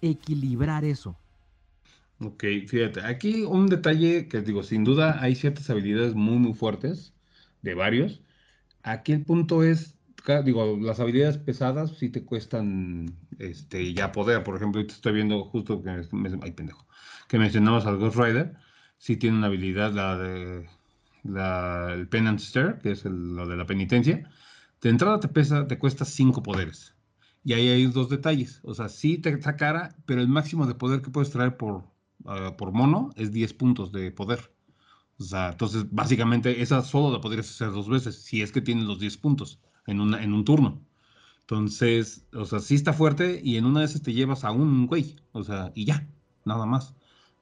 equilibrar 0.00 0.84
eso? 0.84 1.20
Ok, 2.18 2.44
fíjate, 2.66 3.00
aquí 3.02 3.42
un 3.44 3.66
detalle 3.66 4.26
que 4.28 4.40
digo, 4.40 4.62
sin 4.62 4.84
duda 4.84 5.20
hay 5.22 5.34
ciertas 5.34 5.68
habilidades 5.68 6.14
muy, 6.14 6.38
muy 6.38 6.54
fuertes, 6.54 7.14
de 7.60 7.74
varios. 7.74 8.22
Aquí 8.82 9.12
el 9.12 9.24
punto 9.24 9.64
es, 9.64 9.98
digo, 10.44 10.78
las 10.80 11.00
habilidades 11.00 11.38
pesadas 11.38 11.98
sí 11.98 12.10
te 12.10 12.24
cuestan 12.24 13.18
este, 13.38 13.94
ya 13.94 14.12
poder. 14.12 14.44
Por 14.44 14.56
ejemplo, 14.56 14.80
ahorita 14.80 14.94
estoy 14.94 15.14
viendo 15.14 15.44
justo 15.46 15.82
que, 15.82 16.04
me- 16.12 16.52
pendejo, 16.52 16.86
que 17.28 17.38
mencionabas 17.38 17.86
al 17.86 17.98
Ghost 17.98 18.16
Rider, 18.18 18.54
sí 18.98 19.16
tiene 19.18 19.38
una 19.38 19.48
habilidad, 19.48 19.92
la 19.92 20.18
de 20.18 20.68
la, 21.28 21.92
el 21.94 22.08
Penance 22.08 22.46
Stare, 22.46 22.78
que 22.80 22.92
es 22.92 23.04
el- 23.04 23.34
lo 23.36 23.46
de 23.46 23.56
la 23.56 23.66
penitencia. 23.66 24.30
De 24.82 24.90
entrada 24.90 25.20
te 25.20 25.28
pesa, 25.28 25.66
te 25.66 25.78
cuesta 25.78 26.04
5 26.04 26.42
poderes. 26.42 26.94
Y 27.44 27.52
ahí 27.54 27.68
hay 27.68 27.86
dos 27.86 28.08
detalles. 28.08 28.60
O 28.64 28.74
sea, 28.74 28.88
sí 28.88 29.18
te 29.18 29.30
está 29.30 29.56
cara, 29.56 29.96
pero 30.06 30.20
el 30.20 30.28
máximo 30.28 30.66
de 30.66 30.74
poder 30.74 31.02
que 31.02 31.10
puedes 31.10 31.30
traer 31.30 31.56
por, 31.56 31.84
ah, 32.26 32.56
por 32.58 32.72
mono 32.72 33.10
es 33.16 33.32
10 33.32 33.52
puntos 33.54 33.92
de 33.92 34.10
poder. 34.12 34.52
O 35.18 35.24
sea, 35.24 35.50
entonces 35.50 35.86
básicamente 35.90 36.62
esa 36.62 36.82
solo 36.82 37.12
la 37.12 37.20
podrías 37.20 37.48
hacer 37.50 37.70
dos 37.72 37.88
veces, 37.88 38.16
si 38.22 38.42
es 38.42 38.52
que 38.52 38.60
tienes 38.60 38.84
los 38.84 38.98
10 39.00 39.16
puntos 39.16 39.60
en, 39.86 40.00
una, 40.00 40.22
en 40.22 40.32
un 40.34 40.44
turno. 40.44 40.82
Entonces, 41.42 42.26
o 42.34 42.44
sea, 42.46 42.60
sí 42.60 42.74
está 42.76 42.92
fuerte 42.92 43.40
y 43.42 43.56
en 43.56 43.66
una 43.66 43.80
de 43.80 43.86
esas 43.86 44.02
te 44.02 44.12
llevas 44.14 44.44
a 44.44 44.52
un 44.52 44.86
güey. 44.86 45.16
O 45.32 45.44
sea, 45.44 45.72
y 45.74 45.84
ya, 45.86 46.08
nada 46.44 46.66
más. 46.66 46.94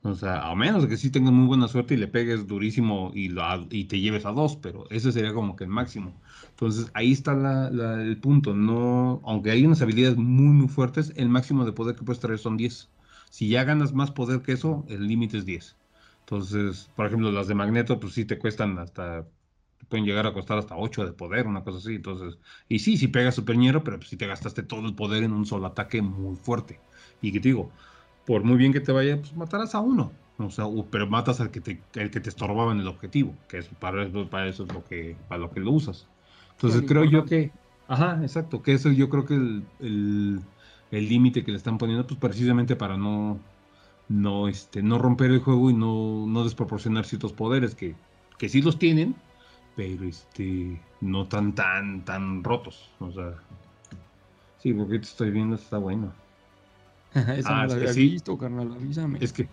O 0.07 0.14
sea, 0.14 0.50
a 0.50 0.55
menos 0.55 0.86
que 0.86 0.98
sí 0.98 1.11
tengas 1.11 1.32
muy 1.32 1.46
buena 1.46 1.66
suerte 1.66 1.94
y 1.94 1.96
le 1.96 2.09
pegues 2.09 2.46
durísimo 2.46 3.11
y, 3.14 3.28
lo- 3.30 3.42
y 3.70 3.86
te 3.86 4.00
lleves 4.00 4.26
a 4.26 4.32
dos, 4.32 4.57
pero 4.57 4.84
ese 4.90 5.12
sería 5.12 5.32
como 5.32 5.57
que 5.57 5.64
el 5.64 5.70
máximo. 5.70 6.20
Entonces, 6.50 6.90
ahí 6.92 7.12
está 7.12 7.32
la- 7.34 7.68
el 8.02 8.20
punto. 8.20 8.55
No, 8.55 9.22
aunque 9.24 9.50
hay 9.50 9.64
unas 9.64 9.80
habilidades 9.80 10.18
muy, 10.18 10.48
muy 10.52 10.68
fuertes, 10.68 11.12
el 11.16 11.30
máximo 11.30 11.64
de 11.64 11.72
poder 11.72 11.96
que 11.96 12.05
puedes 12.05 12.20
traer 12.20 12.38
son 12.38 12.57
10. 12.59 12.92
Si 13.30 13.48
ya 13.48 13.64
ganas 13.64 13.94
más 13.94 14.11
poder 14.11 14.42
que 14.42 14.52
eso, 14.52 14.84
el 14.88 15.07
límite 15.09 15.38
es 15.38 15.46
10. 15.46 15.78
Entonces, 16.20 16.90
por 16.94 17.07
ejemplo, 17.07 17.32
las 17.32 17.48
de 17.48 17.55
Magneto, 17.55 17.98
pues 17.98 18.12
sí 18.14 18.24
te 18.26 18.38
cuestan 18.38 18.78
hasta, 18.78 19.26
pueden 19.88 20.07
llegar 20.07 20.26
a 20.26 20.32
costar 20.32 20.59
hasta 20.59 20.76
8 20.76 21.05
de 21.05 21.12
poder, 21.12 21.46
una 21.46 21.62
cosa 21.64 21.78
así. 21.78 21.94
Entonces, 21.96 22.38
y 22.68 22.78
sí, 22.78 22.96
si 22.96 23.09
pegas 23.09 23.34
superñero, 23.34 23.84
pero 23.84 23.98
pues 23.98 24.09
sí 24.11 24.16
te 24.16 24.26
gastaste 24.26 24.62
todo 24.62 24.86
el 24.86 24.94
poder 24.94 25.22
en 25.24 25.32
un 25.32 25.46
solo 25.46 25.66
ataque 25.66 26.02
muy 26.02 26.36
fuerte. 26.36 26.84
Y 27.20 27.32
que 27.32 27.40
te 27.40 27.48
digo, 27.48 27.74
por 28.27 28.45
muy 28.45 28.57
bien 28.57 28.72
que 28.72 28.81
te 28.81 28.93
vaya, 28.93 29.16
pues 29.18 29.35
matarás 29.37 29.75
a 29.75 29.81
uno. 29.81 30.12
O 30.39 30.51
sea, 30.51 30.64
pero 30.91 31.07
matas 31.07 31.41
al 31.41 31.51
que 31.51 31.61
te, 31.61 31.81
el 31.95 32.11
que 32.11 32.20
te 32.20 32.29
estorbaba 32.29 32.72
en 32.72 32.81
el 32.81 32.89
objetivo, 32.89 33.35
que 33.49 33.59
es 33.59 33.68
para 33.68 34.05
eso, 34.05 34.29
para 34.29 34.49
eso 34.49 34.64
es 34.64 34.72
lo 34.72 34.85
que, 34.85 35.16
para 35.29 35.41
lo 35.41 35.51
que 35.51 35.61
lo 35.61 35.70
usas. 35.70 36.09
Entonces 36.53 36.83
creo 36.87 37.05
yo 37.05 37.25
que, 37.25 37.53
ajá, 37.87 38.18
exacto, 38.22 38.62
que 38.62 38.72
eso 38.72 38.91
yo 38.91 39.09
creo 39.09 39.25
que 39.27 39.35
el, 39.35 39.64
el, 39.81 40.41
el 40.91 41.09
límite 41.09 41.45
que 41.45 41.53
le 41.53 41.57
están 41.57 41.79
poniendo, 41.79 42.07
pues 42.07 42.18
precisamente 42.18 42.75
para 42.75 42.97
no, 42.97 43.39
no, 44.09 44.49
este, 44.49 44.83
no 44.83 44.99
romper 44.99 45.31
el 45.31 45.41
juego 45.41 45.70
y 45.70 45.75
no, 45.75 46.27
no 46.27 46.45
desproporcionar 46.45 47.05
ciertos 47.05 47.33
poderes 47.33 47.75
que, 47.75 47.95
que 48.39 48.49
sí 48.49 48.61
los 48.61 48.79
tienen, 48.79 49.14
pero 49.77 50.05
este, 50.05 50.81
no 51.01 51.27
tan, 51.29 51.55
tan, 51.55 52.05
tan 52.05 52.43
rotos. 52.43 52.91
O 52.99 53.11
sea, 53.12 53.35
sí, 54.59 54.72
porque 54.72 54.99
te 54.99 55.05
estoy 55.05 55.31
viendo, 55.31 55.57
está 55.57 55.79
bueno. 55.79 56.12
Esa 57.39 57.55
Ah, 57.55 57.55
no 57.55 57.67
la 57.67 57.75
es 57.75 57.77
que 57.77 57.87
había 57.87 57.93
sí. 57.95 57.95
visto, 57.95 58.37
carnal, 58.39 58.73
avísame. 58.73 59.21
Es 59.21 59.33
que, 59.33 59.51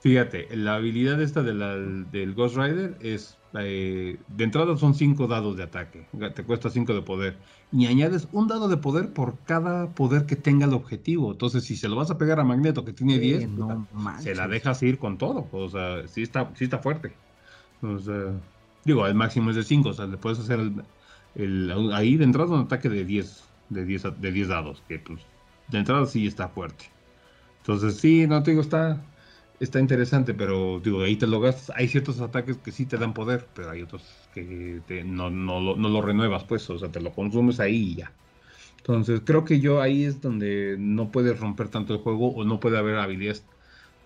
fíjate, 0.00 0.56
la 0.56 0.76
habilidad 0.76 1.20
esta 1.22 1.42
de 1.42 1.54
la- 1.54 1.76
del 1.78 2.34
Ghost 2.34 2.56
Rider 2.56 2.98
es, 3.00 3.42
eh, 3.58 4.24
de 4.26 4.44
entrada 4.44 4.76
son 4.76 4.94
5 4.94 5.26
dados 5.28 5.56
de 5.56 5.64
ataque, 5.64 6.10
te 6.34 6.44
cuesta 6.46 6.70
5 6.70 6.94
de 6.94 7.02
poder, 7.02 7.42
y 7.70 7.86
añades 7.86 8.28
un 8.32 8.48
dado 8.48 8.68
de 8.68 8.78
poder 8.78 9.12
por 9.14 9.44
cada 9.44 9.94
poder 9.94 10.26
que 10.26 10.36
tenga 10.36 10.66
el 10.66 10.74
objetivo. 10.74 11.32
Entonces, 11.32 11.64
si 11.64 11.76
se 11.76 11.88
lo 11.88 11.96
vas 11.96 12.10
a 12.10 12.18
pegar 12.18 12.40
a 12.40 12.44
Magneto 12.44 12.84
que 12.84 12.92
tiene 12.94 13.18
10, 13.20 13.46
Eh, 13.46 13.48
no 13.48 13.88
puta, 13.88 13.88
se 14.14 14.34
la 14.34 14.48
dejas 14.48 14.82
ir 14.82 14.98
con 14.98 15.18
todo, 15.18 15.48
o 15.52 15.68
sea, 15.68 16.06
sí 16.08 16.22
está, 16.22 16.52
sí 16.56 16.64
está 16.64 16.78
fuerte. 16.80 17.22
O 17.80 17.98
sea, 17.98 18.42
digo, 18.84 19.06
el 19.06 19.14
máximo 19.14 19.50
es 19.50 19.56
de 19.56 19.64
5, 19.64 19.90
o 19.90 19.92
sea, 19.92 20.06
le 20.06 20.18
puedes 20.18 20.38
hacer 20.40 20.60
el, 20.60 20.82
el- 21.34 21.92
ahí 21.92 22.16
de 22.16 22.24
entrada 22.24 22.54
un 22.54 22.62
ataque 22.62 22.88
de 22.88 23.04
10, 23.04 23.54
de 23.68 23.84
10, 23.84 24.04
a- 24.04 24.10
de 24.12 24.32
10 24.32 24.48
dados, 24.48 24.84
que 24.88 24.98
pues 25.00 25.31
de 25.66 25.78
entrada 25.78 26.06
sí 26.06 26.26
está 26.26 26.48
fuerte. 26.48 26.86
Entonces, 27.58 27.98
sí, 28.00 28.26
no 28.26 28.42
te 28.42 28.52
digo, 28.52 28.62
está, 28.62 29.12
está 29.58 29.80
interesante, 29.80 30.34
pero 30.34 30.80
digo, 30.80 31.02
ahí 31.02 31.16
te 31.16 31.26
lo 31.28 31.40
gastas. 31.40 31.76
Hay 31.76 31.88
ciertos 31.88 32.20
ataques 32.20 32.58
que 32.58 32.72
sí 32.72 32.86
te 32.86 32.98
dan 32.98 33.14
poder, 33.14 33.52
pero 33.54 33.70
hay 33.70 33.82
otros 33.82 34.28
que 34.32 34.82
no, 35.06 35.30
no, 35.30 35.60
lo, 35.60 35.76
no 35.76 35.88
lo 35.88 36.02
renuevas, 36.02 36.44
pues, 36.44 36.68
o 36.70 36.78
sea, 36.78 36.90
te 36.90 37.00
lo 37.00 37.12
consumes 37.14 37.60
ahí 37.60 37.92
y 37.92 37.96
ya. 37.96 38.18
Entonces, 38.78 39.22
creo 39.24 39.44
que 39.44 39.60
yo 39.60 39.80
ahí 39.80 40.04
es 40.04 40.20
donde 40.20 40.76
no 40.78 41.10
puedes 41.12 41.38
romper 41.40 41.68
tanto 41.70 41.94
el 41.94 42.00
juego 42.00 42.34
o 42.34 42.44
no 42.44 42.60
puede 42.60 42.78
haber 42.78 42.96
habilidades 42.98 43.48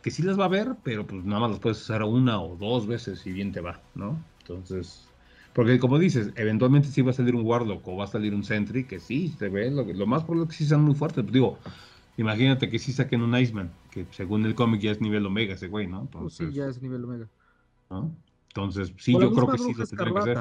que 0.02 0.10
sí 0.10 0.22
las 0.22 0.38
va 0.38 0.44
a 0.44 0.46
haber, 0.46 0.76
pero 0.84 1.06
pues 1.06 1.24
nada 1.24 1.40
más 1.42 1.50
las 1.52 1.60
puedes 1.60 1.80
usar 1.82 2.02
una 2.04 2.42
o 2.42 2.56
dos 2.56 2.86
veces 2.86 3.26
y 3.26 3.32
bien 3.32 3.52
te 3.52 3.60
va, 3.60 3.88
¿no? 3.94 4.32
Entonces, 4.40 5.15
porque 5.56 5.78
como 5.78 5.98
dices, 5.98 6.32
eventualmente 6.36 6.88
sí 6.88 7.00
va 7.00 7.12
a 7.12 7.14
salir 7.14 7.34
un 7.34 7.46
Warlock 7.46 7.88
o 7.88 7.96
va 7.96 8.04
a 8.04 8.08
salir 8.08 8.34
un 8.34 8.44
Sentry, 8.44 8.84
que 8.84 9.00
sí, 9.00 9.28
se 9.38 9.48
ve, 9.48 9.70
lo, 9.70 9.84
lo 9.84 10.06
más 10.06 10.22
probable 10.24 10.44
es 10.44 10.50
que 10.50 10.56
sí 10.56 10.66
sean 10.66 10.82
muy 10.82 10.94
fuertes. 10.94 11.24
Pues, 11.24 11.32
digo, 11.32 11.58
imagínate 12.18 12.68
que 12.68 12.78
sí 12.78 12.92
saquen 12.92 13.22
un 13.22 13.34
Iceman, 13.34 13.70
que 13.90 14.04
según 14.10 14.44
el 14.44 14.54
cómic 14.54 14.82
ya 14.82 14.90
es 14.90 15.00
nivel 15.00 15.24
Omega 15.24 15.54
ese 15.54 15.68
güey, 15.68 15.86
¿no? 15.86 16.00
Oh, 16.00 16.28
sí, 16.28 16.44
Entonces, 16.44 16.54
ya 16.54 16.66
es 16.66 16.82
nivel 16.82 17.04
omega. 17.04 17.26
¿no? 17.88 18.14
Entonces, 18.48 18.92
sí, 18.98 19.12
yo 19.14 19.32
creo 19.32 19.48
que 19.48 19.58
sí 19.58 19.72
lo 19.72 19.86
tendría 19.86 20.12
que 20.12 20.18
hacer. 20.18 20.38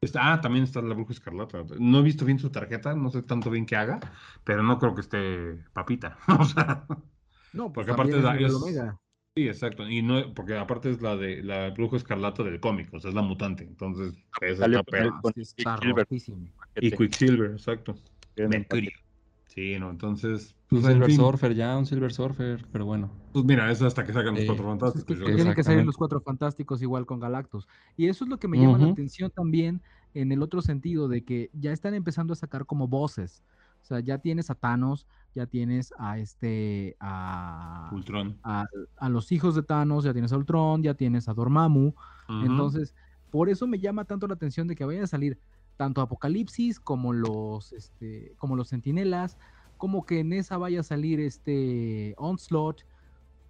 Está- 0.00 0.32
ah, 0.32 0.40
también 0.40 0.64
está 0.64 0.80
la 0.82 0.94
Bruja 0.94 1.12
Escarlata. 1.12 1.62
No 1.78 1.98
he 1.98 2.02
visto 2.02 2.24
bien 2.24 2.38
su 2.38 2.50
tarjeta, 2.50 2.94
no 2.94 3.10
sé 3.10 3.22
tanto 3.22 3.50
bien 3.50 3.66
qué 3.66 3.76
haga, 3.76 4.00
pero 4.42 4.62
no 4.62 4.78
creo 4.78 4.94
que 4.94 5.00
esté 5.02 5.64
papita. 5.74 6.18
o 6.40 6.44
sea, 6.44 6.86
No, 7.52 7.72
pues 7.72 7.86
Porque 7.86 7.90
aparte 7.90 8.18
es 8.18 8.50
es- 8.50 8.52
omega. 8.54 8.98
Sí, 9.36 9.48
exacto. 9.48 9.88
Y 9.88 10.02
no, 10.02 10.32
porque 10.34 10.56
aparte 10.56 10.90
es 10.90 11.02
la 11.02 11.16
de 11.16 11.42
la 11.42 11.70
Bruja 11.70 11.96
Escarlata 11.96 12.42
del 12.42 12.60
cómic, 12.60 12.92
o 12.92 13.00
sea, 13.00 13.10
es 13.10 13.14
la 13.14 13.22
mutante. 13.22 13.64
Entonces, 13.64 14.14
esa 14.40 14.62
Salió 14.62 14.82
está 15.36 15.76
rotísimo. 15.76 16.46
Y 16.76 16.90
Quicksilver, 16.90 17.52
exacto. 17.52 17.94
Mercurio. 18.36 18.90
Sí, 19.46 19.78
no, 19.78 19.90
entonces. 19.90 20.56
Un 20.70 20.80
Pues, 20.80 20.84
en 20.86 20.92
Silver 20.94 21.06
fin, 21.08 21.16
Surfer 21.16 21.54
ya, 21.54 21.78
un 21.78 21.86
Silver 21.86 22.12
Surfer, 22.12 22.64
pero 22.72 22.86
bueno. 22.86 23.10
pues 23.32 23.44
mira, 23.44 23.70
eso 23.70 23.86
hasta 23.86 24.04
que 24.04 24.12
sacan 24.12 24.34
los 24.34 24.42
Eh, 24.42 24.46
cuatro 24.46 24.64
Pues 24.64 24.74
es 24.76 24.80
fantásticos. 24.80 25.18
que 25.28 25.34
tienen 25.36 25.54
que 25.54 25.62
salir 25.62 25.84
los 25.84 25.96
cuatro 25.96 26.20
fantásticos 26.20 26.82
igual 26.82 27.06
con 27.06 27.20
Galactus. 27.20 27.68
Y 27.96 28.08
eso 28.08 28.24
es 28.24 28.30
lo 28.30 28.38
que 28.38 28.48
me 28.48 28.58
llama 28.58 28.78
la 28.78 28.90
atención 28.90 29.30
también 29.30 29.80
en 30.14 30.32
el 30.32 30.42
otro 30.42 30.62
sentido 30.62 31.06
de 31.06 31.24
que 31.24 31.50
ya 31.52 31.72
están 31.72 31.94
empezando 31.94 32.32
a 32.32 32.36
sacar 32.36 32.66
como 32.66 32.88
voces. 32.88 33.44
O 33.82 33.86
sea, 33.86 34.00
ya 34.00 34.18
tienes 34.18 34.50
a 34.50 34.54
Thanos, 34.56 35.06
ya 35.34 35.46
tienes 35.46 35.92
a 35.98 36.18
este, 36.18 36.96
a, 37.00 37.90
Ultron. 37.92 38.38
a, 38.42 38.66
a 38.96 39.08
los 39.08 39.32
hijos 39.32 39.54
de 39.54 39.62
Thanos, 39.62 40.04
ya 40.04 40.12
tienes 40.12 40.32
a 40.32 40.36
Ultron, 40.36 40.82
ya 40.82 40.94
tienes 40.94 41.28
a 41.28 41.34
Dormammu. 41.34 41.88
Ujú. 41.88 42.40
Entonces, 42.44 42.94
por 43.30 43.48
eso 43.48 43.66
me 43.66 43.78
llama 43.78 44.04
tanto 44.04 44.26
la 44.28 44.34
atención 44.34 44.68
de 44.68 44.76
que 44.76 44.84
vayan 44.84 45.04
a 45.04 45.08
salir 45.08 45.38
tanto 45.76 46.00
Apocalipsis 46.00 46.78
como 46.78 47.12
los, 47.12 47.72
este, 47.72 48.32
como 48.38 48.54
los 48.54 48.68
Centinelas, 48.68 49.36
como 49.76 50.06
que 50.06 50.20
en 50.20 50.32
esa 50.32 50.56
vaya 50.56 50.80
a 50.80 50.84
salir 50.84 51.18
este 51.18 52.14
Onslaught 52.16 52.82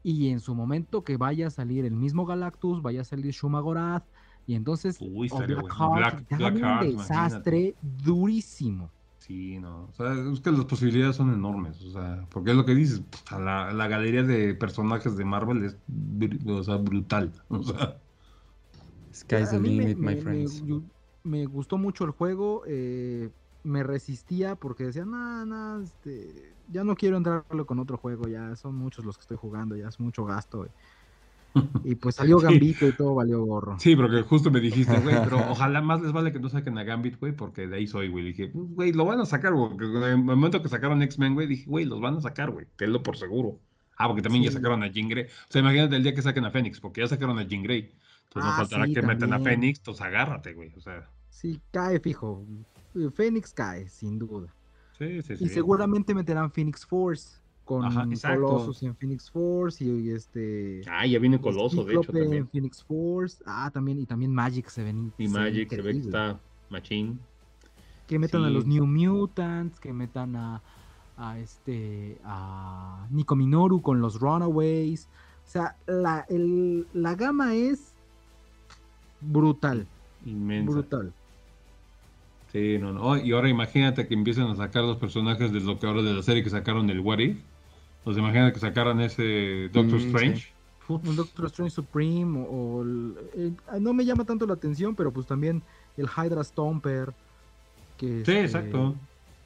y 0.03 0.29
en 0.31 0.41
su 0.41 0.55
momento 0.55 1.05
que 1.05 1.17
vaya 1.19 1.49
a 1.49 1.51
salir 1.51 1.85
el 1.85 1.95
mismo 1.95 2.25
Galactus, 2.25 2.81
vaya 2.83 3.03
a 3.03 3.05
salir 3.05 3.33
Shumagorath 3.33 4.05
y 4.47 4.55
entonces 4.55 4.99
Uy, 5.01 5.29
Black. 5.29 5.71
Heart, 5.73 6.29
Black- 6.31 6.55
un 6.55 6.97
desastre 6.97 7.75
durísimo. 7.83 8.91
Sí, 9.27 9.59
no. 9.59 9.87
O 9.87 9.93
sea, 9.93 10.13
es 10.33 10.41
que 10.41 10.51
las 10.53 10.67
posibilidades 10.67 11.17
son 11.17 11.33
enormes. 11.33 11.81
O 11.83 11.91
sea, 11.93 12.27
porque 12.31 12.51
es 12.51 12.57
lo 12.57 12.65
que 12.67 12.75
dices. 12.75 13.01
puta, 13.01 13.39
La, 13.39 13.73
la 13.73 13.89
galería 13.89 14.23
de 14.23 14.55
personajes 14.55 15.17
de 15.17 15.25
Marvel 15.25 15.65
es 15.65 15.79
br- 15.89 16.51
o 16.51 16.63
sea, 16.63 16.77
brutal. 16.77 17.33
O 17.49 17.63
sea, 17.63 18.03
Sky's 19.15 19.51
the 19.51 19.59
mí 19.59 19.71
me- 19.79 19.85
limit, 19.85 19.99
my 19.99 20.15
me- 20.15 20.23
friends. 20.23 20.63
Me, 20.63 20.83
me 21.23 21.47
gustó 21.47 21.79
mucho 21.79 22.05
el 22.05 22.11
juego. 22.11 22.65
eh, 22.67 23.31
me 23.63 23.83
resistía 23.83 24.57
porque 24.57 24.85
decía, 24.85 25.07
no, 25.07 25.47
no, 25.47 25.81
este, 25.83 26.59
ya 26.69 26.85
no 26.85 26.95
quiero 26.97 27.17
entrarlo 27.17 27.65
con 27.65 27.79
otro 27.79 27.97
juego. 27.97 28.29
Ya 28.29 28.55
son 28.57 28.75
muchos 28.77 29.07
los 29.07 29.17
que 29.17 29.23
estoy 29.23 29.39
jugando, 29.39 29.75
ya 29.75 29.89
es 29.89 29.99
mucho 29.99 30.27
gasto. 30.27 30.67
Y, 30.67 30.71
y 31.85 31.95
pues 31.95 32.17
salió 32.17 32.39
Sí. 32.41 32.47
Gambito 32.47 32.89
y 32.89 32.93
todo 32.93 33.15
valió 33.15 33.45
gorro. 33.45 33.79
sí, 33.79 33.95
porque 33.97 34.23
justo 34.23 34.51
me 34.51 34.61
dijiste, 34.61 34.99
güey, 35.01 35.17
pero 35.25 35.39
ojalá 35.51 35.81
más 35.83 36.03
les 36.03 36.13
vale 36.13 36.33
que 36.33 36.41
no 36.41 36.49
saquen 36.49 36.77
a 36.79 36.85
Gambit, 36.85 37.19
güey, 37.21 37.33
porque 37.33 37.67
de 37.69 37.77
ahí 37.77 37.87
soy, 37.87 38.09
güey. 38.09 38.25
Dije, 38.25 38.49
pues, 38.49 38.65
güey, 38.71 38.93
lo 38.93 39.05
van 39.05 39.21
a 39.21 39.27
sacar, 39.27 39.53
güey. 39.55 39.71
Porque 39.71 39.87
en 39.87 40.03
el 40.03 40.19
momento 40.19 40.63
que 40.63 40.69
sacaron 40.69 41.03
X-Men, 41.03 41.35
güey, 41.35 41.47
dije, 41.47 41.65
güey, 41.67 41.85
los 41.85 42.01
van 42.01 42.17
a 42.17 42.21
sacar, 42.21 42.51
güey. 42.51 42.67
Tenlo 42.77 43.03
por 43.03 43.17
seguro. 43.17 43.59
Ah, 43.97 44.09
porque 44.09 44.23
también 44.23 44.45
ya 44.45 44.51
sacaron 44.51 44.83
a 44.83 44.89
Jean 44.89 45.09
Grey. 45.09 45.25
O 45.25 45.29
sea, 45.53 45.61
imagínate 45.61 45.95
el 45.97 46.03
día 46.03 46.15
que 46.15 46.23
saquen 46.23 46.45
a 46.45 46.51
Fénix, 46.51 46.81
porque 46.81 47.01
ya 47.03 47.07
sacaron 47.07 47.39
a 47.39 47.45
Jean 47.47 47.63
Grey. 47.63 47.93
Entonces 48.25 48.43
Ah, 48.43 48.51
no 48.51 48.57
faltará 48.57 48.87
sí, 48.87 48.95
que 48.95 49.03
metan 49.03 49.33
a. 49.33 49.39
Fénix, 49.39 49.79
entonces 49.79 50.05
agárrate, 50.05 50.53
güey. 50.55 50.73
O 50.77 50.81
sea, 50.81 51.09
Sí, 51.31 51.61
cae 51.71 52.01
fijo. 52.01 52.45
Fénix 53.15 53.53
cae, 53.53 53.89
sin 53.89 54.19
duda. 54.19 54.53
sí, 54.99 55.23
sí, 55.23 55.37
sí. 55.37 55.45
Y 55.45 55.49
seguramente 55.49 56.15
meterán 56.15 56.51
Phoenix 56.51 56.85
Force 56.87 57.39
con 57.65 57.85
Ajá. 57.85 58.07
Colossus 58.35 58.83
en 58.83 58.95
Phoenix 58.95 59.31
Force 59.31 59.83
y, 59.85 59.89
y 59.89 60.11
este. 60.11 60.83
Ah, 60.91 61.07
ya 61.07 61.19
viene 61.19 61.41
Coloso, 61.41 61.85
de 61.85 61.95
hecho, 61.95 62.13
también. 62.13 62.33
en 62.35 62.49
Phoenix 62.49 62.83
Force. 62.85 63.43
Ah, 63.47 63.71
también, 63.73 63.99
y 64.01 64.07
también 64.07 64.33
Magic 64.35 64.69
se 64.69 64.83
ven. 64.85 65.13
Y 65.19 65.27
se 65.29 65.33
ven 65.33 65.43
Magic 65.43 65.69
se 65.71 65.83
ve 65.83 65.93
que 65.93 65.99
está 66.01 66.39
machín. 66.71 67.19
Que 68.07 68.19
metan 68.19 68.45
a 68.45 68.51
los 68.51 68.67
New 68.67 68.87
Mutants, 68.87 69.81
que 69.81 69.93
metan 69.95 70.37
a, 70.37 70.61
a 71.17 71.39
este 71.39 72.19
a 72.25 73.07
Nico 73.11 73.35
Minoru 73.35 73.81
con 73.81 74.01
los 74.01 74.21
Runaways. 74.21 75.09
O 75.47 75.51
sea, 75.51 75.77
la, 75.87 76.27
el- 76.29 76.87
la 76.93 77.15
gama 77.15 77.55
es 77.55 77.93
brutal, 79.21 79.87
Inmensa. 80.27 80.71
brutal. 80.73 81.13
Sí, 82.53 82.79
no, 82.79 82.93
no. 82.93 83.17
Y 83.17 83.33
ahora 83.33 83.49
imagínate 83.49 84.07
que 84.07 84.15
empiecen 84.15 84.45
a 84.45 84.55
sacar 84.55 84.85
los 84.85 84.97
personajes 84.99 85.51
de 85.53 85.61
lo 85.61 85.79
que 85.79 85.87
ahora 85.87 86.03
de 86.03 86.13
la 86.15 86.23
serie 86.23 86.45
que 86.45 86.51
sacaron 86.51 86.87
del 86.87 87.01
What 87.01 87.19
If. 87.19 87.39
Pues 88.05 88.17
imagínate 88.19 88.53
que 88.53 88.61
sacaran 88.61 89.01
ese 89.01 89.71
Doctor 89.73 89.97
Mm, 89.99 90.01
sí. 90.01 90.07
Strange. 90.09 90.53
Un 90.89 91.17
Doctor 91.17 91.47
Strange 91.47 91.75
Supreme 91.75 92.39
o, 92.41 92.43
o 92.43 92.83
el- 92.83 93.17
el- 93.35 93.83
no 93.83 93.95
me 93.95 94.05
llama 94.05 94.25
tanto 94.25 94.47
la 94.47 94.53
atención, 94.55 94.95
pero 94.95 95.11
pues 95.13 95.27
también 95.27 95.63
el 95.97 96.07
Hydra 96.07 96.45
Stomper. 96.45 97.15
Que, 97.97 98.07
Sí, 98.25 98.33
este, 98.33 98.41
exacto. 98.43 98.95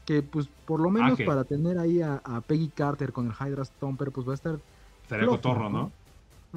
Que 0.05 0.23
pues 0.23 0.49
por 0.67 0.81
lo 0.81 0.91
menos 0.91 1.17
que- 1.17 1.25
para 1.25 1.45
tener 1.45 1.79
ahí 1.79 2.03
a, 2.03 2.21
a 2.25 2.41
Peggy 2.41 2.69
Carter 2.69 3.13
con 3.13 3.27
el 3.27 3.33
Hydra 3.33 3.65
Stomper, 3.65 4.11
pues 4.11 4.27
va 4.27 4.33
a 4.33 4.35
estar... 4.35 4.59
Estaría 5.03 5.25
flojo, 5.27 5.37
cotorro, 5.37 5.71
¿no? 5.71 5.93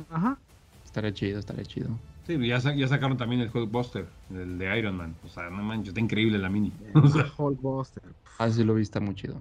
Ajá. 0.10 0.38
Estaría 0.86 1.14
chido, 1.14 1.38
estaría 1.40 1.64
chido. 1.66 1.90
Sí, 2.26 2.38
ya, 2.48 2.58
ya 2.60 2.88
sacaron 2.88 3.18
también 3.18 3.42
el 3.42 3.52
Hulkbuster, 3.54 4.08
el 4.34 4.58
de 4.58 4.80
Iron 4.80 4.96
Man. 4.98 5.16
O 5.26 5.30
sea, 5.30 5.50
no 5.50 5.62
manches, 5.64 5.90
está 5.90 6.00
increíble 6.00 6.40
la 6.40 6.50
mini. 6.50 6.72
O 6.96 7.08
sea, 7.08 7.28
Hulkbuster. 7.38 8.04
Ah, 8.40 8.50
sí 8.50 8.64
lo 8.64 8.74
vi, 8.74 8.82
está 8.82 9.00
muy 9.00 9.14
chido. 9.16 9.36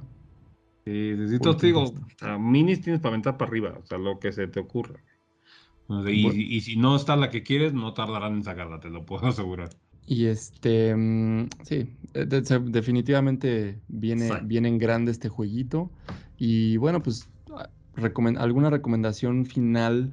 Sí, 0.93 1.34
entonces 1.36 1.61
te 1.61 1.66
digo, 1.68 1.93
sea, 2.18 2.38
minis 2.38 2.80
tienes 2.82 3.01
para 3.01 3.11
aventar 3.11 3.36
para 3.36 3.49
arriba, 3.49 3.78
o 3.82 3.86
sea, 3.86 3.99
lo 3.99 4.18
que 4.18 4.32
se 4.32 4.47
te 4.49 4.61
ocurra. 4.61 5.01
O 5.88 6.03
sea, 6.03 6.12
y, 6.12 6.22
Bueno. 6.22 6.41
y 6.41 6.61
si 6.61 6.76
no 6.76 6.97
está 6.97 7.16
la 7.16 7.30
que 7.30 7.43
quieres, 7.43 7.72
no 7.74 7.95
tardarán 7.95 8.34
en 8.34 8.45
sacarla, 8.45 8.80
te 8.80 8.91
lo 8.91 9.05
puedo 9.05 9.26
asegurar. 9.28 9.70
Y 10.07 10.26
este, 10.26 10.95
mm, 10.97 11.49
sí, 11.64 11.97
eh, 12.14 12.26
definitivamente 12.26 13.80
viene, 13.88 14.28
Sí. 14.28 14.34
viene 14.45 14.68
en 14.68 14.78
grande 14.78 15.12
este 15.12 15.28
jueguito. 15.28 15.91
Y 16.36 16.76
bueno, 16.78 17.03
pues, 17.03 17.28
ah, 17.57 17.70
recomen- 17.95 18.38
¿alguna 18.38 18.70
recomendación 18.70 19.47
final 19.47 20.12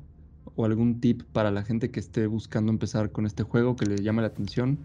o 0.55 0.65
algún 0.65 0.99
tip 0.99 1.23
para 1.31 1.51
la 1.51 1.63
gente 1.63 1.91
que 1.91 1.99
esté 1.99 2.27
buscando 2.27 2.71
empezar 2.71 3.11
con 3.11 3.25
este 3.25 3.43
juego 3.43 3.75
que 3.75 3.85
le 3.85 4.01
llame 4.03 4.21
la 4.21 4.27
atención? 4.29 4.79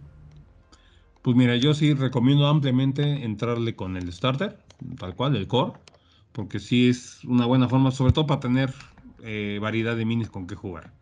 Pues 1.23 1.37
mira, 1.37 1.57
yo 1.57 1.73
sí 1.73 1.95
recomiendo 1.95 2.47
ampliamente 2.49 3.25
entrarle 3.25 3.77
con 3.77 3.97
el 3.97 4.12
starter, 4.12 4.59
tal 4.99 5.14
cual, 5.14 5.37
el 5.37 5.47
core, 5.47 5.75
porque 6.33 6.59
sí 6.59 6.89
es 6.89 7.25
una 7.25 7.47
buena 7.47 7.68
forma, 7.68 7.93
sobre 7.93 8.12
todo 8.12 8.27
para 8.27 8.41
tener 8.41 8.75
eh, 9.23 9.59
variedad 9.61 9.97
de 9.97 10.05
minis 10.05 10.31
con 10.31 10.47
que 10.49 10.57
jugar. 10.57 10.93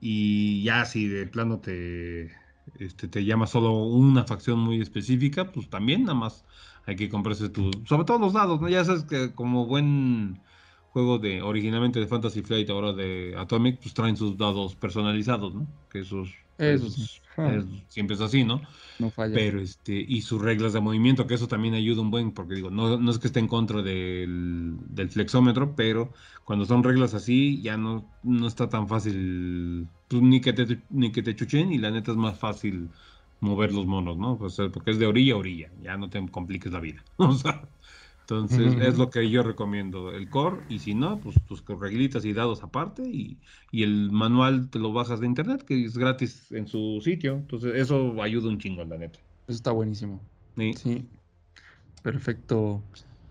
Y 0.00 0.62
ya 0.62 0.84
si 0.84 1.08
de 1.08 1.26
plano 1.26 1.60
te, 1.60 2.32
este, 2.78 3.08
te 3.08 3.24
llama 3.24 3.46
solo 3.46 3.72
una 3.72 4.24
facción 4.24 4.58
muy 4.58 4.80
específica, 4.80 5.52
pues 5.52 5.70
también 5.70 6.02
nada 6.02 6.14
más 6.18 6.44
hay 6.84 6.96
que 6.96 7.08
comprarse 7.08 7.48
tu... 7.48 7.70
Sobre 7.86 8.04
todo 8.04 8.18
los 8.18 8.34
dados, 8.34 8.60
¿no? 8.60 8.68
Ya 8.68 8.84
sabes 8.84 9.04
que 9.04 9.34
como 9.34 9.66
buen 9.66 10.42
juego 10.88 11.18
de 11.18 11.42
originalmente 11.42 12.00
de 12.00 12.06
Fantasy 12.06 12.42
Flight, 12.42 12.68
ahora 12.70 12.92
de 12.92 13.34
Atomic, 13.38 13.80
pues 13.80 13.94
traen 13.94 14.16
sus 14.16 14.36
dados 14.36 14.76
personalizados, 14.76 15.54
¿no? 15.54 15.66
Que 15.90 16.00
esos... 16.00 16.28
Eso 16.64 16.88
sí. 16.90 17.08
Es- 17.44 17.64
siempre 17.88 18.14
es 18.16 18.20
así, 18.22 18.44
¿no? 18.44 18.62
No 18.98 19.10
falla. 19.10 19.36
Pero 19.36 19.60
este, 19.60 19.92
y 19.94 20.22
sus 20.22 20.40
reglas 20.42 20.72
de 20.72 20.80
movimiento, 20.80 21.26
que 21.26 21.34
eso 21.34 21.48
también 21.48 21.74
ayuda 21.74 22.00
un 22.02 22.10
buen, 22.10 22.32
porque 22.32 22.54
digo, 22.54 22.70
no, 22.70 22.98
no 22.98 23.10
es 23.10 23.18
que 23.18 23.26
esté 23.28 23.40
en 23.40 23.48
contra 23.48 23.82
del, 23.82 24.76
del 24.88 25.10
flexómetro, 25.10 25.74
pero 25.76 26.12
cuando 26.44 26.64
son 26.64 26.82
reglas 26.84 27.14
así, 27.14 27.60
ya 27.62 27.76
no, 27.76 28.12
no 28.22 28.46
está 28.46 28.68
tan 28.70 28.88
fácil, 28.88 29.90
pues, 30.08 30.22
ni 30.22 30.40
que 30.40 30.52
te 30.54 30.84
ni 30.88 31.12
que 31.12 31.22
te 31.22 31.34
chuchen, 31.36 31.72
y 31.72 31.78
la 31.78 31.90
neta 31.90 32.12
es 32.12 32.16
más 32.16 32.38
fácil 32.38 32.92
mover 33.40 33.72
los 33.72 33.86
monos, 33.86 34.16
¿no? 34.18 34.38
Pues, 34.38 34.58
eh, 34.58 34.70
porque 34.70 34.92
es 34.92 34.98
de 34.98 35.06
orilla 35.06 35.34
a 35.34 35.36
orilla, 35.38 35.72
ya 35.78 35.96
no 35.98 36.08
te 36.10 36.26
compliques 36.30 36.72
la 36.72 36.80
vida. 36.80 37.04
O 37.18 37.32
sea, 37.34 37.68
entonces 38.28 38.74
es 38.80 38.98
lo 38.98 39.08
que 39.08 39.30
yo 39.30 39.44
recomiendo, 39.44 40.10
el 40.10 40.28
core, 40.28 40.56
y 40.68 40.80
si 40.80 40.94
no, 40.94 41.20
pues 41.20 41.36
tus 41.46 41.64
reglitas 41.78 42.24
y 42.24 42.32
dados 42.32 42.64
aparte, 42.64 43.04
y, 43.08 43.38
y 43.70 43.84
el 43.84 44.10
manual 44.10 44.68
te 44.68 44.80
lo 44.80 44.92
bajas 44.92 45.20
de 45.20 45.26
internet, 45.26 45.62
que 45.62 45.84
es 45.84 45.96
gratis 45.96 46.50
en 46.50 46.66
su 46.66 47.00
sitio, 47.04 47.34
entonces 47.34 47.74
eso 47.76 48.20
ayuda 48.20 48.48
un 48.48 48.58
chingo, 48.58 48.84
la 48.84 48.98
neta. 48.98 49.20
Eso 49.46 49.56
está 49.56 49.70
buenísimo. 49.70 50.20
Sí. 50.56 50.72
Sí. 50.74 51.08
Perfecto. 52.02 52.82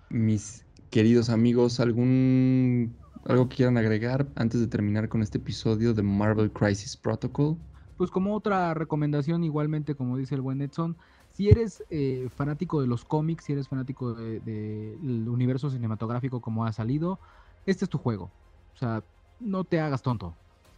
Mis 0.09 0.65
queridos 0.91 1.29
amigos, 1.29 1.81
¿algún 1.81 2.95
algo 3.25 3.49
que 3.49 3.57
quieran 3.57 3.77
agregar 3.77 4.31
antes 4.35 4.61
de 4.61 4.67
terminar 4.67 5.09
con 5.09 5.21
este 5.21 5.39
episodio 5.39 5.93
de 5.93 6.03
Marvel 6.03 6.51
Crisis 6.51 6.95
Protocol? 6.95 7.57
Pues 7.97 8.11
como 8.11 8.33
otra 8.33 8.73
recomendación, 8.73 9.43
igualmente 9.43 9.95
como 9.95 10.15
dice 10.15 10.35
el 10.35 10.41
buen 10.41 10.61
Edson, 10.61 10.95
si 11.35 11.49
eres 11.49 11.83
eh, 11.89 12.29
fanático 12.33 12.79
de 12.79 12.87
los 12.87 13.03
cómics, 13.03 13.43
si 13.43 13.51
eres 13.51 13.67
fanático 13.67 14.13
del 14.13 14.43
de, 14.45 15.29
universo 15.29 15.69
cinematográfico 15.69 16.39
como 16.39 16.65
ha 16.65 16.71
salido, 16.71 17.19
este 17.65 17.83
es 17.83 17.89
tu 17.89 17.97
juego. 17.97 18.31
O 18.73 18.77
sea, 18.77 19.03
no 19.41 19.65
te 19.65 19.79
hagas 19.79 20.01
tonto. 20.01 20.33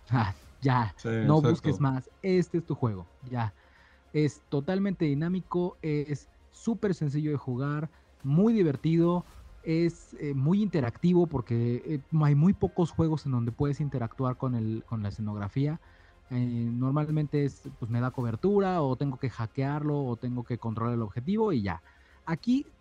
Ya, 0.60 0.96
Sí, 0.98 1.10
no 1.10 1.36
exacto. 1.36 1.50
busques 1.52 1.80
más. 1.80 2.10
Este 2.24 2.58
es 2.58 2.66
tu 2.66 2.74
juego. 2.74 3.06
Ya. 3.30 3.54
Es 4.12 4.42
totalmente 4.50 5.06
dinámico, 5.06 5.78
es 5.84 6.28
súper 6.52 6.96
sencillo 6.96 7.30
de 7.30 7.38
jugar, 7.38 7.92
muy 8.24 8.54
divertido, 8.54 9.24
es 9.62 10.16
eh, 10.20 10.34
muy 10.34 10.64
interactivo 10.64 11.28
porque 11.28 11.84
eh, 11.86 12.02
hay 12.24 12.34
muy 12.34 12.54
pocos 12.54 12.90
juegos 12.90 13.28
en 13.28 13.34
donde 13.34 13.52
puedes 13.52 13.80
interactuar 13.82 14.36
con, 14.38 14.56
el, 14.56 14.84
con 14.88 15.04
la 15.04 15.10
escenografía. 15.10 15.80
Eh, 16.30 16.70
normalmente 16.74 17.46
es, 17.46 17.70
pues 17.80 17.90
me 17.90 18.02
da 18.02 18.12
cobertura 18.12 18.82
o 18.82 18.98
tengo 18.98 19.18
que 19.18 19.30
hackearlo 19.30 20.04
o 20.04 20.18
tengo 20.18 20.44
que 20.44 20.60
controlar 20.60 20.96
el 20.96 21.02
objetivo 21.02 21.54
y 21.54 21.62
ya. 21.64 21.82
Aquí 22.26 22.74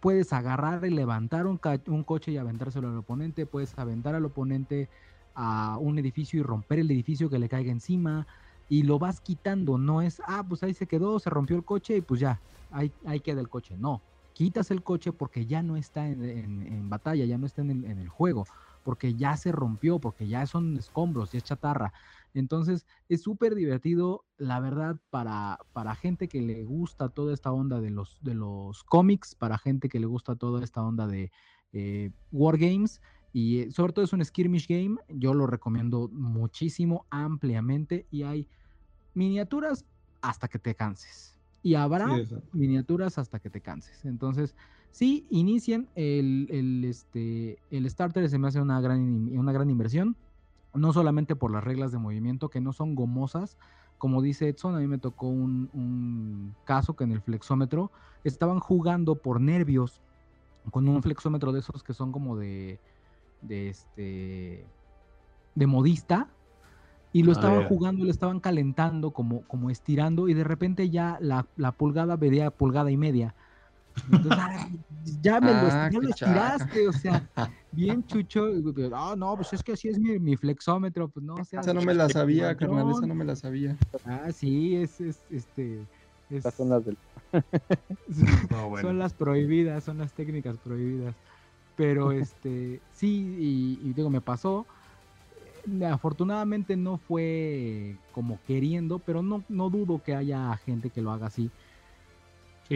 puedes 0.00 0.32
agarrar 0.32 0.84
y 0.84 0.90
levantar 0.90 1.46
un, 1.46 1.58
coche 2.04 2.32
y 2.32 2.36
aventárselo 2.36 2.88
al 2.88 2.98
oponente, 2.98 3.46
puedes 3.46 3.76
aventar 3.78 4.14
al 4.14 4.24
oponente 4.24 4.90
a 5.34 5.78
un 5.78 5.98
edificio 5.98 6.40
y 6.40 6.42
romper 6.42 6.80
el 6.80 6.90
edificio 6.90 7.30
que 7.30 7.38
le 7.38 7.48
caiga 7.48 7.72
encima 7.72 8.26
y 8.68 8.82
lo 8.82 8.98
vas 8.98 9.20
quitando, 9.20 9.78
no 9.78 10.02
es, 10.02 10.20
ah, 10.26 10.44
pues 10.48 10.62
ahí 10.62 10.74
se 10.74 10.86
quedó, 10.86 11.18
se 11.20 11.30
rompió 11.30 11.56
el 11.56 11.64
coche 11.64 11.96
y 11.98 12.00
pues 12.02 12.20
ya, 12.20 12.42
ahí, 12.70 12.94
ahí 13.06 13.20
queda 13.20 13.40
el 13.40 13.48
coche, 13.48 13.76
no, 13.76 14.04
quitas 14.32 14.70
el 14.70 14.82
coche 14.82 15.12
porque 15.12 15.46
ya 15.46 15.62
no 15.62 15.76
está 15.76 16.08
en, 16.08 16.22
en- 16.24 16.62
en 16.62 16.88
batalla, 16.88 17.24
ya 17.26 17.38
no 17.38 17.46
está 17.46 17.62
en 17.62 17.70
el, 17.70 17.84
en 17.84 17.98
el 17.98 18.08
juego, 18.08 18.48
porque 18.82 19.14
ya 19.16 19.36
se 19.36 19.52
rompió, 19.52 20.00
porque 20.00 20.28
ya 20.28 20.46
son 20.46 20.76
escombros, 20.78 21.30
ya 21.32 21.38
es 21.38 21.44
chatarra. 21.44 21.92
Entonces 22.34 22.86
es 23.08 23.22
súper 23.22 23.54
divertido, 23.54 24.26
la 24.36 24.60
verdad, 24.60 25.00
para, 25.10 25.58
para 25.72 25.94
gente 25.94 26.28
que 26.28 26.42
le 26.42 26.64
gusta 26.64 27.08
toda 27.10 27.32
esta 27.34 27.52
onda 27.52 27.80
de 27.80 27.90
los, 27.90 28.18
de 28.22 28.34
los 28.34 28.84
cómics, 28.84 29.34
para 29.36 29.58
gente 29.58 29.88
que 29.88 30.00
le 30.00 30.06
gusta 30.06 30.36
toda 30.36 30.62
esta 30.64 30.82
onda 30.82 31.06
de 31.06 31.32
eh, 31.72 32.10
Wargames. 32.32 33.00
Y 33.32 33.60
eh, 33.60 33.70
sobre 33.72 33.92
todo 33.92 34.04
es 34.04 34.12
un 34.12 34.24
skirmish 34.24 34.68
game, 34.68 34.96
yo 35.08 35.34
lo 35.34 35.46
recomiendo 35.46 36.08
muchísimo, 36.12 37.06
ampliamente. 37.10 38.06
Y 38.10 38.24
hay 38.24 38.48
miniaturas 39.14 39.86
hasta 40.20 40.48
que 40.48 40.58
te 40.58 40.74
canses. 40.74 41.38
Y 41.62 41.74
habrá 41.74 42.24
Sí, 42.28 42.44
miniaturas 42.52 43.18
hasta 43.18 43.40
que 43.40 43.50
te 43.50 43.62
canses. 43.62 44.04
Entonces, 44.04 44.54
sí, 44.90 45.26
inicien 45.30 45.90
el, 45.94 46.46
el, 46.50 46.84
este, 46.84 47.62
el 47.70 47.88
starter, 47.90 48.28
se 48.28 48.38
me 48.38 48.48
hace 48.48 48.60
una 48.60 48.80
gran, 48.80 49.28
una 49.38 49.52
gran 49.52 49.70
inversión 49.70 50.18
no 50.74 50.92
solamente 50.92 51.36
por 51.36 51.50
las 51.50 51.64
reglas 51.64 51.92
de 51.92 51.98
movimiento 51.98 52.50
que 52.50 52.60
no 52.60 52.72
son 52.72 52.94
gomosas, 52.94 53.58
como 53.98 54.22
dice 54.22 54.48
Edson, 54.48 54.74
a 54.74 54.78
mí 54.80 54.86
me 54.86 54.98
tocó 54.98 55.28
un, 55.28 55.70
un 55.72 56.54
caso 56.64 56.96
que 56.96 57.04
en 57.04 57.12
el 57.12 57.22
flexómetro 57.22 57.92
estaban 58.24 58.60
jugando 58.60 59.14
por 59.16 59.40
nervios 59.40 60.02
con 60.70 60.88
un 60.88 61.02
flexómetro 61.02 61.52
de 61.52 61.60
esos 61.60 61.82
que 61.82 61.94
son 61.94 62.10
como 62.12 62.36
de, 62.36 62.80
de 63.42 63.68
este, 63.68 64.66
de 65.54 65.66
modista, 65.66 66.28
y 67.12 67.22
lo 67.22 67.30
Ah, 67.30 67.32
estaban 67.32 67.64
jugando 67.68 68.04
lo 68.04 68.10
estaban 68.10 68.40
calentando, 68.40 69.12
como, 69.12 69.46
como 69.46 69.70
estirando, 69.70 70.28
y 70.28 70.34
de 70.34 70.42
repente 70.44 70.90
ya 70.90 71.18
la, 71.20 71.46
la 71.56 71.72
pulgada 71.72 72.16
vería 72.16 72.50
pulgada 72.50 72.90
y 72.90 72.96
media. 72.96 73.36
Entonces, 74.10 74.44
ya 75.22 75.40
me 75.40 75.52
lo, 75.52 75.56
Ah, 75.56 75.88
ya 75.90 75.98
estiraste, 76.08 76.88
o 76.88 76.92
sea, 76.92 77.30
bien 77.70 78.04
chucho. 78.06 78.46
Ah, 78.92 79.14
no, 79.16 79.34
pues 79.36 79.52
es 79.52 79.62
que 79.62 79.72
así 79.72 79.88
es 79.88 79.98
mi, 79.98 80.18
mi 80.18 80.36
flexómetro, 80.36 81.08
pues 81.08 81.24
no, 81.24 81.34
o 81.34 81.44
sea, 81.44 81.60
Esa 81.60 81.72
no 81.74 81.82
me 81.82 81.94
la 81.94 82.08
sabía, 82.08 82.56
carnal, 82.56 82.90
esa 82.90 83.06
no 83.06 83.14
me 83.14 83.24
la 83.24 83.36
sabía. 83.36 83.76
Ah, 84.04 84.30
sí, 84.32 84.76
es, 84.76 85.00
es 85.00 85.20
este. 85.30 85.80
es- 85.82 85.88
Estas 86.30 86.54
son 86.54 86.70
las 86.70 86.84
del... 86.84 86.96
No, 88.50 88.68
bueno. 88.68 88.88
son 88.88 88.98
las 88.98 89.14
prohibidas, 89.14 89.84
son 89.84 89.98
las 89.98 90.12
técnicas 90.14 90.58
prohibidas. 90.58 91.14
Pero 91.76 92.12
este, 92.12 92.80
sí, 92.92 93.36
y, 93.38 93.88
y 93.88 93.92
digo, 93.92 94.10
me 94.10 94.20
pasó. 94.20 94.66
Eh, 95.80 95.86
Afortunadamente 95.86 96.76
no 96.76 96.98
fue 96.98 97.96
como 98.12 98.38
queriendo, 98.46 98.98
pero 98.98 99.22
no, 99.22 99.44
no 99.48 99.70
dudo 99.70 100.02
que 100.02 100.14
haya 100.14 100.54
gente 100.58 100.90
que 100.90 101.00
lo 101.00 101.10
haga 101.10 101.26
así. 101.28 101.50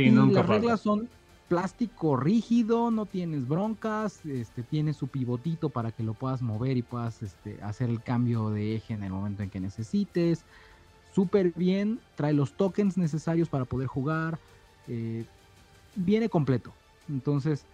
Sí, 0.02 0.10
y 0.10 0.10
nunca 0.10 0.42
las 0.42 0.46
falta. 0.46 0.52
reglas 0.52 0.80
son 0.80 1.10
plástico 1.48 2.16
rígido, 2.16 2.90
no 2.90 3.06
tienes 3.06 3.48
broncas, 3.48 4.24
este, 4.26 4.62
tiene 4.62 4.92
su 4.92 5.08
pivotito 5.08 5.70
para 5.70 5.92
que 5.92 6.02
lo 6.02 6.14
puedas 6.14 6.42
mover 6.42 6.76
y 6.76 6.82
puedas 6.82 7.22
este, 7.22 7.62
hacer 7.62 7.88
el 7.90 8.02
cambio 8.02 8.50
de 8.50 8.76
eje 8.76 8.94
en 8.94 9.02
el 9.02 9.12
momento 9.12 9.42
en 9.42 9.50
que 9.50 9.60
necesites. 9.60 10.46
Súper 11.14 11.52
bien, 11.54 12.00
trae 12.16 12.34
los 12.34 12.54
tokens 12.56 12.98
necesarios 12.98 13.48
para 13.48 13.64
poder 13.64 13.88
jugar. 13.88 14.40
eh, 14.86 15.26
viene 15.94 16.28
completo. 16.28 16.72
Entonces, 17.08 17.66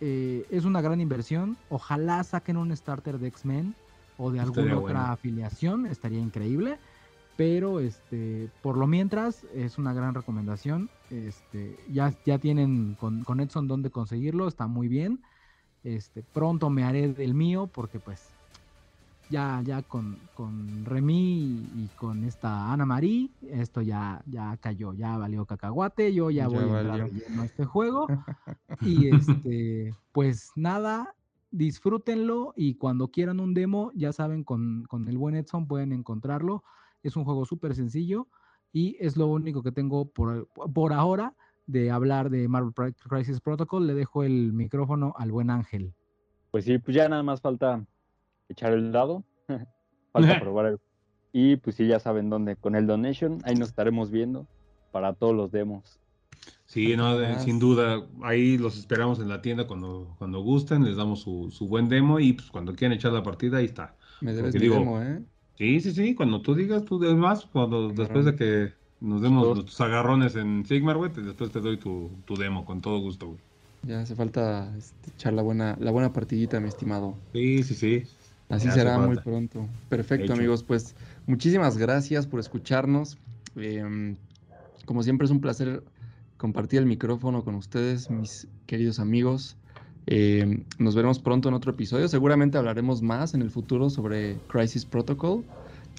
eh, 0.00 0.46
es 0.50 0.64
una 0.64 0.80
gran 0.80 1.00
inversión. 1.00 1.58
Ojalá 1.68 2.24
saquen 2.24 2.56
un 2.56 2.74
starter 2.76 3.18
de 3.18 3.28
X-Men 3.28 3.76
o 4.16 4.30
de 4.30 4.40
alguna 4.40 4.78
otra 4.78 5.12
afiliación, 5.12 5.86
estaría 5.86 6.20
increíble. 6.20 6.78
Pero 7.40 7.80
este, 7.80 8.50
por 8.60 8.76
lo 8.76 8.86
mientras, 8.86 9.44
es 9.54 9.78
una 9.78 9.94
gran 9.94 10.14
recomendación. 10.14 10.90
Este, 11.08 11.74
ya, 11.90 12.12
ya 12.26 12.36
tienen 12.36 12.98
con, 13.00 13.24
con 13.24 13.40
Edson 13.40 13.66
dónde 13.66 13.88
conseguirlo, 13.88 14.46
está 14.46 14.66
muy 14.66 14.88
bien. 14.88 15.22
Este, 15.82 16.22
pronto 16.22 16.68
me 16.68 16.84
haré 16.84 17.14
del 17.14 17.32
mío, 17.32 17.66
porque 17.66 17.98
pues 17.98 18.28
ya, 19.30 19.62
ya 19.64 19.80
con, 19.80 20.18
con 20.34 20.84
Remy 20.84 21.66
y, 21.76 21.88
con 21.96 22.24
esta 22.24 22.74
Ana 22.74 22.84
Marie, 22.84 23.30
esto 23.48 23.80
ya, 23.80 24.22
ya 24.26 24.58
cayó, 24.58 24.92
ya 24.92 25.16
valió 25.16 25.46
cacahuate, 25.46 26.12
yo 26.12 26.28
ya, 26.30 26.42
Ya 26.42 26.48
voy 26.48 26.58
a 26.58 26.62
entrar 26.64 26.86
valió. 26.88 27.04
de 27.06 27.20
lleno 27.20 27.40
a 27.40 27.46
este 27.46 27.64
juego. 27.64 28.06
Y 28.82 29.08
este, 29.08 29.94
pues 30.12 30.50
nada, 30.56 31.14
disfrútenlo 31.50 32.52
y 32.54 32.74
cuando 32.74 33.08
quieran 33.08 33.40
un 33.40 33.54
demo, 33.54 33.92
ya 33.94 34.12
saben, 34.12 34.44
con, 34.44 34.84
con 34.90 35.08
el 35.08 35.16
buen 35.16 35.36
Edson 35.36 35.66
pueden 35.66 35.94
encontrarlo. 35.94 36.62
Es 37.02 37.16
un 37.16 37.24
juego 37.24 37.44
súper 37.44 37.74
sencillo 37.74 38.28
y 38.72 38.96
es 39.00 39.16
lo 39.16 39.26
único 39.26 39.62
que 39.62 39.72
tengo 39.72 40.06
por, 40.10 40.48
por 40.72 40.92
ahora 40.92 41.34
de 41.66 41.90
hablar 41.90 42.30
de 42.30 42.48
Marvel 42.48 42.94
Crisis 43.08 43.40
Protocol. 43.40 43.86
Le 43.86 43.94
dejo 43.94 44.22
el 44.22 44.52
micrófono 44.52 45.14
al 45.16 45.32
buen 45.32 45.50
Ángel. 45.50 45.94
Pues 46.50 46.64
sí, 46.64 46.78
pues 46.78 46.96
ya 46.96 47.08
nada 47.08 47.22
más 47.22 47.40
falta 47.40 47.84
echar 48.48 48.72
el 48.72 48.92
dado. 48.92 49.24
falta 50.12 50.40
probar 50.40 50.66
el... 50.66 50.78
Y 51.32 51.56
pues 51.56 51.76
sí, 51.76 51.86
ya 51.86 52.00
saben 52.00 52.28
dónde. 52.28 52.56
Con 52.56 52.74
el 52.74 52.86
donation, 52.86 53.38
ahí 53.44 53.54
nos 53.54 53.68
estaremos 53.68 54.10
viendo 54.10 54.46
para 54.90 55.14
todos 55.14 55.34
los 55.34 55.52
demos. 55.52 56.00
Sí, 56.66 56.96
no, 56.96 57.16
de- 57.16 57.38
sin 57.40 57.58
duda. 57.58 58.04
Ahí 58.22 58.58
los 58.58 58.76
esperamos 58.76 59.20
en 59.20 59.28
la 59.28 59.42
tienda 59.42 59.66
cuando, 59.66 60.14
cuando 60.18 60.40
gusten, 60.40 60.84
les 60.84 60.96
damos 60.96 61.20
su, 61.20 61.50
su 61.50 61.68
buen 61.68 61.88
demo 61.88 62.18
y 62.20 62.32
pues 62.32 62.50
cuando 62.50 62.74
quieran 62.74 62.96
echar 62.96 63.12
la 63.12 63.22
partida, 63.22 63.58
ahí 63.58 63.66
está. 63.66 63.96
Me 64.20 64.32
debes 64.32 64.52
Porque 64.52 64.58
mi 64.58 64.62
digo, 64.64 64.78
demo, 64.80 65.02
¿eh? 65.02 65.22
Sí, 65.60 65.78
sí, 65.80 65.92
sí, 65.92 66.14
cuando 66.14 66.40
tú 66.40 66.54
digas, 66.54 66.84
tú 66.86 66.98
des 66.98 67.14
más, 67.14 67.44
cuando 67.46 67.90
después 67.90 68.24
de 68.24 68.34
que 68.34 68.72
nos 68.98 69.20
demos 69.20 69.42
Todos. 69.44 69.56
nuestros 69.58 69.80
agarrones 69.82 70.34
en 70.36 70.64
Sigmar, 70.64 70.96
güey, 70.96 71.12
te- 71.12 71.20
después 71.20 71.50
te 71.52 71.60
doy 71.60 71.76
tu, 71.78 72.10
tu 72.24 72.34
demo 72.34 72.64
con 72.64 72.80
todo 72.80 72.98
gusto, 72.98 73.26
güey. 73.28 73.40
Ya 73.82 74.00
hace 74.00 74.14
falta 74.14 74.74
este, 74.76 75.10
echar 75.10 75.32
la 75.34 75.42
buena, 75.42 75.76
la 75.80 75.90
buena 75.90 76.12
partidita, 76.12 76.60
mi 76.60 76.68
estimado. 76.68 77.18
Sí, 77.32 77.62
sí, 77.62 77.74
sí. 77.74 78.02
Así 78.48 78.66
Ya 78.66 78.72
será 78.72 78.98
muy 78.98 79.16
pronto. 79.18 79.68
Perfecto, 79.88 80.32
amigos. 80.32 80.64
Pues 80.64 80.94
muchísimas 81.26 81.78
gracias 81.78 82.26
por 82.26 82.40
escucharnos. 82.40 83.18
Em, 83.56 84.16
como 84.86 85.02
siempre 85.02 85.26
es 85.26 85.30
un 85.30 85.40
placer 85.40 85.84
compartir 86.36 86.80
el 86.80 86.86
micrófono 86.86 87.44
con 87.44 87.54
ustedes, 87.54 88.10
mis 88.10 88.48
queridos 88.66 88.98
amigos. 88.98 89.56
Em, 90.12 90.64
nos 90.78 90.96
veremos 90.96 91.20
pronto 91.20 91.48
en 91.48 91.54
otro 91.54 91.70
episodio. 91.70 92.08
Seguramente 92.08 92.58
hablaremos 92.58 93.00
más 93.00 93.32
en 93.34 93.42
el 93.42 93.50
futuro 93.50 93.90
sobre 93.90 94.36
Crisis 94.48 94.84
Protocol. 94.84 95.44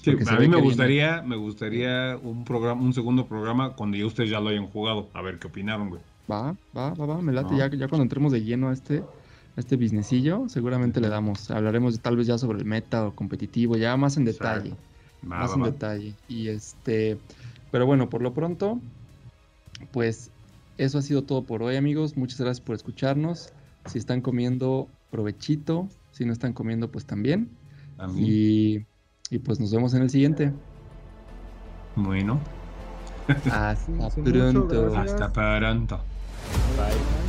Sí, 0.02 0.10
a 0.10 0.14
mí 0.14 0.18
me 0.24 0.38
viene- 0.48 0.60
gustaría, 0.60 1.22
me 1.22 1.36
gustaría 1.36 2.18
un 2.22 2.44
programa, 2.44 2.82
un 2.82 2.92
segundo 2.92 3.26
programa 3.26 3.74
cuando 3.74 3.96
ya 3.96 4.04
ustedes 4.04 4.28
ya 4.28 4.38
lo 4.40 4.50
hayan 4.50 4.66
jugado. 4.66 5.08
A 5.14 5.22
ver 5.22 5.38
qué 5.38 5.46
opinaron, 5.46 5.88
güey. 5.88 6.02
Va, 6.30 6.54
va, 6.76 6.92
va, 6.92 7.06
va, 7.06 7.22
me 7.22 7.32
late. 7.32 7.52
No. 7.52 7.58
Ya, 7.58 7.70
ya 7.70 7.88
cuando 7.88 8.02
entremos 8.02 8.32
de 8.32 8.42
lleno 8.42 8.68
a 8.68 8.72
este, 8.74 8.98
a 8.98 9.60
este 9.60 9.76
businessillo, 9.76 10.44
seguramente 10.48 11.00
le 11.00 11.08
damos. 11.08 11.50
Hablaremos 11.50 11.98
tal 12.00 12.16
vez 12.18 12.26
ya 12.26 12.36
sobre 12.36 12.58
el 12.58 12.64
meta 12.66 13.06
o 13.06 13.14
competitivo, 13.14 13.76
ya 13.76 13.96
más 13.96 14.18
en 14.18 14.24
detalle. 14.26 14.70
Exacto. 14.70 14.86
Más 15.26 15.50
va, 15.50 15.54
en 15.54 15.62
va. 15.62 15.66
detalle. 15.70 16.14
Y 16.28 16.48
este, 16.48 17.16
pero 17.70 17.86
bueno, 17.86 18.10
por 18.10 18.20
lo 18.20 18.34
pronto, 18.34 18.78
pues 19.92 20.30
eso 20.78 20.98
ha 20.98 21.02
sido 21.02 21.22
todo 21.22 21.44
por 21.44 21.62
hoy, 21.62 21.76
amigos. 21.76 22.16
Muchas 22.16 22.40
gracias 22.40 22.60
por 22.60 22.74
escucharnos. 22.74 23.52
Si 23.86 23.98
están 23.98 24.20
comiendo, 24.20 24.88
provechito. 25.10 25.88
Si 26.12 26.24
no 26.24 26.32
están 26.32 26.52
comiendo, 26.52 26.90
pues 26.90 27.04
también. 27.06 27.50
Mí. 28.08 28.22
Y, 28.28 28.86
y 29.30 29.38
pues 29.38 29.60
nos 29.60 29.72
vemos 29.72 29.94
en 29.94 30.02
el 30.02 30.10
siguiente. 30.10 30.52
Bueno, 31.94 32.40
Hasta 33.50 34.08
pronto. 34.10 34.96
hasta 34.96 35.32
pronto. 35.32 36.00
Bye. 36.76 37.21